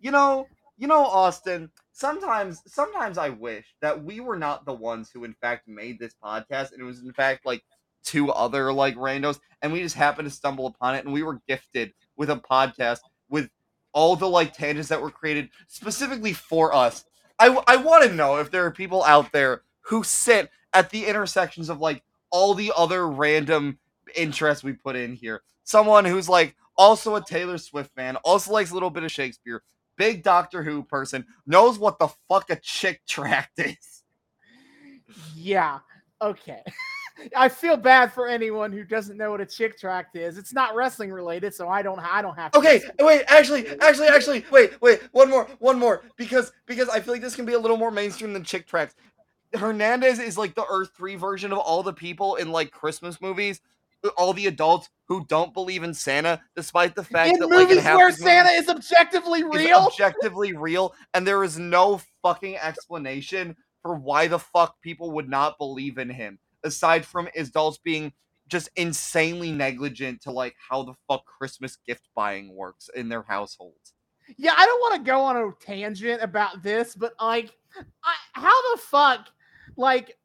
you 0.01 0.11
know, 0.11 0.47
you 0.77 0.87
know, 0.87 1.05
Austin, 1.05 1.69
sometimes 1.91 2.61
sometimes 2.67 3.17
I 3.17 3.29
wish 3.29 3.75
that 3.81 4.03
we 4.03 4.19
were 4.19 4.37
not 4.37 4.65
the 4.65 4.73
ones 4.73 5.09
who 5.13 5.23
in 5.23 5.33
fact 5.33 5.67
made 5.67 5.99
this 5.99 6.15
podcast, 6.23 6.71
and 6.71 6.81
it 6.81 6.85
was 6.85 7.01
in 7.01 7.13
fact 7.13 7.45
like 7.45 7.63
two 8.03 8.31
other 8.31 8.73
like 8.73 8.95
randos, 8.95 9.39
and 9.61 9.71
we 9.71 9.81
just 9.81 9.95
happened 9.95 10.27
to 10.27 10.35
stumble 10.35 10.67
upon 10.67 10.95
it, 10.95 11.05
and 11.05 11.13
we 11.13 11.23
were 11.23 11.41
gifted 11.47 11.93
with 12.17 12.29
a 12.29 12.37
podcast 12.37 12.99
with 13.29 13.49
all 13.95 14.15
the 14.15 14.29
like 14.29 14.53
tangents 14.53 14.89
that 14.89 15.01
were 15.01 15.09
created 15.09 15.49
specifically 15.67 16.33
for 16.33 16.75
us. 16.75 17.05
I, 17.39 17.47
I 17.65 17.77
want 17.77 18.03
to 18.03 18.13
know 18.13 18.37
if 18.37 18.51
there 18.51 18.65
are 18.65 18.71
people 18.71 19.03
out 19.03 19.31
there 19.31 19.63
who 19.81 20.03
sit 20.03 20.51
at 20.73 20.89
the 20.89 21.05
intersections 21.05 21.69
of 21.69 21.79
like 21.79 22.03
all 22.29 22.53
the 22.53 22.71
other 22.75 23.07
random 23.07 23.79
interests 24.15 24.63
we 24.63 24.73
put 24.73 24.95
in 24.97 25.13
here. 25.13 25.41
Someone 25.63 26.05
who's 26.05 26.29
like 26.29 26.55
also 26.77 27.15
a 27.15 27.23
Taylor 27.23 27.57
Swift 27.57 27.95
fan, 27.95 28.17
also 28.17 28.51
likes 28.51 28.71
a 28.71 28.73
little 28.73 28.89
bit 28.89 29.03
of 29.03 29.11
Shakespeare, 29.11 29.63
big 29.97 30.23
Doctor 30.23 30.61
Who 30.61 30.83
person, 30.83 31.25
knows 31.47 31.79
what 31.79 31.97
the 31.97 32.09
fuck 32.29 32.49
a 32.49 32.57
chick 32.57 33.01
tract 33.07 33.53
is. 33.59 34.03
Yeah. 35.33 35.79
Okay. 36.21 36.61
I 37.35 37.49
feel 37.49 37.77
bad 37.77 38.11
for 38.11 38.27
anyone 38.27 38.71
who 38.71 38.83
doesn't 38.83 39.17
know 39.17 39.31
what 39.31 39.41
a 39.41 39.45
chick 39.45 39.77
tract 39.77 40.15
is. 40.15 40.37
It's 40.37 40.53
not 40.53 40.75
wrestling 40.75 41.11
related, 41.11 41.53
so 41.53 41.69
I 41.69 41.81
don't 41.81 41.99
I 41.99 42.21
don't 42.21 42.35
have 42.35 42.51
to 42.51 42.59
Okay, 42.59 42.81
wait, 42.99 43.23
actually, 43.27 43.67
actually, 43.79 44.07
actually, 44.07 44.45
wait, 44.51 44.79
wait, 44.81 45.01
one 45.11 45.29
more, 45.29 45.47
one 45.59 45.79
more, 45.79 46.03
because 46.17 46.51
because 46.65 46.89
I 46.89 46.99
feel 46.99 47.13
like 47.13 47.21
this 47.21 47.35
can 47.35 47.45
be 47.45 47.53
a 47.53 47.59
little 47.59 47.77
more 47.77 47.91
mainstream 47.91 48.33
than 48.33 48.43
chick 48.43 48.67
tracts. 48.67 48.95
Hernandez 49.53 50.19
is 50.19 50.37
like 50.37 50.55
the 50.55 50.65
Earth 50.69 50.91
3 50.97 51.15
version 51.15 51.51
of 51.51 51.59
all 51.59 51.83
the 51.83 51.93
people 51.93 52.35
in 52.35 52.51
like 52.51 52.71
Christmas 52.71 53.21
movies, 53.21 53.61
all 54.17 54.33
the 54.33 54.47
adults 54.47 54.89
who 55.07 55.25
don't 55.27 55.53
believe 55.53 55.83
in 55.83 55.93
Santa, 55.93 56.41
despite 56.55 56.95
the 56.95 57.03
fact 57.03 57.33
in 57.33 57.39
that 57.39 57.47
like 57.47 57.63
in 57.63 57.69
movies 57.69 57.83
half 57.83 57.97
where 57.97 58.11
Santa 58.11 58.49
is 58.49 58.69
objectively 58.69 59.39
is 59.39 59.45
real. 59.45 59.77
objectively 59.77 60.53
real, 60.53 60.93
and 61.13 61.25
there 61.25 61.43
is 61.43 61.57
no 61.57 62.01
fucking 62.21 62.57
explanation 62.57 63.55
for 63.81 63.95
why 63.95 64.27
the 64.27 64.39
fuck 64.39 64.81
people 64.81 65.11
would 65.11 65.29
not 65.29 65.57
believe 65.57 65.97
in 65.97 66.09
him, 66.09 66.39
aside 66.65 67.05
from 67.05 67.29
adults 67.37 67.77
being 67.77 68.11
just 68.47 68.69
insanely 68.75 69.51
negligent 69.51 70.21
to 70.21 70.31
like 70.31 70.55
how 70.69 70.83
the 70.83 70.93
fuck 71.07 71.25
Christmas 71.25 71.77
gift 71.87 72.09
buying 72.15 72.53
works 72.53 72.89
in 72.95 73.09
their 73.09 73.23
households. 73.23 73.93
yeah, 74.37 74.53
I 74.57 74.65
don't 74.65 74.79
want 74.81 74.95
to 74.95 75.11
go 75.11 75.21
on 75.21 75.37
a 75.37 75.51
tangent 75.59 76.21
about 76.21 76.61
this, 76.61 76.95
but 76.95 77.13
like, 77.21 77.55
I, 78.03 78.15
how 78.33 78.75
the 78.75 78.81
fuck, 78.81 79.29
like, 79.77 80.17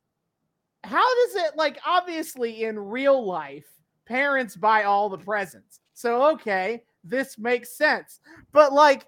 how 0.84 1.26
does 1.26 1.36
it 1.36 1.56
like? 1.56 1.78
Obviously, 1.86 2.64
in 2.64 2.78
real 2.78 3.24
life, 3.24 3.66
parents 4.06 4.56
buy 4.56 4.84
all 4.84 5.08
the 5.08 5.18
presents, 5.18 5.80
so 5.94 6.30
okay, 6.32 6.82
this 7.04 7.38
makes 7.38 7.76
sense. 7.76 8.20
But 8.52 8.72
like, 8.72 9.06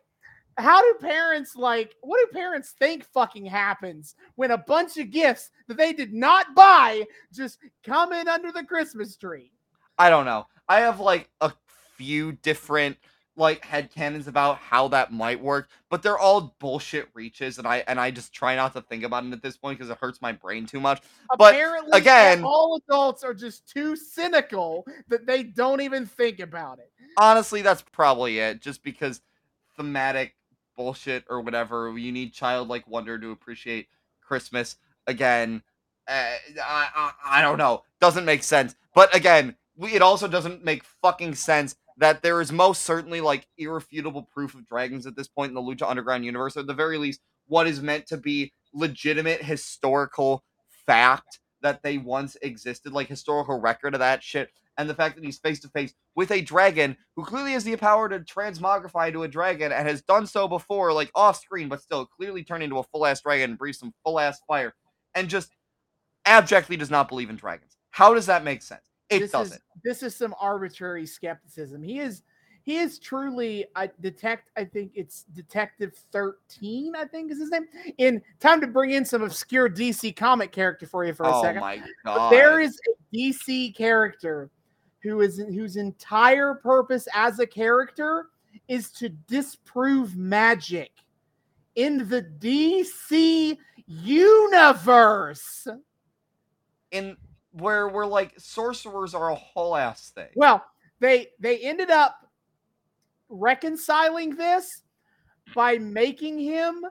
how 0.58 0.82
do 0.82 0.98
parents 1.00 1.56
like? 1.56 1.94
What 2.02 2.18
do 2.20 2.38
parents 2.38 2.74
think 2.78 3.04
fucking 3.04 3.46
happens 3.46 4.14
when 4.34 4.50
a 4.50 4.58
bunch 4.58 4.96
of 4.98 5.10
gifts 5.10 5.50
that 5.68 5.76
they 5.76 5.92
did 5.92 6.12
not 6.12 6.54
buy 6.54 7.04
just 7.32 7.58
come 7.84 8.12
in 8.12 8.28
under 8.28 8.52
the 8.52 8.64
Christmas 8.64 9.16
tree? 9.16 9.52
I 9.98 10.10
don't 10.10 10.24
know. 10.24 10.46
I 10.68 10.80
have 10.80 11.00
like 11.00 11.28
a 11.40 11.52
few 11.96 12.32
different 12.32 12.96
like 13.34 13.64
head 13.64 13.90
headcanons 13.90 14.26
about 14.26 14.58
how 14.58 14.88
that 14.88 15.10
might 15.10 15.40
work, 15.40 15.70
but 15.88 16.02
they're 16.02 16.18
all 16.18 16.54
bullshit 16.58 17.08
reaches 17.14 17.56
and 17.58 17.66
I 17.66 17.82
and 17.86 17.98
I 17.98 18.10
just 18.10 18.32
try 18.34 18.54
not 18.56 18.74
to 18.74 18.82
think 18.82 19.04
about 19.04 19.24
it 19.24 19.32
at 19.32 19.42
this 19.42 19.56
point 19.56 19.78
because 19.78 19.90
it 19.90 19.96
hurts 19.98 20.20
my 20.20 20.32
brain 20.32 20.66
too 20.66 20.80
much. 20.80 21.02
But, 21.38 21.56
again- 21.92 22.44
all 22.44 22.78
adults 22.86 23.24
are 23.24 23.32
just 23.32 23.66
too 23.66 23.96
cynical 23.96 24.86
that 25.08 25.26
they 25.26 25.44
don't 25.44 25.80
even 25.80 26.04
think 26.04 26.40
about 26.40 26.78
it. 26.78 26.90
honestly, 27.16 27.62
that's 27.62 27.82
probably 27.82 28.38
it. 28.38 28.60
Just 28.60 28.82
because 28.82 29.22
thematic 29.76 30.34
bullshit 30.82 31.24
or 31.30 31.40
whatever, 31.40 31.96
you 31.96 32.10
need 32.10 32.32
childlike 32.32 32.88
wonder 32.88 33.16
to 33.16 33.30
appreciate 33.30 33.86
Christmas. 34.20 34.76
Again, 35.06 35.62
uh, 36.08 36.34
I, 36.60 36.88
I 36.96 37.38
I 37.38 37.42
don't 37.42 37.58
know, 37.58 37.84
doesn't 38.00 38.24
make 38.24 38.42
sense. 38.42 38.74
But 38.92 39.14
again, 39.14 39.54
we, 39.76 39.92
it 39.92 40.02
also 40.02 40.26
doesn't 40.26 40.64
make 40.64 40.82
fucking 40.82 41.36
sense 41.36 41.76
that 41.98 42.22
there 42.22 42.40
is 42.40 42.50
most 42.50 42.82
certainly 42.82 43.20
like 43.20 43.46
irrefutable 43.58 44.22
proof 44.22 44.54
of 44.54 44.66
dragons 44.66 45.06
at 45.06 45.14
this 45.14 45.28
point 45.28 45.50
in 45.50 45.54
the 45.54 45.60
Lucha 45.60 45.88
Underground 45.88 46.24
universe, 46.24 46.56
or 46.56 46.60
at 46.60 46.66
the 46.66 46.74
very 46.74 46.98
least, 46.98 47.20
what 47.46 47.68
is 47.68 47.80
meant 47.80 48.08
to 48.08 48.16
be 48.16 48.52
legitimate 48.74 49.42
historical 49.42 50.42
fact 50.68 51.38
that 51.60 51.84
they 51.84 51.96
once 51.96 52.36
existed, 52.42 52.92
like 52.92 53.06
historical 53.06 53.60
record 53.60 53.94
of 53.94 54.00
that 54.00 54.20
shit 54.24 54.50
and 54.82 54.90
the 54.90 54.94
fact 54.94 55.14
that 55.14 55.24
he's 55.24 55.38
face 55.38 55.60
to 55.60 55.68
face 55.68 55.94
with 56.14 56.30
a 56.30 56.42
dragon 56.42 56.96
who 57.16 57.24
clearly 57.24 57.52
has 57.52 57.64
the 57.64 57.74
power 57.76 58.08
to 58.08 58.18
transmogrify 58.20 59.08
into 59.08 59.22
a 59.22 59.28
dragon 59.28 59.72
and 59.72 59.88
has 59.88 60.02
done 60.02 60.26
so 60.26 60.46
before, 60.46 60.92
like 60.92 61.10
off 61.14 61.40
screen, 61.40 61.68
but 61.68 61.80
still 61.80 62.04
clearly 62.04 62.44
turned 62.44 62.62
into 62.62 62.78
a 62.78 62.82
full 62.84 63.06
ass 63.06 63.22
dragon 63.22 63.50
and 63.50 63.58
breathes 63.58 63.78
some 63.78 63.94
full 64.04 64.20
ass 64.20 64.40
fire, 64.46 64.74
and 65.14 65.28
just 65.28 65.50
abjectly 66.26 66.76
does 66.76 66.90
not 66.90 67.08
believe 67.08 67.30
in 67.30 67.36
dragons. 67.36 67.76
How 67.90 68.12
does 68.14 68.26
that 68.26 68.44
make 68.44 68.62
sense? 68.62 68.82
It 69.08 69.20
this 69.20 69.30
doesn't. 69.32 69.56
is 69.56 69.62
this 69.84 70.02
is 70.02 70.16
some 70.16 70.34
arbitrary 70.40 71.06
skepticism. 71.06 71.82
He 71.82 71.98
is 72.00 72.22
he 72.64 72.78
is 72.78 72.98
truly 72.98 73.66
I 73.76 73.90
detect 74.00 74.50
I 74.56 74.64
think 74.64 74.92
it's 74.94 75.24
Detective 75.34 75.92
13, 76.12 76.94
I 76.96 77.04
think 77.04 77.30
is 77.30 77.38
his 77.38 77.50
name. 77.50 77.66
In 77.98 78.22
time 78.40 78.60
to 78.60 78.66
bring 78.66 78.92
in 78.92 79.04
some 79.04 79.22
obscure 79.22 79.68
DC 79.68 80.14
comic 80.16 80.52
character 80.52 80.86
for 80.86 81.04
you 81.04 81.12
for 81.12 81.24
a 81.24 81.34
oh 81.36 81.42
second. 81.42 81.60
my 81.60 81.82
But 82.04 82.14
god! 82.14 82.32
there 82.32 82.60
is 82.60 82.78
a 82.88 83.16
DC 83.16 83.76
character 83.76 84.48
who 85.02 85.20
is 85.20 85.38
whose 85.38 85.76
entire 85.76 86.54
purpose 86.54 87.08
as 87.14 87.38
a 87.38 87.46
character 87.46 88.26
is 88.68 88.90
to 88.90 89.08
disprove 89.08 90.16
magic 90.16 90.92
in 91.74 92.08
the 92.08 92.22
DC 92.22 93.56
universe. 93.86 95.66
in 96.90 97.16
where 97.52 97.88
we're 97.88 98.06
like 98.06 98.32
sorcerers 98.38 99.14
are 99.14 99.30
a 99.30 99.34
whole 99.34 99.76
ass 99.76 100.10
thing. 100.10 100.28
Well, 100.36 100.64
they 101.00 101.28
they 101.38 101.58
ended 101.58 101.90
up 101.90 102.16
reconciling 103.28 104.36
this 104.36 104.82
by 105.54 105.78
making 105.78 106.38
him 106.38 106.84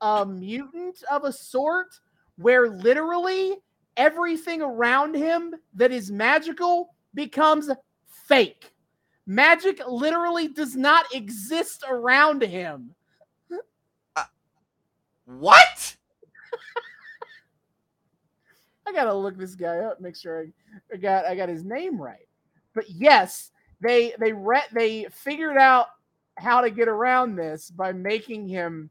a 0.00 0.24
mutant 0.24 1.02
of 1.10 1.24
a 1.24 1.32
sort 1.32 1.88
where 2.36 2.68
literally 2.68 3.56
everything 3.96 4.60
around 4.60 5.14
him 5.14 5.54
that 5.74 5.92
is 5.92 6.10
magical 6.10 6.94
becomes 7.16 7.68
fake. 8.28 8.70
Magic 9.26 9.80
literally 9.88 10.46
does 10.46 10.76
not 10.76 11.06
exist 11.12 11.82
around 11.88 12.42
him. 12.42 12.94
Uh, 14.14 14.22
what? 15.24 15.96
I 18.86 18.92
gotta 18.92 19.12
look 19.12 19.36
this 19.36 19.56
guy 19.56 19.78
up, 19.78 20.00
make 20.00 20.14
sure 20.14 20.42
I, 20.42 20.94
I 20.94 20.98
got 20.98 21.26
I 21.26 21.34
got 21.34 21.48
his 21.48 21.64
name 21.64 22.00
right. 22.00 22.28
But 22.72 22.88
yes, 22.88 23.50
they 23.80 24.12
they 24.20 24.32
re- 24.32 24.62
they 24.72 25.08
figured 25.10 25.56
out 25.56 25.88
how 26.38 26.60
to 26.60 26.70
get 26.70 26.86
around 26.86 27.34
this 27.34 27.70
by 27.70 27.92
making 27.92 28.46
him 28.46 28.90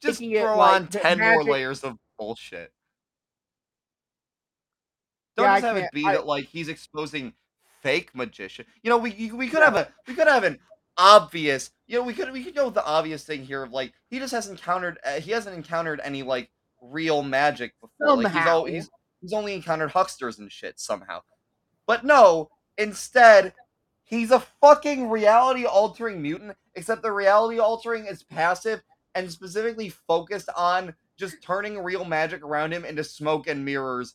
Just 0.00 0.20
Making 0.20 0.36
it 0.36 0.42
throw 0.42 0.58
like 0.58 0.82
on 0.82 0.86
ten 0.86 1.18
more 1.18 1.42
layers 1.42 1.82
of 1.82 1.98
bullshit. 2.16 2.72
Don't 5.36 5.44
Yeah, 5.46 5.54
just 5.60 5.64
have 5.66 5.76
it 5.76 5.90
be 5.92 6.04
I- 6.06 6.12
that 6.12 6.26
like 6.26 6.46
he's 6.46 6.68
exposing 6.68 7.32
fake 7.82 8.10
magician. 8.14 8.64
You 8.82 8.90
know, 8.90 8.98
we 8.98 9.30
we 9.32 9.48
could 9.48 9.58
Yeah. 9.60 9.64
have 9.66 9.76
a 9.76 9.88
we 10.08 10.14
could 10.14 10.28
have 10.28 10.44
an 10.44 10.58
obvious. 10.98 11.70
You 11.86 11.98
know, 11.98 12.04
we 12.04 12.14
could 12.14 12.30
we 12.32 12.44
could 12.44 12.54
go 12.54 12.66
with 12.66 12.74
the 12.74 12.84
obvious 12.84 13.24
thing 13.24 13.44
here 13.44 13.62
of 13.62 13.72
like 13.72 13.92
he 14.10 14.18
just 14.18 14.32
hasn't 14.32 14.58
encountered 14.58 14.98
uh, 15.04 15.20
he 15.20 15.30
hasn't 15.30 15.56
encountered 15.56 16.00
any 16.04 16.22
like 16.22 16.50
real 16.80 17.22
magic 17.22 17.72
before. 17.80 18.16
Like 18.16 18.26
he's 18.26 18.32
Somehow. 18.34 18.64
he's 18.64 18.90
he's 19.20 19.32
only 19.32 19.54
encountered 19.54 19.90
hucksters 19.90 20.38
and 20.38 20.50
shit 20.50 20.78
somehow. 20.80 21.20
But 21.86 22.04
no, 22.04 22.50
instead 22.78 23.54
he's 24.04 24.30
a 24.30 24.40
fucking 24.60 25.08
reality 25.08 25.64
altering 25.64 26.20
mutant. 26.20 26.56
Except 26.74 27.02
the 27.02 27.12
reality 27.12 27.58
altering 27.58 28.06
is 28.06 28.22
passive 28.22 28.82
and 29.14 29.30
specifically 29.30 29.90
focused 29.90 30.48
on 30.56 30.94
just 31.18 31.42
turning 31.42 31.78
real 31.78 32.04
magic 32.04 32.42
around 32.42 32.72
him 32.72 32.84
into 32.84 33.04
smoke 33.04 33.46
and 33.46 33.62
mirrors 33.64 34.14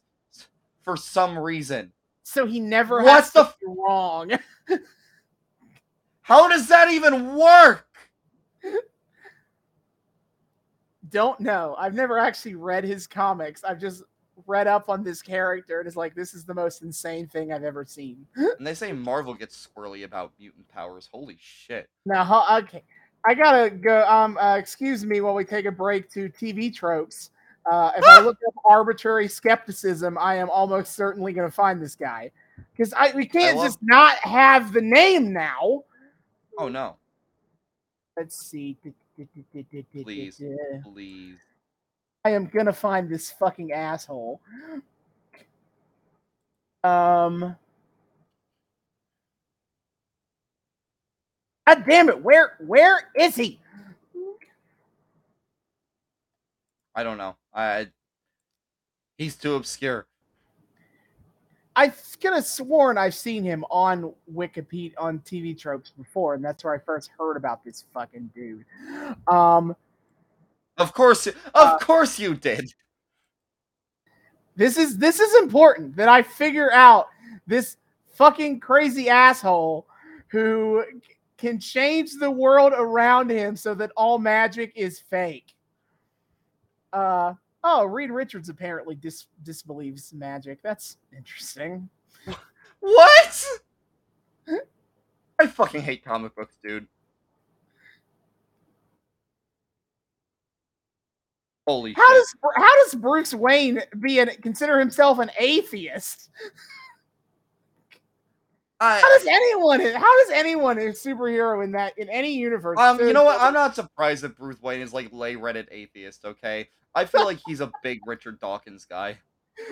for 0.87 0.95
some 0.95 1.37
reason. 1.37 1.91
So 2.23 2.45
he 2.45 2.61
never 2.61 3.03
What's 3.03 3.31
the 3.31 3.43
be 3.59 3.67
wrong. 3.67 4.31
How 6.21 6.47
does 6.47 6.69
that 6.69 6.89
even 6.91 7.35
work? 7.35 7.85
Don't 11.09 11.39
know. 11.41 11.75
I've 11.77 11.93
never 11.93 12.17
actually 12.17 12.55
read 12.55 12.85
his 12.85 13.05
comics. 13.05 13.65
I've 13.65 13.81
just 13.81 14.03
read 14.45 14.67
up 14.67 14.87
on 14.87 15.03
this 15.03 15.21
character 15.21 15.79
and 15.79 15.87
it's 15.87 15.97
like 15.97 16.15
this 16.15 16.33
is 16.33 16.45
the 16.45 16.53
most 16.53 16.83
insane 16.83 17.27
thing 17.27 17.51
I've 17.51 17.63
ever 17.65 17.83
seen. 17.83 18.25
And 18.37 18.65
they 18.65 18.73
say 18.73 18.93
Marvel 18.93 19.33
gets 19.33 19.67
squirrely 19.67 20.05
about 20.05 20.31
mutant 20.39 20.69
powers. 20.69 21.09
Holy 21.11 21.37
shit. 21.41 21.89
Now, 22.05 22.45
okay, 22.59 22.83
I 23.25 23.33
gotta 23.33 23.69
go. 23.69 24.05
Um, 24.07 24.37
uh, 24.37 24.55
excuse 24.57 25.05
me 25.05 25.19
while 25.19 25.33
we 25.35 25.43
take 25.43 25.65
a 25.65 25.71
break 25.71 26.09
to 26.11 26.29
TV 26.29 26.73
tropes. 26.73 27.31
Uh, 27.69 27.91
if 27.97 28.03
I 28.05 28.21
look 28.21 28.37
up 28.47 28.53
arbitrary 28.65 29.27
skepticism, 29.27 30.17
I 30.17 30.35
am 30.35 30.49
almost 30.49 30.95
certainly 30.95 31.33
gonna 31.33 31.51
find 31.51 31.81
this 31.81 31.95
guy 31.95 32.31
because 32.71 32.93
I 32.93 33.11
we 33.13 33.25
can't 33.25 33.57
love- 33.57 33.65
just 33.65 33.79
not 33.81 34.15
have 34.17 34.71
the 34.71 34.81
name 34.81 35.33
now. 35.33 35.83
Oh 36.57 36.69
no. 36.69 36.95
Let's 38.15 38.37
see. 38.45 38.77
Please. 39.93 40.41
Please. 40.83 41.35
I 42.23 42.29
am 42.31 42.45
gonna 42.47 42.73
find 42.73 43.09
this 43.09 43.31
fucking 43.31 43.71
asshole. 43.73 44.41
Um. 46.83 47.55
God 51.67 51.83
damn 51.85 52.07
it! 52.07 52.23
Where 52.23 52.55
where 52.59 53.11
is 53.13 53.35
he? 53.35 53.59
I 56.97 57.03
don't 57.03 57.19
know. 57.19 57.35
I 57.53 57.87
he's 59.19 59.35
too 59.35 59.53
obscure. 59.53 60.07
I 61.75 61.89
could 61.89 62.33
have 62.33 62.43
sworn 62.43 62.97
I've 62.97 63.13
seen 63.13 63.43
him 63.43 63.63
on 63.69 64.11
Wikipedia 64.33 64.93
on 64.97 65.19
TV 65.19 65.55
tropes 65.55 65.91
before, 65.91 66.33
and 66.33 66.43
that's 66.43 66.63
where 66.63 66.73
I 66.73 66.79
first 66.79 67.11
heard 67.15 67.37
about 67.37 67.63
this 67.63 67.83
fucking 67.93 68.31
dude. 68.33 68.65
Um, 69.27 69.75
Of 70.79 70.91
course 70.93 71.27
of 71.27 71.35
Uh, 71.53 71.77
course 71.77 72.17
you 72.17 72.33
did. 72.33 72.73
this 74.55 74.75
is 74.75 74.97
this 74.97 75.19
is 75.19 75.35
important 75.35 75.95
that 75.97 76.09
I 76.09 76.23
figure 76.23 76.71
out 76.73 77.09
this 77.45 77.77
fucking 78.15 78.59
crazy 78.59 79.07
asshole 79.07 79.85
who 80.29 80.83
can 81.37 81.59
change 81.59 82.13
the 82.15 82.31
world 82.31 82.73
around 82.75 83.29
him 83.29 83.55
so 83.55 83.75
that 83.75 83.91
all 83.95 84.17
magic 84.17 84.71
is 84.75 84.97
fake. 84.97 85.53
Uh 86.97 87.33
oh, 87.63 87.85
Reed 87.85 88.09
Richards 88.09 88.49
apparently 88.49 88.95
dis- 88.95 89.27
disbelieves 89.43 90.13
magic. 90.13 90.63
That's 90.63 90.97
interesting. 91.15 91.87
What? 92.79 93.45
I 95.39 95.45
fucking 95.45 95.81
hate 95.81 96.03
comic 96.03 96.35
books, 96.35 96.55
dude. 96.63 96.87
Holy 101.67 101.93
How 101.93 102.07
shit. 102.07 102.15
does 102.15 102.35
how 102.55 102.83
does 102.83 102.95
Bruce 102.95 103.33
Wayne 103.33 103.81
be 103.99 104.19
an 104.19 104.29
consider 104.41 104.79
himself 104.79 105.19
an 105.19 105.29
atheist? 105.37 106.29
I, 108.79 108.99
How 108.99 109.17
does 109.17 109.25
anyone 109.27 109.79
how 109.79 110.23
does 110.23 110.29
anyone 110.33 110.77
a 110.77 110.91
superhero 110.91 111.63
in 111.63 111.71
that 111.71 111.97
in 111.97 112.09
any 112.09 112.33
universe? 112.33 112.77
Um, 112.79 112.99
you 112.99 113.13
know 113.13 113.23
what? 113.23 113.41
I'm 113.41 113.53
not 113.53 113.75
surprised 113.75 114.23
that 114.23 114.37
Bruce 114.37 114.61
Wayne 114.61 114.81
is 114.81 114.93
like 114.93 115.09
lay 115.11 115.35
Reddit 115.35 115.67
atheist. 115.71 116.25
Okay, 116.25 116.69
I 116.93 117.05
feel 117.05 117.25
like 117.25 117.39
he's 117.47 117.61
a 117.61 117.71
big 117.81 117.99
Richard 118.05 118.39
Dawkins 118.39 118.85
guy. 118.85 119.17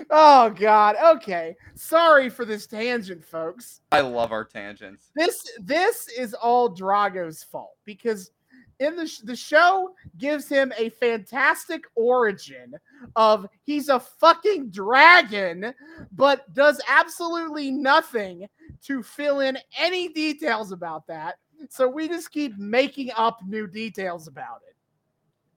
Oh 0.09 0.49
God. 0.49 0.95
Okay. 1.17 1.55
Sorry 1.75 2.27
for 2.27 2.43
this 2.43 2.65
tangent, 2.65 3.23
folks. 3.23 3.81
I 3.91 4.01
love 4.01 4.31
our 4.31 4.43
tangents. 4.43 5.11
This 5.15 5.39
this 5.61 6.07
is 6.07 6.33
all 6.33 6.69
Drago's 6.69 7.43
fault 7.43 7.77
because 7.85 8.31
in 8.79 8.95
the 8.95 9.07
sh- 9.07 9.19
the 9.19 9.35
show 9.35 9.93
gives 10.17 10.49
him 10.49 10.73
a 10.77 10.89
fantastic 10.89 11.83
origin 11.95 12.73
of 13.15 13.47
he's 13.63 13.89
a 13.89 13.99
fucking 13.99 14.69
dragon, 14.69 15.73
but 16.11 16.51
does 16.53 16.81
absolutely 16.89 17.71
nothing 17.71 18.47
to 18.83 19.01
fill 19.03 19.39
in 19.41 19.57
any 19.77 20.09
details 20.09 20.71
about 20.71 21.07
that. 21.07 21.35
So 21.69 21.87
we 21.87 22.07
just 22.07 22.31
keep 22.31 22.57
making 22.57 23.11
up 23.15 23.39
new 23.45 23.67
details 23.67 24.27
about 24.27 24.61
it. 24.67 24.75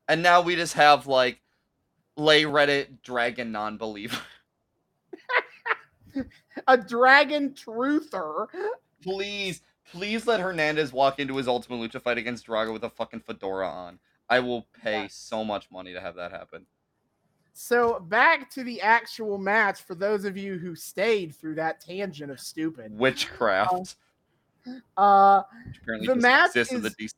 And 0.09 0.23
now 0.23 0.41
we 0.41 0.57
just 0.57 0.75
have 0.75 1.07
like 1.07 1.41
lay 2.17 2.45
Reddit 2.45 3.03
dragon 3.03 3.53
non-believer. 3.53 4.19
A 6.67 6.77
dragon 6.77 7.51
truther. 7.51 8.47
please, 9.03 9.63
please 9.93 10.27
let 10.27 10.41
Hernandez 10.41 10.93
walk 10.93 11.19
into 11.21 11.37
his 11.37 11.47
Ultimate 11.47 11.77
Lucha 11.93 12.03
fight 12.03 12.19
against 12.19 12.47
Drago 12.47 12.73
with 12.73 12.83
a 12.85 12.91
fucking 12.91 13.21
fedora 13.21 13.69
on. 13.69 13.99
I 14.29 14.41
will 14.41 14.67
pay 14.83 15.03
Yeah. 15.03 15.09
so 15.11 15.45
much 15.45 15.71
money 15.71 15.93
to 15.93 16.01
have 16.01 16.17
that 16.17 16.33
happen. 16.33 16.67
So 17.61 17.99
back 17.99 18.49
to 18.51 18.63
the 18.63 18.81
actual 18.81 19.37
match 19.37 19.83
for 19.83 19.97
those 19.97 20.25
of 20.25 20.37
you 20.37 20.59
who 20.59 20.77
stayed 20.77 21.35
through 21.35 21.57
that 21.57 21.81
tangent 21.81 22.31
of 22.31 22.39
stupid. 22.39 22.97
Witchcraft. 22.97 23.97
Uh 24.97 25.43
which 25.89 26.07
the 26.07 26.15
match 26.15 26.55
in 26.71 26.83
the 26.83 26.95
is- 27.01 27.15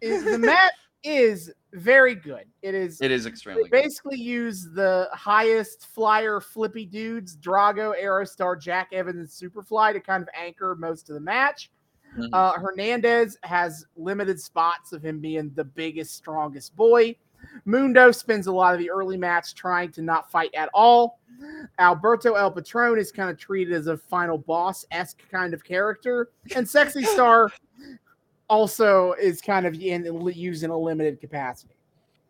is 0.00 0.22
the 0.24 0.38
match 0.38 0.70
is 1.02 1.52
very 1.72 2.14
good. 2.14 2.44
It 2.62 2.72
is 2.76 3.00
It 3.00 3.10
is 3.10 3.26
extremely 3.26 3.64
good. 3.64 3.72
basically 3.72 4.18
use 4.18 4.68
the 4.74 5.08
highest 5.12 5.86
flyer 5.86 6.40
flippy 6.40 6.86
dudes, 6.86 7.36
Drago, 7.36 8.00
Aerostar, 8.00 8.60
Jack 8.60 8.90
Evans, 8.92 9.42
and 9.42 9.52
Superfly 9.52 9.92
to 9.94 10.00
kind 10.00 10.22
of 10.22 10.28
anchor 10.36 10.76
most 10.76 11.10
of 11.10 11.14
the 11.14 11.20
match. 11.20 11.72
Mhm. 12.16 12.28
Uh, 12.32 12.52
Hernandez 12.60 13.36
has 13.42 13.84
limited 13.96 14.38
spots 14.40 14.92
of 14.92 15.04
him 15.04 15.18
being 15.20 15.50
the 15.54 15.64
biggest, 15.64 16.14
strongest 16.14 16.76
boy. 16.76 17.16
Mundo 17.64 18.10
spends 18.10 18.46
a 18.46 18.52
lot 18.52 18.74
of 18.74 18.80
the 18.80 18.90
early 18.90 19.16
match 19.16 19.54
trying 19.54 19.90
to 19.92 20.02
not 20.02 20.30
fight 20.30 20.54
at 20.54 20.68
all. 20.74 21.20
Alberto 21.78 22.34
El 22.34 22.50
Patron 22.50 22.98
is 22.98 23.10
kind 23.10 23.30
of 23.30 23.38
treated 23.38 23.72
as 23.74 23.86
a 23.86 23.96
final 23.96 24.38
boss 24.38 24.84
esque 24.90 25.22
kind 25.30 25.54
of 25.54 25.64
character, 25.64 26.30
and 26.54 26.68
Sexy 26.68 27.02
Star 27.02 27.50
also 28.48 29.12
is 29.12 29.40
kind 29.40 29.66
of 29.66 29.74
in, 29.80 30.04
used 30.34 30.64
in 30.64 30.70
a 30.70 30.76
limited 30.76 31.20
capacity. 31.20 31.74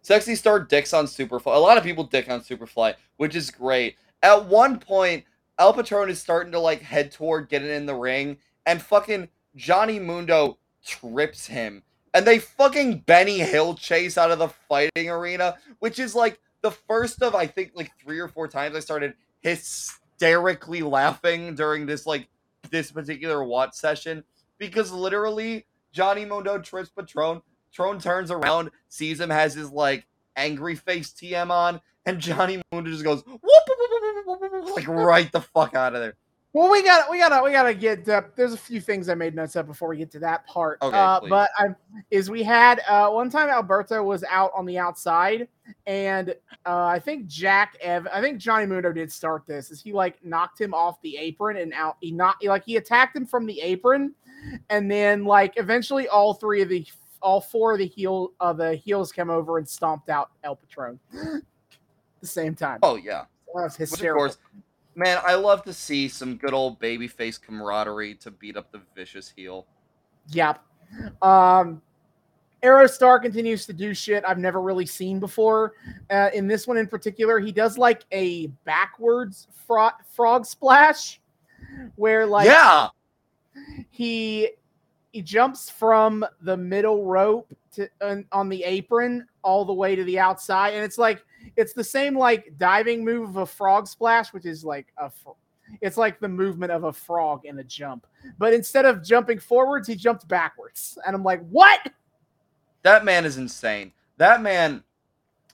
Sexy 0.03 0.35
Star 0.35 0.61
dicks 0.61 0.93
on 0.93 1.07
Superfly. 1.07 1.55
A 1.55 1.59
lot 1.59 1.77
of 1.77 1.83
people 1.83 2.05
dick 2.05 2.31
on 2.31 2.41
Superfly, 2.41 2.95
which 3.17 3.35
is 3.35 3.51
great. 3.51 3.97
At 4.23 4.47
one 4.47 4.79
point, 4.79 5.25
El 5.59 5.73
Patron 5.73 6.09
is 6.09 6.21
starting 6.21 6.53
to 6.53 6.61
like 6.61 6.81
head 6.81 7.11
toward 7.11 7.49
getting 7.49 7.71
in 7.71 7.87
the 7.87 7.95
ring, 7.95 8.39
and 8.67 8.81
fucking 8.81 9.29
Johnny 9.57 9.99
Mundo 9.99 10.59
trips 10.85 11.47
him. 11.47 11.83
And 12.13 12.27
they 12.27 12.39
fucking 12.39 13.01
Benny 13.01 13.39
Hill 13.39 13.75
chase 13.75 14.19
out 14.19 14.31
of 14.31 14.39
the 14.39 14.49
fighting 14.49 15.09
arena, 15.11 15.57
which 15.79 15.99
is 15.99 16.15
like 16.15 16.41
the 16.63 16.71
first 16.71 17.23
of 17.23 17.35
I 17.35 17.47
think 17.47 17.73
like 17.75 17.93
three 18.03 18.19
or 18.19 18.29
four 18.29 18.49
times 18.49 18.77
I 18.77 18.81
started 18.81 19.15
hysterically 19.41 20.83
laughing 20.83 21.55
during 21.55 21.87
this 21.87 22.07
like 22.07 22.29
this 22.71 22.91
particular 22.91 23.45
watch 23.45 23.75
session 23.75 24.25
because 24.59 24.93
literally 24.93 25.67
Johnny 25.93 26.25
Mundo 26.25 26.59
trips 26.59 26.91
Patron, 26.91 27.43
Patron 27.71 28.01
turns 28.01 28.31
around, 28.31 28.71
sees 28.89 29.21
him, 29.21 29.31
has 29.31 29.55
his 29.55 29.71
like 29.71 30.07
angry 30.37 30.75
face 30.75 31.11
TM 31.11 31.51
on, 31.51 31.81
and 32.07 32.19
Johnny 32.19 32.63
Mundo 32.73 32.91
just 32.91 33.05
goes 33.05 33.25
whoop, 33.27 33.41
whoop, 33.43 34.41
whoop, 34.41 34.77
like 34.77 34.89
right 34.89 35.31
the 35.33 35.41
fuck 35.41 35.75
out 35.75 35.95
of 35.95 36.01
there. 36.01 36.15
Well, 36.53 36.69
we 36.69 36.83
got 36.83 37.09
we 37.09 37.19
gotta 37.19 37.45
we 37.45 37.53
gotta 37.53 37.75
get. 37.75 38.09
Uh, 38.09 38.23
there's 38.35 38.53
a 38.53 38.59
few 38.59 38.81
things 38.81 39.09
I 39.09 39.15
made 39.15 39.37
notes 39.37 39.55
of 39.55 39.69
before 39.69 39.89
we 39.89 39.97
get 39.97 40.11
to 40.13 40.19
that 40.19 40.45
part. 40.49 40.79
Okay, 40.83 40.97
uh, 40.97 41.21
but 41.29 41.49
I 41.57 41.69
is 42.11 42.29
we 42.29 42.43
had 42.43 42.81
uh, 42.89 43.09
one 43.11 43.31
time 43.31 43.49
Alberto 43.49 44.03
was 44.03 44.25
out 44.25 44.51
on 44.53 44.67
the 44.67 44.77
outside, 44.77 45.47
and 45.87 46.31
uh, 46.67 46.87
I 46.87 46.99
think 46.99 47.29
Jack 47.29 47.77
Ev, 47.81 48.09
I 48.13 48.21
think 48.21 48.39
Johnny 48.39 48.67
Mundo 48.67 48.93
did 48.93 49.13
start 49.13 49.47
this. 49.47 49.71
Is 49.71 49.81
he 49.81 49.93
like 49.93 50.25
knocked 50.25 50.61
him 50.61 50.75
off 50.75 51.01
the 51.03 51.17
apron 51.19 51.57
and 51.57 51.73
out? 51.73 51.99
He 52.01 52.11
not 52.11 52.37
like 52.45 52.65
he 52.65 52.77
attacked 52.77 53.15
him 53.15 53.27
from 53.27 53.47
the 53.47 53.61
apron, 53.61 54.13
and 54.71 54.91
then 54.91 55.25
like 55.25 55.53
eventually 55.57 56.09
all 56.09 56.35
three 56.35 56.63
of 56.63 56.69
the 56.69 56.85
all 57.23 57.41
four 57.41 57.75
of 57.75 57.79
the 57.79 57.87
heel 57.87 58.33
uh, 58.41 58.53
the 58.53 58.75
heels 58.75 59.13
came 59.13 59.31
over 59.31 59.59
and 59.59 59.69
stomped 59.69 60.09
out 60.09 60.31
El 60.43 60.57
Patron. 60.57 60.99
At 61.15 61.43
the 62.21 62.27
same 62.27 62.57
time. 62.57 62.81
Oh 62.83 62.97
yeah. 62.97 63.27
That 63.55 63.63
was 63.63 63.79
Which, 63.79 63.87
of 63.87 63.91
hysterical. 63.91 64.23
course, 64.27 64.39
man, 65.01 65.19
I 65.25 65.35
love 65.35 65.65
to 65.65 65.73
see 65.73 66.09
some 66.09 66.37
good 66.37 66.53
old 66.53 66.79
babyface 66.79 67.41
camaraderie 67.41 68.17
to 68.17 68.31
beat 68.31 68.59
up 68.59 68.71
the 68.71 68.83
vicious 68.95 69.33
heel. 69.35 69.67
Yep. 70.29 70.63
Um, 71.23 71.81
Aerostar 72.63 73.23
continues 73.23 73.65
to 73.65 73.73
do 73.73 73.95
shit 73.95 74.23
I've 74.27 74.39
never 74.39 74.61
really 74.61 74.85
seen 74.85 75.19
before. 75.19 75.73
Uh, 76.11 76.29
in 76.35 76.47
this 76.47 76.67
one 76.67 76.77
in 76.77 76.87
particular, 76.87 77.39
he 77.39 77.51
does 77.51 77.79
like 77.79 78.05
a 78.13 78.49
backwards 78.67 79.49
fro- 79.67 79.97
frog 80.13 80.45
splash, 80.45 81.19
where 81.97 82.27
like 82.27 82.45
yeah, 82.45 82.89
he 83.89 84.51
he 85.13 85.23
jumps 85.23 85.71
from 85.71 86.27
the 86.43 86.59
middle 86.59 87.07
rope 87.07 87.51
to 87.73 87.89
on, 88.03 88.27
on 88.33 88.51
the 88.51 88.63
apron 88.65 89.27
all 89.43 89.65
the 89.65 89.73
way 89.73 89.97
to 89.97 90.05
the 90.05 90.19
outside, 90.19 90.75
and 90.75 90.85
it's 90.85 90.99
like 90.99 91.25
it's 91.57 91.73
the 91.73 91.85
same 91.85 92.17
like 92.17 92.53
diving 92.59 93.05
move 93.05 93.31
of 93.31 93.37
a 93.37 93.47
frog 93.47 93.87
splash, 93.87 94.33
which 94.33 94.47
is 94.47 94.65
like 94.65 94.89
a 94.99 95.11
fr- 95.11 95.31
it's 95.81 95.97
like 95.97 96.19
the 96.19 96.29
movement 96.29 96.73
of 96.73 96.85
a 96.85 96.93
frog 96.93 97.45
in 97.45 97.59
a 97.61 97.65
jump, 97.65 98.07
but 98.39 98.53
instead 98.53 98.85
of 98.85 99.05
jumping 99.05 99.39
forwards, 99.39 99.87
he 99.87 99.95
jumped 99.95 100.27
backwards, 100.27 100.99
and 101.07 101.15
I'm 101.15 101.23
like, 101.23 101.47
what? 101.49 101.81
that 102.83 103.05
man 103.05 103.25
is 103.25 103.37
insane. 103.37 103.93
That 104.17 104.43
man 104.43 104.83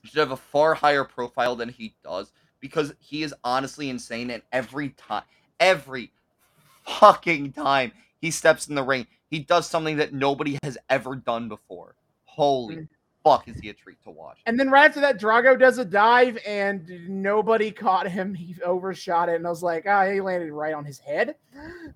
should 0.05 0.18
have 0.18 0.32
a 0.32 0.36
far 0.36 0.74
higher 0.74 1.05
profile 1.05 1.56
than 1.56 1.68
he 1.68 1.94
does 2.05 2.32
because 2.60 2.94
he 2.98 3.23
is 3.23 3.35
honestly 3.44 3.90
insane. 3.90 4.31
And 4.31 4.43
every 4.52 4.90
time, 4.90 5.24
every 5.60 6.12
fucking 6.85 7.52
time 7.52 7.93
he 8.20 8.31
steps 8.31 8.68
in 8.68 8.74
the 8.74 8.82
ring, 8.82 9.06
he 9.28 9.40
does 9.40 9.68
something 9.68 9.97
that 9.97 10.12
nobody 10.12 10.59
has 10.62 10.78
ever 10.89 11.16
done 11.16 11.48
before. 11.48 11.97
Holy 12.24 12.77
Mm. 12.77 12.89
Fuck, 13.27 13.48
is 13.48 13.59
he 13.59 13.69
a 13.70 13.74
treat 13.74 14.01
to 14.05 14.11
watch? 14.11 14.39
And 14.47 14.59
then 14.59 14.70
right 14.70 14.86
after 14.86 15.01
that, 15.01 15.20
Drago 15.20 15.59
does 15.59 15.78
a 15.78 15.85
dive, 15.85 16.39
and 16.47 16.89
nobody 17.09 17.70
caught 17.70 18.09
him. 18.09 18.35
He 18.47 18.55
overshot 18.62 19.28
it, 19.28 19.36
and 19.36 19.47
I 19.47 19.51
was 19.51 19.62
like, 19.62 19.86
ah, 19.89 20.05
he 20.07 20.20
landed 20.20 20.53
right 20.53 20.74
on 20.74 20.85
his 20.85 20.98
head. 20.98 21.36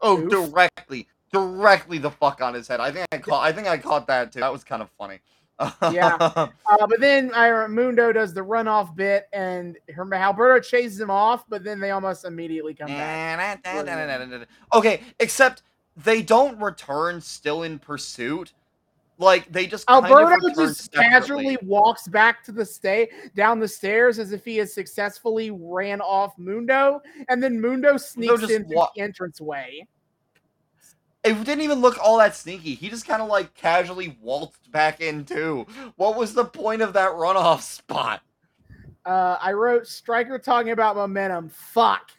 Oh, 0.00 0.16
Oof. 0.16 0.30
directly, 0.30 1.08
directly 1.32 1.98
the 1.98 2.12
fuck 2.12 2.40
on 2.40 2.54
his 2.54 2.68
head. 2.68 2.78
I 2.78 2.92
think 2.92 3.08
I 3.10 3.18
caught. 3.18 3.44
I 3.44 3.50
think 3.50 3.66
I 3.66 3.76
caught 3.76 4.06
that 4.06 4.30
too. 4.30 4.38
That 4.38 4.52
was 4.52 4.62
kind 4.62 4.80
of 4.80 4.88
funny. 4.96 5.18
Yeah. 5.90 6.16
Uh, 6.20 6.46
but 6.86 7.00
then 7.00 7.34
uh, 7.34 7.66
Mundo 7.68 8.12
does 8.12 8.32
the 8.32 8.42
runoff 8.42 8.94
bit, 8.94 9.26
and 9.32 9.76
her, 9.92 10.14
Alberto 10.14 10.60
chases 10.60 11.00
him 11.00 11.10
off, 11.10 11.44
but 11.48 11.64
then 11.64 11.80
they 11.80 11.90
almost 11.90 12.24
immediately 12.24 12.74
come 12.74 12.86
back. 12.86 13.60
okay, 14.72 15.00
except 15.18 15.64
they 15.96 16.22
don't 16.22 16.60
return 16.60 17.20
still 17.20 17.64
in 17.64 17.80
pursuit. 17.80 18.52
Like 19.18 19.50
they 19.50 19.66
just 19.66 19.86
kind 19.86 20.04
of 20.04 20.10
Alberto 20.10 20.48
just 20.54 20.92
casually 20.92 21.58
walks 21.62 22.06
back 22.06 22.44
to 22.44 22.52
the 22.52 22.64
stay 22.64 23.10
down 23.34 23.58
the 23.58 23.66
stairs 23.66 24.20
as 24.20 24.32
if 24.32 24.44
he 24.44 24.56
has 24.58 24.72
successfully 24.72 25.50
ran 25.50 26.00
off 26.00 26.38
Mundo, 26.38 27.00
and 27.28 27.42
then 27.42 27.60
Mundo 27.60 27.96
sneaks 27.96 28.40
just 28.40 28.52
in 28.52 28.64
through 28.64 28.76
wa- 28.76 28.90
the 28.94 29.02
entranceway. 29.02 29.86
It 31.24 31.34
didn't 31.44 31.62
even 31.62 31.80
look 31.80 31.98
all 32.00 32.18
that 32.18 32.36
sneaky. 32.36 32.74
He 32.74 32.88
just 32.88 33.06
kind 33.06 33.20
of 33.20 33.28
like 33.28 33.54
casually 33.54 34.16
waltzed 34.20 34.70
back 34.70 35.00
in 35.00 35.24
too. 35.24 35.66
What 35.96 36.16
was 36.16 36.32
the 36.32 36.44
point 36.44 36.80
of 36.80 36.92
that 36.92 37.10
runoff 37.10 37.60
spot? 37.62 38.22
Uh, 39.04 39.36
I 39.40 39.52
wrote 39.52 39.86
Striker 39.88 40.38
talking 40.38 40.70
about 40.70 40.94
momentum. 40.94 41.48
Fuck. 41.48 42.10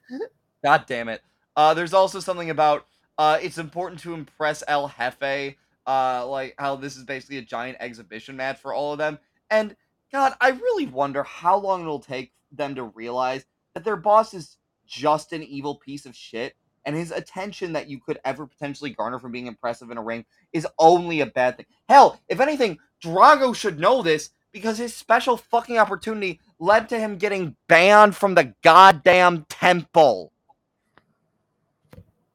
God 0.64 0.86
damn 0.86 1.08
it. 1.08 1.22
Uh, 1.56 1.74
there's 1.74 1.94
also 1.94 2.20
something 2.20 2.50
about 2.50 2.88
uh, 3.18 3.38
it's 3.42 3.58
important 3.58 4.02
to 4.02 4.14
impress 4.14 4.64
El 4.68 4.90
Jefe. 4.90 5.56
Uh, 5.88 6.28
like 6.28 6.54
how 6.58 6.76
this 6.76 6.96
is 6.96 7.04
basically 7.04 7.38
a 7.38 7.42
giant 7.42 7.78
exhibition 7.80 8.36
match 8.36 8.60
for 8.60 8.74
all 8.74 8.92
of 8.92 9.00
them. 9.00 9.18
And 9.50 9.76
God, 10.12 10.34
I 10.40 10.50
really 10.50 10.86
wonder 10.86 11.24
how 11.24 11.58
long 11.58 11.82
it'll 11.82 12.00
take 12.00 12.32
them 12.52 12.76
to 12.76 12.84
realize 12.84 13.46
that 13.74 13.84
their 13.84 13.96
boss 13.96 14.34
is 14.34 14.58
just 14.86 15.34
an 15.34 15.44
evil 15.44 15.76
piece 15.76 16.06
of 16.06 16.16
shit. 16.16 16.56
And 16.86 16.96
his 16.96 17.12
attention 17.12 17.74
that 17.74 17.90
you 17.90 18.00
could 18.00 18.20
ever 18.26 18.48
potentially 18.48 18.92
garner 18.92 19.20
from 19.20 19.32
being 19.32 19.48
impressive 19.48 19.92
in 19.92 19.98
a 19.98 20.04
ring 20.04 20.26
is 20.54 20.68
only 20.80 21.22
a 21.22 21.26
bad 21.26 21.58
thing. 21.58 21.66
Hell, 21.88 22.20
if 22.28 22.40
anything, 22.40 22.78
Drago 23.04 23.56
should 23.56 23.80
know 23.80 24.02
this 24.02 24.32
because 24.52 24.78
his 24.78 24.96
special 24.96 25.38
fucking 25.38 25.78
opportunity 25.78 26.40
led 26.60 26.90
to 26.90 27.00
him 27.00 27.18
getting 27.18 27.56
banned 27.68 28.16
from 28.16 28.36
the 28.36 28.54
goddamn 28.64 29.46
temple. 29.50 30.32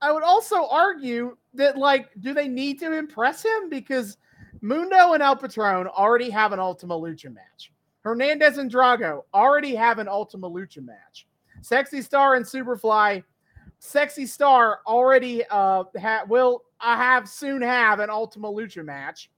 I 0.05 0.13
would 0.13 0.23
also 0.23 0.67
argue 0.67 1.35
that, 1.55 1.79
like, 1.79 2.11
do 2.21 2.35
they 2.35 2.47
need 2.47 2.79
to 2.81 2.93
impress 2.93 3.43
him? 3.43 3.71
Because 3.71 4.19
Mundo 4.61 5.15
and 5.15 5.23
El 5.23 5.35
Patron 5.35 5.87
already 5.87 6.29
have 6.29 6.53
an 6.53 6.61
Ultima 6.61 6.95
Lucha 6.95 7.33
match. 7.33 7.73
Hernandez 8.03 8.59
and 8.59 8.71
Drago 8.71 9.23
already 9.33 9.75
have 9.75 9.99
an 9.99 10.07
Ultima 10.07 10.51
Lucha 10.51 10.85
match. 10.85 11.27
Sexy 11.63 12.03
Star 12.03 12.35
and 12.35 12.45
Superfly, 12.45 13.25
Sexy 13.79 14.27
Star 14.27 14.81
already 14.87 15.43
uh 15.51 15.85
ha- 15.99 16.25
will 16.29 16.65
I 16.81 16.97
have 16.97 17.27
soon 17.27 17.63
have 17.63 17.99
an 17.99 18.11
Ultima 18.11 18.53
Lucha 18.53 18.85
match. 18.85 19.31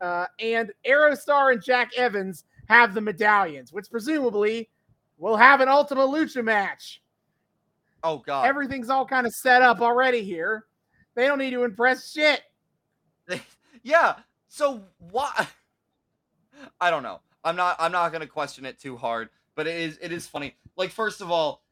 Uh, 0.00 0.26
and 0.40 0.72
Aerostar 0.84 1.52
and 1.52 1.62
Jack 1.62 1.92
Evans 1.96 2.44
have 2.68 2.92
the 2.92 3.00
medallions, 3.00 3.72
which 3.72 3.88
presumably 3.88 4.68
will 5.16 5.36
have 5.36 5.60
an 5.60 5.68
Ultima 5.68 6.02
Lucha 6.02 6.42
match 6.42 7.02
Oh 8.02 8.18
god. 8.18 8.46
everything's 8.46 8.90
all 8.90 9.06
kind 9.06 9.26
of 9.26 9.34
set 9.34 9.62
up 9.62 9.80
already 9.80 10.22
here. 10.22 10.64
They 11.14 11.26
don't 11.26 11.38
need 11.38 11.50
to 11.50 11.64
impress 11.64 12.12
shit. 12.12 12.42
yeah. 13.82 14.16
So 14.48 14.82
why? 14.98 15.48
I 16.80 16.90
don't 16.90 17.02
know. 17.02 17.20
I'm 17.44 17.56
not. 17.56 17.76
I'm 17.78 17.92
not 17.92 18.12
gonna 18.12 18.26
question 18.26 18.64
it 18.64 18.78
too 18.80 18.96
hard. 18.96 19.28
But 19.54 19.66
it 19.66 19.76
is. 19.76 19.98
It 20.00 20.12
is 20.12 20.26
funny. 20.26 20.56
Like 20.76 20.90
first 20.90 21.20
of 21.20 21.30
all, 21.30 21.62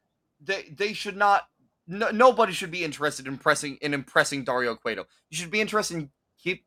they 0.41 0.73
they 0.75 0.93
should 0.93 1.17
not. 1.17 1.47
No, 1.87 2.09
nobody 2.09 2.51
should 2.51 2.71
be 2.71 2.83
interested 2.83 3.27
in 3.27 3.33
impressing 3.33 3.77
in 3.81 3.93
impressing 3.93 4.43
Dario 4.43 4.75
Cueto. 4.75 5.05
You 5.29 5.37
should 5.37 5.51
be 5.51 5.61
interested 5.61 5.97
in 5.97 6.09
keep 6.41 6.65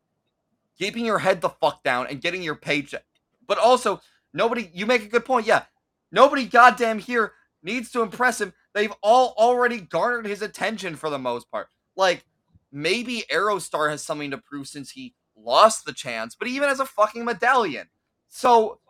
keeping 0.78 1.05
your 1.05 1.19
head 1.19 1.41
the 1.41 1.51
fuck 1.51 1.82
down 1.82 2.07
and 2.07 2.20
getting 2.20 2.43
your 2.43 2.55
paycheck. 2.55 3.05
But 3.47 3.59
also, 3.59 4.01
nobody. 4.32 4.70
You 4.73 4.87
make 4.87 5.03
a 5.03 5.09
good 5.09 5.24
point. 5.24 5.47
Yeah. 5.47 5.65
Nobody 6.12 6.47
goddamn 6.47 6.99
here 6.99 7.32
needs 7.62 7.91
to 7.93 8.03
impress 8.03 8.41
him. 8.41 8.53
They've 8.75 8.95
all 9.03 9.35
already 9.37 9.81
garnered 9.81 10.27
his 10.27 10.43
attention 10.43 10.97
for 10.97 11.11
the 11.11 11.19
most 11.19 11.51
part. 11.51 11.69
Like 11.97 12.25
maybe 12.73 13.25
Aerostar 13.33 13.91
has 13.91 14.03
something 14.03 14.31
to 14.31 14.39
prove 14.39 14.69
since 14.69 14.91
he 14.91 15.15
lost 15.37 15.85
the 15.85 15.93
chance, 15.93 16.35
but 16.35 16.49
even 16.49 16.69
as 16.69 16.81
a 16.81 16.87
fucking 16.87 17.25
medallion. 17.25 17.89
So, 18.29 18.81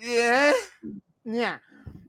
yeah. 0.00 0.52
Yeah. 1.24 1.58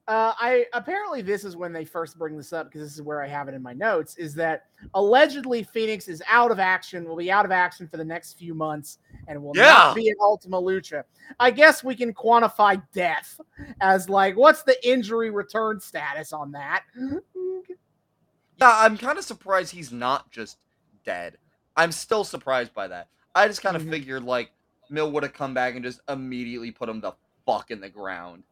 Uh, 0.10 0.34
I 0.40 0.65
apparently 0.73 1.22
this 1.22 1.44
is 1.44 1.56
when 1.56 1.72
they 1.72 1.86
first 1.86 2.18
bring 2.18 2.36
this 2.36 2.52
up 2.52 2.65
because 2.65 2.81
this 2.81 2.95
is 2.95 3.02
where 3.03 3.22
I 3.22 3.27
have 3.27 3.48
it 3.48 3.53
in 3.53 3.61
my 3.61 3.73
notes. 3.73 4.15
Is 4.18 4.34
that 4.36 4.64
allegedly 4.95 5.61
Fenix 5.61 6.07
is 6.07 6.23
out 6.27 6.49
of 6.49 6.57
action, 6.57 7.07
will 7.07 7.15
be 7.15 7.31
out 7.31 7.45
of 7.45 7.52
action 7.52 7.88
for 7.88 7.98
the 7.98 8.03
next 8.03 8.34
few 8.34 8.56
months, 8.56 8.98
and 9.27 9.41
will 9.44 9.56
Yeah. 9.56 9.65
not 9.65 9.95
be 9.95 10.10
at 10.10 10.18
Ultima 10.19 10.60
Lucha. 10.60 11.03
I 11.40 11.52
guess 11.52 11.84
we 11.84 11.94
can 11.95 12.11
quantify 12.11 12.81
death 12.91 13.40
as 13.81 14.10
like 14.10 14.36
what's 14.36 14.64
the 14.64 14.76
injury 14.88 15.30
return 15.30 15.80
status 15.80 16.34
on 16.34 16.52
that? 16.53 16.86
Yeah, 16.95 18.73
I'm 18.77 18.98
kind 18.98 19.19
of 19.19 19.23
surprised 19.23 19.72
he's 19.72 19.91
not 19.91 20.31
just 20.31 20.57
dead. 21.06 21.38
I'm 21.77 21.91
still 21.91 22.23
surprised 22.23 22.73
by 22.73 22.88
that. 22.88 23.10
I 23.36 23.48
just 23.48 23.61
kind 23.61 23.76
of 23.77 23.84
Mhm. 23.84 23.91
figured 23.91 24.23
like 24.23 24.52
Mil 24.90 25.11
would 25.11 25.22
have 25.22 25.34
come 25.34 25.53
back 25.53 25.76
and 25.76 25.84
just 25.84 25.99
immediately 26.10 26.72
put 26.72 26.90
him 26.90 26.99
the 26.99 27.14
fuck 27.45 27.69
in 27.69 27.80
the 27.80 27.90
ground. 27.90 28.44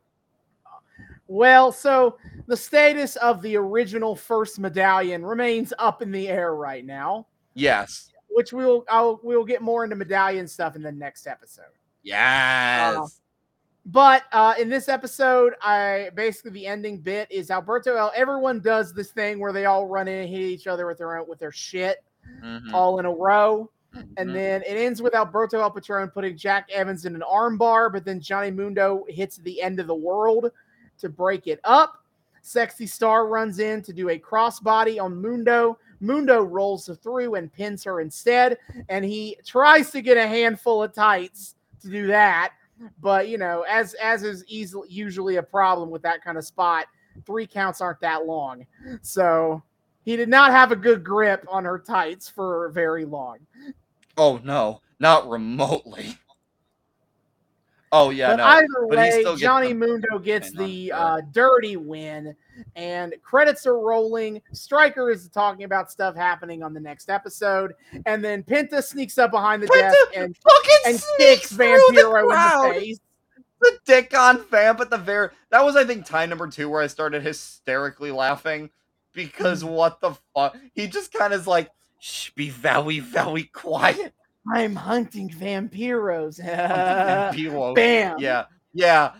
Well, 1.28 1.72
so 1.72 2.18
the 2.48 2.58
status 2.58 3.16
of 3.18 3.41
the 3.41 3.56
original 3.58 4.16
first 4.16 4.60
medallion 4.60 5.26
remains 5.26 5.74
up 5.80 6.02
in 6.02 6.12
the 6.12 6.28
air 6.30 6.56
right 6.56 6.86
now. 6.86 7.28
Yes. 7.54 8.12
which 8.30 8.54
we'll 8.54 8.86
I'll 8.88 9.20
we'll 9.24 9.44
get 9.45 9.62
more 9.62 9.84
into 9.84 9.95
medallion 9.95 10.48
stuff 10.48 10.76
in 10.76 10.82
the 10.84 10.91
next 10.91 11.26
episode. 11.28 11.74
Yes. 12.04 13.20
But 13.86 14.24
uh, 14.32 14.54
in 14.60 14.70
this 14.70 14.90
episode, 14.90 15.54
I 15.62 16.12
basically 16.14 16.52
the 16.52 16.68
ending 16.68 16.99
bit 16.99 17.32
is 17.32 17.49
Alberto 17.49 17.95
El. 17.95 18.12
Everyone 18.16 18.60
does 18.60 18.94
this 18.94 19.12
thing 19.12 19.40
where 19.40 19.54
they 19.54 19.66
all 19.66 19.88
run 19.88 20.08
in 20.08 20.22
and 20.22 20.30
hit 20.30 20.41
each 20.41 20.68
other 20.68 20.86
with 20.86 20.98
their 20.98 21.18
own 21.18 21.28
with 21.28 21.40
their 21.40 21.52
shit 21.52 22.04
Mhm, 22.44 22.74
all 22.74 22.99
in 22.99 23.06
a 23.06 23.12
row, 23.12 23.72
and 24.18 24.30
mhm. 24.30 24.34
then 24.34 24.62
it 24.64 24.76
ends 24.78 25.02
with 25.02 25.16
Alberto 25.16 25.62
El 25.62 25.72
Patron 25.72 26.10
putting 26.10 26.38
Jack 26.38 26.70
Evans 26.72 27.06
in 27.06 27.16
an 27.16 27.24
armbar, 27.28 27.91
but 27.91 28.04
then 28.04 28.20
Johnny 28.20 28.52
Mundo 28.52 29.06
hits 29.08 29.38
the 29.38 29.62
end 29.62 29.80
of 29.80 29.88
the 29.88 29.95
world 29.95 30.52
to 30.99 31.10
break 31.10 31.48
it 31.48 31.60
up. 31.64 32.03
Sexy 32.41 32.88
Star 32.88 33.28
runs 33.28 33.60
in 33.60 33.82
to 33.82 33.91
do 33.91 34.10
a 34.10 34.19
crossbody 34.19 35.02
on 35.02 35.22
Mundo. 35.22 35.78
Mundo 35.99 36.44
rolls 36.44 36.90
through 37.03 37.36
and 37.36 37.52
pins 37.52 37.84
her 37.84 37.99
instead, 38.02 38.57
and 38.90 39.03
he 39.03 39.38
tries 39.45 39.91
to 39.91 40.02
get 40.02 40.15
a 40.18 40.28
handful 40.28 40.84
of 40.84 40.94
tights 40.94 41.56
to 41.82 41.90
do 41.90 42.07
that. 42.07 42.53
But 43.02 43.28
you 43.28 43.38
know, 43.38 43.64
as 43.64 43.95
as 43.95 44.24
is 44.24 44.45
easily 44.48 44.88
usually 44.90 45.38
a 45.38 45.44
problem 45.44 45.90
with 45.90 46.02
that 46.03 46.24
kind 46.24 46.38
of 46.38 46.45
spot, 46.45 46.86
three 47.26 47.48
counts 47.48 47.82
aren't 47.82 47.99
that 48.02 48.26
long. 48.26 48.65
So 49.02 49.64
he 50.06 50.15
did 50.15 50.30
not 50.30 50.52
have 50.52 50.72
a 50.72 50.76
good 50.76 51.03
grip 51.03 51.45
on 51.49 51.65
her 51.65 51.80
tights 51.80 52.30
for 52.30 52.69
very 52.69 53.03
long. 53.03 53.40
Oh 54.15 54.40
no, 54.44 54.82
not 54.99 55.28
remotely. 55.28 56.18
Oh 57.92 58.10
yeah, 58.10 58.32
but 58.32 58.36
no. 58.38 58.44
either 58.44 58.68
but 58.90 58.98
way, 58.98 59.12
still 59.12 59.36
Johnny 59.38 59.70
the 59.70 59.76
Mundo 59.76 60.20
gets 60.20 60.52
the 60.52 60.92
uh, 60.92 61.22
dirty 61.32 61.78
win, 61.78 62.36
and 62.76 63.14
credits 63.24 63.66
are 63.66 63.80
rolling. 63.80 64.42
Striker 64.52 65.10
is 65.10 65.30
talking 65.30 65.64
about 65.64 65.90
stuff 65.90 66.16
happening 66.16 66.64
on 66.64 66.74
the 66.74 66.80
next 66.82 67.10
episode, 67.10 67.74
and 68.06 68.24
then 68.24 68.44
Penta 68.44 68.84
sneaks 68.84 69.18
up 69.18 69.32
behind 69.32 69.64
the 69.64 69.68
desk 69.68 69.98
and 70.16 70.36
fucking 70.36 70.78
and 70.86 71.00
sneaks 71.00 71.50
kicks 71.50 71.54
Vampiro 71.54 72.22
in 72.24 72.74
the 72.74 72.80
face. 72.80 73.00
the 73.62 73.80
dick 73.86 74.14
on 74.18 74.44
vamp 74.50 74.80
at 74.82 74.90
the 74.92 74.98
very 74.98 75.30
that 75.50 75.64
was 75.64 75.76
i 75.76 75.84
think 75.84 76.06
time 76.06 76.30
number 76.30 76.48
two 76.48 76.70
where 76.70 76.82
i 76.82 76.86
started 76.88 77.24
hysterically 77.24 78.12
laughing 78.12 78.70
because 79.14 79.64
Mm. 79.64 79.70
what 79.70 80.00
the 80.00 80.14
fuck 80.36 80.56
he 80.76 80.86
just 80.88 81.12
kind 81.12 81.34
of 81.34 81.40
is 81.42 81.48
like 81.48 81.72
shh 82.00 82.30
be 82.36 82.50
very 82.52 83.00
very 83.00 83.44
quiet 83.46 84.14
I'm 84.53 84.76
hunting 84.76 85.30
vampiros. 85.30 86.40
Vampiro. 86.44 87.76
Bam. 87.76 88.18
yeah. 88.19 88.45
Yeah. 88.74 89.14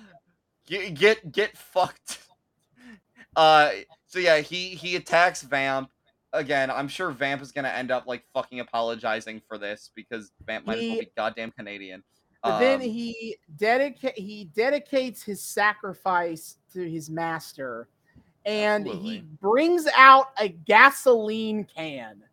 Get, 0.68 0.94
get 0.94 1.32
get 1.32 1.58
fucked. 1.58 2.20
Uh 3.36 3.70
so 4.08 4.18
yeah 4.18 4.40
he 4.40 4.70
he 4.70 4.96
attacks 4.96 5.44
vamp. 5.44 5.92
Again 6.34 6.72
i'm 6.72 6.88
sure 6.88 7.12
vamp 7.12 7.40
is 7.44 7.52
gonna 7.52 7.68
end 7.70 7.92
up 7.92 8.08
like 8.08 8.24
fucking 8.34 8.62
apologizing 8.62 9.44
for 9.48 9.60
this 9.60 9.92
because 9.94 10.32
vamp 10.48 10.66
might 10.66 10.80
as 10.80 10.90
well 10.90 11.00
be 11.02 11.10
goddamn 11.16 11.52
canadian. 11.52 12.04
But 12.44 12.60
then 12.60 12.82
Um, 12.82 12.88
he 12.88 13.38
dedicate 13.56 14.18
he 14.18 14.46
dedicates 14.56 15.22
his 15.22 15.42
sacrifice 15.42 16.58
to 16.74 16.90
his 16.90 17.10
master, 17.10 17.90
and 18.46 18.88
he 18.88 19.20
brings 19.40 19.88
out 19.96 20.28
a 20.40 20.50
gasoline 20.50 21.64
can 21.66 22.24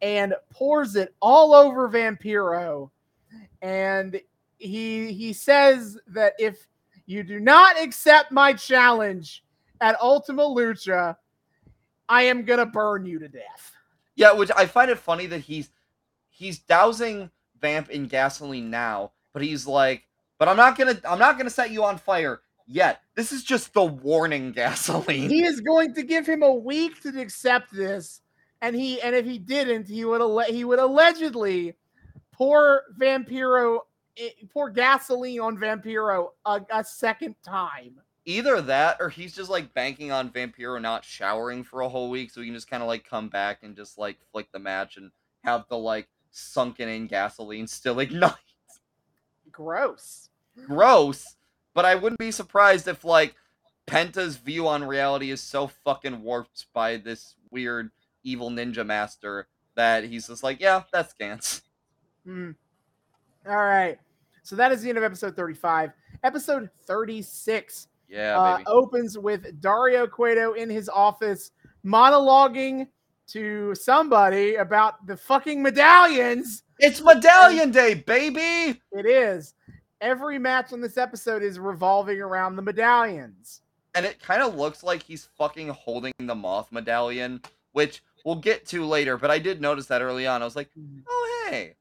and 0.00 0.34
pours 0.50 0.96
it 0.96 1.14
all 1.20 1.54
over 1.54 1.88
Vampiro, 1.88 2.90
and 3.60 4.20
he 4.58 5.12
he 5.12 5.32
says 5.32 5.98
that 6.08 6.34
if 6.38 6.66
you 7.06 7.22
do 7.22 7.40
not 7.40 7.80
accept 7.80 8.32
my 8.32 8.52
challenge 8.52 9.44
at 9.80 10.00
Ultima 10.00 10.42
Lucha, 10.42 11.16
I 12.08 12.22
am 12.22 12.44
gonna 12.44 12.66
burn 12.66 13.04
you 13.04 13.18
to 13.18 13.28
death. 13.28 13.72
Yeah, 14.14 14.32
which 14.32 14.50
I 14.56 14.66
find 14.66 14.90
it 14.90 14.98
funny 14.98 15.26
that 15.26 15.40
he's 15.40 15.70
he's 16.28 16.58
dousing 16.60 17.30
Vamp 17.60 17.90
in 17.90 18.06
gasoline 18.06 18.70
now, 18.70 19.12
but 19.32 19.42
he's 19.42 19.66
like, 19.66 20.04
but 20.38 20.48
I'm 20.48 20.56
not 20.56 20.76
gonna 20.76 20.98
I'm 21.08 21.18
not 21.18 21.38
gonna 21.38 21.50
set 21.50 21.70
you 21.70 21.84
on 21.84 21.98
fire 21.98 22.40
yet. 22.66 23.02
This 23.14 23.32
is 23.32 23.44
just 23.44 23.72
the 23.72 23.84
warning 23.84 24.52
gasoline. 24.52 25.30
he 25.30 25.44
is 25.44 25.60
going 25.60 25.94
to 25.94 26.02
give 26.02 26.26
him 26.26 26.42
a 26.42 26.52
week 26.52 27.00
to 27.02 27.20
accept 27.20 27.72
this 27.72 28.20
and 28.62 28.74
he 28.74 29.00
and 29.02 29.14
if 29.14 29.26
he 29.26 29.38
didn't 29.38 29.86
he 29.86 30.04
would 30.04 30.22
alle- 30.22 30.50
he 30.52 30.64
would 30.64 30.78
allegedly 30.78 31.74
pour 32.32 32.84
vampiro 32.98 33.80
eh, 34.16 34.30
pour 34.50 34.70
gasoline 34.70 35.40
on 35.40 35.58
vampiro 35.58 36.28
a, 36.46 36.60
a 36.70 36.82
second 36.82 37.34
time 37.44 38.00
Either 38.24 38.60
that 38.60 38.98
or 39.00 39.08
he's 39.08 39.34
just 39.34 39.50
like 39.50 39.74
banking 39.74 40.12
on 40.12 40.30
Vampiro 40.30 40.80
not 40.80 41.04
showering 41.04 41.64
for 41.64 41.80
a 41.80 41.88
whole 41.88 42.08
week 42.08 42.30
so 42.30 42.40
he 42.40 42.46
can 42.46 42.54
just 42.54 42.70
kind 42.70 42.80
of 42.80 42.86
like 42.86 43.04
come 43.04 43.28
back 43.28 43.64
and 43.64 43.74
just 43.74 43.98
like 43.98 44.16
flick 44.30 44.46
the 44.52 44.60
match 44.60 44.96
and 44.96 45.10
have 45.42 45.64
the 45.68 45.76
like 45.76 46.06
sunken 46.30 46.88
in 46.88 47.08
gasoline 47.08 47.66
still 47.66 47.98
ignite. 47.98 48.36
gross 49.50 50.28
Gross, 50.66 51.36
but 51.74 51.84
I 51.84 51.94
wouldn't 51.94 52.18
be 52.18 52.30
surprised 52.30 52.86
if 52.86 53.04
like 53.04 53.34
Penta's 53.86 54.36
view 54.36 54.68
on 54.68 54.84
reality 54.84 55.30
is 55.30 55.40
so 55.40 55.66
fucking 55.66 56.22
warped 56.22 56.66
by 56.72 56.98
this 56.98 57.34
weird 57.50 57.90
evil 58.24 58.50
ninja 58.50 58.84
master 58.84 59.48
that 59.74 60.04
he's 60.04 60.28
just 60.28 60.42
like, 60.42 60.60
yeah, 60.60 60.82
that's 60.92 61.14
Gantz. 61.20 61.62
Hmm. 62.26 62.50
all 63.48 63.56
right 63.56 63.98
so 64.44 64.54
that 64.54 64.70
is 64.70 64.82
the 64.82 64.88
end 64.88 64.96
of 64.98 65.02
episode 65.04 65.34
35 65.34 65.90
episode 66.22 66.70
36 66.86 67.88
Yeah, 68.08 68.38
uh, 68.38 68.56
baby. 68.58 68.66
opens 68.68 69.18
with 69.18 69.60
Dario 69.60 70.06
Cueto 70.06 70.52
in 70.52 70.70
his 70.70 70.88
office 70.88 71.50
monologuing 71.84 72.86
to 73.28 73.74
somebody 73.74 74.56
about 74.56 75.04
the 75.06 75.16
fucking 75.16 75.60
medallions 75.62 76.62
It's 76.78 77.00
Medallion 77.00 77.70
Day, 77.70 77.94
baby. 77.94 78.80
It 78.92 79.06
is. 79.06 79.54
Every 80.00 80.38
match 80.38 80.72
on 80.72 80.80
this 80.80 80.96
episode 80.98 81.42
is 81.42 81.58
revolving 81.60 82.20
around 82.20 82.56
the 82.56 82.62
medallions. 82.62 83.60
And 83.94 84.04
it 84.04 84.20
kind 84.20 84.42
of 84.42 84.56
looks 84.56 84.82
like 84.82 85.02
he's 85.02 85.28
fucking 85.38 85.68
holding 85.68 86.12
the 86.18 86.34
moth 86.34 86.72
medallion, 86.72 87.40
which 87.72 88.02
we'll 88.24 88.36
get 88.36 88.66
to 88.66 88.84
later. 88.84 89.16
But 89.16 89.30
I 89.30 89.38
did 89.38 89.60
notice 89.60 89.86
that 89.86 90.02
early 90.02 90.26
on. 90.26 90.42
I 90.42 90.44
was 90.44 90.56
like, 90.56 90.68
mm-hmm. 90.78 91.00
oh 91.08 91.46
hey, 91.50 91.74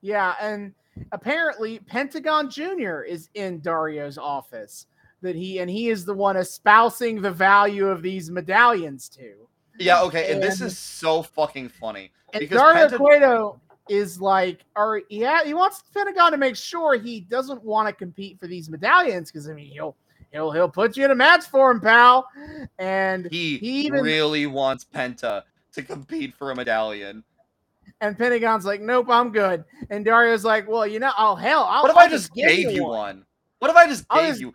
Yeah, 0.00 0.34
and 0.40 0.72
apparently 1.12 1.78
Pentagon 1.80 2.50
Jr. 2.50 3.00
is 3.02 3.28
in 3.34 3.60
Dario's 3.60 4.18
office. 4.18 4.86
That 5.22 5.34
he 5.34 5.58
and 5.60 5.68
he 5.70 5.88
is 5.88 6.04
the 6.04 6.14
one 6.14 6.36
espousing 6.36 7.22
the 7.22 7.30
value 7.30 7.88
of 7.88 8.02
these 8.02 8.30
medallions 8.30 9.08
to. 9.10 9.48
yeah, 9.78 10.02
okay. 10.02 10.30
And 10.30 10.42
this 10.42 10.60
is 10.60 10.76
so 10.78 11.22
fucking 11.22 11.70
funny. 11.70 12.12
And 12.34 12.40
Because 12.40 12.58
Dario 12.58 12.86
Penta- 12.88 12.96
Cueto 12.98 13.60
is 13.88 14.20
like, 14.20 14.60
or 14.76 15.02
yeah, 15.08 15.42
he 15.42 15.54
wants 15.54 15.82
Pentagon 15.94 16.32
to 16.32 16.36
make 16.38 16.54
sure 16.54 16.98
he 16.98 17.20
doesn't 17.20 17.64
want 17.64 17.88
to 17.88 17.94
compete 17.94 18.38
for 18.38 18.46
these 18.46 18.68
medallions 18.68 19.32
because 19.32 19.48
I 19.48 19.54
mean 19.54 19.72
he'll 19.72 19.96
he'll 20.32 20.50
he'll 20.52 20.68
put 20.68 20.98
you 20.98 21.06
in 21.06 21.10
a 21.10 21.14
match 21.14 21.44
for 21.46 21.70
him, 21.70 21.80
pal. 21.80 22.28
And 22.78 23.26
He, 23.30 23.56
He 23.56 23.86
even- 23.86 24.02
really 24.02 24.46
wants 24.46 24.84
Penta 24.84 25.44
to 25.76 25.82
compete 25.82 26.34
for 26.34 26.50
a 26.50 26.54
medallion. 26.54 27.22
And 28.00 28.18
Pentagon's 28.18 28.64
like, 28.66 28.80
nope, 28.80 29.06
I'm 29.08 29.30
good. 29.30 29.64
And 29.90 30.04
Dario's 30.04 30.44
like, 30.44 30.68
well, 30.68 30.86
you 30.86 30.98
know, 30.98 31.12
oh 31.16 31.36
hell, 31.36 31.64
I'll, 31.64 31.82
What 31.82 31.90
if 31.92 31.96
I'll 31.96 32.06
I 32.06 32.08
just 32.08 32.34
gave 32.34 32.70
you 32.72 32.84
one? 32.84 33.24
What 33.60 33.70
if 33.70 33.76
I 33.76 33.86
just 33.86 34.04
I'll 34.10 34.20
gave 34.22 34.28
just- 34.30 34.40
you? 34.40 34.52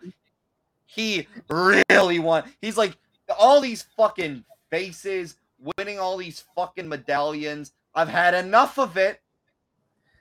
He 0.86 1.26
really 1.48 2.18
want. 2.18 2.46
He's 2.60 2.76
like 2.76 2.98
all 3.38 3.62
these 3.62 3.86
fucking 3.96 4.44
faces 4.70 5.36
winning 5.78 5.98
all 5.98 6.18
these 6.18 6.44
fucking 6.54 6.86
medallions. 6.86 7.72
I've 7.94 8.08
had 8.08 8.34
enough 8.34 8.78
of 8.78 8.98
it. 8.98 9.20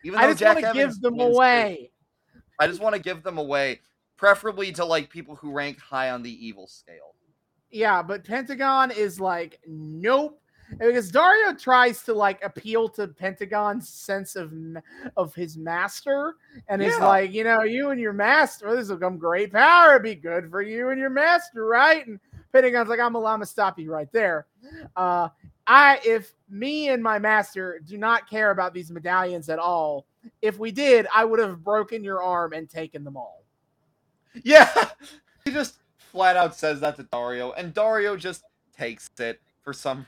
Even 0.05 0.17
I 0.19 0.23
though 0.27 0.31
just 0.31 0.39
Jack 0.39 0.55
want 0.61 0.67
to 0.67 0.73
give 0.73 1.01
them 1.01 1.17
wins 1.17 1.29
too. 1.31 1.35
away. 1.35 1.91
I 2.59 2.67
just 2.67 2.79
want 2.79 2.95
to 2.95 3.01
give 3.01 3.21
them 3.21 3.37
away, 3.37 3.81
preferably 4.15 4.71
to 4.73 4.85
like 4.85 5.09
people 5.09 5.35
who 5.35 5.51
rank 5.51 5.77
high 5.79 6.11
on 6.11 6.23
the 6.23 6.47
evil 6.47 6.67
scale. 6.67 7.15
Yeah, 7.69 8.01
but 8.01 8.23
Pentagon 8.23 8.91
is 8.91 9.19
like, 9.19 9.59
nope. 9.67 10.40
Because 10.79 11.11
Dario 11.11 11.53
tries 11.53 12.01
to 12.03 12.13
like 12.13 12.43
appeal 12.43 12.87
to 12.89 13.07
Pentagon's 13.07 13.89
sense 13.89 14.35
of 14.35 14.53
of 15.17 15.33
his 15.35 15.57
master, 15.57 16.35
and 16.67 16.81
is 16.81 16.93
Yeah. 16.97 17.07
like, 17.07 17.33
you 17.33 17.43
know, 17.43 17.63
you 17.63 17.89
and 17.89 17.99
your 17.99 18.13
master, 18.13 18.75
this 18.75 18.89
will 18.89 18.97
come 18.97 19.17
great 19.17 19.51
power, 19.51 19.91
It'd 19.91 20.03
be 20.03 20.15
good 20.15 20.49
for 20.49 20.61
you 20.61 20.89
and 20.89 20.99
your 20.99 21.09
master, 21.09 21.65
right? 21.65 22.05
And 22.07 22.19
Pentagon's 22.53 22.89
like, 22.89 22.99
I'm 22.99 23.13
gonna 23.13 23.45
stop 23.45 23.79
you 23.79 23.91
right 23.91 24.11
there. 24.11 24.45
Uh, 24.95 25.29
I 25.67 25.99
if 26.05 26.33
me 26.49 26.89
and 26.89 27.01
my 27.03 27.19
master 27.19 27.79
do 27.85 27.97
not 27.97 28.29
care 28.29 28.51
about 28.51 28.73
these 28.73 28.91
medallions 28.91 29.49
at 29.49 29.59
all, 29.59 30.05
if 30.41 30.57
we 30.59 30.71
did, 30.71 31.07
I 31.13 31.25
would 31.25 31.39
have 31.39 31.63
broken 31.63 32.03
your 32.03 32.21
arm 32.21 32.53
and 32.53 32.69
taken 32.69 33.03
them 33.03 33.17
all. 33.17 33.43
Yeah, 34.43 34.69
he 35.45 35.51
just 35.51 35.79
flat 35.97 36.35
out 36.37 36.55
says 36.55 36.79
that 36.81 36.95
to 36.97 37.03
Dario, 37.03 37.51
and 37.53 37.73
Dario 37.73 38.15
just 38.15 38.43
takes 38.77 39.09
it 39.19 39.41
for 39.63 39.73
some 39.73 40.05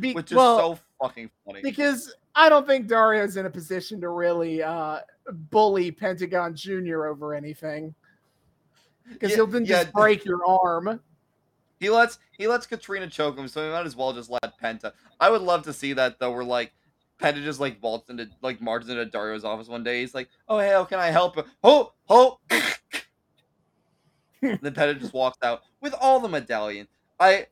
Be- 0.00 0.12
which 0.14 0.32
is 0.32 0.36
well, 0.36 0.76
so 0.76 0.80
fucking 1.00 1.30
funny. 1.46 1.60
because 1.62 2.14
I 2.34 2.48
don't 2.48 2.66
think 2.66 2.88
Dario's 2.88 3.36
in 3.36 3.46
a 3.46 3.50
position 3.50 4.00
to 4.00 4.08
really 4.08 4.62
uh, 4.62 5.00
bully 5.50 5.90
Pentagon 5.90 6.54
Jr. 6.54 7.06
over 7.06 7.34
anything. 7.34 7.94
Because 9.08 9.30
Yeah, 9.30 9.36
he'll 9.36 9.46
then 9.46 9.64
yeah. 9.64 9.82
just 9.82 9.92
break 9.92 10.24
your 10.24 10.44
arm. 10.46 11.00
He 11.78 11.90
lets 11.90 12.18
he 12.38 12.46
lets 12.46 12.66
Katrina 12.66 13.08
choke 13.08 13.36
him, 13.36 13.46
so 13.48 13.64
he 13.64 13.70
might 13.70 13.86
as 13.86 13.94
well 13.96 14.12
just 14.12 14.30
let 14.30 14.58
Penta. 14.62 14.92
I 15.20 15.30
would 15.30 15.42
love 15.42 15.62
to 15.64 15.72
see 15.72 15.92
that 15.92 16.18
though, 16.18 16.32
We're 16.32 16.44
like 16.44 16.72
Penta 17.20 17.42
just 17.42 17.60
like 17.60 17.80
vaults 17.80 18.10
into 18.10 18.28
like 18.42 18.60
marches 18.60 18.88
into 18.88 19.04
Dario's 19.06 19.44
office 19.44 19.68
one 19.68 19.84
day. 19.84 20.00
He's 20.00 20.14
like, 20.14 20.28
"Oh 20.48 20.58
hey, 20.58 20.70
how 20.70 20.84
can 20.84 20.98
I 20.98 21.10
help 21.10 21.36
you?" 21.36 21.44
Oh, 21.62 21.92
oh. 22.08 22.38
then 24.40 24.58
Penta 24.62 24.98
just 24.98 25.12
walks 25.12 25.38
out 25.42 25.62
with 25.80 25.94
all 26.00 26.20
the 26.20 26.28
medallion. 26.28 26.88
I, 27.20 27.46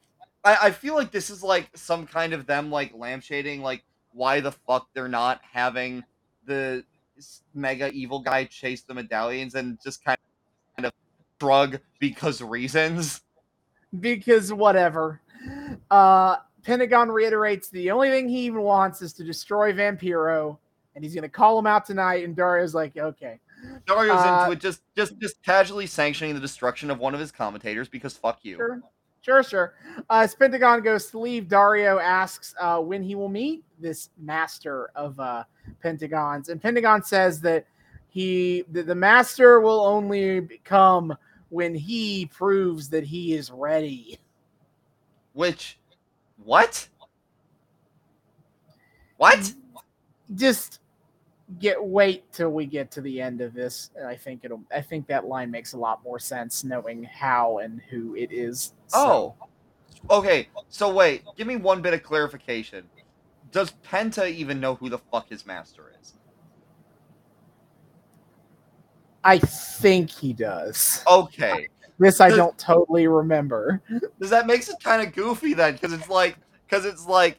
I 0.44 0.56
I 0.62 0.70
feel 0.70 0.94
like 0.94 1.10
this 1.10 1.30
is 1.30 1.42
like 1.42 1.68
some 1.74 2.06
kind 2.06 2.32
of 2.32 2.46
them 2.46 2.70
like 2.70 2.94
lampshading 2.94 3.60
like 3.60 3.84
why 4.12 4.40
the 4.40 4.52
fuck 4.52 4.88
they're 4.94 5.08
not 5.08 5.40
having 5.52 6.04
the 6.46 6.84
mega 7.54 7.90
evil 7.92 8.20
guy 8.20 8.44
chase 8.44 8.82
the 8.82 8.94
medallions 8.94 9.54
and 9.54 9.78
just 9.82 10.04
kind 10.04 10.18
of 10.78 10.92
shrug 11.40 11.78
because 11.98 12.40
reasons. 12.40 13.20
Because 13.98 14.52
whatever. 14.52 15.20
Uh, 15.90 16.36
Pentagon 16.62 17.10
reiterates 17.10 17.68
the 17.68 17.90
only 17.90 18.10
thing 18.10 18.28
he 18.28 18.40
even 18.40 18.62
wants 18.62 19.02
is 19.02 19.12
to 19.14 19.24
destroy 19.24 19.72
Vampiro, 19.72 20.58
and 20.94 21.04
he's 21.04 21.14
going 21.14 21.22
to 21.22 21.28
call 21.28 21.58
him 21.58 21.66
out 21.66 21.84
tonight. 21.84 22.24
And 22.24 22.36
Dario's 22.36 22.74
like, 22.74 22.96
okay. 22.96 23.38
Dario's 23.86 24.12
Uh, 24.12 24.44
into 24.44 24.52
it, 24.52 24.60
just 24.60 24.82
just 24.96 25.18
just 25.20 25.42
casually 25.42 25.86
sanctioning 25.86 26.34
the 26.34 26.40
destruction 26.40 26.90
of 26.90 26.98
one 26.98 27.14
of 27.14 27.20
his 27.20 27.30
commentators 27.30 27.88
because 27.88 28.16
fuck 28.16 28.40
you. 28.42 28.56
Sure. 28.56 28.80
Sure, 29.22 29.44
sure. 29.44 29.74
Uh, 30.10 30.22
as 30.24 30.34
Pentagon 30.34 30.82
goes 30.82 31.06
to 31.06 31.18
leave, 31.20 31.48
Dario 31.48 32.00
asks 32.00 32.56
uh, 32.60 32.80
when 32.80 33.04
he 33.04 33.14
will 33.14 33.28
meet 33.28 33.62
this 33.78 34.10
master 34.18 34.90
of 34.96 35.18
uh, 35.20 35.44
Pentagons. 35.80 36.48
And 36.48 36.60
Pentagon 36.60 37.04
says 37.04 37.40
that 37.42 37.64
he 38.08 38.64
the, 38.72 38.82
the 38.82 38.96
master 38.96 39.60
will 39.60 39.80
only 39.80 40.60
come 40.64 41.16
when 41.50 41.72
he 41.72 42.26
proves 42.26 42.88
that 42.88 43.04
he 43.04 43.34
is 43.34 43.52
ready. 43.52 44.18
Which, 45.34 45.78
what? 46.42 46.88
What? 49.18 49.54
Just 50.34 50.80
get 51.58 51.82
wait 51.82 52.30
till 52.32 52.50
we 52.50 52.66
get 52.66 52.90
to 52.92 53.00
the 53.00 53.20
end 53.20 53.40
of 53.40 53.54
this. 53.54 53.90
And 53.96 54.06
I 54.06 54.16
think 54.16 54.40
it'll. 54.44 54.62
I 54.74 54.80
think 54.80 55.06
that 55.08 55.26
line 55.26 55.50
makes 55.50 55.72
a 55.72 55.78
lot 55.78 56.02
more 56.04 56.18
sense 56.18 56.64
knowing 56.64 57.04
how 57.04 57.58
and 57.58 57.80
who 57.90 58.14
it 58.14 58.30
is. 58.32 58.74
So- 58.88 59.34
Oh. 59.40 59.48
Okay, 60.10 60.48
so 60.68 60.92
wait, 60.92 61.22
give 61.36 61.46
me 61.46 61.54
one 61.54 61.80
bit 61.80 61.94
of 61.94 62.02
clarification. 62.02 62.84
Does 63.52 63.72
Penta 63.88 64.28
even 64.28 64.58
know 64.58 64.74
who 64.74 64.88
the 64.88 64.98
fuck 64.98 65.28
his 65.28 65.46
master 65.46 65.92
is? 66.00 66.14
I 69.22 69.38
think 69.38 70.10
he 70.10 70.32
does. 70.32 71.04
Okay. 71.08 71.68
This 71.98 72.20
I 72.20 72.28
Does- 72.30 72.36
don't 72.38 72.58
totally 72.58 73.06
remember. 73.06 73.80
Does 74.20 74.30
that 74.30 74.46
makes 74.48 74.68
it 74.68 74.76
kind 74.82 75.06
of 75.06 75.14
goofy 75.14 75.54
then? 75.54 75.74
Because 75.74 75.92
it's 75.92 76.08
like, 76.08 76.36
because 76.66 76.84
it's 76.84 77.06
like, 77.06 77.38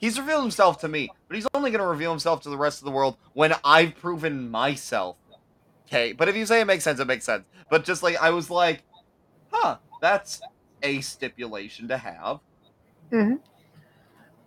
he's 0.00 0.18
revealed 0.18 0.42
himself 0.42 0.80
to 0.80 0.88
me, 0.88 1.10
but 1.28 1.36
he's 1.36 1.46
only 1.54 1.70
going 1.70 1.80
to 1.80 1.86
reveal 1.86 2.10
himself 2.10 2.40
to 2.42 2.50
the 2.50 2.56
rest 2.56 2.80
of 2.80 2.86
the 2.86 2.90
world 2.90 3.16
when 3.34 3.54
I've 3.62 3.94
proven 3.96 4.50
myself. 4.50 5.16
Okay, 5.86 6.12
but 6.12 6.28
if 6.28 6.36
you 6.36 6.46
say 6.46 6.60
it 6.60 6.66
makes 6.66 6.84
sense, 6.84 6.98
it 7.00 7.06
makes 7.06 7.24
sense. 7.24 7.44
But 7.68 7.84
just 7.84 8.02
like 8.02 8.16
I 8.16 8.30
was 8.30 8.50
like, 8.50 8.82
huh, 9.52 9.76
that's 10.00 10.40
a 10.82 11.00
stipulation 11.00 11.88
to 11.88 11.98
have. 11.98 12.40
Mm-hmm. 13.12 13.36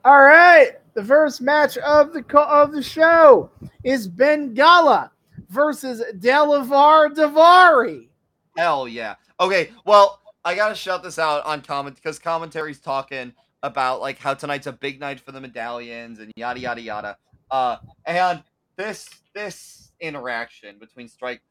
All 0.05 0.21
right, 0.21 0.71
the 0.95 1.03
first 1.03 1.41
match 1.41 1.77
of 1.77 2.13
the 2.13 2.25
of 2.39 2.71
the 2.71 2.83
show 2.83 3.49
is 3.83 4.09
Bengala 4.09 5.09
versus 5.49 6.01
Delavar 6.17 7.13
Daivari. 7.13 8.07
Hell 8.57 8.87
yeah. 8.87 9.15
Okay, 9.39 9.71
well, 9.85 10.21
I 10.45 10.55
gotta 10.55 10.75
shout 10.75 11.03
this 11.03 11.19
out 11.19 11.45
on 11.45 11.61
comment 11.61 11.95
because 11.95 12.19
commentary's 12.19 12.79
talking 12.79 13.33
about 13.63 14.01
like 14.01 14.19
how 14.19 14.33
tonight's 14.33 14.67
a 14.67 14.73
big 14.73 14.99
night 14.99 15.19
for 15.21 15.31
the 15.31 15.41
medallions 15.41 16.19
and 16.19 16.31
yada 16.35 16.59
yada 16.59 16.81
yada. 16.81 17.17
Uh, 17.49 17.77
and 18.05 18.43
this 18.75 19.09
this 19.33 19.91
interaction 19.99 20.77
between 20.77 21.07
Strike, 21.07 21.41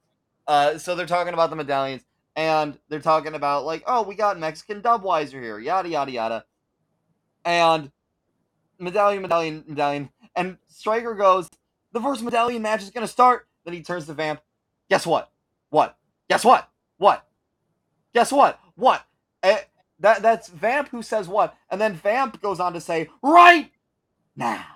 uh, 0.46 0.78
so 0.78 0.94
they're 0.94 1.06
talking 1.06 1.32
about 1.32 1.50
the 1.50 1.56
medallions 1.56 2.02
and 2.36 2.78
they're 2.88 3.00
talking 3.00 3.34
about 3.34 3.64
like, 3.64 3.82
oh, 3.86 4.02
we 4.02 4.14
got 4.14 4.38
Mexican 4.38 4.82
Dubweiser 4.82 5.42
here, 5.42 5.58
yada 5.58 5.88
yada 5.88 6.12
yada, 6.12 6.44
and 7.44 7.90
medallion, 8.78 9.22
medallion, 9.22 9.64
medallion, 9.66 10.10
and 10.36 10.58
Striker 10.68 11.14
goes, 11.14 11.48
the 11.92 12.00
first 12.00 12.22
medallion 12.22 12.62
match 12.62 12.82
is 12.82 12.90
gonna 12.90 13.08
start. 13.08 13.48
Then 13.64 13.74
he 13.74 13.82
turns 13.82 14.06
to 14.06 14.14
Vamp. 14.14 14.40
Guess 14.90 15.06
what? 15.06 15.30
What? 15.70 15.96
Guess 16.28 16.44
what? 16.44 16.68
What? 16.98 17.26
Guess 18.14 18.32
what? 18.32 18.58
What? 18.74 19.04
Eh, 19.42 19.58
that 20.02 20.20
that's 20.22 20.48
Vamp 20.48 20.88
who 20.90 21.02
says 21.02 21.28
what, 21.28 21.56
and 21.70 21.80
then 21.80 21.94
Vamp 21.94 22.40
goes 22.42 22.60
on 22.60 22.72
to 22.74 22.80
say, 22.80 23.08
"Right 23.22 23.70
now." 24.36 24.66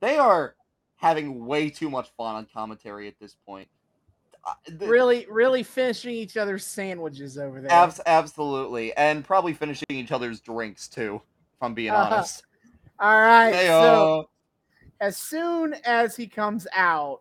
They 0.00 0.16
are 0.18 0.56
having 0.96 1.46
way 1.46 1.70
too 1.70 1.88
much 1.88 2.10
fun 2.16 2.34
on 2.34 2.46
commentary 2.52 3.06
at 3.06 3.14
this 3.20 3.36
point. 3.46 3.68
Uh, 4.44 4.54
Really, 4.80 5.26
really 5.30 5.62
finishing 5.62 6.12
each 6.14 6.36
other's 6.36 6.66
sandwiches 6.66 7.38
over 7.38 7.60
there. 7.60 7.70
abs- 7.70 8.00
absolutely, 8.06 8.92
and 8.96 9.24
probably 9.24 9.52
finishing 9.52 9.86
each 9.90 10.10
other's 10.10 10.40
drinks 10.40 10.88
too. 10.88 11.16
If 11.54 11.62
I'm 11.62 11.74
being 11.74 11.92
Uh-huh. 11.92 12.16
honest. 12.16 12.42
All 12.98 13.20
right, 13.20 13.54
Hey, 13.54 13.66
so 13.66 14.20
uh, 14.20 14.22
as 15.00 15.16
soon 15.16 15.74
as 15.84 16.16
he 16.16 16.26
comes 16.26 16.66
out, 16.74 17.20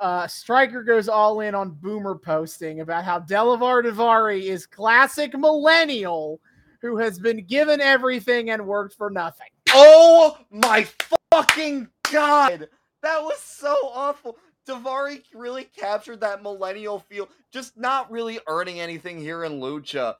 uh, 0.00 0.26
Striker 0.26 0.82
goes 0.82 1.08
all 1.08 1.40
in 1.40 1.54
on 1.54 1.70
Boomer 1.70 2.14
posting 2.14 2.80
about 2.80 3.04
how 3.04 3.20
Delavar 3.20 3.84
Daivari 3.84 4.42
is 4.42 4.66
classic 4.66 5.36
millennial 5.36 6.40
who 6.80 6.96
has 6.96 7.18
been 7.18 7.44
given 7.44 7.80
everything 7.80 8.50
and 8.50 8.66
worked 8.66 8.94
for 8.94 9.10
nothing. 9.10 9.48
Oh 9.70 10.38
my 10.50 10.86
fucking 11.32 11.88
god! 12.10 12.68
That 13.02 13.22
was 13.22 13.38
so 13.38 13.76
awful. 13.94 14.36
Daivari 14.66 15.22
really 15.34 15.64
captured 15.64 16.20
that 16.20 16.42
millennial 16.42 17.00
feel, 17.00 17.28
just 17.50 17.76
not 17.76 18.10
really 18.10 18.38
earning 18.46 18.80
anything 18.80 19.18
here 19.18 19.44
in 19.44 19.60
Lucha. 19.60 20.14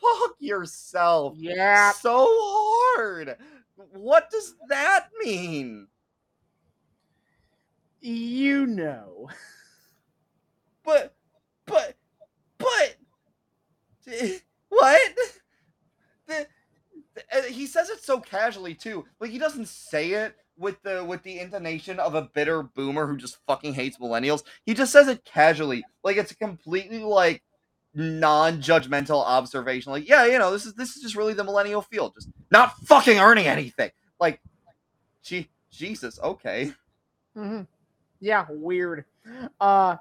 Fuck 0.00 0.34
yourself. 0.38 1.34
Yeah. 1.36 1.92
So 1.92 2.26
hard. 2.30 3.36
What 3.92 4.30
does 4.30 4.54
that 4.68 5.08
mean? 5.22 5.86
You 8.02 8.66
know. 8.66 9.30
But, 10.84 11.14
but, 11.66 11.94
but, 12.58 12.96
what? 14.68 15.00
The, 15.16 15.22
the- 16.26 16.46
uh, 17.32 17.42
he 17.42 17.66
says 17.66 17.90
it 17.90 18.02
so 18.02 18.18
casually 18.20 18.74
too. 18.74 19.04
Like 19.20 19.30
he 19.30 19.38
doesn't 19.38 19.68
say 19.68 20.10
it 20.12 20.34
with 20.56 20.80
the 20.82 21.04
with 21.04 21.22
the 21.22 21.40
intonation 21.40 21.98
of 22.00 22.14
a 22.14 22.22
bitter 22.22 22.62
boomer 22.62 23.06
who 23.06 23.16
just 23.16 23.36
fucking 23.46 23.74
hates 23.74 23.98
millennials. 23.98 24.42
He 24.64 24.72
just 24.74 24.92
says 24.92 25.08
it 25.08 25.24
casually, 25.24 25.84
like 26.02 26.16
it's 26.16 26.32
a 26.32 26.36
completely 26.36 27.00
like 27.00 27.42
non-judgmental 27.94 29.22
observation. 29.24 29.92
Like, 29.92 30.08
yeah, 30.08 30.24
you 30.26 30.38
know, 30.38 30.50
this 30.52 30.64
is 30.64 30.74
this 30.74 30.96
is 30.96 31.02
just 31.02 31.16
really 31.16 31.34
the 31.34 31.44
millennial 31.44 31.82
feel, 31.82 32.10
just 32.10 32.28
not 32.50 32.76
fucking 32.86 33.18
earning 33.18 33.46
anything. 33.46 33.90
Like, 34.18 34.40
gee, 35.22 35.48
Jesus, 35.70 36.18
okay. 36.22 36.72
Mhm. 37.36 37.66
Yeah, 38.22 38.46
weird. 38.48 39.04
Uh, 39.60 39.96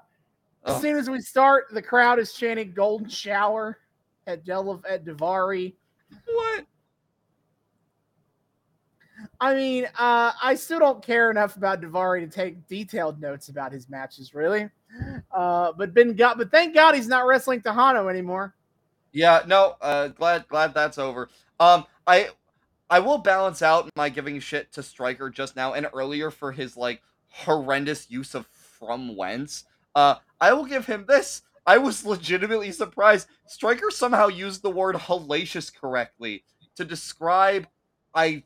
as 0.64 0.80
soon 0.80 0.96
as 0.96 1.10
we 1.10 1.20
start, 1.20 1.66
the 1.72 1.82
crowd 1.82 2.20
is 2.20 2.34
chanting 2.34 2.72
"Golden 2.72 3.10
Shower" 3.10 3.80
at 4.28 4.46
Del 4.46 4.80
at 4.88 5.04
Daivari. 5.04 5.74
What? 6.28 6.66
I 9.40 9.56
mean, 9.56 9.86
uh, 9.98 10.34
I 10.42 10.54
still 10.54 10.78
don't 10.78 11.04
care 11.04 11.32
enough 11.32 11.58
about 11.58 11.82
Daivari 11.82 12.22
to 12.22 12.28
take 12.28 12.68
detailed 12.68 13.20
notes 13.20 13.50
about 13.50 13.72
his 13.72 13.90
matches, 13.90 14.36
really. 14.36 14.70
Uh, 15.32 15.72
but 15.76 15.96
Ben 15.96 16.14
got, 16.14 16.38
but 16.38 16.52
thank 16.52 16.76
God 16.76 16.94
he's 16.94 17.08
not 17.08 17.26
wrestling 17.26 17.62
Texano 17.62 18.08
anymore. 18.08 18.54
Yeah, 19.14 19.42
no, 19.48 19.76
uh 19.82 20.10
glad 20.10 20.48
glad 20.48 20.74
that's 20.74 20.98
over. 20.98 21.28
Um 21.60 21.86
I 22.06 22.30
I 22.90 23.00
will 23.00 23.18
balance 23.18 23.62
out 23.62 23.90
my 23.96 24.10
giving 24.10 24.40
shit 24.40 24.72
to 24.74 24.84
Striker 24.84 25.30
just 25.30 25.56
now 25.56 25.74
and 25.74 25.88
earlier 25.94 26.30
for 26.30 26.52
his 26.52 26.78
like 26.78 27.02
horrendous 27.32 28.10
use 28.10 28.36
of 28.36 28.48
from 28.48 29.16
whence. 29.16 29.66
Uh 29.96 30.16
I 30.40 30.54
will 30.54 30.66
give 30.66 30.86
him 30.86 31.06
this. 31.08 31.42
I 31.66 31.78
was 31.78 32.06
legitimately 32.06 32.72
surprised 32.72 33.28
Striker 33.48 33.92
somehow 33.92 34.28
used 34.28 34.64
the 34.64 34.72
word 34.72 34.96
hellacious 34.96 35.74
correctly 35.74 36.44
to 36.76 36.86
describe 36.86 37.68
I 38.16 38.44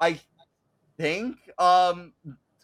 I 0.00 0.20
think 0.96 1.36
um 1.58 2.12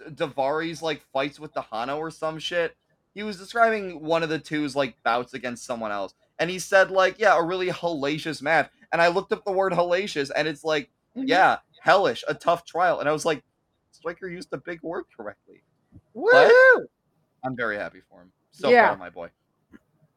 Daivari's 0.01 0.83
like 0.83 1.03
fights 1.13 1.39
with 1.41 1.55
Texano 1.55 1.99
or 1.99 2.11
some 2.11 2.39
shit. 2.39 2.77
He 3.15 3.23
was 3.23 3.39
describing 3.39 4.03
one 4.03 4.23
of 4.23 4.31
the 4.31 4.39
two's 4.39 4.75
like 4.75 4.97
bouts 5.05 5.35
against 5.35 5.65
someone 5.65 5.93
else 5.93 6.15
and 6.43 6.51
he 6.51 6.59
said 6.59 6.91
like 6.91 7.19
yeah 7.19 7.39
a 7.39 7.43
really 7.43 7.69
hellacious 7.69 8.43
match 8.43 8.69
and 8.93 9.01
i 9.01 9.09
looked 9.09 9.33
up 9.33 9.45
the 9.45 9.53
word 9.53 9.73
hellacious 9.73 10.31
and 10.35 10.49
it's 10.49 10.65
like 10.65 10.91
yeah 11.15 11.59
hellish 11.81 12.25
a 12.29 12.35
tough 12.35 12.65
trial 12.65 13.01
and 13.01 13.09
i 13.09 13.13
was 13.13 13.25
like 13.25 13.43
striker 14.03 14.29
used 14.29 14.51
the 14.51 14.59
big 14.59 14.83
word 14.83 15.05
correctly 15.17 15.63
Woohoo! 16.17 16.85
i'm 17.45 17.57
very 17.57 17.77
happy 17.77 18.01
for 18.11 18.23
him 18.23 18.33
so 18.51 18.69
Yeah. 18.69 18.95
proud 18.95 18.95
of 18.95 18.99
my 18.99 19.11
boy 19.11 19.29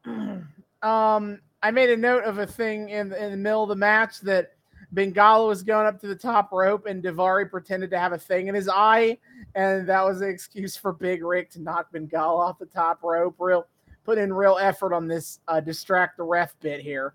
um, 0.82 1.40
I 1.62 1.70
made 1.72 1.90
a 1.90 1.96
note 1.96 2.22
of 2.24 2.38
a 2.38 2.46
thing 2.46 2.90
in 2.90 3.12
in 3.12 3.30
the 3.32 3.36
middle 3.36 3.64
of 3.64 3.68
the 3.68 3.74
match 3.76 4.20
that 4.20 4.52
Bengala 4.94 5.48
was 5.48 5.64
going 5.64 5.86
up 5.86 6.00
to 6.00 6.06
the 6.06 6.14
top 6.14 6.52
rope 6.52 6.86
and 6.86 7.02
Daivari 7.02 7.50
pretended 7.50 7.90
to 7.90 7.98
have 7.98 8.12
a 8.12 8.18
thing 8.18 8.46
in 8.46 8.54
his 8.54 8.68
eye, 8.68 9.18
and 9.56 9.88
that 9.88 10.04
was 10.04 10.20
an 10.20 10.28
excuse 10.28 10.76
for 10.76 10.92
Big 10.92 11.24
Rick 11.24 11.50
to 11.50 11.60
knock 11.60 11.92
Bengala 11.92 12.38
off 12.38 12.58
the 12.60 12.66
top 12.66 13.02
rope. 13.02 13.34
Real 13.40 13.66
put 14.04 14.16
in 14.16 14.32
real 14.32 14.58
effort 14.60 14.94
on 14.94 15.08
this 15.08 15.40
uh, 15.48 15.58
distract 15.58 16.18
the 16.18 16.22
ref 16.22 16.54
bit 16.60 16.80
here. 16.80 17.14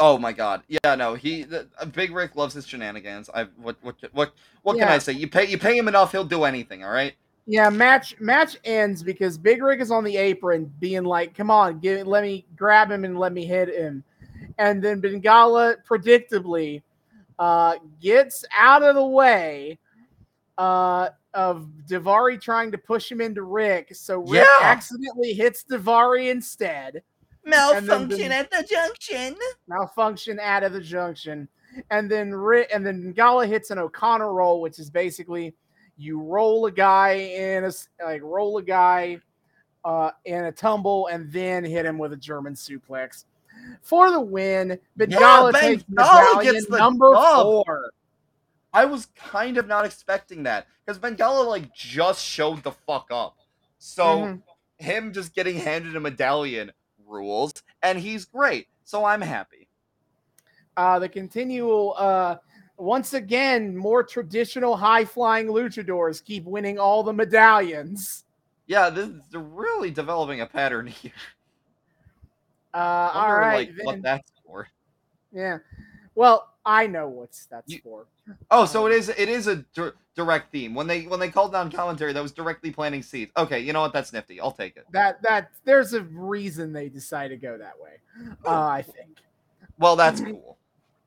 Oh 0.00 0.18
my 0.18 0.32
god. 0.32 0.62
Yeah 0.66 0.94
no 0.96 1.14
he 1.14 1.44
the, 1.44 1.68
uh, 1.78 1.84
big 1.84 2.10
rick 2.12 2.34
loves 2.34 2.54
his 2.54 2.66
shenanigans. 2.66 3.30
I 3.32 3.44
what 3.56 3.76
what 3.82 3.96
what 4.12 4.32
what 4.62 4.78
can 4.78 4.88
i 4.88 4.98
say? 4.98 5.12
You 5.12 5.28
pay 5.28 5.46
you 5.46 5.58
pay 5.58 5.76
him 5.76 5.86
enough 5.86 6.10
he'll 6.10 6.24
do 6.24 6.44
anything 6.44 6.82
all 6.82 6.90
right? 6.90 7.14
Yeah, 7.46 7.68
match 7.68 8.18
match 8.20 8.58
ends 8.64 9.02
because 9.02 9.36
Big 9.36 9.60
Rick 9.62 9.80
is 9.80 9.90
on 9.90 10.04
the 10.04 10.16
apron, 10.16 10.72
being 10.78 11.02
like, 11.02 11.34
"Come 11.34 11.50
on, 11.50 11.80
give, 11.80 12.06
let 12.06 12.22
me 12.22 12.46
grab 12.54 12.90
him 12.90 13.04
and 13.04 13.18
let 13.18 13.32
me 13.32 13.44
hit 13.44 13.68
him," 13.68 14.04
and 14.58 14.80
then 14.80 15.02
Bengala 15.02 15.76
predictably 15.88 16.82
uh, 17.40 17.74
gets 18.00 18.44
out 18.56 18.84
of 18.84 18.94
the 18.94 19.04
way 19.04 19.80
uh, 20.58 21.08
of 21.34 21.66
Daivari 21.88 22.40
trying 22.40 22.70
to 22.70 22.78
push 22.78 23.10
him 23.10 23.20
into 23.20 23.42
Rick, 23.42 23.96
so 23.96 24.20
Rick 24.20 24.44
Yeah. 24.44 24.46
accidentally 24.62 25.32
hits 25.32 25.64
Daivari 25.64 26.30
instead. 26.30 27.02
Malfunction 27.44 28.32
at 28.32 28.50
the 28.50 28.66
junction 28.68 29.36
Malfunction 29.68 30.38
out 30.40 30.62
of 30.64 30.72
the 30.72 30.80
junction, 30.80 31.48
and 31.90 32.10
then 32.10 32.32
and 32.72 32.84
then 32.84 33.14
Bengala 33.14 33.46
hits 33.46 33.70
an 33.70 33.78
O'Connor 33.78 34.32
roll, 34.32 34.60
which 34.60 34.78
is 34.78 34.90
basically 34.90 35.54
You 35.96 36.20
roll 36.20 36.66
a 36.66 36.72
guy 36.72 37.12
in 37.12 37.64
a 37.64 37.72
like 38.04 38.22
roll 38.22 38.58
a 38.58 38.62
guy 38.62 39.20
uh, 39.84 40.10
in 40.24 40.44
a 40.44 40.52
tumble 40.52 41.06
and 41.06 41.30
then 41.32 41.64
hit 41.64 41.86
him 41.86 41.98
with 41.98 42.12
a 42.12 42.16
German 42.16 42.54
suplex 42.54 43.24
for 43.82 44.10
the 44.10 44.20
win. 44.20 44.78
Bengala 44.98 45.58
takes 45.58 45.82
Bengala 45.84 46.42
gets 46.42 46.66
the 46.66 46.78
number 46.78 47.12
dub. 47.12 47.46
four. 47.46 47.90
I 48.72 48.84
was 48.84 49.06
kind 49.16 49.56
of 49.58 49.66
not 49.66 49.84
expecting 49.84 50.44
that 50.44 50.66
because 50.84 50.98
Bengala 50.98 51.46
like 51.46 51.72
just 51.74 52.24
showed 52.24 52.62
the 52.62 52.72
fuck 52.72 53.08
up. 53.10 53.36
So 53.78 54.18
Mhm. 54.18 54.42
him 54.78 55.12
just 55.12 55.34
getting 55.34 55.56
handed 55.56 55.96
a 55.96 56.00
medallion 56.00 56.72
rules, 57.10 57.52
and 57.82 57.98
he's 57.98 58.24
great. 58.24 58.68
So 58.84 59.04
I'm 59.04 59.20
happy. 59.20 59.68
uh, 60.76 60.98
the 60.98 61.08
continual 61.08 61.94
uh, 61.98 62.36
once 62.78 63.12
again 63.14 63.76
more 63.76 64.02
traditional 64.02 64.76
high 64.76 65.04
flying 65.04 65.48
luchadors 65.48 66.24
keep 66.24 66.44
winning 66.44 66.78
all 66.78 67.02
the 67.02 67.12
medallions. 67.12 68.24
Yeah, 68.66 68.88
this, 68.88 69.10
they're 69.30 69.40
really 69.40 69.90
developing 69.90 70.40
a 70.40 70.46
pattern 70.46 70.86
here. 71.02 71.12
Uh, 72.72 73.10
all 73.12 73.32
like, 73.40 73.76
then- 73.76 73.86
what 73.86 74.02
that's 74.02 74.30
for. 74.46 74.68
yeah. 75.32 75.58
Well, 76.14 76.49
I 76.64 76.86
know 76.86 77.08
what's 77.08 77.46
that's 77.46 77.72
You- 77.72 77.80
for. 77.82 78.06
Oh, 78.50 78.64
so 78.66 78.86
Um, 78.86 78.92
it 78.92 78.96
is 78.96 79.08
it 79.08 79.28
is 79.28 79.46
a 79.46 79.56
dir- 79.74 79.94
direct 80.14 80.52
theme. 80.52 80.74
When 80.74 80.86
they 80.86 81.02
when 81.02 81.18
they 81.20 81.30
called 81.30 81.52
down 81.52 81.70
commentary, 81.70 82.12
that 82.12 82.22
was 82.22 82.32
directly 82.32 82.70
planting 82.70 83.02
seeds. 83.02 83.32
Okay, 83.36 83.60
you 83.60 83.72
know 83.72 83.80
what? 83.80 83.92
That's 83.92 84.12
nifty. 84.12 84.40
I'll 84.40 84.52
take 84.52 84.76
it. 84.76 84.84
That 84.92 85.22
that 85.22 85.50
there's 85.64 85.94
a 85.94 86.02
reason 86.02 86.72
they 86.72 86.88
decide 86.88 87.28
to 87.28 87.36
go 87.36 87.56
that 87.58 87.78
way. 87.80 87.92
Uh, 88.44 88.66
I 88.66 88.82
think. 88.82 89.18
Well, 89.78 89.96
that's 89.96 90.20
cool. 90.24 90.58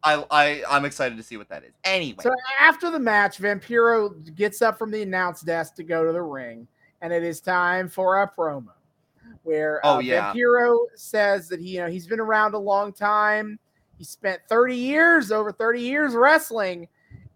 I 0.03 0.25
I 0.31 0.63
I'm 0.69 0.85
excited 0.85 1.17
to 1.17 1.23
see 1.23 1.37
what 1.37 1.49
that 1.49 1.63
is. 1.63 1.71
Anyway, 1.83 2.17
So 2.23 2.31
after 2.59 2.89
the 2.89 2.99
match, 2.99 3.37
Vampiro 3.39 4.33
gets 4.35 4.61
up 4.61 4.77
from 4.79 4.91
the 4.91 5.01
announce 5.03 5.41
desk 5.41 5.75
to 5.75 5.83
go 5.83 6.03
to 6.05 6.11
the 6.11 6.21
ring, 6.21 6.67
and 7.01 7.13
it 7.13 7.23
is 7.23 7.39
time 7.39 7.87
for 7.87 8.21
a 8.21 8.29
promo 8.29 8.73
where 9.43 9.79
Oh, 9.83 9.95
uh, 9.95 9.99
yeah. 9.99 10.33
Vampiro 10.33 10.87
says 10.95 11.47
that 11.49 11.59
he, 11.59 11.75
you 11.75 11.81
know, 11.81 11.87
he's 11.87 12.07
been 12.07 12.19
around 12.19 12.53
a 12.53 12.57
long 12.57 12.91
time. 12.91 13.59
He 14.03 14.05
spent 14.05 14.41
30 14.49 14.75
years, 14.75 15.31
over 15.31 15.53
30 15.53 15.79
years 15.79 16.13
wrestling, 16.13 16.89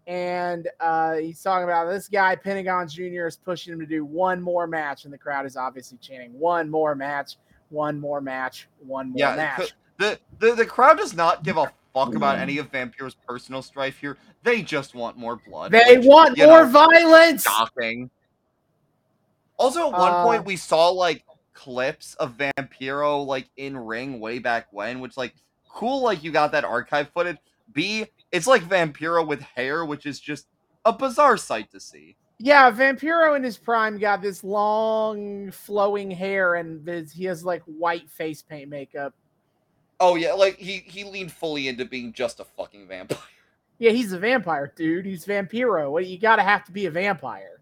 and 0.06 0.68
uh, 0.80 1.14
he's 1.14 1.42
talking 1.42 1.64
about 1.64 1.86
this 1.88 2.08
guy 2.10 2.36
Pentagon 2.36 2.86
Jr. 2.86 3.26
is 3.26 3.38
pushing 3.38 3.72
him 3.72 3.80
to 3.80 3.86
do 3.86 4.04
one 4.04 4.42
more 4.42 4.66
match, 4.66 5.06
and 5.06 5.12
the 5.14 5.16
crowd 5.16 5.46
is 5.46 5.56
obviously 5.56 5.96
chanting 5.96 6.38
one 6.38 6.68
more 6.68 6.94
match, 6.94 7.38
one 7.70 7.98
more 7.98 8.20
match, 8.20 8.68
one 8.80 9.08
more 9.08 9.18
Yeah, 9.18 9.34
match. 9.36 9.68
c- 9.68 9.72
the, 9.98 10.18
the 10.40 10.54
the 10.56 10.66
crowd 10.66 10.98
does 10.98 11.14
not 11.14 11.42
give 11.42 11.56
a 11.56 11.72
fuck 11.94 12.14
about 12.14 12.38
any 12.38 12.58
of 12.58 12.70
Vampiro's 12.70 13.16
personal 13.26 13.62
strife 13.62 13.98
here. 13.98 14.18
They 14.42 14.60
just 14.60 14.94
want 14.94 15.16
more 15.16 15.36
blood. 15.36 15.72
They 15.72 15.96
which, 15.96 16.06
want 16.06 16.36
more 16.36 16.66
know, 16.66 16.70
violence. 16.70 17.44
shocking. 17.44 18.10
Also, 19.56 19.86
at 19.90 19.92
one 19.98 20.12
Uh, 20.12 20.22
point 20.22 20.44
we 20.44 20.56
saw 20.56 20.90
like 20.90 21.24
clips 21.54 22.14
of 22.16 22.36
Vampiro 22.36 23.24
like 23.24 23.48
in 23.56 23.74
ring 23.74 24.20
way 24.20 24.38
back 24.38 24.66
when, 24.70 25.00
which 25.00 25.16
like 25.16 25.34
cool. 25.68 26.02
Like 26.02 26.22
you 26.22 26.32
got 26.32 26.52
that 26.52 26.64
archive 26.64 27.10
footage. 27.10 27.38
B, 27.72 28.06
it's 28.32 28.46
like 28.46 28.62
Vampiro 28.62 29.26
with 29.26 29.40
hair, 29.40 29.84
which 29.84 30.06
is 30.06 30.20
just 30.20 30.46
a 30.84 30.92
bizarre 30.92 31.36
sight 31.36 31.70
to 31.72 31.80
see. 31.80 32.16
Yeah, 32.38 32.70
Vampiro 32.70 33.36
in 33.36 33.42
his 33.42 33.58
prime 33.58 33.98
got 33.98 34.22
this 34.22 34.44
long 34.44 35.50
flowing 35.50 36.10
hair 36.10 36.54
and 36.54 36.84
this, 36.84 37.12
he 37.12 37.24
has 37.24 37.44
like 37.44 37.62
white 37.64 38.08
face 38.08 38.42
paint 38.42 38.70
makeup. 38.70 39.12
Oh 40.00 40.14
yeah, 40.14 40.32
like 40.32 40.56
he 40.56 40.84
he 40.86 41.02
leaned 41.02 41.32
fully 41.32 41.66
into 41.68 41.84
being 41.84 42.12
just 42.12 42.38
a 42.40 42.44
fucking 42.44 42.86
vampire. 42.86 43.18
Yeah, 43.80 43.92
he's 43.92 44.12
a 44.12 44.18
vampire, 44.18 44.72
dude. 44.74 45.06
He's 45.06 45.24
Vampiro. 45.24 45.90
What 45.92 46.06
you 46.06 46.18
gotta 46.18 46.42
have 46.42 46.64
to 46.64 46.72
be 46.72 46.86
a 46.86 46.90
vampire. 46.90 47.57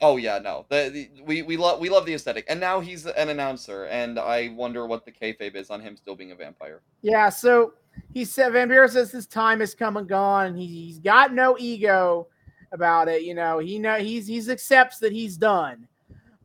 Oh 0.00 0.16
yeah, 0.18 0.38
no. 0.38 0.66
The, 0.68 0.90
the 0.92 1.22
we 1.22 1.42
we 1.42 1.56
love 1.56 1.80
we 1.80 1.88
love 1.88 2.04
the 2.04 2.14
aesthetic, 2.14 2.44
and 2.48 2.60
now 2.60 2.80
he's 2.80 3.06
an 3.06 3.30
announcer, 3.30 3.86
and 3.86 4.18
I 4.18 4.50
wonder 4.50 4.86
what 4.86 5.04
the 5.04 5.12
kayfabe 5.12 5.54
is 5.54 5.70
on 5.70 5.80
him 5.80 5.96
still 5.96 6.14
being 6.14 6.32
a 6.32 6.34
vampire. 6.34 6.82
Yeah, 7.00 7.30
so 7.30 7.72
he 8.12 8.24
said 8.24 8.52
Vampiro 8.52 8.88
says 8.90 9.10
his 9.10 9.26
time 9.26 9.60
has 9.60 9.74
come 9.74 9.96
and 9.96 10.08
gone, 10.08 10.54
he, 10.54 10.66
he's 10.66 10.98
got 10.98 11.32
no 11.32 11.56
ego 11.58 12.28
about 12.72 13.08
it. 13.08 13.22
You 13.22 13.34
know, 13.34 13.58
he 13.58 13.78
know 13.78 13.96
he's 13.96 14.26
he's 14.26 14.50
accepts 14.50 14.98
that 14.98 15.12
he's 15.12 15.36
done. 15.36 15.88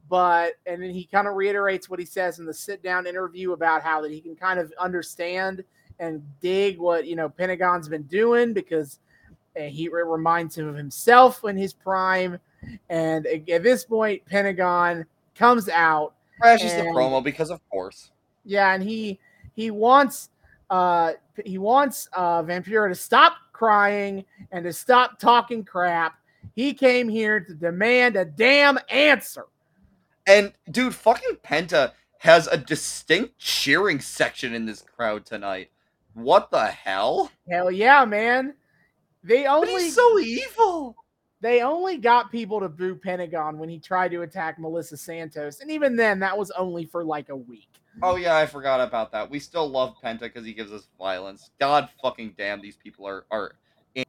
But 0.07 0.53
and 0.65 0.81
then 0.81 0.91
he 0.91 1.05
kind 1.05 1.27
of 1.27 1.35
reiterates 1.35 1.89
what 1.89 1.99
he 1.99 2.05
says 2.05 2.39
in 2.39 2.45
the 2.45 2.53
sit 2.53 2.83
down 2.83 3.07
interview 3.07 3.53
about 3.53 3.81
how 3.81 4.01
that 4.01 4.11
he 4.11 4.19
can 4.21 4.35
kind 4.35 4.59
of 4.59 4.73
understand 4.79 5.63
and 5.99 6.21
dig 6.41 6.79
what 6.79 7.05
you 7.05 7.15
know 7.15 7.29
Pentagon's 7.29 7.87
been 7.87 8.03
doing 8.03 8.53
because 8.53 8.99
he 9.55 9.89
reminds 9.89 10.57
him 10.57 10.67
of 10.67 10.75
himself 10.75 11.43
in 11.43 11.57
his 11.57 11.73
prime. 11.73 12.39
And 12.89 13.25
at 13.25 13.63
this 13.63 13.83
point, 13.83 14.23
Pentagon 14.25 15.05
comes 15.35 15.69
out 15.69 16.13
Crashes 16.39 16.73
the 16.73 16.81
promo 16.83 17.23
because 17.23 17.49
of 17.49 17.59
course. 17.69 18.11
yeah, 18.45 18.73
and 18.73 18.83
he 18.83 19.19
he 19.53 19.71
wants 19.71 20.29
uh 20.69 21.13
he 21.45 21.57
wants 21.57 22.07
uh 22.13 22.41
Vampiro 22.43 22.89
to 22.89 22.95
stop 22.95 23.33
crying 23.53 24.25
and 24.51 24.63
to 24.63 24.73
stop 24.73 25.19
talking 25.19 25.63
crap. 25.63 26.15
He 26.55 26.73
came 26.73 27.07
here 27.07 27.39
to 27.39 27.53
demand 27.53 28.15
a 28.15 28.25
damn 28.25 28.77
answer. 28.89 29.45
And 30.27 30.53
dude, 30.69 30.95
fucking 30.95 31.37
Penta 31.43 31.91
has 32.19 32.47
a 32.47 32.57
distinct 32.57 33.37
cheering 33.39 33.99
section 33.99 34.53
in 34.53 34.65
this 34.65 34.81
crowd 34.81 35.25
tonight. 35.25 35.69
What 36.13 36.51
the 36.51 36.65
hell? 36.67 37.31
Hell 37.49 37.71
yeah, 37.71 38.05
man. 38.05 38.53
They 39.23 39.43
But 39.43 39.57
only 39.57 39.83
he's 39.83 39.95
so 39.95 40.19
evil. 40.19 40.95
They 41.41 41.61
only 41.61 41.97
got 41.97 42.31
people 42.31 42.59
to 42.59 42.69
boo 42.69 42.95
Pentagon 42.95 43.57
when 43.57 43.67
he 43.67 43.79
tried 43.79 44.11
to 44.11 44.21
attack 44.21 44.59
Melissa 44.59 44.95
Santos. 44.95 45.59
And 45.59 45.71
even 45.71 45.95
then 45.95 46.19
that 46.19 46.37
was 46.37 46.51
only 46.51 46.85
for 46.85 47.03
like 47.03 47.29
a 47.29 47.35
week. 47.35 47.67
Oh 48.01 48.15
yeah, 48.15 48.37
I 48.37 48.45
forgot 48.45 48.79
about 48.79 49.11
that. 49.11 49.29
We 49.29 49.39
still 49.39 49.69
love 49.69 49.95
Penta 50.01 50.21
because 50.21 50.45
he 50.45 50.53
gives 50.53 50.71
us 50.71 50.87
violence. 50.97 51.49
God 51.59 51.89
fucking 52.01 52.35
damn, 52.37 52.61
these 52.61 52.77
people 52.77 53.05
are 53.07 53.25
are 53.31 53.55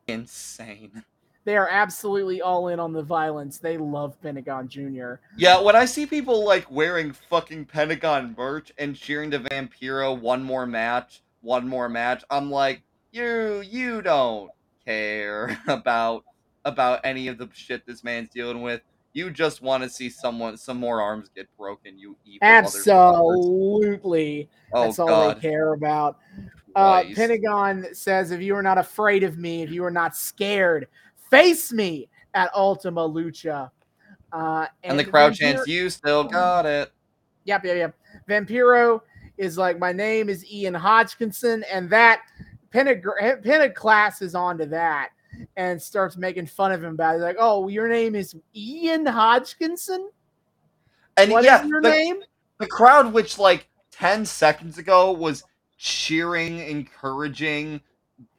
insane. 0.07 1.03
They 1.45 1.57
are 1.57 1.69
absolutely 1.69 2.41
all 2.41 2.69
in 2.69 2.79
on 2.79 2.93
the 2.93 3.03
violence. 3.03 3.59
They 3.59 3.77
love 3.77 4.21
Pentagon 4.23 4.69
Jr. 4.69 5.15
Yeah, 5.37 5.61
when 5.61 5.75
I 5.75 5.87
see 5.87 6.07
people 6.07 6.45
like 6.45 6.71
wearing 6.71 7.13
fucking 7.13 7.65
Pentagon 7.65 8.35
merch 8.39 8.73
and 8.79 8.95
cheering 8.95 9.33
to 9.33 9.41
Vampiro 9.41 10.17
one 10.19 10.45
more 10.45 10.67
match, 10.67 11.23
one 11.41 11.67
more 11.67 11.89
match, 11.89 12.23
I'm 12.31 12.51
like, 12.51 12.83
you 13.11 13.63
you 13.63 14.03
don't 14.03 14.51
care 14.85 15.59
about 15.67 16.25
about 16.65 17.01
any 17.05 17.29
of 17.29 17.39
the 17.39 17.49
shit 17.53 17.87
this 17.87 18.05
man's 18.05 18.29
dealing 18.31 18.63
with. 18.63 18.81
You 19.15 19.31
just 19.31 19.61
want 19.61 19.83
to 19.83 19.91
see 19.91 20.09
someone 20.09 20.57
some 20.57 20.79
more 20.79 21.03
arms 21.03 21.29
get 21.35 21.47
broken, 21.59 21.99
you 21.99 22.17
evil. 22.25 22.39
Absolutely. 22.43 24.49
Oh 24.73 24.85
That's 24.85 24.99
all 24.99 25.07
god. 25.07 25.37
they 25.37 25.41
care 25.41 25.75
about. 25.75 26.19
Uh, 26.75 27.05
Pentagon 27.15 27.87
says, 27.93 28.31
if 28.31 28.41
you 28.41 28.57
are 28.57 28.63
not 28.63 28.79
afraid 28.79 29.23
of 29.23 29.37
me, 29.37 29.63
if 29.63 29.71
you 29.71 29.85
are 29.85 29.91
not 29.91 30.17
scared, 30.17 30.89
face 31.31 31.73
me 31.73 32.09
at 32.33 32.51
Ultima 32.55 33.07
Lucha. 33.07 33.71
Uh, 34.33 34.67
and 34.83 34.99
the 34.99 35.05
crowd 35.05 35.35
Vampiro- 35.35 35.37
chants, 35.37 35.67
"You 35.67 35.91
still 35.91 36.25
got 36.25 36.65
it." 36.65 36.91
Yep, 37.45 37.67
yep, 37.67 37.77
yep. 37.77 37.95
Vampiro 38.27 39.03
is 39.37 39.59
like, 39.59 39.79
my 39.79 39.93
name 39.93 40.31
is 40.31 40.51
Ian 40.51 40.73
Hodgkinson, 40.73 41.65
and 41.71 41.91
that 41.91 42.23
Pentag- 42.73 43.45
Pentaclass 43.45 44.23
is 44.23 44.35
onto 44.35 44.65
that 44.67 45.11
and 45.57 45.81
starts 45.81 46.17
making 46.17 46.47
fun 46.47 46.73
of 46.73 46.83
him 46.83 46.95
about 46.95 47.17
it. 47.17 47.19
Like, 47.19 47.37
oh, 47.39 47.69
your 47.69 47.89
name 47.89 48.15
is 48.15 48.35
Ian 48.55 49.07
Hodgkinson? 49.07 50.11
And 51.17 51.31
What 51.31 51.45
yeah, 51.45 51.65
your 51.65 51.83
the, 51.83 51.91
name? 51.91 52.23
the 52.59 52.67
crowd, 52.67 53.13
which 53.13 53.39
like 53.39 53.69
ten 53.91 54.25
seconds 54.25 54.79
ago 54.79 55.13
was 55.13 55.45
cheering, 55.77 56.59
encouraging 56.61 57.81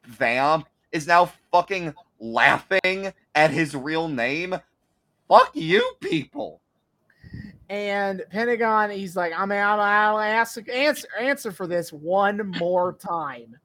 Vamp, 0.06 0.66
is 0.92 1.06
now 1.06 1.30
fucking 1.52 1.94
laughing 2.18 3.12
at 3.34 3.50
his 3.50 3.74
real 3.74 4.08
name. 4.08 4.56
Fuck 5.28 5.50
you, 5.54 5.94
people. 6.00 6.60
And 7.68 8.22
Pentagon, 8.30 8.90
he's 8.90 9.16
like, 9.16 9.32
I'm 9.36 9.50
out. 9.50 9.78
I'll 9.78 10.18
ask 10.18 10.68
answer 10.68 11.08
answer 11.18 11.50
for 11.50 11.66
this 11.66 11.92
one 11.92 12.52
more 12.58 12.92
time. 12.92 13.56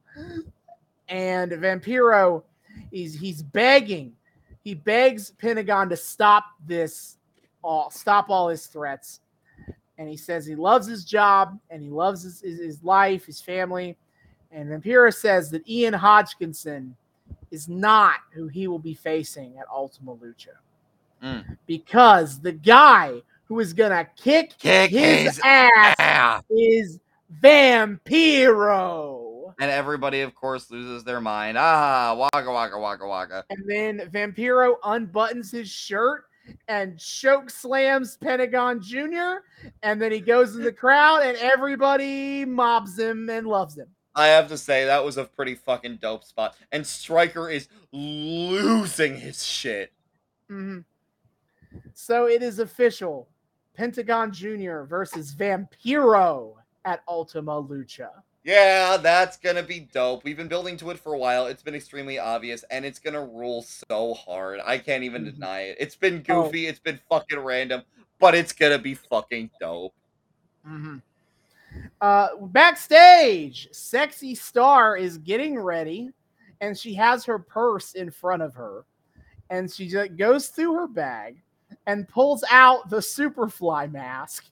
And 1.08 1.52
Vampiro, 1.52 2.42
he's 2.90 3.18
he's 3.18 3.42
begging, 3.42 4.12
he 4.62 4.74
begs 4.74 5.30
Pentagon 5.30 5.88
to 5.90 5.96
stop 5.96 6.44
this, 6.66 7.16
all 7.62 7.90
stop 7.90 8.30
all 8.30 8.48
his 8.48 8.66
threats. 8.66 9.20
And 9.98 10.08
he 10.08 10.16
says 10.16 10.46
he 10.46 10.54
loves 10.54 10.86
his 10.86 11.04
job 11.04 11.58
and 11.68 11.82
he 11.82 11.90
loves 11.90 12.22
his, 12.22 12.40
his, 12.40 12.58
his 12.58 12.82
life, 12.82 13.26
his 13.26 13.40
family. 13.40 13.98
And 14.50 14.68
Vampiro 14.68 15.14
says 15.14 15.50
that 15.50 15.68
Ian 15.68 15.92
Hodgkinson 15.92 16.96
is 17.50 17.68
not 17.68 18.20
who 18.32 18.48
he 18.48 18.66
will 18.66 18.78
be 18.78 18.94
facing 18.94 19.58
at 19.58 19.66
Ultima 19.70 20.14
Lucha. 20.14 20.56
Mm. 21.22 21.58
Because 21.66 22.40
the 22.40 22.52
guy 22.52 23.22
who 23.44 23.60
is 23.60 23.72
gonna 23.74 24.08
kick 24.16 24.56
Kick 24.58 24.90
his, 24.90 25.22
his 25.22 25.40
ass 25.44 25.96
ass. 25.98 26.42
is 26.48 26.98
Vampiro. 27.42 29.29
And 29.60 29.70
everybody, 29.70 30.22
of 30.22 30.34
course, 30.34 30.70
loses 30.70 31.04
their 31.04 31.20
mind. 31.20 31.58
Ah, 31.58 32.14
waka 32.16 32.50
waka 32.50 32.78
waka 32.78 33.06
waka. 33.06 33.44
And 33.50 33.62
then 33.68 34.10
Vampiro 34.10 34.80
unbuttons 34.80 35.52
his 35.52 35.68
shirt 35.68 36.24
and 36.66 36.98
choke 36.98 37.50
slams 37.50 38.16
Pentagon 38.16 38.80
Jr. 38.80 39.44
And 39.82 40.00
then 40.00 40.12
he 40.12 40.20
goes 40.20 40.56
in 40.56 40.62
the 40.62 40.72
crowd 40.72 41.22
and 41.24 41.36
everybody 41.36 42.46
mobs 42.46 42.98
him 42.98 43.28
and 43.28 43.46
loves 43.46 43.76
him. 43.76 43.88
I 44.14 44.28
have 44.28 44.48
to 44.48 44.56
say 44.56 44.86
that 44.86 45.04
was 45.04 45.18
a 45.18 45.24
pretty 45.24 45.54
fucking 45.54 45.98
dope 45.98 46.24
spot. 46.24 46.56
And 46.72 46.84
Striker 46.84 47.50
is 47.50 47.68
losing 47.92 49.14
his 49.14 49.44
shit. 49.44 49.92
Mhm. 50.50 50.84
So 51.92 52.26
it 52.26 52.42
is 52.42 52.60
official. 52.60 53.28
Pentagon 53.74 54.32
Jr. 54.32 54.82
versus 54.82 55.34
Vampiro 55.34 56.54
at 56.86 57.02
Ultima 57.06 57.62
Lucha. 57.62 58.10
Yeah, 58.42 58.96
that's 58.96 59.36
gonna 59.36 59.62
be 59.62 59.80
dope. 59.80 60.24
We've 60.24 60.36
been 60.36 60.48
building 60.48 60.76
to 60.78 60.90
it 60.90 60.98
for 60.98 61.12
a 61.12 61.18
while. 61.18 61.46
It's 61.46 61.62
been 61.62 61.74
extremely 61.74 62.18
obvious, 62.18 62.64
and 62.70 62.84
it's 62.86 62.98
gonna 62.98 63.24
rule 63.24 63.62
so 63.62 64.14
hard. 64.14 64.60
I 64.64 64.78
can't 64.78 65.04
even 65.04 65.24
Mhm. 65.24 65.34
deny 65.34 65.60
it. 65.62 65.76
It's 65.78 65.94
been 65.94 66.24
Oh. 66.28 66.44
goofy, 66.44 66.66
it's 66.66 66.78
been 66.78 66.98
fucking 67.10 67.38
random, 67.38 67.82
but 68.18 68.34
it's 68.34 68.52
gonna 68.52 68.78
be 68.78 68.94
fucking 68.94 69.50
dope. 69.60 69.94
Mm-hmm. 70.66 70.98
Uh, 72.00 72.28
backstage, 72.46 73.68
Sexy 73.72 74.34
Star 74.34 74.96
is 74.96 75.18
getting 75.18 75.58
ready, 75.58 76.10
and 76.62 76.76
she 76.76 76.94
has 76.94 77.24
her 77.26 77.38
purse 77.38 77.92
in 77.92 78.10
front 78.10 78.42
of 78.42 78.54
her, 78.54 78.84
and 79.50 79.70
she 79.70 79.86
just 79.86 80.16
goes 80.16 80.48
through 80.48 80.74
her 80.74 80.88
bag 80.88 81.36
and 81.86 82.08
pulls 82.08 82.42
out 82.50 82.88
the 82.88 82.98
Superfly 82.98 83.92
mask, 83.92 84.46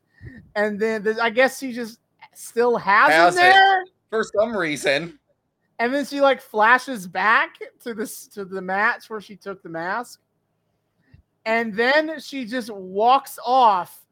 and 0.55 0.79
then 0.79 1.03
the, 1.03 1.19
I 1.23 1.31
guess 1.31 1.59
she 1.59 1.73
just 1.73 2.01
still 2.39 2.77
has, 2.77 3.11
Has 3.11 3.37
it 3.37 3.41
it. 3.41 3.43
there, 3.53 3.85
For 4.11 4.25
some 4.39 4.57
reason. 4.57 5.19
and 5.81 5.93
then 5.93 6.05
she 6.05 6.21
like 6.21 6.41
flashes 6.41 7.07
back 7.07 7.57
to 7.81 7.95
this 7.95 8.27
to 8.29 8.45
the 8.45 8.63
match 8.63 9.11
where 9.11 9.21
she 9.21 9.35
took 9.37 9.63
the 9.63 9.69
mask, 9.69 10.21
and 11.45 11.75
then 11.75 12.21
she 12.21 12.45
just 12.45 12.71
walks 12.73 13.39
off 13.45 14.05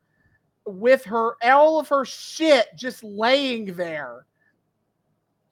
with 0.64 1.04
her 1.04 1.36
all 1.44 1.78
of 1.78 1.88
her 1.88 2.04
shit 2.04 2.66
just 2.76 3.04
laying 3.04 3.66
there. 3.74 4.26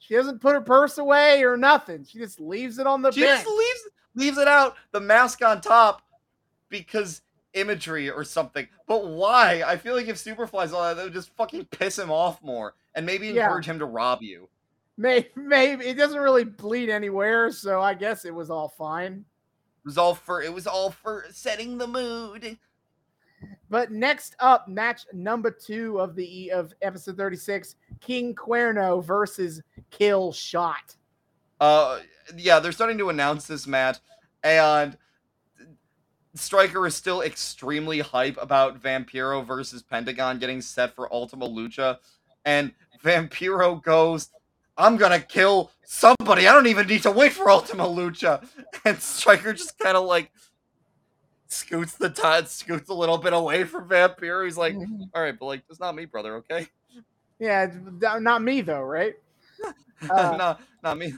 She 0.00 0.14
doesn't 0.14 0.40
put 0.40 0.54
her 0.54 0.60
purse 0.60 0.98
away 0.98 1.42
or 1.44 1.56
nothing. 1.56 2.04
She 2.04 2.18
just 2.18 2.40
leaves 2.40 2.78
it 2.78 2.86
on 2.86 3.00
the 3.00 3.10
She 3.12 3.20
bench. 3.22 3.44
just 3.44 3.56
leaves 3.56 3.80
leaves 4.16 4.38
it 4.38 4.48
out, 4.48 4.76
the 4.92 5.00
mask 5.00 5.42
on 5.44 5.60
top, 5.60 6.02
because 6.68 7.22
imagery 7.54 8.10
or 8.10 8.24
something. 8.24 8.68
But 8.86 9.06
why? 9.06 9.62
I 9.66 9.76
feel 9.76 9.94
like 9.94 10.08
if 10.08 10.16
Superfly's 10.16 10.72
on 10.72 10.82
that, 10.88 10.94
that 10.96 11.04
would 11.04 11.12
just 11.12 11.34
fucking 11.36 11.66
piss 11.66 11.98
him 11.98 12.10
off 12.10 12.42
more. 12.42 12.74
And 12.94 13.04
maybe 13.06 13.28
Yeah. 13.28 13.44
encourage 13.44 13.66
him 13.66 13.78
to 13.78 13.86
rob 13.86 14.22
you. 14.22 14.48
Maybe, 14.96 15.28
maybe 15.36 15.86
it 15.86 15.94
doesn't 15.96 16.20
really 16.20 16.44
bleed 16.44 16.88
anywhere, 16.90 17.50
so 17.50 17.80
I 17.80 17.94
guess 17.94 18.24
it 18.24 18.34
was 18.34 18.50
all 18.50 18.68
fine. 18.68 19.24
It 19.84 19.86
was 19.86 19.98
all 19.98 20.14
for 20.14 20.42
it 20.42 20.52
was 20.52 20.66
all 20.66 20.90
for 20.90 21.26
setting 21.30 21.78
the 21.78 21.86
mood. 21.86 22.56
But 23.68 23.90
next 23.90 24.36
up, 24.38 24.68
match 24.68 25.04
number 25.12 25.50
two 25.50 25.98
of 26.00 26.14
the 26.14 26.44
E, 26.44 26.50
of 26.50 26.72
episode 26.80 27.16
thirty 27.16 27.36
six: 27.36 27.76
King 28.00 28.34
Cuerno 28.34 29.04
versus 29.04 29.62
Kill 29.90 30.32
Shot. 30.32 30.94
Uh, 31.60 32.00
yeah, 32.36 32.60
they're 32.60 32.72
starting 32.72 32.98
to 32.98 33.10
announce 33.10 33.46
this 33.46 33.66
match, 33.66 33.98
and 34.42 34.96
Striker 36.34 36.86
is 36.86 36.96
still 36.96 37.22
extremely 37.22 38.00
hype 38.00 38.36
about 38.40 38.82
Vampiro 38.82 39.44
versus 39.44 39.82
Pentagon 39.82 40.38
getting 40.38 40.60
set 40.60 40.94
for 40.94 41.12
Ultima 41.12 41.48
Lucha, 41.48 41.98
and 42.44 42.72
Vampiro 43.02 43.80
goes, 43.82 44.30
"I'm 44.76 44.96
gonna 44.96 45.20
kill 45.20 45.70
somebody. 45.84 46.48
I 46.48 46.52
don't 46.52 46.66
even 46.66 46.88
need 46.88 47.02
to 47.04 47.12
wait 47.12 47.32
for 47.32 47.48
Ultima 47.48 47.84
Lucha," 47.84 48.46
and 48.84 49.00
Striker 49.00 49.52
just 49.52 49.78
kind 49.78 49.96
of 49.96 50.04
like 50.04 50.32
scoots 51.46 51.94
the 51.94 52.10
time, 52.10 52.46
scoots 52.46 52.88
a 52.88 52.94
little 52.94 53.18
bit 53.18 53.32
away 53.32 53.62
from 53.62 53.88
Vampiro. 53.88 54.44
He's 54.44 54.56
like, 54.58 54.74
"All 55.14 55.22
right, 55.22 55.38
but 55.38 55.46
like, 55.46 55.62
it's 55.70 55.78
not 55.80 55.94
me, 55.94 56.04
brother. 56.04 56.36
Okay, 56.36 56.66
Yeah, 57.38 57.64
it's 57.64 57.76
not 58.20 58.42
me 58.42 58.60
though, 58.60 58.82
right? 58.82 59.14
Uh, 60.10 60.36
no, 60.36 60.56
not 60.82 60.98
me." 60.98 61.14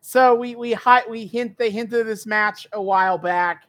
So 0.00 0.36
we 0.36 0.54
we 0.54 0.72
hi- 0.72 1.04
we 1.10 1.26
hint 1.26 1.58
they 1.58 1.68
hinted 1.70 2.06
this 2.06 2.24
match 2.24 2.68
a 2.72 2.80
while 2.80 3.18
back 3.18 3.65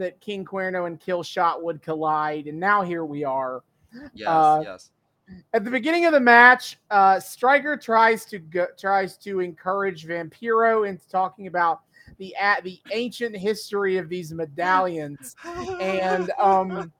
that 0.00 0.20
King 0.20 0.44
Cuerno 0.44 0.86
and 0.86 1.00
Killshot 1.00 1.62
would 1.62 1.80
collide, 1.82 2.46
and 2.46 2.58
now 2.58 2.82
here 2.82 3.04
we 3.04 3.22
are. 3.24 3.62
Yes, 4.14 4.28
Uh, 4.28 4.60
yes. 4.64 4.90
At 5.52 5.62
the 5.64 5.70
beginning 5.70 6.06
of 6.06 6.12
the 6.12 6.18
match, 6.20 6.76
uh, 6.90 7.20
Striker 7.20 7.76
tries 7.76 8.24
to 8.26 8.38
go, 8.40 8.66
tries 8.76 9.16
to 9.18 9.38
encourage 9.40 10.04
Vampiro 10.06 10.88
into 10.88 11.08
talking 11.08 11.46
about 11.46 11.82
the 12.18 12.34
a- 12.40 12.60
the 12.62 12.80
ancient 12.90 13.36
history 13.36 13.96
of 13.96 14.08
these 14.08 14.32
medallions, 14.32 15.36
and 15.80 16.32
um, 16.40 16.92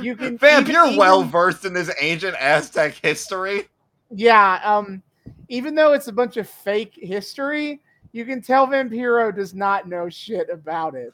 you 0.00 0.14
can 0.14 0.38
Vamp, 0.38 0.68
even- 0.68 0.74
you're 0.74 0.96
well 0.96 1.24
versed 1.24 1.64
in 1.64 1.72
this 1.72 1.90
ancient 2.00 2.36
Aztec 2.40 2.94
history. 3.02 3.64
yeah, 4.10 4.60
um, 4.62 5.02
even 5.48 5.74
though 5.74 5.94
it's 5.94 6.06
a 6.08 6.12
bunch 6.12 6.36
of 6.36 6.48
fake 6.48 6.94
history, 6.96 7.80
you 8.12 8.24
can 8.24 8.40
tell 8.40 8.68
Vampiro 8.68 9.34
does 9.34 9.52
not 9.54 9.88
know 9.88 10.08
shit 10.08 10.48
about 10.48 10.94
it. 10.94 11.12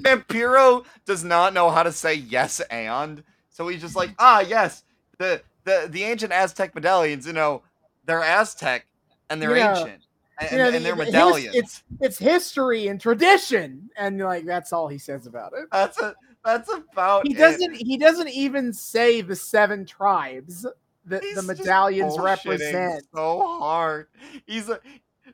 Vampiro 0.00 0.84
does 1.04 1.24
not 1.24 1.52
know 1.54 1.70
how 1.70 1.82
to 1.82 1.92
say 1.92 2.14
yes 2.14 2.60
and, 2.70 3.22
so 3.50 3.66
he's 3.68 3.80
just 3.80 3.96
like, 3.96 4.10
ah, 4.18 4.40
yes, 4.40 4.84
the 5.18 5.42
the 5.64 5.88
the 5.90 6.04
ancient 6.04 6.32
Aztec 6.32 6.74
medallions. 6.74 7.26
You 7.26 7.32
know, 7.32 7.62
they're 8.04 8.22
Aztec 8.22 8.86
and 9.30 9.42
they're 9.42 9.56
know- 9.56 9.70
ancient, 9.76 10.02
and, 10.40 10.50
You 10.52 10.58
know, 10.58 10.64
and 10.68 10.84
they're 10.84 10.94
the 10.94 11.04
his- 11.04 11.12
medallions. 11.12 11.54
it's 11.56 11.82
it's 12.00 12.18
history 12.18 12.86
and 12.86 13.00
tradition, 13.00 13.90
and 13.96 14.18
like 14.20 14.44
that's 14.44 14.72
all 14.72 14.86
he 14.86 14.98
says 14.98 15.26
about 15.26 15.52
it. 15.56 15.66
that's 15.72 15.98
a 16.00 16.14
that's 16.44 16.72
about. 16.72 17.26
He 17.26 17.34
doesn't. 17.34 17.74
He 17.74 17.96
doesn't 17.98 18.28
even 18.28 18.72
say 18.72 19.20
the 19.22 19.34
seven 19.34 19.84
tribes 19.84 20.64
that 21.06 21.22
He's 21.24 21.34
the 21.34 21.42
medallions 21.42 22.16
represent. 22.18 23.04
so 23.12 23.58
hard. 23.58 24.06
He's 24.46 24.68
a 24.68 24.78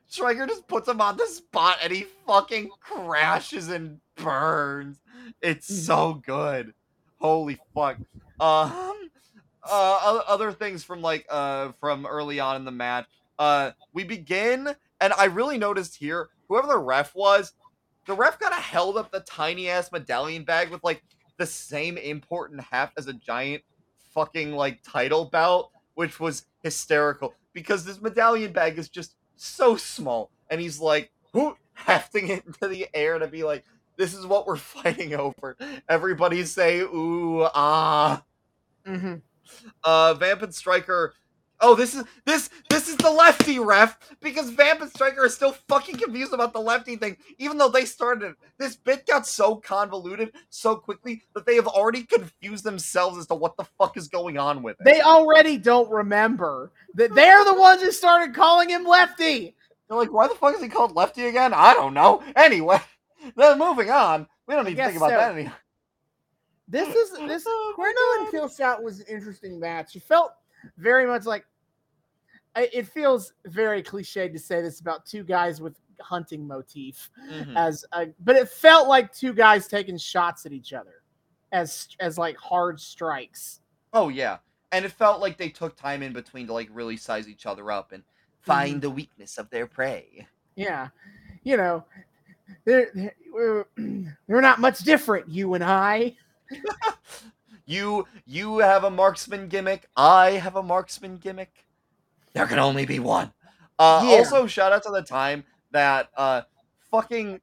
Striker 0.07 0.45
just 0.47 0.67
puts 0.67 0.87
him 0.87 1.01
on 1.01 1.17
the 1.17 1.25
spot 1.27 1.77
and 1.83 1.91
he 1.91 2.05
fucking 2.27 2.69
crashes 2.79 3.69
and 3.69 3.99
burns. 4.15 4.99
It's 5.41 5.69
Mm. 5.69 5.85
so 5.85 6.13
good. 6.25 6.73
Holy 7.19 7.57
fuck. 7.73 7.97
Um 8.39 9.09
uh 9.67 10.21
other 10.27 10.51
things 10.51 10.83
from 10.83 11.01
like 11.01 11.25
uh 11.29 11.71
from 11.79 12.05
early 12.05 12.39
on 12.39 12.55
in 12.55 12.65
the 12.65 12.71
match. 12.71 13.05
Uh 13.39 13.71
we 13.93 14.03
begin 14.03 14.75
and 15.01 15.13
I 15.13 15.25
really 15.25 15.57
noticed 15.57 15.95
here 15.97 16.29
whoever 16.47 16.67
the 16.67 16.77
ref 16.77 17.15
was, 17.15 17.53
the 18.05 18.13
ref 18.13 18.39
kind 18.39 18.53
of 18.53 18.59
held 18.59 18.97
up 18.97 19.11
the 19.11 19.21
tiny 19.21 19.69
ass 19.69 19.91
medallion 19.91 20.43
bag 20.43 20.69
with 20.69 20.83
like 20.83 21.01
the 21.37 21.45
same 21.45 21.97
important 21.97 22.61
half 22.61 22.91
as 22.97 23.07
a 23.07 23.13
giant 23.13 23.63
fucking 24.13 24.53
like 24.53 24.79
title 24.83 25.25
belt, 25.25 25.71
which 25.95 26.19
was 26.19 26.45
hysterical 26.63 27.33
because 27.53 27.83
this 27.83 28.01
medallion 28.01 28.53
bag 28.53 28.77
is 28.77 28.87
just 28.89 29.15
so 29.37 29.75
small, 29.77 30.31
and 30.49 30.61
he's 30.61 30.79
like 30.79 31.11
whoo, 31.33 31.57
hefting 31.73 32.29
it 32.29 32.45
into 32.45 32.67
the 32.67 32.87
air 32.93 33.19
to 33.19 33.27
be 33.27 33.43
like, 33.43 33.65
"This 33.97 34.13
is 34.13 34.25
what 34.25 34.47
we're 34.47 34.55
fighting 34.57 35.13
over." 35.15 35.57
Everybody 35.89 36.43
say 36.45 36.79
"ooh 36.81 37.43
ah." 37.53 38.23
Mhm. 38.87 39.21
Uh, 39.83 40.13
Vamp 40.15 40.41
and 40.43 40.55
Striker. 40.55 41.13
Oh, 41.61 41.73
this 41.75 41.95
is 41.95 42.03
this 42.25 42.49
this 42.69 42.89
is 42.89 42.97
the 42.97 43.09
lefty 43.09 43.59
ref 43.59 43.97
because 44.21 44.49
Vamp 44.49 44.81
and 44.81 44.89
Striker 44.89 45.23
are 45.23 45.29
still 45.29 45.53
fucking 45.67 45.97
confused 45.97 46.33
about 46.33 46.53
the 46.53 46.59
lefty 46.59 46.95
thing, 46.95 47.17
even 47.37 47.57
though 47.57 47.69
they 47.69 47.85
started 47.85 48.31
it. 48.31 48.35
This 48.57 48.75
bit 48.75 49.07
got 49.07 49.25
so 49.25 49.55
convoluted 49.55 50.33
so 50.49 50.75
quickly 50.75 51.23
that 51.33 51.45
they 51.45 51.55
have 51.55 51.67
already 51.67 52.03
confused 52.03 52.63
themselves 52.63 53.17
as 53.17 53.27
to 53.27 53.35
what 53.35 53.55
the 53.57 53.65
fuck 53.77 53.95
is 53.95 54.07
going 54.07 54.37
on 54.37 54.63
with 54.63 54.77
it. 54.79 54.83
They 54.83 55.01
already 55.01 55.57
don't 55.57 55.89
remember 55.89 56.71
that 56.95 57.15
they're 57.15 57.45
the 57.45 57.53
ones 57.53 57.81
who 57.81 57.91
started 57.91 58.35
calling 58.35 58.69
him 58.69 58.83
Lefty. 58.83 59.55
They're 59.87 59.97
like, 59.97 60.11
why 60.11 60.27
the 60.27 60.35
fuck 60.35 60.55
is 60.55 60.61
he 60.61 60.67
called 60.67 60.95
lefty 60.95 61.27
again? 61.27 61.53
I 61.53 61.73
don't 61.73 61.93
know. 61.93 62.23
Anyway, 62.35 62.79
then 63.35 63.59
moving 63.59 63.91
on. 63.91 64.27
We 64.47 64.55
don't 64.55 64.65
need 64.65 64.77
to 64.77 64.85
think 64.85 64.97
about 64.97 65.11
so. 65.11 65.15
that 65.15 65.31
anymore. 65.33 65.53
This 66.67 66.95
is 66.95 67.11
this 67.27 67.43
Oh 67.47 67.73
Cuerno 67.77 68.19
and 68.19 68.25
God. 68.25 68.31
Kill 68.31 68.49
Shot 68.49 68.83
was 68.83 68.99
an 68.99 69.05
interesting 69.07 69.59
match. 69.59 69.95
It 69.95 70.03
felt 70.03 70.33
very 70.77 71.05
much 71.05 71.25
like 71.25 71.45
it 72.55 72.87
feels 72.87 73.33
very 73.47 73.83
cliched 73.83 74.31
to 74.31 74.39
say 74.39 74.61
this 74.61 74.79
about 74.79 75.05
two 75.05 75.23
guys 75.23 75.59
with 75.61 75.75
hunting 75.99 76.45
motif 76.47 77.09
Mhm. 77.29 77.55
as 77.57 77.83
a, 77.93 78.07
but 78.21 78.35
it 78.35 78.47
felt 78.49 78.87
like 78.87 79.13
two 79.13 79.33
guys 79.33 79.67
taking 79.67 79.97
shots 79.97 80.45
at 80.45 80.51
each 80.53 80.71
other 80.73 81.03
as 81.51 81.89
as 81.99 82.17
like 82.17 82.37
hard 82.37 82.79
strikes. 82.79 83.59
Oh 83.93 84.09
yeah, 84.09 84.37
and 84.71 84.85
it 84.85 84.91
felt 84.91 85.21
like 85.21 85.37
they 85.37 85.49
took 85.49 85.75
time 85.75 86.01
in 86.01 86.13
between 86.13 86.47
to 86.47 86.53
like 86.53 86.69
really 86.71 86.97
size 86.97 87.27
each 87.27 87.45
other 87.45 87.71
up 87.71 87.91
and 87.91 88.03
find 88.39 88.81
the 88.81 88.89
weakness 88.89 89.37
of 89.37 89.49
their 89.49 89.67
prey. 89.67 90.25
Yeah, 90.55 90.89
you 91.43 91.57
know, 91.57 91.83
they're 92.65 92.89
they're, 92.93 93.15
we're, 93.33 93.65
they're 94.27 94.41
not 94.41 94.59
much 94.59 94.79
different. 94.79 95.29
You 95.29 95.53
and 95.55 95.63
I. 95.63 96.15
You 97.65 98.07
you 98.25 98.59
have 98.59 98.83
a 98.83 98.89
marksman 98.89 99.47
gimmick. 99.47 99.87
I 99.95 100.31
have 100.31 100.55
a 100.55 100.63
marksman 100.63 101.17
gimmick. 101.17 101.65
There 102.33 102.45
can 102.47 102.59
only 102.59 102.85
be 102.85 102.99
one. 102.99 103.31
Uh, 103.79 104.01
Yeah. 104.05 104.17
Also, 104.17 104.45
shout 104.47 104.71
out 104.71 104.83
to 104.83 104.91
the 104.91 105.01
time 105.01 105.43
that 105.71 106.09
uh, 106.15 106.41
fucking 106.91 107.41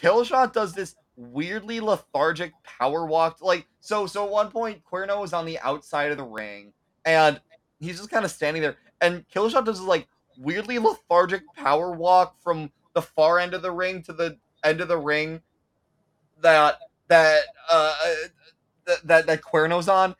Killshot 0.00 0.52
does 0.52 0.72
this 0.72 0.94
weirdly 1.16 1.80
lethargic 1.80 2.52
power 2.64 3.06
walk. 3.06 3.38
like 3.42 3.66
so 3.80 4.06
so 4.06 4.24
at 4.24 4.30
one 4.30 4.50
point 4.50 4.82
Cuerno 4.90 5.20
was 5.20 5.32
on 5.32 5.44
the 5.44 5.58
outside 5.60 6.10
of 6.10 6.16
the 6.16 6.24
ring 6.24 6.72
and 7.04 7.40
he's 7.80 7.98
just 7.98 8.10
kind 8.10 8.24
of 8.24 8.30
standing 8.30 8.62
there 8.62 8.76
and 9.00 9.24
Killshot 9.28 9.64
does 9.64 9.78
this 9.78 9.86
like 9.86 10.08
weirdly 10.38 10.78
lethargic 10.78 11.42
power 11.54 11.92
walk 11.92 12.40
from 12.42 12.70
the 12.94 13.02
far 13.02 13.38
end 13.38 13.52
of 13.52 13.60
the 13.62 13.70
ring 13.70 14.02
to 14.04 14.12
the 14.14 14.38
end 14.64 14.80
of 14.80 14.88
the 14.88 14.96
ring 14.98 15.42
that 16.40 16.78
that 17.08 17.42
uh 17.70 17.94
that 18.86 19.06
that, 19.06 19.26
that 19.26 19.42
Cuerno's 19.42 19.88
on 19.88 20.14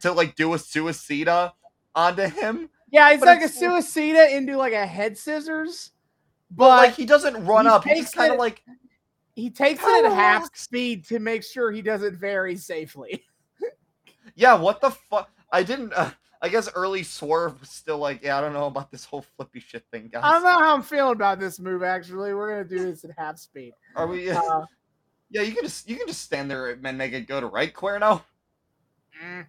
to 0.00 0.12
like 0.12 0.34
do 0.36 0.54
a 0.54 0.56
suicida 0.56 1.52
onto 1.94 2.22
him. 2.22 2.68
Yeah, 2.90 3.10
it's 3.10 3.20
But 3.20 3.26
like 3.26 3.36
it's- 3.42 3.60
a 3.60 3.64
suicida 3.64 4.32
into 4.32 4.56
like 4.56 4.72
a 4.72 4.86
head 4.86 5.16
scissors, 5.18 5.90
But 6.50 6.68
but 6.68 6.76
like 6.86 6.94
he 6.94 7.06
doesn't 7.06 7.44
run 7.44 7.64
he 7.66 7.70
up. 7.70 7.84
He's 7.84 8.10
kind 8.10 8.32
of 8.32 8.38
like 8.38 8.62
he 9.34 9.50
takes 9.50 9.82
it 9.82 10.04
at 10.04 10.12
half 10.12 10.54
speed 10.56 11.04
to 11.06 11.18
make 11.18 11.42
sure 11.42 11.72
he 11.72 11.82
does 11.82 12.02
it 12.02 12.14
very 12.14 12.56
safely. 12.56 13.24
Yeah, 14.36 14.54
what 14.54 14.80
the 14.80 14.90
fuck? 14.90 15.30
I 15.52 15.62
didn't. 15.62 15.92
Uh, 15.92 16.10
I 16.42 16.48
guess 16.48 16.68
early 16.74 17.04
swerve 17.04 17.60
was 17.60 17.70
still 17.70 17.98
like, 17.98 18.22
yeah, 18.22 18.36
I 18.36 18.40
don't 18.40 18.52
know 18.52 18.66
about 18.66 18.90
this 18.90 19.04
whole 19.04 19.22
flippy 19.36 19.60
shit 19.60 19.84
thing, 19.92 20.08
guys. 20.12 20.22
I 20.24 20.32
don't 20.32 20.42
know 20.42 20.58
how 20.58 20.74
I'm 20.74 20.82
feeling 20.82 21.12
about 21.12 21.38
this 21.38 21.60
move. 21.60 21.82
Actually, 21.84 22.34
we're 22.34 22.50
gonna 22.50 22.64
do 22.64 22.84
this 22.90 23.04
at 23.04 23.12
half 23.16 23.38
speed. 23.38 23.74
Are 23.94 24.06
we? 24.08 24.30
Uh, 24.30 24.62
yeah, 25.34 25.42
you 25.42 25.52
can 25.52 25.64
just 25.64 25.88
you 25.88 25.96
can 25.96 26.06
just 26.06 26.22
stand 26.22 26.50
there 26.50 26.70
and 26.70 26.98
make 26.98 27.12
it 27.12 27.26
go 27.26 27.40
to 27.40 27.46
right, 27.46 27.74
Cuerno. 27.74 28.22
Mm. 29.22 29.46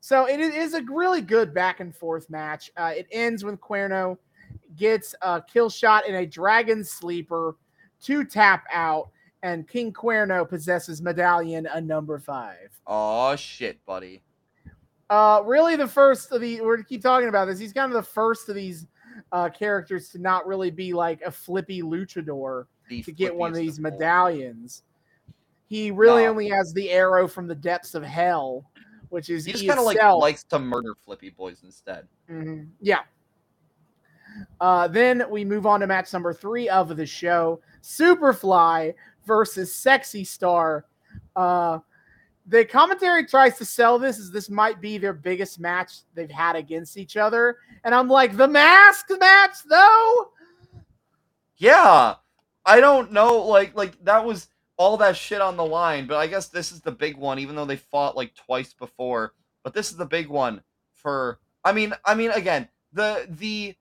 So 0.00 0.26
it 0.28 0.40
is- 0.40 0.74
a 0.74 0.82
really 0.82 1.20
good 1.20 1.54
back 1.54 1.80
and 1.80 1.94
forth 1.94 2.28
match. 2.30 2.70
Uh, 2.76 2.92
it 2.96 3.06
ends 3.12 3.44
when 3.44 3.56
Cuerno 3.56 4.18
gets 4.76 5.14
a 5.22 5.42
kill 5.42 5.70
shot 5.70 6.06
in 6.06 6.14
a 6.16 6.26
dragon 6.26 6.82
sleeper 6.84 7.56
to 8.02 8.24
tap 8.24 8.64
out, 8.72 9.10
and 9.42 9.68
King 9.68 9.92
Cuerno 9.92 10.48
possesses 10.48 11.00
medallion 11.02 11.66
a 11.66 11.80
number 11.80 12.18
five. 12.18 12.70
Oh 12.86 13.36
shit, 13.36 13.84
buddy. 13.86 14.22
Uh, 15.10 15.42
really, 15.44 15.76
the 15.76 15.88
first 15.88 16.32
of 16.32 16.40
the 16.40 16.60
we're 16.60 16.76
gonna 16.76 16.86
keep 16.86 17.02
talking 17.02 17.28
about 17.28 17.46
this. 17.46 17.58
He's 17.58 17.72
kind 17.72 17.90
of 17.92 17.96
the 17.96 18.10
first 18.10 18.48
of 18.48 18.54
these 18.54 18.86
uh, 19.32 19.48
characters 19.50 20.08
to 20.10 20.18
not 20.18 20.46
really 20.46 20.70
be 20.70 20.92
like 20.92 21.20
a 21.22 21.30
flippy 21.30 21.82
luchador 21.82 22.66
The 22.88 23.02
to 23.02 23.12
get 23.12 23.34
one 23.34 23.50
of 23.50 23.56
these 23.56 23.78
all. 23.78 23.82
medallions. 23.90 24.82
He 25.70 25.92
really 25.92 26.24
No. 26.24 26.30
only 26.30 26.48
has 26.48 26.72
the 26.72 26.90
arrow 26.90 27.28
from 27.28 27.46
the 27.46 27.54
depths 27.54 27.94
of 27.94 28.02
hell, 28.02 28.68
which 29.10 29.30
is 29.30 29.44
He 29.44 29.52
just 29.52 29.64
kind 29.68 29.78
of 29.78 29.86
like 29.86 30.02
likes 30.02 30.42
to 30.44 30.58
murder 30.58 30.96
flippy 30.96 31.30
boys 31.30 31.62
instead. 31.62 32.08
Mhm. 32.28 32.70
Yeah. 32.80 33.02
Uh, 34.60 34.88
then 34.88 35.24
we 35.30 35.44
move 35.44 35.66
on 35.66 35.78
to 35.78 35.86
match 35.86 36.12
number 36.12 36.34
three 36.34 36.68
of 36.68 36.96
the 36.96 37.06
show 37.06 37.60
Superfly 37.82 38.94
versus 39.24 39.72
Sexy 39.72 40.24
Star. 40.24 40.86
Uh, 41.36 41.78
the 42.46 42.64
commentary 42.64 43.24
tries 43.24 43.56
to 43.58 43.64
sell 43.64 43.96
this 43.96 44.18
as 44.18 44.32
this 44.32 44.50
might 44.50 44.80
be 44.80 44.98
their 44.98 45.12
biggest 45.12 45.60
match 45.60 46.00
they've 46.14 46.28
had 46.30 46.56
against 46.56 46.96
each 46.96 47.16
other. 47.16 47.58
And 47.84 47.94
I'm 47.94 48.08
like, 48.08 48.36
the 48.36 48.48
mask 48.48 49.06
match, 49.20 49.56
though? 49.68 50.32
Yeah, 51.58 52.16
I 52.66 52.80
don't 52.80 53.12
know. 53.12 53.38
Like 53.46 53.76
like 53.76 54.02
that 54.04 54.24
was 54.24 54.48
all 54.80 54.96
that 54.96 55.14
shit 55.14 55.42
on 55.42 55.58
the 55.58 55.64
line, 55.64 56.06
but 56.06 56.16
I 56.16 56.26
guess 56.26 56.48
this 56.48 56.72
is 56.72 56.80
the 56.80 56.90
big 56.90 57.18
one, 57.18 57.38
even 57.38 57.54
though 57.54 57.66
they 57.66 57.76
fought 57.76 58.16
like 58.16 58.34
twice 58.34 58.72
before. 58.72 59.34
But 59.62 59.74
this 59.74 59.90
is 59.90 59.98
the 59.98 60.06
big 60.06 60.28
one 60.28 60.62
for. 60.94 61.38
I 61.62 61.72
mean, 61.72 61.92
I 62.02 62.14
mean, 62.14 62.30
again, 62.30 62.66
the 62.90 63.26
the 63.28 63.76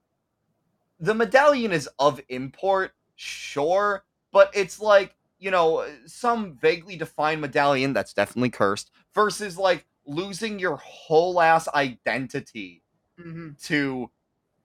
the 1.00 1.16
medallion 1.16 1.72
is 1.72 1.88
of 2.00 2.20
import, 2.28 2.92
sure, 3.16 4.04
but 4.34 4.52
it's 4.54 4.82
like 4.82 5.16
you 5.40 5.52
know 5.52 5.88
some 6.06 6.58
vaguely 6.62 6.98
defined 6.98 7.40
medallion 7.40 7.94
that's 7.94 8.14
definitely 8.14 8.50
cursed 8.50 8.92
versus 9.16 9.58
like 9.58 9.86
losing 10.06 10.60
your 10.60 10.76
whole 10.76 11.40
ass 11.40 11.70
identity 11.70 12.84
Mm-hmm. 13.18 13.50
to 13.64 14.10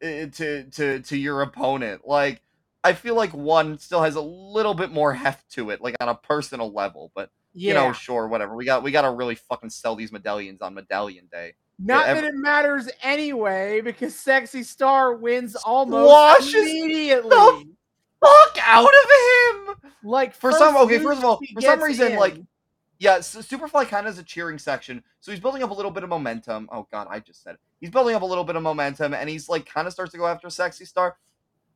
uh, 0.02 0.27
to 0.32 0.65
to 0.65 0.98
to 1.01 1.16
your 1.16 1.43
opponent. 1.43 2.02
Like 2.06 2.43
I 2.85 2.93
feel 2.93 3.15
like 3.16 3.32
one 3.32 3.78
still 3.78 4.02
has 4.02 4.15
a 4.15 4.20
little 4.20 4.74
bit 4.74 4.93
more 4.93 5.12
heft 5.15 5.51
to 5.52 5.70
it, 5.70 5.81
like 5.81 5.97
on 6.01 6.09
a 6.11 6.15
personal 6.15 6.70
level. 6.73 7.11
But 7.15 7.31
Yeah. 7.55 7.69
you 7.69 7.74
know, 7.74 7.93
sure, 7.93 8.28
whatever. 8.28 8.55
We 8.55 8.65
got 8.66 8.82
we 8.82 8.90
got 8.93 9.02
to 9.02 9.11
really 9.11 9.35
fucking 9.35 9.70
sell 9.70 9.97
these 9.97 10.12
medallions 10.12 10.61
on 10.61 10.74
Medallion 10.74 11.27
Day. 11.32 11.55
Not 11.78 12.06
yeah, 12.06 12.15
that 12.15 12.24
it 12.24 12.35
matters 12.35 12.89
anyway, 13.02 13.81
because 13.81 14.15
Sexy 14.15 14.62
Star 14.62 15.15
wins 15.15 15.56
almost 15.56 16.55
immediately. 16.55 17.31
Fuck 18.20 18.59
out 18.62 18.86
of 18.89 19.11
him! 19.81 19.90
Like 20.05 20.35
For 20.35 20.52
some- 20.52 20.77
okay, 20.77 20.98
first 20.98 21.19
of 21.19 21.24
all, 21.24 21.40
for 21.52 21.61
some 21.61 21.82
reason, 21.82 22.16
like, 22.16 22.36
Yeah, 23.01 23.20
so 23.20 23.40
Superfly 23.40 23.89
kind 23.89 24.06
of 24.06 24.15
has 24.15 24.19
a 24.19 24.23
cheering 24.23 24.56
section, 24.59 25.02
so 25.20 25.31
he's 25.32 25.40
building 25.40 25.62
up 25.62 25.70
a 25.70 25.74
little 25.74 25.90
bit 25.90 26.05
of 26.05 26.09
momentum. 26.11 26.69
Oh 26.73 26.86
god, 26.93 27.09
I 27.11 27.19
just 27.19 27.43
said 27.43 27.55
it. 27.55 27.61
He's 27.81 27.90
building 27.90 28.15
up 28.15 28.23
a 28.23 28.27
little 28.27 28.44
bit 28.44 28.55
of 28.56 28.62
momentum, 28.62 29.12
and 29.12 29.28
he's 29.28 29.48
like 29.48 29.66
kind 29.66 29.86
of 29.86 29.93
starts 29.93 30.12
to 30.12 30.19
go 30.19 30.27
after 30.27 30.48
Sexy 30.51 30.85
Star, 30.85 31.16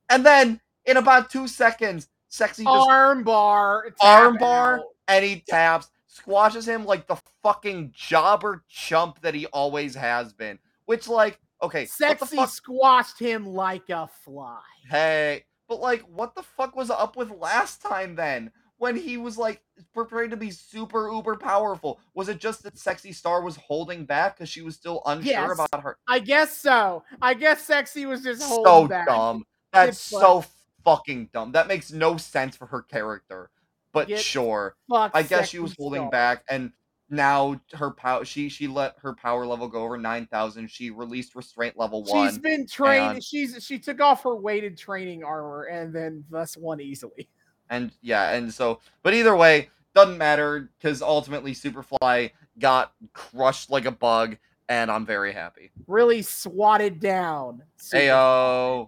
and 0.08 0.24
then 0.24 0.60
in 0.88 0.96
about 0.96 1.30
two 1.30 1.46
seconds, 1.46 2.08
Sexy 2.28 2.64
just 2.64 2.88
arm 2.88 3.22
bar, 3.22 3.84
arm 4.00 4.36
bar 4.38 4.82
and 5.06 5.24
he 5.24 5.42
taps, 5.48 5.90
squashes 6.06 6.66
him 6.66 6.84
like 6.84 7.06
the 7.06 7.16
fucking 7.42 7.92
jobber 7.94 8.64
chump 8.68 9.20
that 9.20 9.34
he 9.34 9.46
always 9.46 9.94
has 9.94 10.32
been. 10.32 10.58
Which, 10.86 11.08
like, 11.08 11.38
okay, 11.62 11.84
Sexy 11.84 12.44
squashed 12.46 13.18
him 13.18 13.46
like 13.46 13.88
a 13.90 14.08
fly. 14.24 14.60
Hey, 14.88 15.44
but 15.68 15.80
like, 15.80 16.00
what 16.02 16.34
the 16.34 16.42
fuck 16.42 16.74
was 16.74 16.90
up 16.90 17.16
with 17.16 17.30
last 17.30 17.82
time 17.82 18.14
then? 18.14 18.50
When 18.78 18.94
he 18.94 19.16
was 19.16 19.36
like 19.36 19.60
preparing 19.92 20.30
to 20.30 20.36
be 20.36 20.52
super 20.52 21.10
uber 21.10 21.34
powerful, 21.34 21.98
was 22.14 22.28
it 22.28 22.38
just 22.38 22.62
that 22.62 22.78
Sexy 22.78 23.12
Star 23.12 23.42
was 23.42 23.56
holding 23.56 24.04
back 24.04 24.36
because 24.36 24.48
she 24.48 24.62
was 24.62 24.76
still 24.76 25.02
unsure 25.04 25.32
Yes. 25.32 25.50
about 25.52 25.82
her? 25.82 25.96
I 26.06 26.20
guess 26.20 26.56
so. 26.56 27.02
I 27.20 27.34
guess 27.34 27.62
Sexy 27.62 28.06
was 28.06 28.22
just 28.22 28.40
holding 28.42 28.62
So 28.64 28.86
back. 28.86 29.06
dumb. 29.08 29.44
That's 29.72 29.98
so 30.00 30.44
fucking 30.88 31.30
dumb. 31.32 31.52
That 31.52 31.68
makes 31.68 31.92
no 31.92 32.16
sense 32.16 32.56
for 32.56 32.66
her 32.66 32.82
character. 32.82 33.50
But 33.92 34.08
Get 34.08 34.20
sure. 34.20 34.76
I 34.92 35.22
guess 35.22 35.48
she 35.48 35.58
was 35.58 35.74
holding 35.78 36.02
Star. 36.02 36.10
back, 36.10 36.44
and 36.50 36.72
now 37.10 37.58
her 37.72 37.90
power. 37.90 38.24
She 38.24 38.48
she 38.50 38.68
let 38.68 38.94
her 39.00 39.14
power 39.14 39.46
level 39.46 39.66
go 39.68 39.82
over 39.82 39.96
nine 39.96 40.26
thousand. 40.26 40.70
She 40.70 40.90
released 40.90 41.34
restraint 41.34 41.78
level 41.78 42.04
one. 42.04 42.28
She's 42.28 42.38
been 42.38 42.66
trained. 42.66 43.12
and- 43.16 43.24
She's 43.24 43.64
she 43.64 43.78
took 43.78 44.00
off 44.00 44.22
her 44.24 44.36
weighted 44.36 44.76
training 44.76 45.24
armor 45.24 45.64
and 45.64 45.92
then 45.94 46.24
thus 46.30 46.56
won 46.56 46.80
easily. 46.80 47.28
and 47.70 47.90
yeah, 48.02 48.32
and 48.34 48.52
so, 48.52 48.80
but 49.02 49.14
either 49.14 49.34
way, 49.34 49.70
doesn't 49.94 50.18
matter 50.18 50.70
because 50.78 51.00
ultimately 51.02 51.54
Superfly 51.54 52.30
got 52.58 52.92
crushed 53.14 53.70
like 53.70 53.86
a 53.86 53.90
bug, 53.90 54.36
and 54.68 54.90
I'm 54.90 55.06
very 55.06 55.32
happy. 55.32 55.70
Really 55.86 56.20
swatted 56.20 57.00
down. 57.00 57.62
Super- 57.78 58.02
Ayo, 58.02 58.86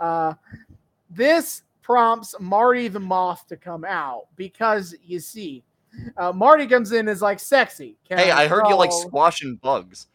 Uh, 0.00 0.34
this 1.10 1.62
prompts 1.82 2.34
Marty 2.40 2.88
the 2.88 3.00
Moth 3.00 3.46
to 3.48 3.56
come 3.56 3.84
out 3.84 4.26
because 4.36 4.94
you 5.04 5.18
see, 5.18 5.64
uh, 6.16 6.32
Marty 6.32 6.66
comes 6.66 6.92
in 6.92 7.08
as 7.08 7.20
like 7.20 7.40
sexy. 7.40 7.96
Can 8.08 8.18
hey, 8.18 8.30
I 8.30 8.46
heard 8.46 8.66
you 8.68 8.76
like 8.76 8.92
squashing 8.92 9.56
bugs. 9.56 10.06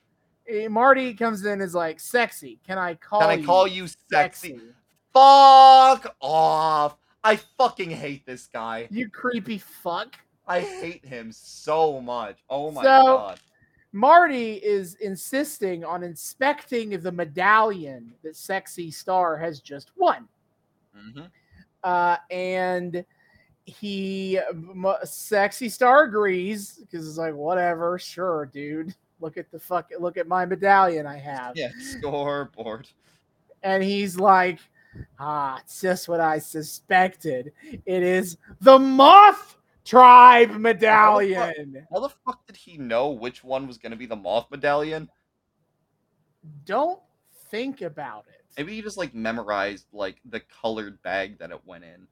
Eh, 0.47 0.67
Marty 0.67 1.13
comes 1.13 1.45
in 1.45 1.59
as 1.61 1.75
like 1.75 1.99
sexy. 1.99 2.59
Can 2.65 2.77
I 2.77 2.95
call? 2.95 3.21
Can 3.21 3.29
I 3.29 3.33
you 3.33 3.45
call 3.45 3.67
you 3.67 3.87
sexy? 4.09 4.59
Fuck 5.13 6.15
off! 6.21 6.97
I 7.23 7.37
fucking 7.57 7.89
hate 7.89 8.25
this 8.25 8.47
guy. 8.47 8.87
You 8.91 9.09
creepy 9.09 9.57
fuck. 9.57 10.15
I 10.47 10.59
hate 10.59 11.03
him 11.03 11.31
so 11.31 11.99
much. 11.99 12.37
Oh 12.49 12.71
my 12.71 12.83
So- 12.83 13.03
god. 13.03 13.39
Marty 13.91 14.55
is 14.55 14.95
insisting 14.95 15.85
on 15.85 16.03
inspecting 16.03 16.89
the 16.99 17.11
medallion 17.13 18.13
that 18.23 18.35
Sexy 18.35 18.91
Star 18.91 19.37
has 19.37 19.61
just 19.61 19.91
won. 19.95 20.27
Hmm 20.95 21.21
Uh, 21.83 22.17
and 22.31 23.05
he, 23.65 24.39
Sexy 25.03 25.69
Star 25.69 26.03
agrees 26.03 26.79
because 26.79 27.07
it's 27.07 27.17
like, 27.17 27.33
whatever, 27.33 27.97
sure, 27.99 28.45
dude. 28.45 28.95
Look 29.19 29.37
at 29.37 29.51
the 29.51 29.59
fuck, 29.59 29.91
look 29.99 30.17
at 30.17 30.27
my 30.27 30.45
medallion 30.45 31.05
I 31.07 31.17
have. 31.17 31.55
Yeah, 31.55 31.69
scoreboard. 31.79 32.89
And 33.63 33.83
he's 33.83 34.17
like, 34.17 34.59
ah, 35.19 35.59
it's 35.63 35.81
just 35.81 36.07
what 36.07 36.19
I 36.19 36.37
suspected. 36.39 37.51
It 37.85 38.03
is 38.03 38.37
the 38.61 38.77
Moth 38.77 39.57
Tribe 39.85 40.51
medallion. 40.51 41.85
How 41.91 41.99
the 41.99 42.09
fuck 42.09 42.45
did 42.47 42.55
he 42.55 42.77
know 42.77 43.11
which 43.11 43.43
one 43.43 43.67
was 43.67 43.77
gonna 43.77 43.95
be 43.95 44.07
the 44.07 44.15
moth 44.15 44.49
medallion? 44.49 45.09
Don't 46.65 46.99
think 47.49 47.81
about 47.81 48.25
it. 48.27 48.44
Maybe 48.57 48.75
he 48.75 48.81
just 48.81 48.97
like 48.97 49.13
memorized 49.13 49.87
like 49.91 50.17
the 50.29 50.41
colored 50.61 51.01
bag 51.01 51.39
that 51.39 51.51
it 51.51 51.59
went 51.65 51.83
in. 51.83 52.07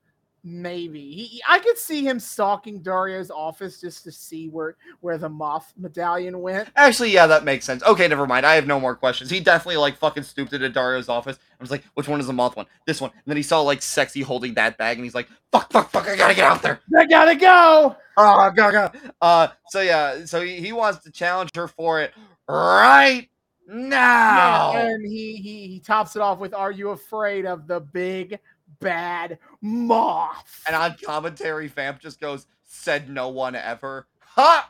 Maybe 0.46 1.00
he, 1.00 1.42
I 1.48 1.60
could 1.60 1.78
see 1.78 2.06
him 2.06 2.20
stalking 2.20 2.82
Dario's 2.82 3.32
office 3.32 3.80
just 3.80 4.04
to 4.04 4.12
see 4.12 4.50
where 4.50 4.76
where 5.00 5.18
the 5.18 5.30
moth 5.30 5.72
medallion 5.78 6.42
went. 6.42 6.68
Actually, 6.76 7.12
yeah, 7.12 7.28
that 7.28 7.46
makes 7.46 7.64
sense. 7.64 7.82
Okay, 7.84 8.10
never 8.10 8.28
mind. 8.28 8.46
I 8.46 8.56
have 8.56 8.68
no 8.68 8.78
more 8.78 8.94
questions. 8.94 9.30
He 9.30 9.40
definitely 9.40 9.78
like 9.78 9.96
fucking 9.96 10.24
stooped 10.24 10.52
into 10.52 10.70
Dario's 10.70 11.08
office. 11.08 11.38
I 11.58 11.64
was 11.64 11.72
like, 11.72 11.86
which 11.94 12.10
one 12.10 12.20
is 12.20 12.28
the 12.28 12.34
moth 12.34 12.58
one? 12.58 12.66
This 12.86 13.00
one. 13.00 13.12
And 13.12 13.24
then 13.26 13.38
he 13.38 13.44
saw 13.44 13.62
like 13.62 13.82
sexy 13.82 14.20
holding 14.20 14.54
that 14.56 14.78
bag, 14.78 14.98
and 14.98 15.06
he's 15.06 15.16
like, 15.16 15.30
fuck, 15.54 15.72
fuck, 15.72 15.90
fuck, 15.92 16.10
I 16.10 16.18
gotta 16.18 16.36
get 16.36 16.44
out 16.44 16.62
there. 16.62 16.82
I 16.98 17.06
gotta 17.06 17.36
go. 17.36 17.96
Oh, 18.18 18.52
gaga. 18.52 18.92
Uh, 19.22 19.48
so 19.70 19.80
yeah, 19.80 20.26
so 20.26 20.42
he, 20.42 20.60
he 20.60 20.74
wants 20.74 21.06
to 21.06 21.12
challenge 21.12 21.52
her 21.56 21.70
for 21.70 22.02
it 22.02 22.14
right 22.50 23.30
now. 23.74 24.74
And 24.76 25.06
he, 25.06 25.36
he 25.36 25.68
he 25.68 25.80
tops 25.80 26.16
it 26.16 26.22
off 26.22 26.40
with, 26.40 26.54
"Are 26.54 26.72
you 26.72 26.90
afraid 26.90 27.46
of 27.46 27.68
the 27.68 27.80
big 27.80 28.40
bad 28.80 29.40
moth?" 29.62 30.64
And 30.68 30.76
on 30.76 30.96
commentary, 31.04 31.68
Vamp 31.68 32.00
just 32.00 32.22
goes, 32.22 32.48
"Said 32.64 33.10
no 33.10 33.30
one 33.30 33.56
ever." 33.56 34.08
Ha! 34.20 34.70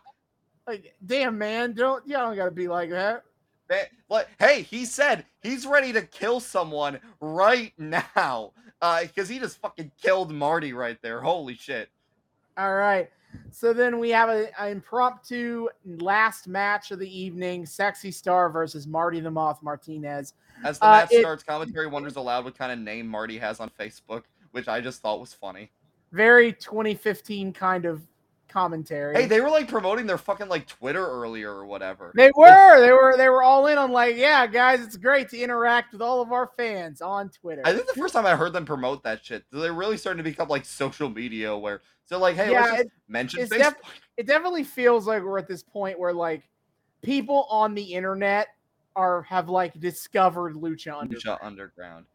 Like, 0.65 0.95
damn 1.05 1.37
man, 1.37 1.73
don't 1.73 2.07
you 2.07 2.13
don't 2.13 2.35
gotta 2.35 2.51
be 2.51 2.67
like 2.67 2.89
that. 2.91 3.23
Like, 4.09 4.27
hey, 4.39 4.61
he 4.61 4.85
said 4.85 5.25
he's 5.41 5.65
ready 5.65 5.93
to 5.93 6.03
kill 6.03 6.39
someone 6.39 6.99
right 7.19 7.73
now. 7.77 8.51
Uh, 8.81 9.01
because 9.01 9.29
he 9.29 9.39
just 9.39 9.57
fucking 9.59 9.91
killed 10.01 10.31
Marty 10.31 10.73
right 10.73 10.97
there. 11.01 11.21
Holy 11.21 11.55
shit. 11.55 11.89
All 12.57 12.75
right. 12.75 13.09
So 13.51 13.73
then 13.73 13.99
we 13.99 14.09
have 14.09 14.29
a, 14.29 14.47
an 14.61 14.71
impromptu 14.71 15.67
last 15.85 16.47
match 16.47 16.91
of 16.91 16.99
the 16.99 17.19
evening: 17.19 17.65
Sexy 17.65 18.11
Star 18.11 18.49
versus 18.49 18.87
Marty 18.87 19.19
the 19.19 19.31
Moth 19.31 19.61
Martinez. 19.61 20.33
As 20.63 20.79
the 20.79 20.85
Uh, 20.85 20.91
match 20.91 21.11
it- 21.11 21.21
starts, 21.21 21.43
commentary 21.43 21.87
wonders 21.87 22.15
aloud 22.15 22.45
what 22.45 22.57
kind 22.57 22.71
of 22.71 22.79
name 22.79 23.07
Marty 23.07 23.37
has 23.37 23.59
on 23.59 23.69
Facebook, 23.79 24.23
which 24.51 24.67
I 24.67 24.81
just 24.81 25.01
thought 25.01 25.19
was 25.19 25.33
funny. 25.33 25.71
Very 26.11 26.53
2015 26.53 27.53
kind 27.53 27.85
of 27.85 28.01
commentary. 28.47 29.15
Hey, 29.15 29.25
they 29.25 29.41
were 29.41 29.49
like 29.49 29.67
promoting 29.67 30.05
their 30.05 30.17
fucking 30.19 30.47
like 30.47 30.67
Twitter 30.67 31.03
earlier 31.03 31.51
or 31.51 31.65
whatever. 31.65 32.11
They 32.15 32.29
were, 32.35 32.79
they 32.81 32.91
were, 32.91 33.15
they 33.17 33.27
were 33.29 33.41
all 33.41 33.65
in 33.65 33.79
on 33.79 33.91
like, 33.91 34.15
yeah, 34.15 34.45
guys, 34.45 34.79
it's 34.81 34.95
great 34.95 35.27
to 35.29 35.39
interact 35.39 35.91
with 35.91 36.03
all 36.03 36.21
of 36.21 36.31
our 36.31 36.51
fans 36.55 37.01
on 37.01 37.29
Twitter. 37.29 37.63
I 37.65 37.73
think 37.73 37.87
the 37.87 37.99
first 37.99 38.13
time 38.13 38.27
I 38.27 38.35
heard 38.35 38.53
them 38.53 38.63
promote 38.63 39.01
that 39.03 39.25
shit, 39.25 39.43
they're 39.51 39.73
really 39.73 39.97
starting 39.97 40.23
to 40.23 40.29
become 40.29 40.49
like 40.49 40.65
social 40.65 41.09
media 41.09 41.57
where 41.57 41.81
so 42.05 42.19
like, 42.19 42.35
hey, 42.35 42.51
Yeah, 42.51 42.61
let's 42.61 42.71
just 42.71 42.81
it- 42.85 42.91
mention 43.07 43.39
it's 43.41 43.53
Facebook. 43.53 43.57
def- 43.57 43.99
it 44.17 44.27
definitely 44.27 44.63
feels 44.63 45.07
like 45.07 45.23
we're 45.23 45.39
at 45.39 45.47
this 45.47 45.63
point 45.63 45.97
where 45.99 46.13
like 46.13 46.47
people 47.01 47.45
on 47.49 47.73
the 47.73 47.81
internet 47.83 48.47
are 48.95 49.23
have 49.23 49.49
like 49.49 49.79
discovered 49.79 50.53
Lucha 50.55 50.93
Underground. 50.99 51.39
Lucha 51.39 51.45
Underground. 51.45 52.05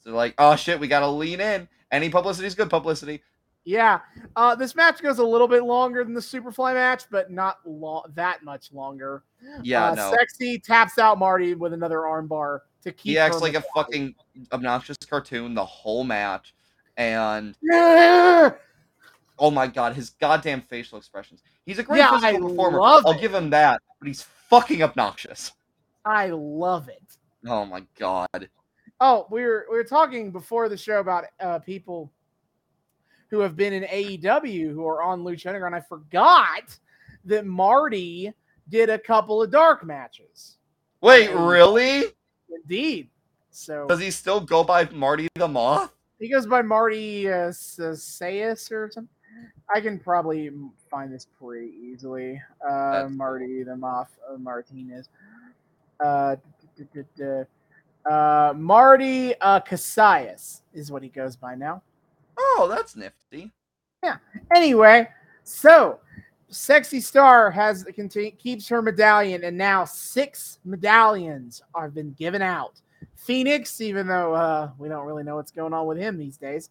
So 0.00 0.10
like, 0.12 0.34
oh 0.38 0.56
shit, 0.56 0.80
we 0.80 0.88
gotta 0.88 1.08
lean 1.08 1.40
in. 1.40 1.68
Any 1.90 2.10
publicity 2.10 2.46
is 2.46 2.54
good 2.54 2.70
publicity. 2.70 3.22
Yeah, 3.64 4.00
uh, 4.34 4.54
this 4.54 4.74
match 4.74 5.02
goes 5.02 5.18
a 5.18 5.24
little 5.24 5.48
bit 5.48 5.62
longer 5.62 6.02
than 6.02 6.14
the 6.14 6.20
Superfly 6.20 6.72
match, 6.72 7.04
but 7.10 7.30
not 7.30 7.58
lo- 7.66 8.04
that 8.14 8.42
much 8.42 8.72
longer. 8.72 9.24
Yeah, 9.62 9.90
uh, 9.90 9.94
no. 9.94 10.10
Sexy 10.16 10.58
taps 10.58 10.98
out 10.98 11.18
Marty 11.18 11.54
with 11.54 11.74
another 11.74 11.98
armbar 11.98 12.60
to 12.84 12.92
keep. 12.92 13.10
He 13.12 13.18
acts 13.18 13.42
like 13.42 13.54
a 13.54 13.62
fucking 13.74 14.14
obnoxious 14.52 14.96
cartoon 15.08 15.54
the 15.54 15.64
whole 15.66 16.02
match. 16.04 16.54
And 16.96 17.56
Yeah! 17.62 18.52
Oh 19.38 19.50
my 19.50 19.66
god, 19.66 19.94
his 19.94 20.10
goddamn 20.10 20.62
facial 20.62 20.98
expressions. 20.98 21.42
He's 21.66 21.78
a 21.78 21.82
great 21.82 21.98
Yeah, 21.98 22.12
physical 22.18 22.46
I 22.46 22.48
performer. 22.50 22.80
I'll 22.80 23.10
it. 23.10 23.20
give 23.20 23.34
him 23.34 23.50
that, 23.50 23.80
but 24.00 24.06
he's 24.08 24.22
fucking 24.48 24.82
obnoxious. 24.82 25.52
I 26.04 26.28
love 26.30 26.88
it. 26.88 27.02
Oh 27.46 27.64
my 27.66 27.82
god. 27.98 28.48
Oh, 29.00 29.26
we 29.30 29.42
were 29.44 29.66
we 29.70 29.76
were 29.76 29.84
talking 29.84 30.30
before 30.32 30.68
the 30.68 30.76
show 30.76 31.00
about 31.00 31.24
uh, 31.40 31.58
people 31.60 32.10
who 33.30 33.40
have 33.40 33.54
been 33.56 33.72
in 33.72 33.84
AEW 33.84 34.72
who 34.72 34.86
are 34.86 35.02
on 35.02 35.22
Lucha 35.22 35.46
Underground. 35.46 35.74
I 35.74 35.80
forgot 35.80 36.76
that 37.26 37.44
Marty 37.46 38.32
did 38.70 38.88
a 38.90 38.98
couple 38.98 39.42
of 39.42 39.50
dark 39.50 39.84
matches. 39.84 40.56
Wait, 41.02 41.28
Oh. 41.28 41.46
really? 41.46 42.04
Indeed. 42.50 43.10
So 43.50 43.86
Does 43.86 44.00
he 44.00 44.10
still 44.10 44.40
go 44.40 44.64
by 44.64 44.88
Marty 44.90 45.28
the 45.34 45.46
Moth? 45.48 45.92
he 46.18 46.28
goes 46.30 46.46
by 46.46 46.62
Marty 46.62 47.28
uh, 47.28 47.50
Sayas 47.50 48.70
or 48.72 48.90
something. 48.90 49.08
I 49.74 49.80
can 49.80 49.98
probably 49.98 50.50
find 50.90 51.12
this 51.12 51.26
pretty 51.38 51.72
easily. 51.82 52.40
Uh. 52.66 53.08
Marty 53.10 53.62
the 53.62 53.76
Moth 53.76 54.18
uh, 54.32 54.38
Martinez. 54.38 55.08
Uh, 56.00 56.36
d- 56.76 56.84
d- 56.94 57.02
d- 57.02 57.08
d- 57.16 58.10
uh, 58.10 58.54
Marty 58.56 59.34
uh, 59.40 59.60
Casillas 59.60 60.62
is 60.72 60.90
what 60.90 61.02
he 61.02 61.08
goes 61.08 61.36
by 61.36 61.54
now. 61.54 61.82
Oh, 62.38 62.66
that's 62.70 62.96
nifty. 62.96 63.50
Yeah. 64.02 64.16
Anyway, 64.54 65.08
so 65.42 65.98
Sexy 66.48 67.00
Star 67.00 67.50
has 67.50 67.84
conti- 67.94 68.30
keeps 68.30 68.68
her 68.68 68.80
medallion, 68.80 69.44
and 69.44 69.58
now 69.58 69.84
six 69.84 70.58
medallions 70.64 71.62
have 71.76 71.94
been 71.94 72.12
given 72.12 72.42
out. 72.42 72.80
Fenix, 73.16 73.80
even 73.80 74.06
though 74.06 74.34
uh, 74.34 74.70
we 74.78 74.88
don't 74.88 75.04
really 75.04 75.24
know 75.24 75.36
what's 75.36 75.50
going 75.50 75.72
on 75.72 75.86
with 75.86 75.98
him 75.98 76.16
these 76.16 76.36
days. 76.36 76.70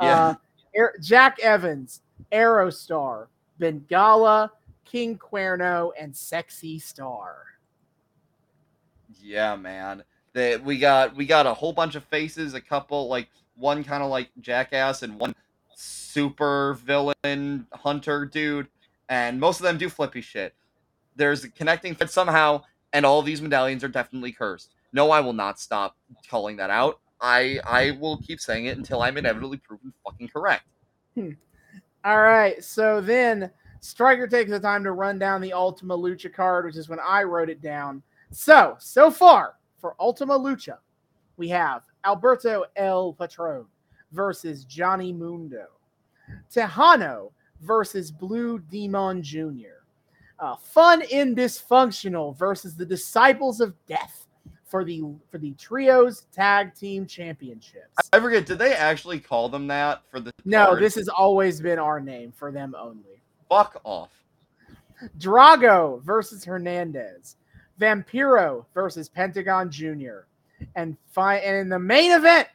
Yeah. 0.00 0.34
Air- 0.76 0.94
Jack 1.00 1.38
Evans, 1.40 2.02
Aerostar, 2.32 3.26
Bengala, 3.60 4.50
King 4.84 5.18
Cuerno, 5.18 5.92
and 5.98 6.16
Sexy 6.16 6.78
Star. 6.78 7.44
Yeah, 9.20 9.56
man. 9.56 10.04
That 10.32 10.62
we 10.62 10.78
got 10.78 11.16
we 11.16 11.24
got 11.24 11.46
a 11.46 11.54
whole 11.54 11.72
bunch 11.72 11.94
of 11.94 12.04
faces, 12.04 12.54
a 12.54 12.60
couple 12.60 13.08
like 13.08 13.28
one 13.56 13.82
kind 13.82 14.02
of 14.02 14.10
like 14.10 14.28
jackass 14.40 15.02
and 15.02 15.18
one 15.18 15.34
super 15.74 16.74
villain 16.74 17.66
hunter 17.72 18.26
dude, 18.26 18.68
and 19.08 19.40
most 19.40 19.60
of 19.60 19.64
them 19.64 19.78
do 19.78 19.88
flippy 19.88 20.20
shit. 20.20 20.54
There's 21.16 21.44
a 21.44 21.48
connecting 21.48 21.94
thread 21.94 22.10
somehow, 22.10 22.62
and 22.92 23.06
all 23.06 23.22
these 23.22 23.40
medallions 23.40 23.82
are 23.82 23.88
definitely 23.88 24.32
cursed. 24.32 24.74
No, 24.92 25.10
I 25.10 25.20
will 25.20 25.32
not 25.32 25.58
stop 25.58 25.96
calling 26.28 26.56
that 26.56 26.70
out. 26.70 27.00
I 27.20 27.60
I 27.64 27.92
will 27.92 28.18
keep 28.18 28.40
saying 28.40 28.66
it 28.66 28.76
until 28.76 29.02
I'm 29.02 29.16
inevitably 29.16 29.58
proven 29.58 29.92
fucking 30.04 30.28
correct. 30.28 30.64
All 32.04 32.22
right, 32.22 32.62
so 32.62 33.00
then 33.00 33.50
Striker 33.80 34.26
takes 34.26 34.50
the 34.50 34.60
time 34.60 34.84
to 34.84 34.92
run 34.92 35.18
down 35.18 35.40
the 35.40 35.52
Ultima 35.52 35.96
Lucha 35.96 36.32
card, 36.32 36.64
which 36.64 36.76
is 36.76 36.88
when 36.88 37.00
I 37.00 37.22
wrote 37.22 37.50
it 37.50 37.62
down. 37.62 38.02
So, 38.30 38.76
so 38.78 39.10
far 39.10 39.54
for 39.78 39.96
Ultima 39.98 40.38
Lucha, 40.38 40.78
we 41.36 41.48
have 41.48 41.82
Alberto 42.04 42.64
El 42.76 43.12
Patron 43.14 43.66
versus 44.12 44.64
Johnny 44.64 45.12
Mundo, 45.12 45.66
Texano 46.52 47.32
versus 47.62 48.10
Blue 48.10 48.58
Demon 48.58 49.22
Jr., 49.22 49.82
uh, 50.38 50.56
Fun 50.56 51.02
in 51.10 51.34
Dysfunctional 51.34 52.36
versus 52.36 52.76
the 52.76 52.86
Disciples 52.86 53.60
of 53.60 53.74
Death 53.86 54.25
for 54.66 54.84
the 54.84 55.02
for 55.30 55.38
the 55.38 55.52
Trios 55.52 56.26
Tag 56.32 56.74
Team 56.74 57.06
Championships. 57.06 58.10
I 58.12 58.20
forget, 58.20 58.44
did 58.46 58.58
they 58.58 58.74
actually 58.74 59.20
call 59.20 59.48
them 59.48 59.66
that 59.68 60.02
for 60.10 60.20
the 60.20 60.32
No, 60.44 60.66
card? 60.66 60.82
this 60.82 60.94
has 60.96 61.08
always 61.08 61.60
been 61.60 61.78
our 61.78 62.00
name 62.00 62.32
for 62.32 62.50
them 62.52 62.74
only. 62.78 63.22
fuck 63.48 63.80
off. 63.84 64.10
Drago 65.18 66.02
versus 66.02 66.44
Hernandez, 66.44 67.36
Vampiro 67.80 68.64
versus 68.74 69.08
Pentagon 69.08 69.70
Jr., 69.70 70.20
and 70.74 70.96
fi- 71.10 71.36
and 71.38 71.56
in 71.56 71.68
the 71.68 71.78
main 71.78 72.12
event, 72.12 72.48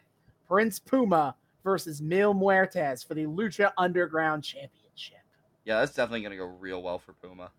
Prince 0.48 0.80
Puma 0.80 1.36
versus 1.64 2.02
Mil 2.02 2.34
Muertes 2.34 3.06
for 3.08 3.14
the 3.14 3.26
Lucha 3.26 3.72
Underground 3.78 4.44
Championship. 4.44 5.20
Yeah, 5.66 5.80
that's 5.80 5.94
definitely 5.94 6.24
gonna 6.24 6.36
go 6.38 6.46
real 6.60 6.82
well 6.82 6.98
for 7.00 7.14
Puma. 7.14 7.52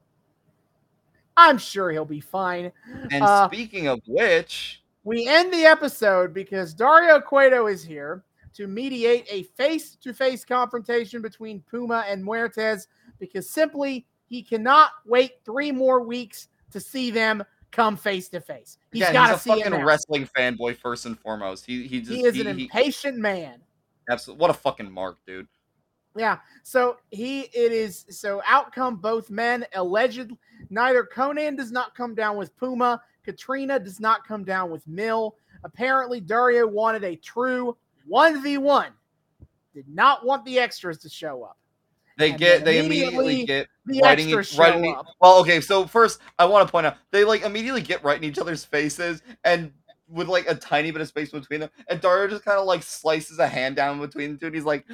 I'm 1.36 1.58
sure 1.58 1.90
he'll 1.90 2.04
be 2.04 2.20
fine. 2.20 2.72
And 3.10 3.22
Uh, 3.24 3.48
speaking 3.48 3.88
of 3.88 4.00
which, 4.06 4.82
We 5.04 5.26
end 5.26 5.52
the 5.52 5.64
episode 5.64 6.32
because 6.32 6.72
Dario 6.74 7.20
Cueto 7.20 7.66
is 7.66 7.82
here 7.82 8.22
to 8.54 8.66
mediate 8.68 9.26
a 9.30 9.42
face 9.56 9.96
to 9.96 10.12
face 10.14 10.44
confrontation 10.44 11.20
between 11.22 11.60
Puma 11.62 12.04
and 12.06 12.22
Muertes 12.24 12.86
because 13.18 13.48
simply 13.50 14.06
he 14.26 14.42
cannot 14.42 14.90
wait 15.04 15.32
three 15.44 15.72
more 15.72 16.02
weeks 16.02 16.48
to 16.70 16.78
see 16.80 17.10
them 17.10 17.42
come 17.72 17.96
face 17.96 18.28
to 18.28 18.40
face. 18.40 18.78
He's 18.92 19.02
got 19.10 19.26
to 19.28 19.32
he's 19.32 19.46
a 19.46 19.64
fucking 19.64 19.84
wrestling 19.84 20.28
fanboy 20.36 20.76
first 20.76 21.06
and 21.06 21.18
foremost. 21.18 21.64
He 21.66 21.86
he 21.86 22.00
just 22.00 22.12
He 22.12 22.24
is 22.24 22.34
he, 22.36 22.42
an 22.46 22.56
he- 22.58 22.64
impatient 22.64 23.16
man. 23.18 23.60
absolutely 24.10 24.40
what 24.42 24.50
a 24.50 24.54
fucking 24.54 24.90
mark, 24.90 25.18
dude. 25.26 25.48
Yeah. 26.16 26.38
So 26.62 26.98
he 27.10 27.42
it 27.54 27.72
is 27.72 28.04
so 28.10 28.42
outcome 28.46 28.96
both 28.96 29.30
men 29.30 29.64
alleged 29.74 30.30
neither 30.70 31.04
Konnan 31.12 31.56
does 31.56 31.72
not 31.72 31.94
come 31.94 32.14
down 32.14 32.36
with 32.36 32.56
Puma, 32.56 33.00
Katrina 33.24 33.78
does 33.78 34.00
not 34.00 34.26
come 34.26 34.44
down 34.44 34.70
with 34.70 34.86
Mil. 34.86 35.36
Apparently 35.64 36.20
Dario 36.20 36.66
wanted 36.66 37.04
a 37.04 37.16
true 37.16 37.76
1v1. 38.10 38.88
Did 39.74 39.88
not 39.88 40.26
want 40.26 40.44
the 40.44 40.58
extras 40.58 40.98
to 40.98 41.08
show 41.08 41.44
up. 41.44 41.56
They 42.18 42.30
And 42.30 42.38
get 42.38 42.64
they 42.64 42.78
immediately 42.84 43.16
immediately 43.16 43.46
get 43.46 43.68
The 43.86 44.00
writing 44.02 44.26
extras 44.26 44.58
writing 44.58 44.84
e- 44.84 44.94
up. 44.94 45.06
well 45.20 45.38
okay 45.40 45.62
so 45.62 45.86
first 45.86 46.20
i 46.38 46.44
want 46.44 46.66
to 46.68 46.70
point 46.70 46.86
out 46.86 46.96
they 47.10 47.24
like 47.24 47.40
immediately 47.42 47.80
get 47.80 48.04
right 48.04 48.18
in 48.18 48.24
each 48.24 48.38
other's 48.38 48.64
faces 48.66 49.22
and 49.44 49.72
with 50.08 50.28
like 50.28 50.46
a 50.46 50.54
tiny 50.54 50.90
bit 50.90 51.00
of 51.00 51.08
space 51.08 51.30
between 51.30 51.60
them 51.60 51.70
and 51.88 52.02
dario 52.02 52.28
just 52.28 52.44
kind 52.44 52.58
of 52.58 52.66
like 52.66 52.82
slices 52.82 53.38
a 53.38 53.48
hand 53.48 53.76
down 53.76 53.98
between 53.98 54.32
the 54.32 54.38
two 54.38 54.46
and 54.46 54.54
he's 54.54 54.64
like 54.66 54.84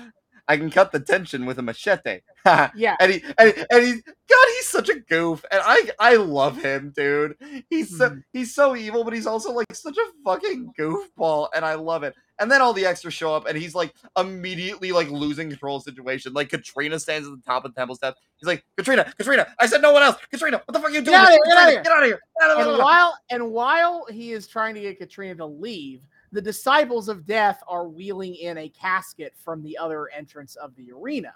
I 0.49 0.57
can 0.57 0.71
cut 0.71 0.91
the 0.93 1.01
tension 1.01 1.45
with 1.47 1.59
a 1.59 1.63
machete. 1.63 2.21
Yeah. 2.75 2.97
and 2.99 3.13
he 3.13 3.23
and, 3.37 3.67
and 3.71 3.85
he 3.85 3.93
God, 3.93 4.47
he's 4.57 4.67
such 4.69 4.89
a 4.89 5.01
goof, 5.01 5.45
and 5.51 5.61
I 5.63 5.91
I 5.99 6.17
love 6.17 6.57
him, 6.63 6.93
dude. 6.97 7.37
He's 7.69 7.97
so 7.97 8.11
Mhm. 8.11 8.23
he's 8.33 8.55
so 8.55 8.75
evil, 8.75 9.05
but 9.05 9.13
he's 9.13 9.27
also 9.27 9.53
like 9.53 9.67
such 9.75 9.97
a 9.99 10.07
fucking 10.25 10.73
goofball, 10.79 11.49
and 11.55 11.65
I 11.65 11.75
love 11.75 12.05
it. 12.05 12.15
And 12.39 12.51
then 12.51 12.63
all 12.63 12.73
the 12.73 12.87
extras 12.87 13.13
show 13.13 13.35
up, 13.35 13.47
and 13.47 13.59
he's 13.59 13.75
like 13.75 13.93
immediately 14.17 14.93
like 14.93 15.11
losing 15.11 15.51
control 15.51 15.77
of 15.77 15.85
the 15.85 15.91
situation. 15.91 16.33
Like 16.33 16.49
Katrina 16.49 16.99
stands 16.99 17.29
at 17.29 17.35
the 17.35 17.43
top 17.45 17.65
of 17.67 17.75
the 17.75 17.79
temple 17.81 17.97
steps. 17.97 18.19
He's 18.39 18.47
like, 18.47 18.65
Katrina, 18.77 19.13
Katrina, 19.19 19.47
I 19.59 19.67
said 19.67 19.83
no 19.83 19.93
one 19.93 20.03
else. 20.03 20.17
Katrina, 20.31 20.63
what 20.65 20.73
the 20.73 20.79
fuck 20.79 20.91
are 20.91 20.95
you 20.95 21.03
doing? 21.03 21.19
here, 21.19 21.39
get 21.47 21.57
outta 21.59 21.73
Katrina, 21.73 21.83
Get 21.83 21.93
out 21.93 22.03
of 22.03 22.09
here! 22.09 22.21
Get 22.41 22.51
outta 22.51 22.61
and 22.61 22.63
here! 22.63 22.73
And 22.75 22.83
while 22.83 23.19
and 23.31 23.51
while 23.53 24.07
he 24.11 24.33
is 24.33 24.47
trying 24.47 24.75
to 24.77 24.81
get 24.81 24.99
Katrina 24.99 25.35
to 25.37 25.47
leave, 25.47 26.01
the 26.33 26.43
disciples 26.43 27.09
of 27.09 27.27
death 27.27 27.63
are 27.69 27.89
wheeling 27.89 28.35
in 28.35 28.59
a 28.59 28.69
casket 28.69 29.35
from 29.37 29.63
the 29.63 29.77
other 29.79 30.09
entrance 30.11 30.57
of 30.57 30.75
the 30.77 30.93
arena. 30.93 31.35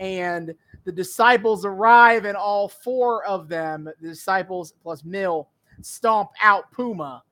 And 0.00 0.54
the 0.84 0.92
disciples 0.92 1.64
arrive, 1.64 2.24
and 2.24 2.36
all 2.36 2.68
four 2.68 3.24
of 3.24 3.48
them, 3.48 3.88
the 4.00 4.08
disciples 4.08 4.74
plus 4.82 5.04
Mil, 5.04 5.48
stomp 5.80 6.30
out 6.40 6.70
Puma. 6.72 7.22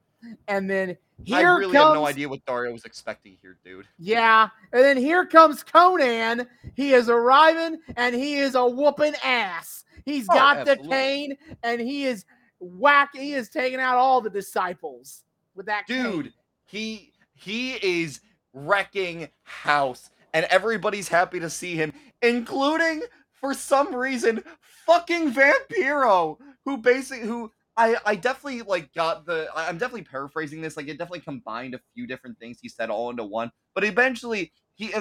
And 0.49 0.69
then 0.69 0.97
here 1.25 1.37
I 1.37 1.43
really 1.43 1.73
comes 1.73 1.89
have 1.89 1.95
no 1.95 2.07
idea 2.07 2.29
what 2.29 2.45
Dario 2.47 2.73
was 2.73 2.85
expecting 2.85 3.37
here, 3.41 3.59
dude. 3.65 3.87
Yeah, 3.99 4.49
and 4.73 4.83
then 4.83 4.97
here 4.97 5.27
comes 5.27 5.63
Konnan. 5.63 6.47
He 6.75 6.93
is 6.93 7.09
arriving 7.09 7.79
and 7.97 8.15
he 8.15 8.37
is 8.37 8.55
a 8.55 8.67
whooping 8.67 9.15
ass. 9.23 9.85
He's 10.05 10.27
Oh, 10.31 10.35
got 10.35 10.67
the 10.67 10.77
cane 10.77 11.37
and 11.63 11.81
he 11.81 12.05
is 12.05 12.25
whack. 12.59 13.11
He 13.15 13.33
is 13.33 13.49
taking 13.49 13.81
out 13.81 13.97
all 13.97 14.21
the 14.21 14.31
disciples 14.31 15.25
with 15.55 15.67
that 15.67 15.87
cane. 15.87 16.33
He 16.71 17.13
he 17.35 17.75
is 17.75 18.21
wrecking 18.53 19.29
house 19.43 20.11
and 20.33 20.47
everybody's 20.47 21.09
happy 21.09 21.41
to 21.41 21.51
see 21.51 21.75
him 21.75 21.93
including 22.23 23.03
for 23.33 23.55
some 23.55 23.95
reason 23.95 24.43
fucking 24.87 25.33
vampiro 25.33 26.37
who 26.65 26.77
basically 26.79 27.27
who 27.27 27.51
I, 27.77 27.97
I 28.05 28.17
definitely 28.17 28.63
like 28.63 28.93
got 28.93 29.25
the 29.25 29.49
I'm 29.55 29.79
definitely 29.79 30.03
paraphrasing 30.03 30.61
this 30.61 30.77
like 30.77 30.89
it 30.89 30.99
definitely 30.99 31.21
combined 31.21 31.75
a 31.75 31.81
few 31.95 32.07
different 32.07 32.39
things 32.39 32.59
he 32.61 32.69
said 32.69 32.91
all 32.91 33.11
into 33.11 33.25
one 33.25 33.51
but 33.75 33.85
eventually 33.85 34.53
he 34.75 34.93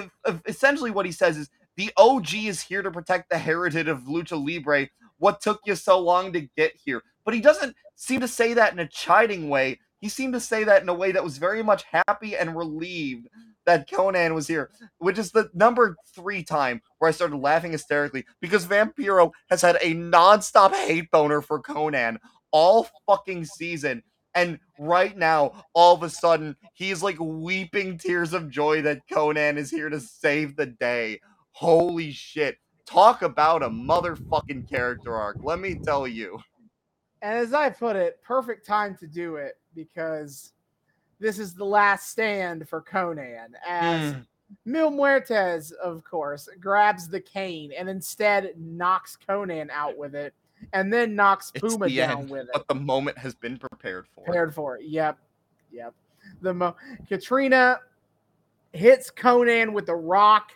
essentially 0.46 0.90
what 0.90 1.06
he 1.06 1.12
says 1.12 1.36
is 1.36 1.50
the 1.76 1.90
OG 1.96 2.34
is 2.34 2.62
here 2.62 2.82
to 2.82 2.90
protect 2.90 3.30
the 3.30 3.38
heritage 3.38 3.88
of 3.88 4.02
lucha 4.02 4.36
libre. 4.38 4.88
What 5.18 5.40
took 5.40 5.60
you 5.64 5.74
so 5.74 5.98
long 5.98 6.32
to 6.34 6.42
get 6.56 6.74
here? 6.84 7.02
But 7.24 7.32
he 7.32 7.40
doesn't 7.40 7.74
seem 7.94 8.20
to 8.20 8.28
say 8.28 8.54
that 8.54 8.72
in 8.72 8.78
a 8.78 8.86
chiding 8.86 9.48
way 9.48 9.78
he 10.00 10.08
seemed 10.08 10.32
to 10.34 10.40
say 10.40 10.64
that 10.64 10.82
in 10.82 10.88
a 10.88 10.94
way 10.94 11.12
that 11.12 11.24
was 11.24 11.38
very 11.38 11.62
much 11.62 11.84
happy 11.84 12.36
and 12.36 12.56
relieved 12.56 13.28
that 13.66 13.88
Konnan 13.88 14.34
was 14.34 14.46
here, 14.46 14.70
which 14.98 15.18
is 15.18 15.30
the 15.30 15.50
number 15.54 15.96
three 16.14 16.42
time 16.42 16.80
where 16.98 17.08
I 17.08 17.12
started 17.12 17.36
laughing 17.36 17.72
hysterically 17.72 18.24
because 18.40 18.66
Vampiro 18.66 19.30
has 19.50 19.62
had 19.62 19.76
a 19.76 19.94
nonstop 19.94 20.74
hate 20.74 21.10
boner 21.10 21.42
for 21.42 21.60
Konnan 21.60 22.16
all 22.50 22.88
fucking 23.06 23.44
season. 23.44 24.02
And 24.34 24.58
right 24.78 25.16
now, 25.16 25.64
all 25.74 25.94
of 25.94 26.02
a 26.02 26.08
sudden, 26.08 26.56
he's 26.74 27.02
like 27.02 27.16
weeping 27.18 27.98
tears 27.98 28.32
of 28.32 28.48
joy 28.48 28.82
that 28.82 29.00
Konnan 29.10 29.56
is 29.56 29.70
here 29.70 29.88
to 29.88 30.00
save 30.00 30.56
the 30.56 30.66
day. 30.66 31.20
Holy 31.52 32.12
shit. 32.12 32.56
Talk 32.86 33.22
about 33.22 33.62
a 33.62 33.68
motherfucking 33.68 34.68
character 34.68 35.14
arc. 35.14 35.38
Let 35.42 35.60
me 35.60 35.74
tell 35.84 36.08
you. 36.08 36.40
And 37.22 37.36
as 37.38 37.52
I 37.52 37.68
put 37.70 37.96
it, 37.96 38.20
perfect 38.22 38.66
time 38.66 38.96
to 38.96 39.06
do 39.06 39.36
it 39.36 39.58
because 39.74 40.52
this 41.18 41.38
is 41.38 41.54
the 41.54 41.64
last 41.64 42.08
stand 42.08 42.68
for 42.68 42.80
Konnan. 42.82 43.48
As 43.66 44.14
Mm. 44.14 44.26
Mil 44.64 44.90
Muertes, 44.90 45.70
of 45.72 46.02
course, 46.02 46.48
grabs 46.60 47.08
the 47.08 47.20
cane 47.20 47.72
and 47.76 47.88
instead 47.88 48.52
knocks 48.56 49.16
Konnan 49.28 49.70
out 49.70 49.96
with 49.96 50.14
it, 50.14 50.34
and 50.72 50.92
then 50.92 51.14
knocks 51.14 51.50
Puma 51.52 51.86
the 51.88 51.96
down 51.96 52.22
end, 52.22 52.30
with 52.30 52.42
it. 52.44 52.50
but 52.52 52.66
the 52.66 52.74
moment 52.74 53.16
has 53.18 53.34
been 53.34 53.58
prepared 53.58 54.06
for. 54.08 54.24
Prepared 54.24 54.52
for 54.54 54.76
it. 54.78 54.86
Yep. 54.86 55.18
Yep. 55.70 55.94
The 56.40 56.52
mo- 56.54 56.76
Katrina 57.06 57.80
hits 58.72 59.10
Konnan 59.10 59.72
with 59.72 59.86
the 59.86 59.94
rock 59.94 60.52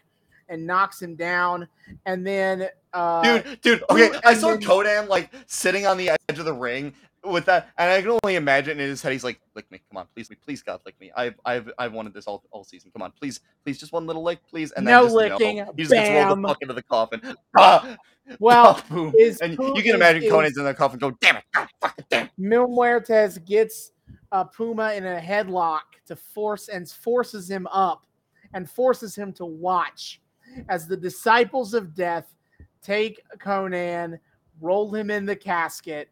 and 0.49 0.67
knocks 0.67 1.01
him 1.01 1.15
down, 1.17 1.69
and 2.07 2.27
then 2.27 2.69
uh, 2.93 3.23
dude, 3.23 3.61
dude. 3.63 3.85
Okay, 3.91 4.11
I 4.25 4.35
saw 4.35 4.51
then- 4.51 4.61
Konnan 4.61 5.09
like 5.09 5.31
sitting 5.47 5.87
on 5.87 5.97
the 5.97 6.11
edge 6.11 6.39
of 6.39 6.45
the 6.45 6.53
ring 6.53 6.93
with 7.25 7.47
that, 7.47 7.69
and 7.79 7.91
I 7.91 8.03
can 8.03 8.19
only 8.23 8.37
imagine 8.37 8.79
in 8.79 8.89
his 8.89 9.01
head 9.03 9.13
he's 9.13 9.25
like, 9.25 9.41
"Lick 9.55 9.71
me, 9.71 9.81
come 9.91 9.97
on, 9.97 10.07
please, 10.15 10.31
please, 10.45 10.63
God, 10.63 10.81
lick 10.85 10.99
me. 11.01 11.11
I've, 11.17 11.35
I've, 11.45 11.71
I've 11.79 11.93
wanted 11.93 12.13
this 12.13 12.27
all, 12.27 12.45
all 12.51 12.65
season. 12.65 12.91
Come 12.93 13.03
on, 13.03 13.13
please, 13.13 13.41
please, 13.65 13.79
just 13.79 13.93
one 13.93 14.07
little 14.07 14.23
lick, 14.23 14.41
please." 14.47 14.73
And 14.73 14.87
then 14.87 14.95
No 14.95 15.05
just, 15.05 15.15
licking, 15.15 15.57
No, 15.59 15.73
he 15.77 15.83
just 15.85 15.93
gets 15.95 16.11
rolled 16.11 16.39
the 16.45 16.49
fuck 16.49 16.59
into 16.63 16.75
the 16.75 16.83
coffin. 16.83 17.21
Ah! 17.57 17.97
well, 18.39 18.83
boom. 18.91 19.13
is 19.19 19.41
and 19.41 19.57
Pu- 19.57 19.75
you 19.77 19.83
can 19.83 19.95
imagine 19.95 20.23
is- 20.23 20.31
Konnan's 20.33 20.59
in 20.59 20.65
the 20.65 20.75
coffin, 20.75 20.99
go, 20.99 21.11
"Damn 21.21 21.37
it, 21.37 21.45
God, 21.55 21.69
fucking 21.81 22.05
damn." 22.11 22.29
Mil 22.37 22.67
Muertes 22.69 23.43
gets 23.45 23.93
uh, 24.33 24.45
Puma 24.45 24.93
in 24.93 25.07
a 25.07 25.19
headlock 25.21 25.81
to 26.07 26.17
force 26.17 26.69
and 26.69 26.89
forces 26.89 27.51
him 27.51 27.67
up 27.69 28.07
and 28.53 28.69
forces 28.69 29.15
him 29.17 29.33
to 29.33 29.45
watch 29.47 30.21
as 30.69 30.87
the 30.87 30.97
disciples 30.97 31.75
of 31.75 31.95
death 31.95 32.35
take 32.83 33.21
Konnan, 33.39 34.19
roll 34.61 34.95
him 34.95 35.11
in 35.11 35.27
the 35.27 35.37
casket, 35.37 36.09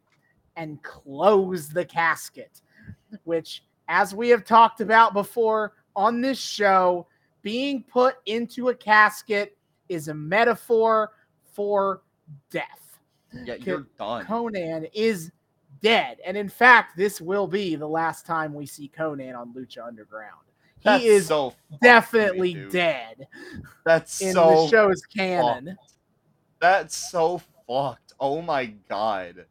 and 0.56 0.82
close 0.82 1.68
the 1.68 1.84
casket. 1.84 2.62
Which, 3.24 3.62
as 3.88 4.14
we 4.14 4.28
have 4.30 4.44
talked 4.44 4.80
about 4.80 5.12
before 5.12 5.74
on 5.94 6.20
this 6.20 6.38
show, 6.40 7.06
being 7.42 7.82
put 7.82 8.16
into 8.26 8.68
a 8.68 8.74
casket 8.74 9.56
is 9.88 10.08
a 10.08 10.14
metaphor 10.14 11.12
for 11.52 12.02
death. 12.50 12.98
Yeah, 13.44 13.54
you're 13.54 13.86
done. 13.98 14.24
Konnan 14.24 14.88
is 14.94 15.30
dead. 15.82 16.18
And 16.24 16.36
in 16.36 16.48
fact, 16.48 16.96
this 16.96 17.20
will 17.20 17.46
be 17.46 17.74
the 17.76 17.86
last 17.86 18.24
time 18.24 18.54
we 18.54 18.66
see 18.66 18.90
Konnan 18.96 19.36
on 19.36 19.52
Lucha 19.52 19.86
Underground. 19.86 20.46
He 20.82 20.88
That's 20.88 21.04
is 21.04 21.26
so 21.28 21.54
definitely 21.80 22.54
dead 22.70 23.28
That's 23.84 24.20
in 24.20 24.32
so 24.32 24.64
the 24.64 24.68
show's 24.68 25.02
canon. 25.02 25.76
That's 26.60 26.96
so 26.96 27.40
fucked. 27.68 28.14
Oh 28.18 28.42
my 28.42 28.66
god. 28.88 29.46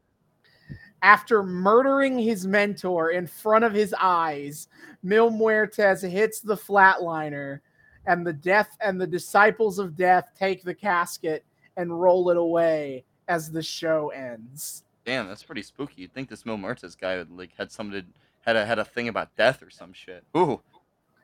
After 1.01 1.41
murdering 1.41 2.19
his 2.19 2.45
mentor 2.45 3.11
in 3.11 3.27
front 3.27 3.63
of 3.63 3.73
his 3.73 3.95
eyes, 3.99 4.67
Mil 5.03 5.31
Muertes 5.31 6.07
hits 6.07 6.41
the 6.41 6.55
flatliner, 6.55 7.61
and 8.05 8.27
the 8.27 8.33
death 8.33 8.77
and 8.81 8.99
the 8.99 9.07
disciples 9.07 9.79
of 9.79 9.95
death 9.95 10.31
take 10.37 10.63
the 10.63 10.75
casket 10.75 11.45
and 11.77 12.01
roll 12.01 12.29
it 12.29 12.37
away 12.37 13.05
as 13.29 13.49
the 13.49 13.63
show 13.63 14.09
ends. 14.09 14.83
Damn, 15.05 15.27
that's 15.27 15.43
pretty 15.43 15.63
spooky. 15.63 16.01
You'd 16.01 16.13
think 16.13 16.29
this 16.29 16.45
Mil 16.45 16.57
Muertes 16.57 16.95
guy 16.99 17.17
would 17.17 17.31
like 17.31 17.51
had 17.57 17.71
something 17.71 18.01
to, 18.01 18.07
had 18.41 18.55
a 18.57 18.65
had 18.65 18.79
a 18.79 18.85
thing 18.85 19.07
about 19.07 19.35
death 19.37 19.63
or 19.63 19.69
some 19.69 19.93
shit. 19.93 20.23
Ooh. 20.35 20.61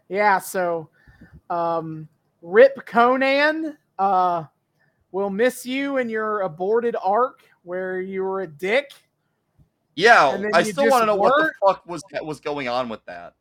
Yeah, 0.10 0.40
so 0.40 0.90
um 1.50 2.08
Rip 2.42 2.86
Konnan, 2.86 3.78
uh 4.00 4.46
we'll 5.12 5.30
miss 5.30 5.66
you 5.66 5.98
in 5.98 6.10
your 6.10 6.42
aborted 6.42 6.96
arc 7.04 7.44
where 7.64 8.00
you 8.02 8.24
were 8.24 8.42
a 8.42 8.48
dick. 8.48 8.92
Yeah, 9.96 10.50
I 10.54 10.64
still 10.64 10.90
want 10.90 11.02
to 11.02 11.06
know 11.08 11.16
what 11.16 11.34
the 11.38 11.52
fuck 11.66 11.86
was 11.88 12.04
was 12.22 12.40
going 12.40 12.68
on 12.68 12.88
with 12.88 13.04
that. 13.06 13.34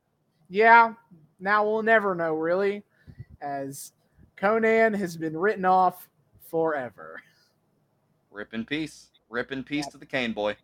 Yeah, 0.49 0.95
now 1.39 1.65
we'll 1.65 1.83
never 1.83 2.15
know 2.15 2.35
really, 2.35 2.83
as 3.41 3.93
Konnan 4.39 4.97
has 4.97 5.17
been 5.17 5.37
written 5.37 5.65
off 5.65 6.09
forever. 6.51 7.21
Rip 8.31 8.55
in 8.55 8.65
peace. 8.65 9.11
Rip 9.29 9.53
in 9.53 9.65
peace 9.65 9.87
to 9.89 9.99
the 9.99 10.07
cane 10.07 10.33
boy. 10.33 10.57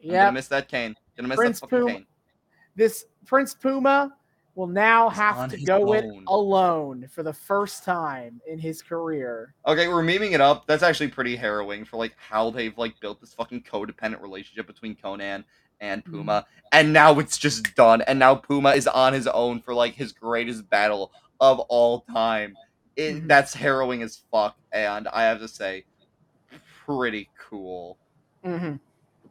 Yeah, 0.00 0.24
gonna 0.24 0.32
miss 0.32 0.48
that 0.48 0.68
cane. 0.68 0.96
Gonna 1.16 1.28
miss 1.28 1.36
Prince 1.36 1.60
that 1.60 1.66
fucking 1.66 1.78
Puma- 1.78 1.92
cane. 1.92 2.06
this 2.76 3.04
Prince 3.26 3.54
Puma 3.54 4.16
will 4.58 4.66
now 4.66 5.08
have 5.08 5.48
to 5.48 5.56
his 5.56 5.64
go 5.64 5.92
it 5.92 6.04
own. 6.04 6.24
alone 6.26 7.08
for 7.12 7.22
the 7.22 7.32
first 7.32 7.84
time 7.84 8.40
in 8.48 8.58
his 8.58 8.82
career. 8.82 9.54
Okay, 9.68 9.86
we're 9.86 10.02
memeing 10.02 10.32
it 10.32 10.40
up. 10.40 10.66
That's 10.66 10.82
actually 10.82 11.08
pretty 11.10 11.36
harrowing 11.36 11.84
for 11.84 11.96
like 11.96 12.16
how 12.18 12.50
they've 12.50 12.76
like 12.76 12.98
built 12.98 13.20
this 13.20 13.32
fucking 13.34 13.62
codependent 13.62 14.20
relationship 14.20 14.66
between 14.66 14.96
Konnan 14.96 15.44
and 15.80 16.04
Mm-hmm. 16.04 16.12
Puma, 16.12 16.44
and 16.72 16.92
now 16.92 17.16
it's 17.20 17.38
just 17.38 17.72
done. 17.76 18.02
And 18.02 18.18
now 18.18 18.34
Puma 18.34 18.70
is 18.70 18.88
on 18.88 19.12
his 19.12 19.28
own 19.28 19.60
for 19.62 19.72
like 19.74 19.94
his 19.94 20.10
greatest 20.10 20.68
battle 20.68 21.12
of 21.40 21.60
all 21.60 22.00
time. 22.00 22.56
It, 22.96 23.14
Mhm. 23.14 23.28
That's 23.28 23.54
harrowing 23.54 24.02
as 24.02 24.22
fuck, 24.32 24.56
and 24.72 25.06
I 25.06 25.22
have 25.22 25.38
to 25.38 25.46
say, 25.46 25.84
pretty 26.84 27.30
cool. 27.38 27.96
hmm 28.42 28.74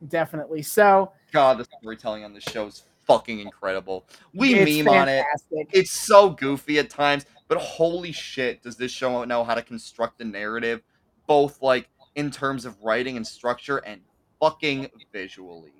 Definitely. 0.07 0.61
So 0.61 1.11
God, 1.33 1.57
the 1.57 1.65
storytelling 1.81 2.23
on 2.23 2.33
this 2.33 2.43
show 2.45 2.67
is 2.67 2.83
fucking 3.07 3.39
incredible. 3.39 4.05
We 4.33 4.55
it's 4.55 4.85
meme 4.85 4.93
on 4.93 5.09
it. 5.09 5.25
It's 5.71 5.91
so 5.91 6.31
goofy 6.31 6.79
at 6.79 6.89
times, 6.89 7.25
but 7.47 7.57
holy 7.57 8.11
shit, 8.11 8.61
does 8.61 8.77
this 8.77 8.91
show 8.91 9.23
know 9.23 9.43
how 9.43 9.55
to 9.55 9.61
construct 9.61 10.21
a 10.21 10.25
narrative, 10.25 10.81
both 11.25 11.61
like 11.61 11.89
in 12.15 12.29
terms 12.31 12.65
of 12.65 12.81
writing 12.83 13.15
and 13.15 13.25
structure 13.25 13.77
and 13.77 14.01
fucking 14.39 14.89
visually. 15.13 15.73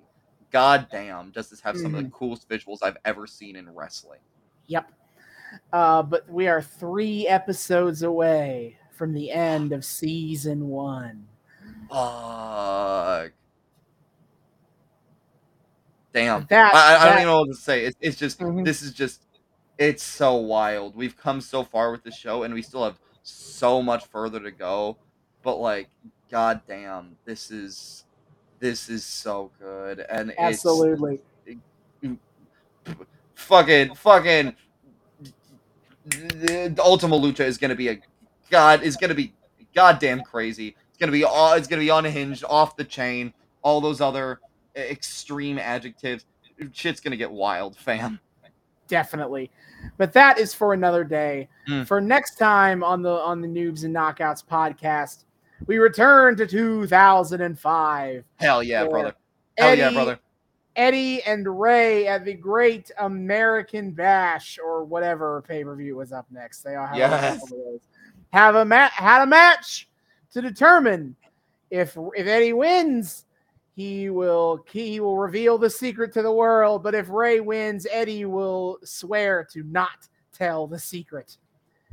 God 0.50 0.88
damn, 0.90 1.30
does 1.30 1.50
this 1.50 1.60
have 1.60 1.76
some 1.76 1.94
of 1.94 2.02
the 2.02 2.10
coolest 2.10 2.48
visuals 2.48 2.78
I've 2.82 2.96
ever 3.04 3.26
seen 3.26 3.56
in 3.56 3.68
wrestling. 3.74 4.20
Yep. 4.68 4.90
Uh, 5.72 6.02
but 6.02 6.28
we 6.30 6.46
are 6.46 6.62
three 6.62 7.26
episodes 7.26 8.02
away 8.02 8.78
from 8.92 9.12
the 9.12 9.30
end 9.30 9.72
of 9.72 9.84
season 9.84 10.68
one. 10.68 11.26
Fuck. 11.90 13.32
Damn. 16.18 16.46
That, 16.50 16.74
I, 16.74 16.78
I 16.78 16.98
that- 16.98 17.04
don't 17.04 17.14
even 17.18 17.26
know 17.26 17.40
what 17.40 17.46
to 17.48 17.54
say. 17.54 17.84
It's, 17.84 17.96
it's 18.00 18.16
just 18.16 18.38
Mhm. 18.40 18.64
this 18.64 18.82
is 18.82 18.92
just 18.92 19.22
it's 19.78 20.02
so 20.02 20.34
wild. 20.34 20.96
We've 20.96 21.16
come 21.16 21.40
so 21.40 21.62
far 21.62 21.92
with 21.92 22.02
the 22.02 22.10
show, 22.10 22.42
and 22.42 22.52
we 22.52 22.62
still 22.62 22.82
have 22.84 22.98
so 23.22 23.80
much 23.80 24.06
further 24.06 24.40
to 24.40 24.50
go. 24.50 24.96
But 25.42 25.56
like, 25.56 25.88
god 26.30 26.62
damn, 26.66 27.16
this 27.24 27.50
is 27.50 28.04
this 28.58 28.88
is 28.88 29.04
so 29.04 29.50
good, 29.60 30.00
and 30.10 30.34
absolutely. 30.38 31.20
it's 31.46 32.18
fucking 33.34 33.94
fucking. 33.94 34.54
The 36.06 36.74
Ultima 36.82 37.16
Lucha 37.16 37.40
is 37.40 37.58
gonna 37.58 37.74
be 37.74 37.88
a 37.88 38.00
god 38.50 38.82
is 38.82 38.96
gonna 38.96 39.14
be 39.14 39.34
goddamn 39.74 40.22
crazy. 40.22 40.74
It's 40.88 40.98
gonna 40.98 41.12
be 41.12 41.22
all 41.24 41.52
it's 41.54 41.68
gonna 41.68 41.82
be 41.82 41.90
unhinged, 41.90 42.44
off 42.48 42.76
the 42.76 42.84
chain. 42.84 43.32
All 43.62 43.80
those 43.80 44.00
other 44.00 44.40
extreme 44.78 45.58
adjectives. 45.58 46.26
Shit's 46.72 47.00
gonna 47.00 47.16
get 47.16 47.30
wild, 47.30 47.76
fam. 47.76 48.18
definitely. 48.88 49.50
But 49.96 50.12
that 50.14 50.38
is 50.38 50.54
for 50.54 50.72
another 50.72 51.04
day. 51.04 51.48
Mm. 51.68 51.86
For 51.86 52.00
next 52.00 52.36
time 52.36 52.82
on 52.82 53.02
the 53.02 53.10
on 53.12 53.40
the 53.40 53.48
Noobs 53.48 53.84
and 53.84 53.94
Knockouts 53.94 54.44
podcast, 54.44 55.24
we 55.66 55.78
return 55.78 56.36
to 56.36 56.46
2005. 56.46 58.24
Hell 58.36 58.62
yeah, 58.62 58.86
brother. 58.86 59.14
Hell 59.56 59.76
yeah, 59.76 59.90
brother. 59.92 60.18
Eddie 60.76 61.22
and 61.24 61.60
Rey 61.60 62.06
at 62.06 62.24
the 62.24 62.34
Great 62.34 62.90
American 62.98 63.90
Bash 63.90 64.58
or 64.64 64.84
whatever 64.84 65.42
pay 65.46 65.64
per 65.64 65.74
view 65.74 65.96
was 65.96 66.12
up 66.12 66.26
next. 66.30 66.62
They 66.62 66.76
all 66.76 66.86
have, 66.86 66.96
Yes. 66.96 67.52
have 68.32 68.54
a 68.54 68.64
ma- 68.64 68.88
had 68.90 69.22
a 69.22 69.26
match 69.26 69.88
to 70.32 70.40
determine 70.40 71.16
if 71.70 71.96
if 72.16 72.26
Eddie 72.28 72.52
wins, 72.52 73.24
he 73.78 74.10
will 74.10 74.64
he 74.72 74.98
will 74.98 75.16
reveal 75.16 75.56
the 75.56 75.70
secret 75.70 76.12
to 76.12 76.20
the 76.20 76.32
world. 76.32 76.82
But 76.82 76.96
if 76.96 77.08
Rey 77.08 77.38
wins, 77.38 77.86
Eddie 77.88 78.24
will 78.24 78.78
swear 78.82 79.46
to 79.52 79.62
not 79.62 80.08
tell 80.32 80.66
the 80.66 80.80
secret. 80.80 81.36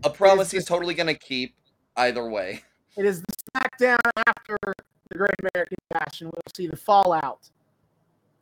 A 0.04 0.10
promise 0.10 0.50
the- 0.50 0.58
he's 0.58 0.66
totally 0.66 0.96
gonna 0.96 1.14
keep 1.14 1.54
either 1.96 2.28
way. 2.28 2.64
It 2.98 3.06
is 3.06 3.22
the 3.22 3.36
SmackDown 3.54 4.00
after 4.26 4.58
the 4.64 5.18
Great 5.18 5.36
American 5.54 5.78
Bash, 5.92 6.22
and 6.22 6.32
we'll 6.32 6.42
see 6.56 6.66
the 6.66 6.76
fallout 6.76 7.52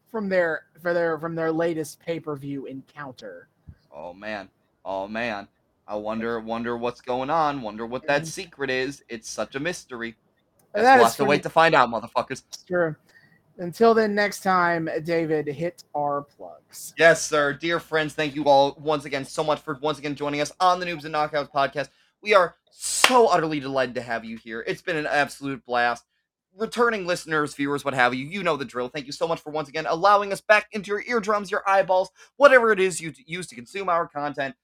from 0.10 0.30
their 0.30 0.68
for 0.82 0.94
their 0.94 1.20
from 1.20 1.36
their 1.36 1.52
latest 1.52 2.00
pay 2.00 2.22
per 2.22 2.38
view 2.38 2.66
encounter. 2.66 3.50
Oh 3.92 4.14
man. 4.14 4.48
Oh 4.86 5.06
man. 5.10 5.50
I 5.86 5.98
wonder 5.98 6.40
wonder 6.40 6.78
what's 6.78 7.02
going 7.02 7.30
on. 7.30 7.62
Wonder 7.62 7.86
what 7.86 8.08
that 8.08 8.26
secret 8.26 8.70
is. 8.70 9.04
It's 9.10 9.30
such 9.30 9.56
a 9.56 9.60
mystery. 9.60 10.16
Guess 10.74 10.84
that 10.86 10.96
we'll 10.96 11.06
have 11.08 11.16
to 11.18 11.26
wait 11.26 11.44
to 11.44 11.50
find 11.50 11.76
out, 11.76 11.90
motherfuckers. 11.90 12.44
Sure. 12.66 12.98
Until 13.58 13.94
then, 13.94 14.16
next 14.16 14.42
time, 14.42 14.90
David, 15.04 15.48
hit 15.48 15.84
our 15.96 16.24
plugs. 16.24 16.94
Yes, 16.98 17.24
sir. 17.24 17.54
Dear 17.54 17.80
friends, 17.80 18.14
thank 18.14 18.34
you 18.36 18.46
all 18.46 18.76
once 18.80 19.06
again 19.06 19.26
so 19.26 19.44
much 19.44 19.60
for 19.60 19.78
once 19.82 20.00
again 20.00 20.16
joining 20.16 20.42
us 20.42 20.52
on 20.60 20.80
the 20.80 20.86
Noobs 20.86 21.06
and 21.06 21.14
Knockouts 21.14 21.52
podcast. 21.52 21.90
We 22.22 22.34
are 22.34 22.56
so 22.72 23.28
utterly 23.28 23.60
delighted 23.60 23.96
to 23.96 24.02
have 24.02 24.26
you 24.26 24.38
here. 24.38 24.64
It's 24.66 24.82
been 24.82 24.98
an 24.98 25.06
absolute 25.06 25.64
blast. 25.66 26.04
Returning 26.58 27.06
listeners, 27.06 27.54
viewers, 27.54 27.86
what 27.86 27.94
have 27.94 28.14
you, 28.14 28.26
you 28.26 28.44
know 28.44 28.58
the 28.58 28.66
drill. 28.66 28.88
Thank 28.88 29.06
you 29.06 29.12
so 29.12 29.28
much 29.28 29.40
for 29.40 29.52
once 29.52 29.70
again 29.70 29.86
allowing 29.88 30.32
us 30.32 30.42
back 30.42 30.68
into 30.72 30.90
your 30.90 31.04
eardrums, 31.08 31.52
your 31.52 31.64
eyeballs, 31.68 32.10
whatever 32.38 32.72
it 32.72 32.80
is 32.80 33.02
you 33.02 33.14
use 33.26 33.48
to 33.48 33.56
consume 33.56 33.90
our 33.90 34.08
content. 34.08 34.56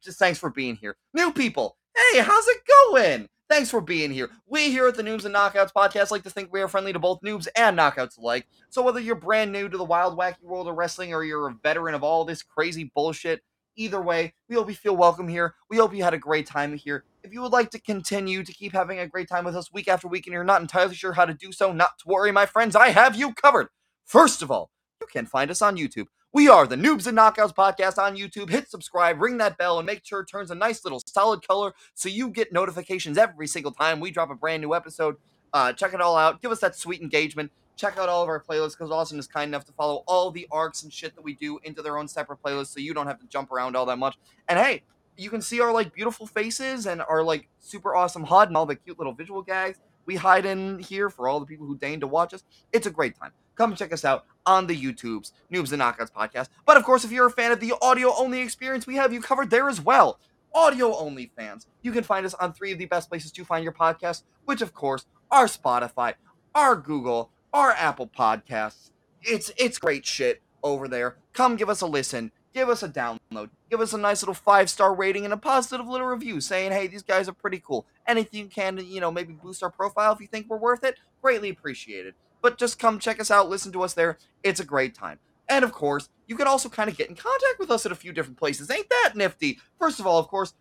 Just 0.00 0.18
thanks 0.18 0.38
for 0.38 0.50
being 0.50 0.76
here. 0.76 0.96
New 1.14 1.32
people, 1.32 1.76
hey, 1.94 2.20
how's 2.20 2.46
it 2.48 2.58
going? 2.90 3.28
Thanks 3.48 3.70
for 3.70 3.80
being 3.80 4.10
here. 4.10 4.30
We 4.48 4.72
here 4.72 4.88
at 4.88 4.96
the 4.96 5.04
Noobs 5.04 5.24
and 5.24 5.32
Knockouts 5.32 5.72
podcast 5.72 6.10
like 6.10 6.24
to 6.24 6.30
think 6.30 6.52
we 6.52 6.60
are 6.62 6.68
friendly 6.68 6.92
to 6.92 6.98
both 6.98 7.20
noobs 7.20 7.46
and 7.54 7.78
knockouts 7.78 8.18
alike. 8.18 8.44
So 8.70 8.82
whether 8.82 8.98
you're 8.98 9.14
brand 9.14 9.52
new 9.52 9.68
to 9.68 9.78
the 9.78 9.84
wild, 9.84 10.18
wacky 10.18 10.42
world 10.42 10.66
of 10.66 10.74
wrestling 10.74 11.14
or 11.14 11.22
you're 11.22 11.48
a 11.48 11.54
veteran 11.62 11.94
of 11.94 12.02
all 12.02 12.24
this 12.24 12.42
crazy 12.42 12.90
bullshit, 12.92 13.42
either 13.76 14.02
way, 14.02 14.34
we 14.48 14.56
hope 14.56 14.68
you 14.68 14.74
feel 14.74 14.96
welcome 14.96 15.28
here. 15.28 15.54
We 15.70 15.76
hope 15.76 15.94
you 15.94 16.02
had 16.02 16.12
a 16.12 16.18
great 16.18 16.48
time 16.48 16.76
here. 16.76 17.04
If 17.22 17.32
you 17.32 17.40
would 17.40 17.52
like 17.52 17.70
to 17.70 17.80
continue 17.80 18.42
to 18.42 18.52
keep 18.52 18.72
having 18.72 18.98
a 18.98 19.06
great 19.06 19.28
time 19.28 19.44
with 19.44 19.54
us 19.54 19.72
week 19.72 19.86
after 19.86 20.08
week 20.08 20.26
and 20.26 20.34
you're 20.34 20.42
not 20.42 20.60
entirely 20.60 20.96
sure 20.96 21.12
how 21.12 21.24
to 21.24 21.34
do 21.34 21.52
so, 21.52 21.72
not 21.72 21.98
to 22.00 22.08
worry, 22.08 22.32
my 22.32 22.46
friends, 22.46 22.74
I 22.74 22.88
have 22.88 23.14
you 23.14 23.32
covered. 23.32 23.68
First 24.04 24.42
of 24.42 24.50
all, 24.50 24.70
you 25.00 25.06
can 25.06 25.24
find 25.24 25.52
us 25.52 25.62
on 25.62 25.76
YouTube. 25.76 26.06
We 26.36 26.48
are 26.48 26.66
the 26.66 26.76
Noobs 26.76 27.06
and 27.06 27.16
Knockouts 27.16 27.54
podcast 27.54 27.96
on 27.96 28.14
YouTube. 28.14 28.50
Hit 28.50 28.70
subscribe, 28.70 29.22
ring 29.22 29.38
that 29.38 29.56
bell, 29.56 29.78
and 29.78 29.86
make 29.86 30.04
sure 30.04 30.20
it 30.20 30.26
turns 30.26 30.50
a 30.50 30.54
nice 30.54 30.84
little 30.84 31.00
solid 31.06 31.48
color 31.48 31.72
so 31.94 32.10
you 32.10 32.28
get 32.28 32.52
notifications 32.52 33.16
every 33.16 33.46
single 33.46 33.72
time 33.72 34.00
we 34.00 34.10
drop 34.10 34.28
a 34.28 34.34
brand 34.34 34.60
new 34.60 34.74
episode. 34.74 35.16
Uh, 35.54 35.72
check 35.72 35.94
it 35.94 36.00
all 36.02 36.14
out. 36.14 36.42
Give 36.42 36.50
us 36.50 36.60
that 36.60 36.76
sweet 36.76 37.00
engagement. 37.00 37.50
Check 37.74 37.96
out 37.96 38.10
all 38.10 38.22
of 38.22 38.28
our 38.28 38.38
playlists 38.38 38.72
because 38.72 38.90
Austin 38.90 39.18
is 39.18 39.26
kind 39.26 39.48
enough 39.48 39.64
to 39.64 39.72
follow 39.72 40.04
all 40.06 40.30
the 40.30 40.46
arcs 40.52 40.82
and 40.82 40.92
shit 40.92 41.14
that 41.14 41.22
we 41.22 41.32
do 41.32 41.58
into 41.64 41.80
their 41.80 41.96
own 41.96 42.06
separate 42.06 42.42
playlists 42.42 42.66
so 42.66 42.80
you 42.80 42.92
don't 42.92 43.06
have 43.06 43.18
to 43.20 43.26
jump 43.28 43.50
around 43.50 43.74
all 43.74 43.86
that 43.86 43.96
much. 43.96 44.18
And 44.46 44.58
hey, 44.58 44.82
you 45.16 45.30
can 45.30 45.40
see 45.40 45.62
our 45.62 45.72
like 45.72 45.94
beautiful 45.94 46.26
faces 46.26 46.86
and 46.86 47.00
our 47.00 47.24
like 47.24 47.48
super 47.60 47.96
awesome 47.96 48.24
HUD 48.24 48.48
and 48.48 48.58
all 48.58 48.66
the 48.66 48.76
cute 48.76 48.98
little 48.98 49.14
visual 49.14 49.40
gags 49.40 49.78
we 50.04 50.16
hide 50.16 50.44
in 50.44 50.80
here 50.80 51.08
for 51.08 51.28
all 51.28 51.40
the 51.40 51.46
people 51.46 51.66
who 51.66 51.78
deign 51.78 52.00
to 52.00 52.06
watch 52.06 52.34
us. 52.34 52.44
It's 52.74 52.86
a 52.86 52.90
great 52.90 53.18
time. 53.18 53.32
Come 53.56 53.74
check 53.74 53.92
us 53.92 54.04
out 54.04 54.26
on 54.44 54.66
the 54.66 54.80
YouTubes, 54.80 55.32
Noobs 55.52 55.72
and 55.72 55.82
Knockouts 55.82 56.12
podcast. 56.12 56.48
But 56.64 56.76
of 56.76 56.84
course, 56.84 57.04
if 57.04 57.10
you're 57.10 57.26
a 57.26 57.30
fan 57.30 57.52
of 57.52 57.60
the 57.60 57.74
audio 57.82 58.12
only 58.16 58.40
experience, 58.40 58.86
we 58.86 58.96
have 58.96 59.12
you 59.12 59.20
covered 59.20 59.50
there 59.50 59.68
as 59.68 59.80
well. 59.80 60.18
Audio 60.54 60.96
only 60.96 61.30
fans, 61.36 61.66
you 61.82 61.92
can 61.92 62.04
find 62.04 62.24
us 62.24 62.34
on 62.34 62.52
three 62.52 62.72
of 62.72 62.78
the 62.78 62.86
best 62.86 63.08
places 63.08 63.30
to 63.32 63.44
find 63.44 63.64
your 63.64 63.72
podcast, 63.72 64.22
which 64.44 64.62
of 64.62 64.72
course 64.72 65.04
are 65.30 65.46
Spotify, 65.46 66.14
our 66.54 66.76
Google, 66.76 67.30
our 67.52 67.72
Apple 67.72 68.06
Podcasts. 68.06 68.90
It's 69.22 69.50
it's 69.58 69.78
great 69.78 70.06
shit 70.06 70.42
over 70.62 70.88
there. 70.88 71.16
Come 71.32 71.56
give 71.56 71.68
us 71.68 71.80
a 71.80 71.86
listen, 71.86 72.32
give 72.54 72.68
us 72.68 72.82
a 72.82 72.88
download, 72.88 73.50
give 73.70 73.80
us 73.80 73.92
a 73.92 73.98
nice 73.98 74.22
little 74.22 74.34
five 74.34 74.70
star 74.70 74.94
rating 74.94 75.24
and 75.24 75.34
a 75.34 75.36
positive 75.36 75.86
little 75.86 76.06
review 76.06 76.40
saying, 76.40 76.72
hey, 76.72 76.86
these 76.86 77.02
guys 77.02 77.28
are 77.28 77.34
pretty 77.34 77.62
cool. 77.64 77.86
Anything 78.06 78.40
you 78.40 78.46
can 78.46 78.78
you 78.78 79.00
know, 79.00 79.10
maybe 79.10 79.34
boost 79.34 79.62
our 79.62 79.70
profile 79.70 80.12
if 80.12 80.20
you 80.20 80.26
think 80.26 80.46
we're 80.48 80.56
worth 80.56 80.84
it, 80.84 80.96
greatly 81.20 81.50
appreciated. 81.50 82.14
But 82.46 82.58
just 82.58 82.78
come 82.78 83.00
check 83.00 83.18
us 83.18 83.32
out, 83.32 83.48
listen 83.48 83.72
to 83.72 83.82
us 83.82 83.94
there. 83.94 84.18
It's 84.44 84.60
a 84.60 84.64
great 84.64 84.94
time. 84.94 85.18
And 85.48 85.64
of 85.64 85.72
course, 85.72 86.08
you 86.28 86.36
can 86.36 86.46
also 86.46 86.68
kind 86.68 86.88
of 86.88 86.96
get 86.96 87.08
in 87.08 87.16
contact 87.16 87.58
with 87.58 87.72
us 87.72 87.84
at 87.84 87.90
a 87.90 87.96
few 87.96 88.12
different 88.12 88.38
places. 88.38 88.70
Ain't 88.70 88.88
that 88.88 89.14
nifty? 89.16 89.58
First 89.80 89.98
of 89.98 90.06
all, 90.06 90.20
of 90.20 90.28
course, 90.28 90.54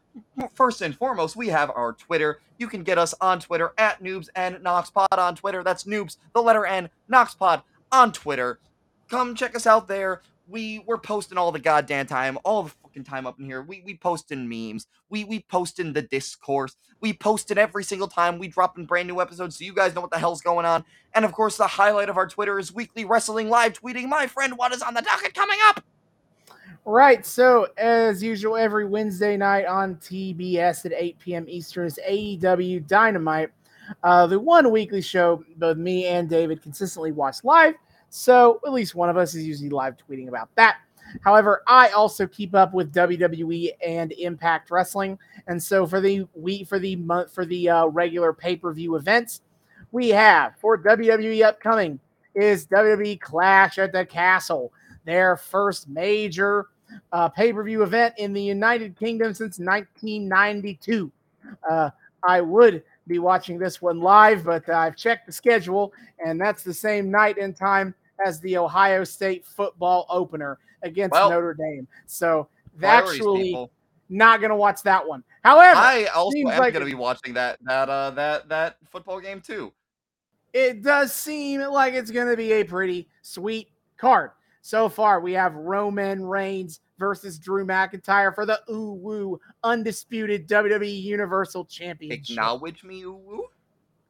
first 0.56 0.82
and 0.82 0.98
foremost, 0.98 1.36
we 1.36 1.50
have 1.50 1.70
our 1.70 1.94
Twitter. 1.94 2.40
You 2.58 2.68
can 2.70 2.82
get 2.82 2.98
us 2.98 3.14
on 3.22 3.40
Twitter 3.40 3.72
at 3.78 4.02
Noobs 4.02 4.30
and 4.36 4.56
Noxpod 4.56 5.16
on 5.16 5.36
Twitter. 5.36 5.64
That's 5.64 5.84
Noobs, 5.84 6.18
the 6.34 6.42
letter 6.42 6.66
N, 6.66 6.90
Noxpod 7.08 7.62
on 7.92 8.12
Twitter. 8.12 8.60
Come 9.08 9.36
check 9.36 9.56
us 9.56 9.68
out 9.68 9.88
there. 9.88 10.24
We 10.48 10.84
we're 10.86 10.98
posting 10.98 11.38
all 11.38 11.52
the 11.52 11.60
goddamn 11.60 12.06
time, 12.08 12.38
all 12.44 12.64
the 12.64 12.70
fucking 12.84 13.04
time 13.04 13.26
up 13.26 13.40
in 13.40 13.46
here. 13.46 13.62
We 13.62 13.82
we 13.86 13.96
posting 13.96 14.48
memes. 14.48 14.88
We 15.10 15.24
we 15.24 15.42
posting 15.42 15.94
the 15.94 16.04
discourse. 16.04 16.76
We 17.02 17.14
post 17.14 17.52
it 17.52 17.58
every 17.58 17.84
single 17.84 18.08
time 18.08 18.38
we 18.38 18.48
drop 18.48 18.78
in 18.78 18.86
brand 18.86 19.08
new 19.08 19.22
episodes, 19.22 19.58
so 19.58 19.66
you 19.66 19.74
guys 19.74 19.96
know 19.96 20.02
what 20.02 20.12
the 20.12 20.20
hell's 20.20 20.42
going 20.42 20.66
on. 20.66 20.86
And 21.14 21.26
of 21.26 21.32
course, 21.32 21.58
the 21.58 21.68
highlight 21.68 22.10
of 22.10 22.18
our 22.18 22.28
Twitter 22.28 22.60
is 22.60 22.74
weekly 22.74 23.06
wrestling 23.06 23.50
live 23.50 23.74
tweeting. 23.74 24.08
My 24.08 24.28
friend, 24.28 24.58
what 24.58 24.74
is 24.74 24.82
on 24.82 24.94
the 24.94 25.02
docket 25.02 25.34
coming 25.34 25.60
up? 25.68 25.84
Right. 26.86 27.26
So, 27.26 27.68
as 27.78 28.22
usual, 28.22 28.56
every 28.56 28.86
Wednesday 28.86 29.38
night 29.38 29.66
on 29.66 29.96
TBS 29.96 30.86
at 30.86 30.94
8 30.94 31.18
p.m. 31.18 31.46
Eastern 31.48 31.88
is 31.88 32.00
AEW 32.08 32.86
Dynamite, 32.86 33.50
uh, 34.04 34.28
the 34.28 34.40
one 34.40 34.72
weekly 34.72 35.02
show 35.02 35.44
both 35.58 35.78
me 35.78 36.06
and 36.06 36.30
David 36.30 36.62
consistently 36.62 37.12
watch 37.12 37.44
live. 37.44 37.76
So, 38.18 38.62
at 38.66 38.72
least 38.72 38.96
one 38.96 39.10
of 39.10 39.18
us 39.18 39.36
is 39.36 39.46
usually 39.46 39.70
live 39.70 39.96
tweeting 39.98 40.30
about 40.30 40.48
that. 40.56 40.78
However, 41.22 41.64
I 41.68 41.90
also 41.90 42.26
keep 42.26 42.56
up 42.56 42.74
with 42.74 42.94
WWE 42.94 43.72
and 43.86 44.14
Impact 44.14 44.72
Wrestling, 44.72 45.20
and 45.48 45.62
so 45.62 45.86
for 45.86 46.00
the 46.00 46.26
week 46.34 46.70
for 46.70 46.80
the 46.80 46.96
month 46.96 47.34
for 47.34 47.46
the 47.46 47.70
uh, 47.70 47.88
regular 47.88 48.32
pay 48.32 48.56
per 48.56 48.72
view 48.72 48.96
events, 48.96 49.42
we 49.92 50.08
have 50.10 50.56
for 50.62 50.82
WWE 50.82 51.44
upcoming 51.44 52.00
is 52.36 52.66
WWE 52.68 53.20
Clash 53.20 53.80
at 53.80 53.92
the 53.92 54.06
Castle, 54.06 54.72
their 55.04 55.36
first 55.36 55.90
major 55.90 56.68
uh, 57.12 57.28
pay 57.28 57.52
per 57.52 57.66
view 57.66 57.84
event 57.84 58.14
in 58.18 58.32
the 58.32 58.42
United 58.42 58.98
Kingdom 58.98 59.34
since 59.34 59.60
1992. 59.60 61.12
Uh, 61.70 61.90
I 62.26 62.40
would 62.40 62.82
be 63.08 63.20
watching 63.20 63.60
this 63.60 63.82
one 63.82 64.00
live, 64.00 64.46
but 64.46 64.70
I've 64.70 64.96
checked 64.96 65.26
the 65.26 65.34
schedule, 65.34 65.92
and 66.26 66.40
that's 66.40 66.64
the 66.64 66.74
same 66.74 67.12
night 67.12 67.38
and 67.38 67.54
time 67.54 67.94
as 68.26 68.40
the 68.42 68.58
Ohio 68.58 69.04
State 69.04 69.46
football 69.46 70.06
opener 70.10 70.60
against 70.84 71.14
Well, 71.14 71.30
Notre 71.30 71.54
Dame. 71.54 71.88
So 72.06 72.48
actually 72.84 73.44
people. 73.44 73.72
not 74.10 74.40
going 74.40 74.50
to 74.52 74.56
watch 74.56 74.84
that 74.84 75.08
one. 75.08 75.24
However, 75.44 75.78
I 75.80 76.06
also 76.06 76.38
am 76.38 76.46
like 76.46 76.74
going 76.74 76.86
to 76.86 76.86
be 76.86 76.94
watching 76.96 77.34
that 77.34 77.58
that 77.64 77.90
uh 77.90 78.12
that 78.12 78.50
that 78.50 78.78
football 78.90 79.20
game 79.20 79.42
too. 79.42 79.72
it 80.54 80.82
does 80.84 81.14
seem 81.14 81.62
like 81.62 81.94
it's 81.94 82.12
going 82.12 82.28
to 82.28 82.38
be 82.38 82.54
a 82.54 82.64
pretty 82.64 83.08
sweet 83.22 83.70
card. 83.98 84.32
So 84.62 84.90
far, 84.90 85.20
we 85.20 85.34
have 85.34 85.54
Roman 85.54 86.26
Reigns 86.26 86.80
versus 86.98 87.38
Drew 87.38 87.66
McIntyre 87.66 88.34
for 88.34 88.48
the 88.48 88.60
Ooh 88.72 88.94
Woo 88.94 89.40
Undisputed 89.64 90.48
WWE 90.48 91.04
Universal 91.04 91.66
Championship. 91.66 92.32
Acknowledge 92.32 92.84
me, 92.84 93.04
ooh 93.04 93.14
woo. 93.14 93.46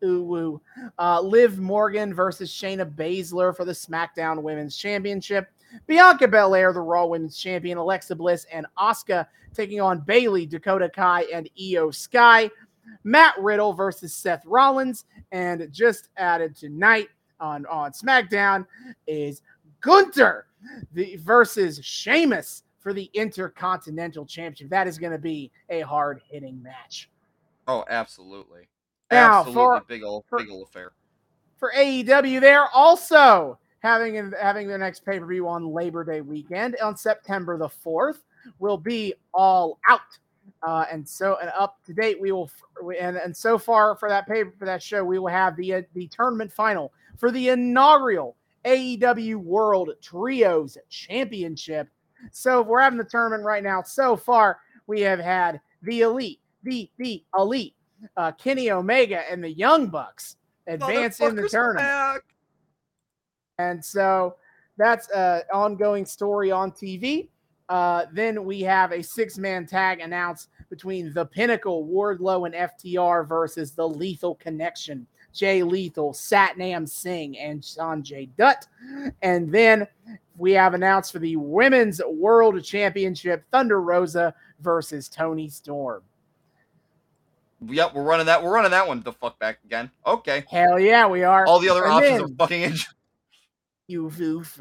Ooh 0.03 0.23
Woo. 0.23 0.61
Uh, 0.99 1.21
Liv 1.21 1.59
Morgan 1.59 2.13
versus 2.13 2.51
Shayna 2.51 2.89
Baszler 2.89 3.55
for 3.55 3.65
the 3.65 3.71
SmackDown 3.71 4.41
Women's 4.41 4.77
Championship. 4.77 5.47
Bianca 5.87 6.27
Belair, 6.27 6.73
the 6.73 6.81
Raw 6.81 7.05
Women's 7.05 7.37
Champion, 7.37 7.77
Alexa 7.77 8.15
Bliss, 8.15 8.45
and 8.51 8.65
Asuka 8.77 9.27
taking 9.53 9.81
on 9.81 10.01
Bayley, 10.01 10.45
Dakota 10.45 10.89
Kai, 10.89 11.25
and 11.33 11.49
Iyo 11.59 11.93
Sky. 11.93 12.49
Matt 13.03 13.35
Riddle 13.39 13.73
versus 13.73 14.13
Seth 14.13 14.45
Rollins, 14.45 15.05
and 15.31 15.67
just 15.71 16.09
added 16.17 16.55
tonight 16.55 17.09
on 17.39 17.65
on 17.65 17.91
SmackDown 17.91 18.65
is 19.07 19.41
Gunther 19.81 20.47
the 20.93 21.15
versus 21.17 21.79
Sheamus 21.83 22.63
for 22.79 22.93
the 22.93 23.09
Intercontinental 23.13 24.25
Championship. 24.25 24.69
That 24.69 24.87
is 24.87 24.97
going 24.97 25.11
to 25.11 25.17
be 25.17 25.51
a 25.69 25.81
hard 25.81 26.21
hitting 26.29 26.61
match. 26.61 27.09
Oh, 27.67 27.83
absolutely. 27.89 28.67
Now, 29.11 29.39
absolutely 29.41 29.63
for- 29.63 29.83
big 29.87 30.03
old 30.03 30.25
for- 30.27 30.39
big 30.39 30.49
old 30.49 30.67
affair. 30.67 30.91
for 31.57 31.71
AEW. 31.75 32.39
They're 32.39 32.67
also 32.73 33.57
having 33.79 34.31
having 34.41 34.67
their 34.67 34.77
next 34.77 35.05
pay 35.05 35.19
per 35.19 35.25
view 35.25 35.47
on 35.47 35.67
Labor 35.67 36.03
Day 36.03 36.21
weekend 36.21 36.75
on 36.83 36.97
September 36.97 37.57
the 37.57 37.69
fourth. 37.69 38.23
Will 38.59 38.77
be 38.77 39.13
all 39.33 39.79
out, 39.89 40.01
uh, 40.61 40.85
and 40.91 41.07
so 41.07 41.37
and 41.41 41.51
up 41.57 41.83
to 41.85 41.93
date. 41.93 42.19
We 42.21 42.31
will 42.31 42.49
and 42.99 43.17
and 43.17 43.35
so 43.35 43.57
far 43.57 43.95
for 43.95 44.07
that 44.09 44.27
pay 44.27 44.43
for 44.43 44.65
that 44.65 44.83
show, 44.83 45.03
we 45.03 45.17
will 45.17 45.27
have 45.27 45.55
the 45.55 45.75
uh, 45.75 45.81
the 45.93 46.07
tournament 46.07 46.51
final 46.51 46.93
for 47.17 47.31
the 47.31 47.49
inaugural 47.49 48.35
AEW 48.65 49.35
World 49.37 49.91
Trios 50.01 50.77
Championship. 50.89 51.87
So 52.31 52.61
if 52.61 52.67
we're 52.67 52.81
having 52.81 52.97
the 52.97 53.03
tournament 53.03 53.43
right 53.43 53.63
now. 53.63 53.81
So 53.83 54.15
far, 54.15 54.59
we 54.87 55.01
have 55.01 55.19
had 55.19 55.59
the 55.83 56.01
Elite, 56.01 56.39
the 56.63 56.89
the 56.97 57.23
Elite, 57.37 57.75
uh, 58.17 58.31
Kenny 58.33 58.71
Omega, 58.71 59.23
and 59.31 59.43
the 59.43 59.51
Young 59.51 59.87
Bucks 59.87 60.37
advance 60.67 61.19
in 61.19 61.35
the 61.35 61.47
tournament. 61.49 61.87
back. 61.87 62.21
And 63.57 63.83
so 63.83 64.35
that's 64.77 65.09
an 65.09 65.43
ongoing 65.53 66.05
story 66.05 66.51
on 66.51 66.71
TV. 66.71 67.29
Uh, 67.69 68.05
then 68.13 68.43
we 68.43 68.61
have 68.61 68.91
a 68.91 69.01
six 69.01 69.37
man 69.37 69.65
tag 69.65 69.99
announced 69.99 70.49
between 70.69 71.13
the 71.13 71.25
Pinnacle, 71.25 71.87
Wardlow, 71.87 72.45
and 72.45 72.55
FTR 72.55 73.27
versus 73.27 73.71
the 73.71 73.87
Lethal 73.87 74.35
Connection, 74.35 75.07
Jay 75.33 75.63
Lethal, 75.63 76.13
Satnam 76.13 76.87
Singh, 76.87 77.37
and 77.37 77.61
Sanjay 77.61 78.29
Dutt. 78.37 78.67
And 79.21 79.51
then 79.51 79.87
we 80.37 80.51
have 80.51 80.73
announced 80.73 81.11
for 81.11 81.19
the 81.19 81.37
Women's 81.37 82.01
World 82.05 82.63
Championship, 82.63 83.43
Thunder 83.51 83.81
Rosa 83.81 84.33
versus 84.59 85.09
Toni 85.09 85.49
Storm. 85.49 86.03
Yep, 87.67 87.93
we're 87.93 88.03
running 88.03 88.25
that. 88.27 88.43
We're 88.43 88.53
running 88.53 88.71
that 88.71 88.87
one 88.87 89.01
the 89.01 89.13
fuck 89.13 89.39
back 89.39 89.59
again. 89.65 89.89
Okay. 90.05 90.43
Hell 90.49 90.79
yeah, 90.79 91.07
we 91.07 91.23
are. 91.23 91.45
All 91.47 91.59
the 91.59 91.69
other 91.69 91.83
And 91.85 91.93
options 91.93 92.11
then- 92.11 92.21
are 92.23 92.35
fucking 92.37 92.61
injured. 92.61 92.93
you 93.87 94.09
foof. 94.09 94.59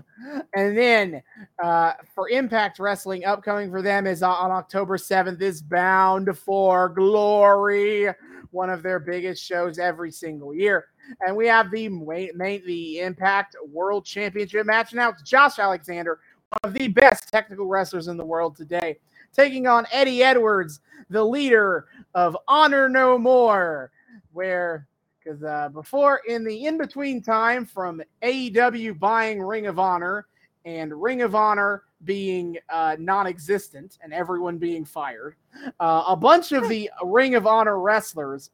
And 0.55 0.77
then 0.77 1.23
uh, 1.63 1.93
for 2.15 2.29
Impact 2.29 2.79
Wrestling, 2.79 3.25
upcoming 3.25 3.71
for 3.71 3.81
them 3.83 4.07
is 4.07 4.23
on 4.23 4.51
October 4.51 4.99
7th 4.99 5.41
is 5.41 5.63
Bound 5.63 6.37
for 6.37 6.91
Glory, 6.91 8.09
one 8.51 8.69
of 8.71 8.83
their 8.83 9.01
biggest 9.01 9.43
shows 9.43 9.79
every 9.79 10.11
single 10.11 10.55
year. 10.55 10.87
And 11.21 11.37
we 11.37 11.47
have 11.47 11.71
the 11.71 11.89
main, 11.89 12.31
main 12.35 12.65
the 12.67 13.01
Impact 13.01 13.57
World 13.67 14.05
Championship 14.05 14.67
match 14.67 14.93
now. 14.93 15.11
It's 15.11 15.23
Josh 15.23 15.59
Alexander, 15.59 16.21
one 16.63 16.73
of 16.73 16.79
the 16.79 16.89
best 16.89 17.31
technical 17.33 17.67
wrestlers 17.67 18.09
in 18.09 18.17
the 18.17 18.25
world 18.25 18.57
today, 18.57 18.99
taking 19.33 19.67
on 19.67 19.87
Eddie 19.91 20.23
Edwards, 20.23 20.81
the 21.11 21.25
leader 21.25 21.87
of 22.15 22.37
Honor 22.49 22.89
No 22.89 23.19
More, 23.19 23.91
where 24.33 24.87
because 25.25 25.43
uh, 25.43 25.69
before 25.71 26.21
in 26.29 26.45
the 26.45 26.67
in 26.67 26.77
between 26.77 27.23
time 27.23 27.65
from 27.65 28.03
AEW 28.23 28.99
buying 28.99 29.43
Ring 29.43 29.67
of 29.67 29.79
Honor 29.79 30.27
and 30.65 30.93
Ring 31.01 31.23
of 31.23 31.35
Honor 31.35 31.85
being 32.05 32.59
uh, 32.69 32.97
non 32.99 33.27
existent 33.27 33.99
and 34.03 34.13
everyone 34.13 34.59
being 34.59 34.85
fired, 34.85 35.37
uh, 35.81 36.05
a 36.07 36.17
bunch 36.17 36.53
of 36.53 36.69
the 36.69 36.91
Ring 37.03 37.35
of 37.35 37.47
Honor 37.47 37.81
wrestlers 37.81 38.51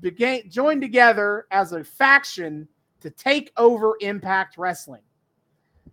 began 0.00 0.48
joined 0.48 0.82
together 0.82 1.46
as 1.50 1.72
a 1.72 1.84
faction 1.84 2.68
to 3.00 3.10
take 3.10 3.52
over 3.56 3.96
Impact 4.00 4.58
Wrestling. 4.58 5.02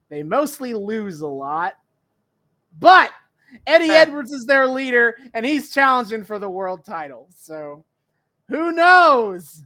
They 0.10 0.24
mostly 0.24 0.74
lose 0.74 1.22
a 1.22 1.28
lot, 1.28 1.76
but 2.80 3.12
Eddie 3.68 3.92
Edwards 3.92 4.32
is 4.32 4.46
their 4.46 4.68
leader 4.68 5.18
and 5.34 5.46
he's 5.46 5.74
challenging 5.74 6.24
for 6.24 6.40
the 6.40 6.50
world 6.50 6.86
title. 6.86 7.28
So 7.36 7.84
who 8.48 8.72
knows? 8.72 9.64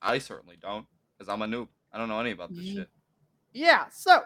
I 0.00 0.18
certainly 0.18 0.56
don't, 0.60 0.86
because 1.16 1.32
I'm 1.32 1.42
a 1.42 1.46
noob. 1.46 1.68
I 1.92 1.98
don't 1.98 2.08
know 2.08 2.20
any 2.20 2.32
about 2.32 2.54
this 2.54 2.64
shit. 2.64 2.88
Yeah, 3.52 3.84
so 3.92 4.22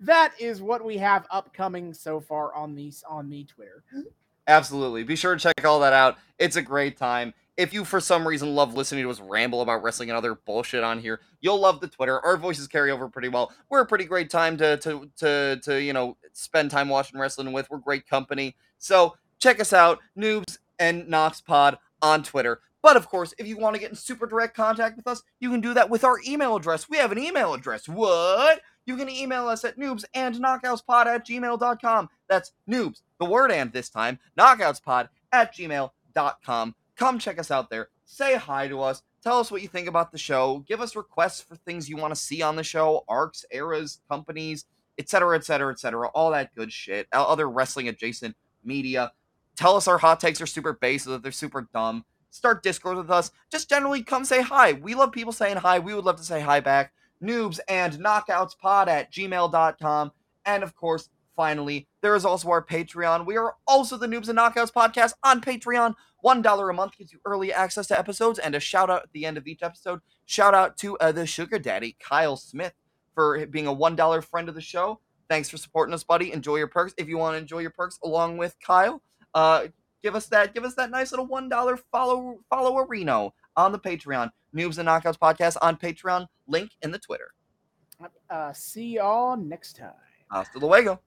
that 0.00 0.32
is 0.38 0.60
what 0.60 0.84
we 0.84 0.98
have 0.98 1.26
upcoming 1.30 1.94
so 1.94 2.20
far 2.20 2.54
on 2.54 2.74
these 2.74 3.02
on 3.08 3.30
the 3.30 3.44
Twitter. 3.44 3.82
Absolutely. 4.46 5.02
Be 5.02 5.16
sure 5.16 5.34
to 5.34 5.40
check 5.40 5.64
all 5.64 5.80
that 5.80 5.92
out. 5.92 6.18
It's 6.38 6.56
a 6.56 6.62
great 6.62 6.96
time. 6.96 7.34
If 7.56 7.72
you, 7.72 7.84
for 7.84 8.00
some 8.00 8.28
reason, 8.28 8.54
love 8.54 8.74
listening 8.74 9.04
to 9.04 9.10
us 9.10 9.20
ramble 9.20 9.62
about 9.62 9.82
wrestling 9.82 10.10
and 10.10 10.16
other 10.16 10.34
bullshit 10.34 10.84
on 10.84 10.98
here, 10.98 11.20
you'll 11.40 11.58
love 11.58 11.80
the 11.80 11.88
Twitter. 11.88 12.20
Our 12.24 12.36
voices 12.36 12.68
carry 12.68 12.90
over 12.90 13.08
pretty 13.08 13.28
well. 13.28 13.52
We're 13.70 13.80
a 13.80 13.86
pretty 13.86 14.04
great 14.04 14.28
time 14.28 14.56
to 14.58 14.76
to 14.78 15.10
to 15.16 15.60
to 15.62 15.82
you 15.82 15.92
know 15.92 16.16
spend 16.32 16.70
time 16.70 16.88
watching 16.88 17.18
wrestling 17.18 17.52
with. 17.52 17.70
We're 17.70 17.78
great 17.78 18.06
company. 18.06 18.56
So 18.78 19.14
check 19.38 19.58
us 19.58 19.72
out, 19.72 20.00
Noobs 20.18 20.58
and 20.78 21.08
Knox 21.08 21.40
Pod 21.40 21.78
on 22.02 22.22
Twitter. 22.22 22.60
But 22.82 22.96
of 22.96 23.08
course, 23.08 23.34
if 23.38 23.46
you 23.46 23.56
want 23.56 23.74
to 23.74 23.80
get 23.80 23.90
in 23.90 23.96
super 23.96 24.26
direct 24.26 24.54
contact 24.54 24.96
with 24.96 25.08
us, 25.08 25.22
you 25.40 25.50
can 25.50 25.60
do 25.60 25.74
that 25.74 25.90
with 25.90 26.04
our 26.04 26.20
email 26.26 26.56
address. 26.56 26.88
We 26.88 26.98
have 26.98 27.10
an 27.10 27.18
email 27.18 27.54
address. 27.54 27.88
What? 27.88 28.60
You 28.84 28.96
can 28.96 29.08
email 29.08 29.48
us 29.48 29.64
at 29.64 29.76
noobs 29.76 30.04
and 30.14 30.36
knockoutspod 30.36 31.06
at 31.06 31.26
gmail.com. 31.26 32.08
That's 32.28 32.52
noobs, 32.70 33.02
the 33.18 33.24
word 33.24 33.50
and 33.50 33.72
this 33.72 33.88
time, 33.88 34.20
knockoutspod 34.38 35.08
at 35.32 35.52
gmail.com. 35.54 36.74
Come 36.96 37.18
check 37.18 37.38
us 37.38 37.50
out 37.50 37.70
there. 37.70 37.88
Say 38.04 38.36
hi 38.36 38.68
to 38.68 38.80
us. 38.80 39.02
Tell 39.22 39.38
us 39.38 39.50
what 39.50 39.62
you 39.62 39.68
think 39.68 39.88
about 39.88 40.12
the 40.12 40.18
show. 40.18 40.64
Give 40.66 40.80
us 40.80 40.96
requests 40.96 41.40
for 41.40 41.56
things 41.56 41.88
you 41.88 41.96
want 41.96 42.14
to 42.14 42.20
see 42.20 42.42
on 42.42 42.56
the 42.56 42.62
show, 42.62 43.04
arcs, 43.08 43.44
eras, 43.50 44.00
companies, 44.08 44.64
etc., 44.98 45.36
etc., 45.36 45.72
etc. 45.72 46.08
All 46.08 46.30
that 46.30 46.54
good 46.54 46.72
shit. 46.72 47.06
Other 47.12 47.50
wrestling 47.50 47.88
adjacent 47.88 48.36
media. 48.64 49.12
Tell 49.56 49.76
us 49.76 49.88
our 49.88 49.98
hot 49.98 50.20
takes 50.20 50.40
are 50.40 50.46
super 50.46 50.74
base 50.74 51.06
or 51.06 51.10
that 51.10 51.22
they're 51.22 51.32
super 51.32 51.68
dumb. 51.72 52.04
Start 52.30 52.62
Discord 52.62 52.96
with 52.98 53.10
us. 53.10 53.30
Just 53.50 53.68
generally 53.68 54.02
come 54.02 54.24
say 54.24 54.42
hi. 54.42 54.74
We 54.74 54.94
love 54.94 55.12
people 55.12 55.32
saying 55.32 55.56
hi. 55.56 55.78
We 55.78 55.94
would 55.94 56.04
love 56.04 56.16
to 56.16 56.24
say 56.24 56.40
hi 56.40 56.60
back. 56.60 56.92
Noobs 57.22 57.60
and 57.68 57.94
knockoutspod 57.94 58.88
at 58.88 59.10
gmail.com. 59.10 60.12
And 60.44 60.62
of 60.62 60.76
course, 60.76 61.08
finally, 61.36 61.86
there 62.00 62.16
is 62.16 62.24
also 62.24 62.48
our 62.48 62.64
Patreon. 62.64 63.26
We 63.26 63.36
are 63.36 63.54
also 63.66 63.96
the 63.96 64.06
Noobs 64.06 64.28
and 64.28 64.38
Knockouts 64.38 64.72
podcast 64.72 65.12
on 65.22 65.40
Patreon. 65.40 65.94
$1 66.24 66.70
a 66.70 66.72
month 66.72 66.96
gives 66.96 67.12
you 67.12 67.20
early 67.24 67.52
access 67.52 67.86
to 67.88 67.98
episodes 67.98 68.38
and 68.38 68.54
a 68.54 68.60
shout 68.60 68.90
out 68.90 69.02
at 69.02 69.12
the 69.12 69.26
end 69.26 69.36
of 69.36 69.46
each 69.46 69.62
episode. 69.62 70.00
Shout 70.24 70.54
out 70.54 70.76
to 70.78 70.96
uh, 70.98 71.12
the 71.12 71.26
sugar 71.26 71.58
daddy, 71.58 71.96
Kyle 72.00 72.36
Smith, 72.36 72.72
for 73.14 73.46
being 73.46 73.66
a 73.66 73.74
$1 73.74 74.24
friend 74.24 74.48
of 74.48 74.54
the 74.54 74.60
show. 74.60 75.00
Thanks 75.28 75.48
for 75.48 75.56
supporting 75.56 75.94
us, 75.94 76.04
buddy. 76.04 76.32
Enjoy 76.32 76.56
your 76.56 76.68
perks. 76.68 76.94
If 76.96 77.08
you 77.08 77.18
want 77.18 77.34
to 77.34 77.38
enjoy 77.38 77.60
your 77.60 77.70
perks 77.70 77.98
along 78.02 78.38
with 78.38 78.56
Kyle, 78.64 79.02
uh, 79.34 79.66
give 80.02 80.14
us 80.14 80.26
that 80.26 80.54
give 80.54 80.64
us 80.64 80.74
that 80.74 80.90
nice 80.90 81.10
little 81.10 81.28
$1 81.28 81.78
follow 81.90 82.38
follow 82.48 82.86
Reno 82.86 83.34
on 83.56 83.72
the 83.72 83.78
Patreon. 83.78 84.30
Noobs 84.54 84.78
and 84.78 84.88
Knockouts 84.88 85.18
podcast 85.18 85.56
on 85.60 85.76
Patreon. 85.76 86.26
Link 86.46 86.70
in 86.82 86.90
the 86.90 86.98
Twitter. 86.98 87.32
Uh, 88.30 88.52
see 88.52 88.94
y'all 88.94 89.36
next 89.36 89.76
time. 89.76 89.92
Hasta 90.30 90.58
luego. 90.58 91.00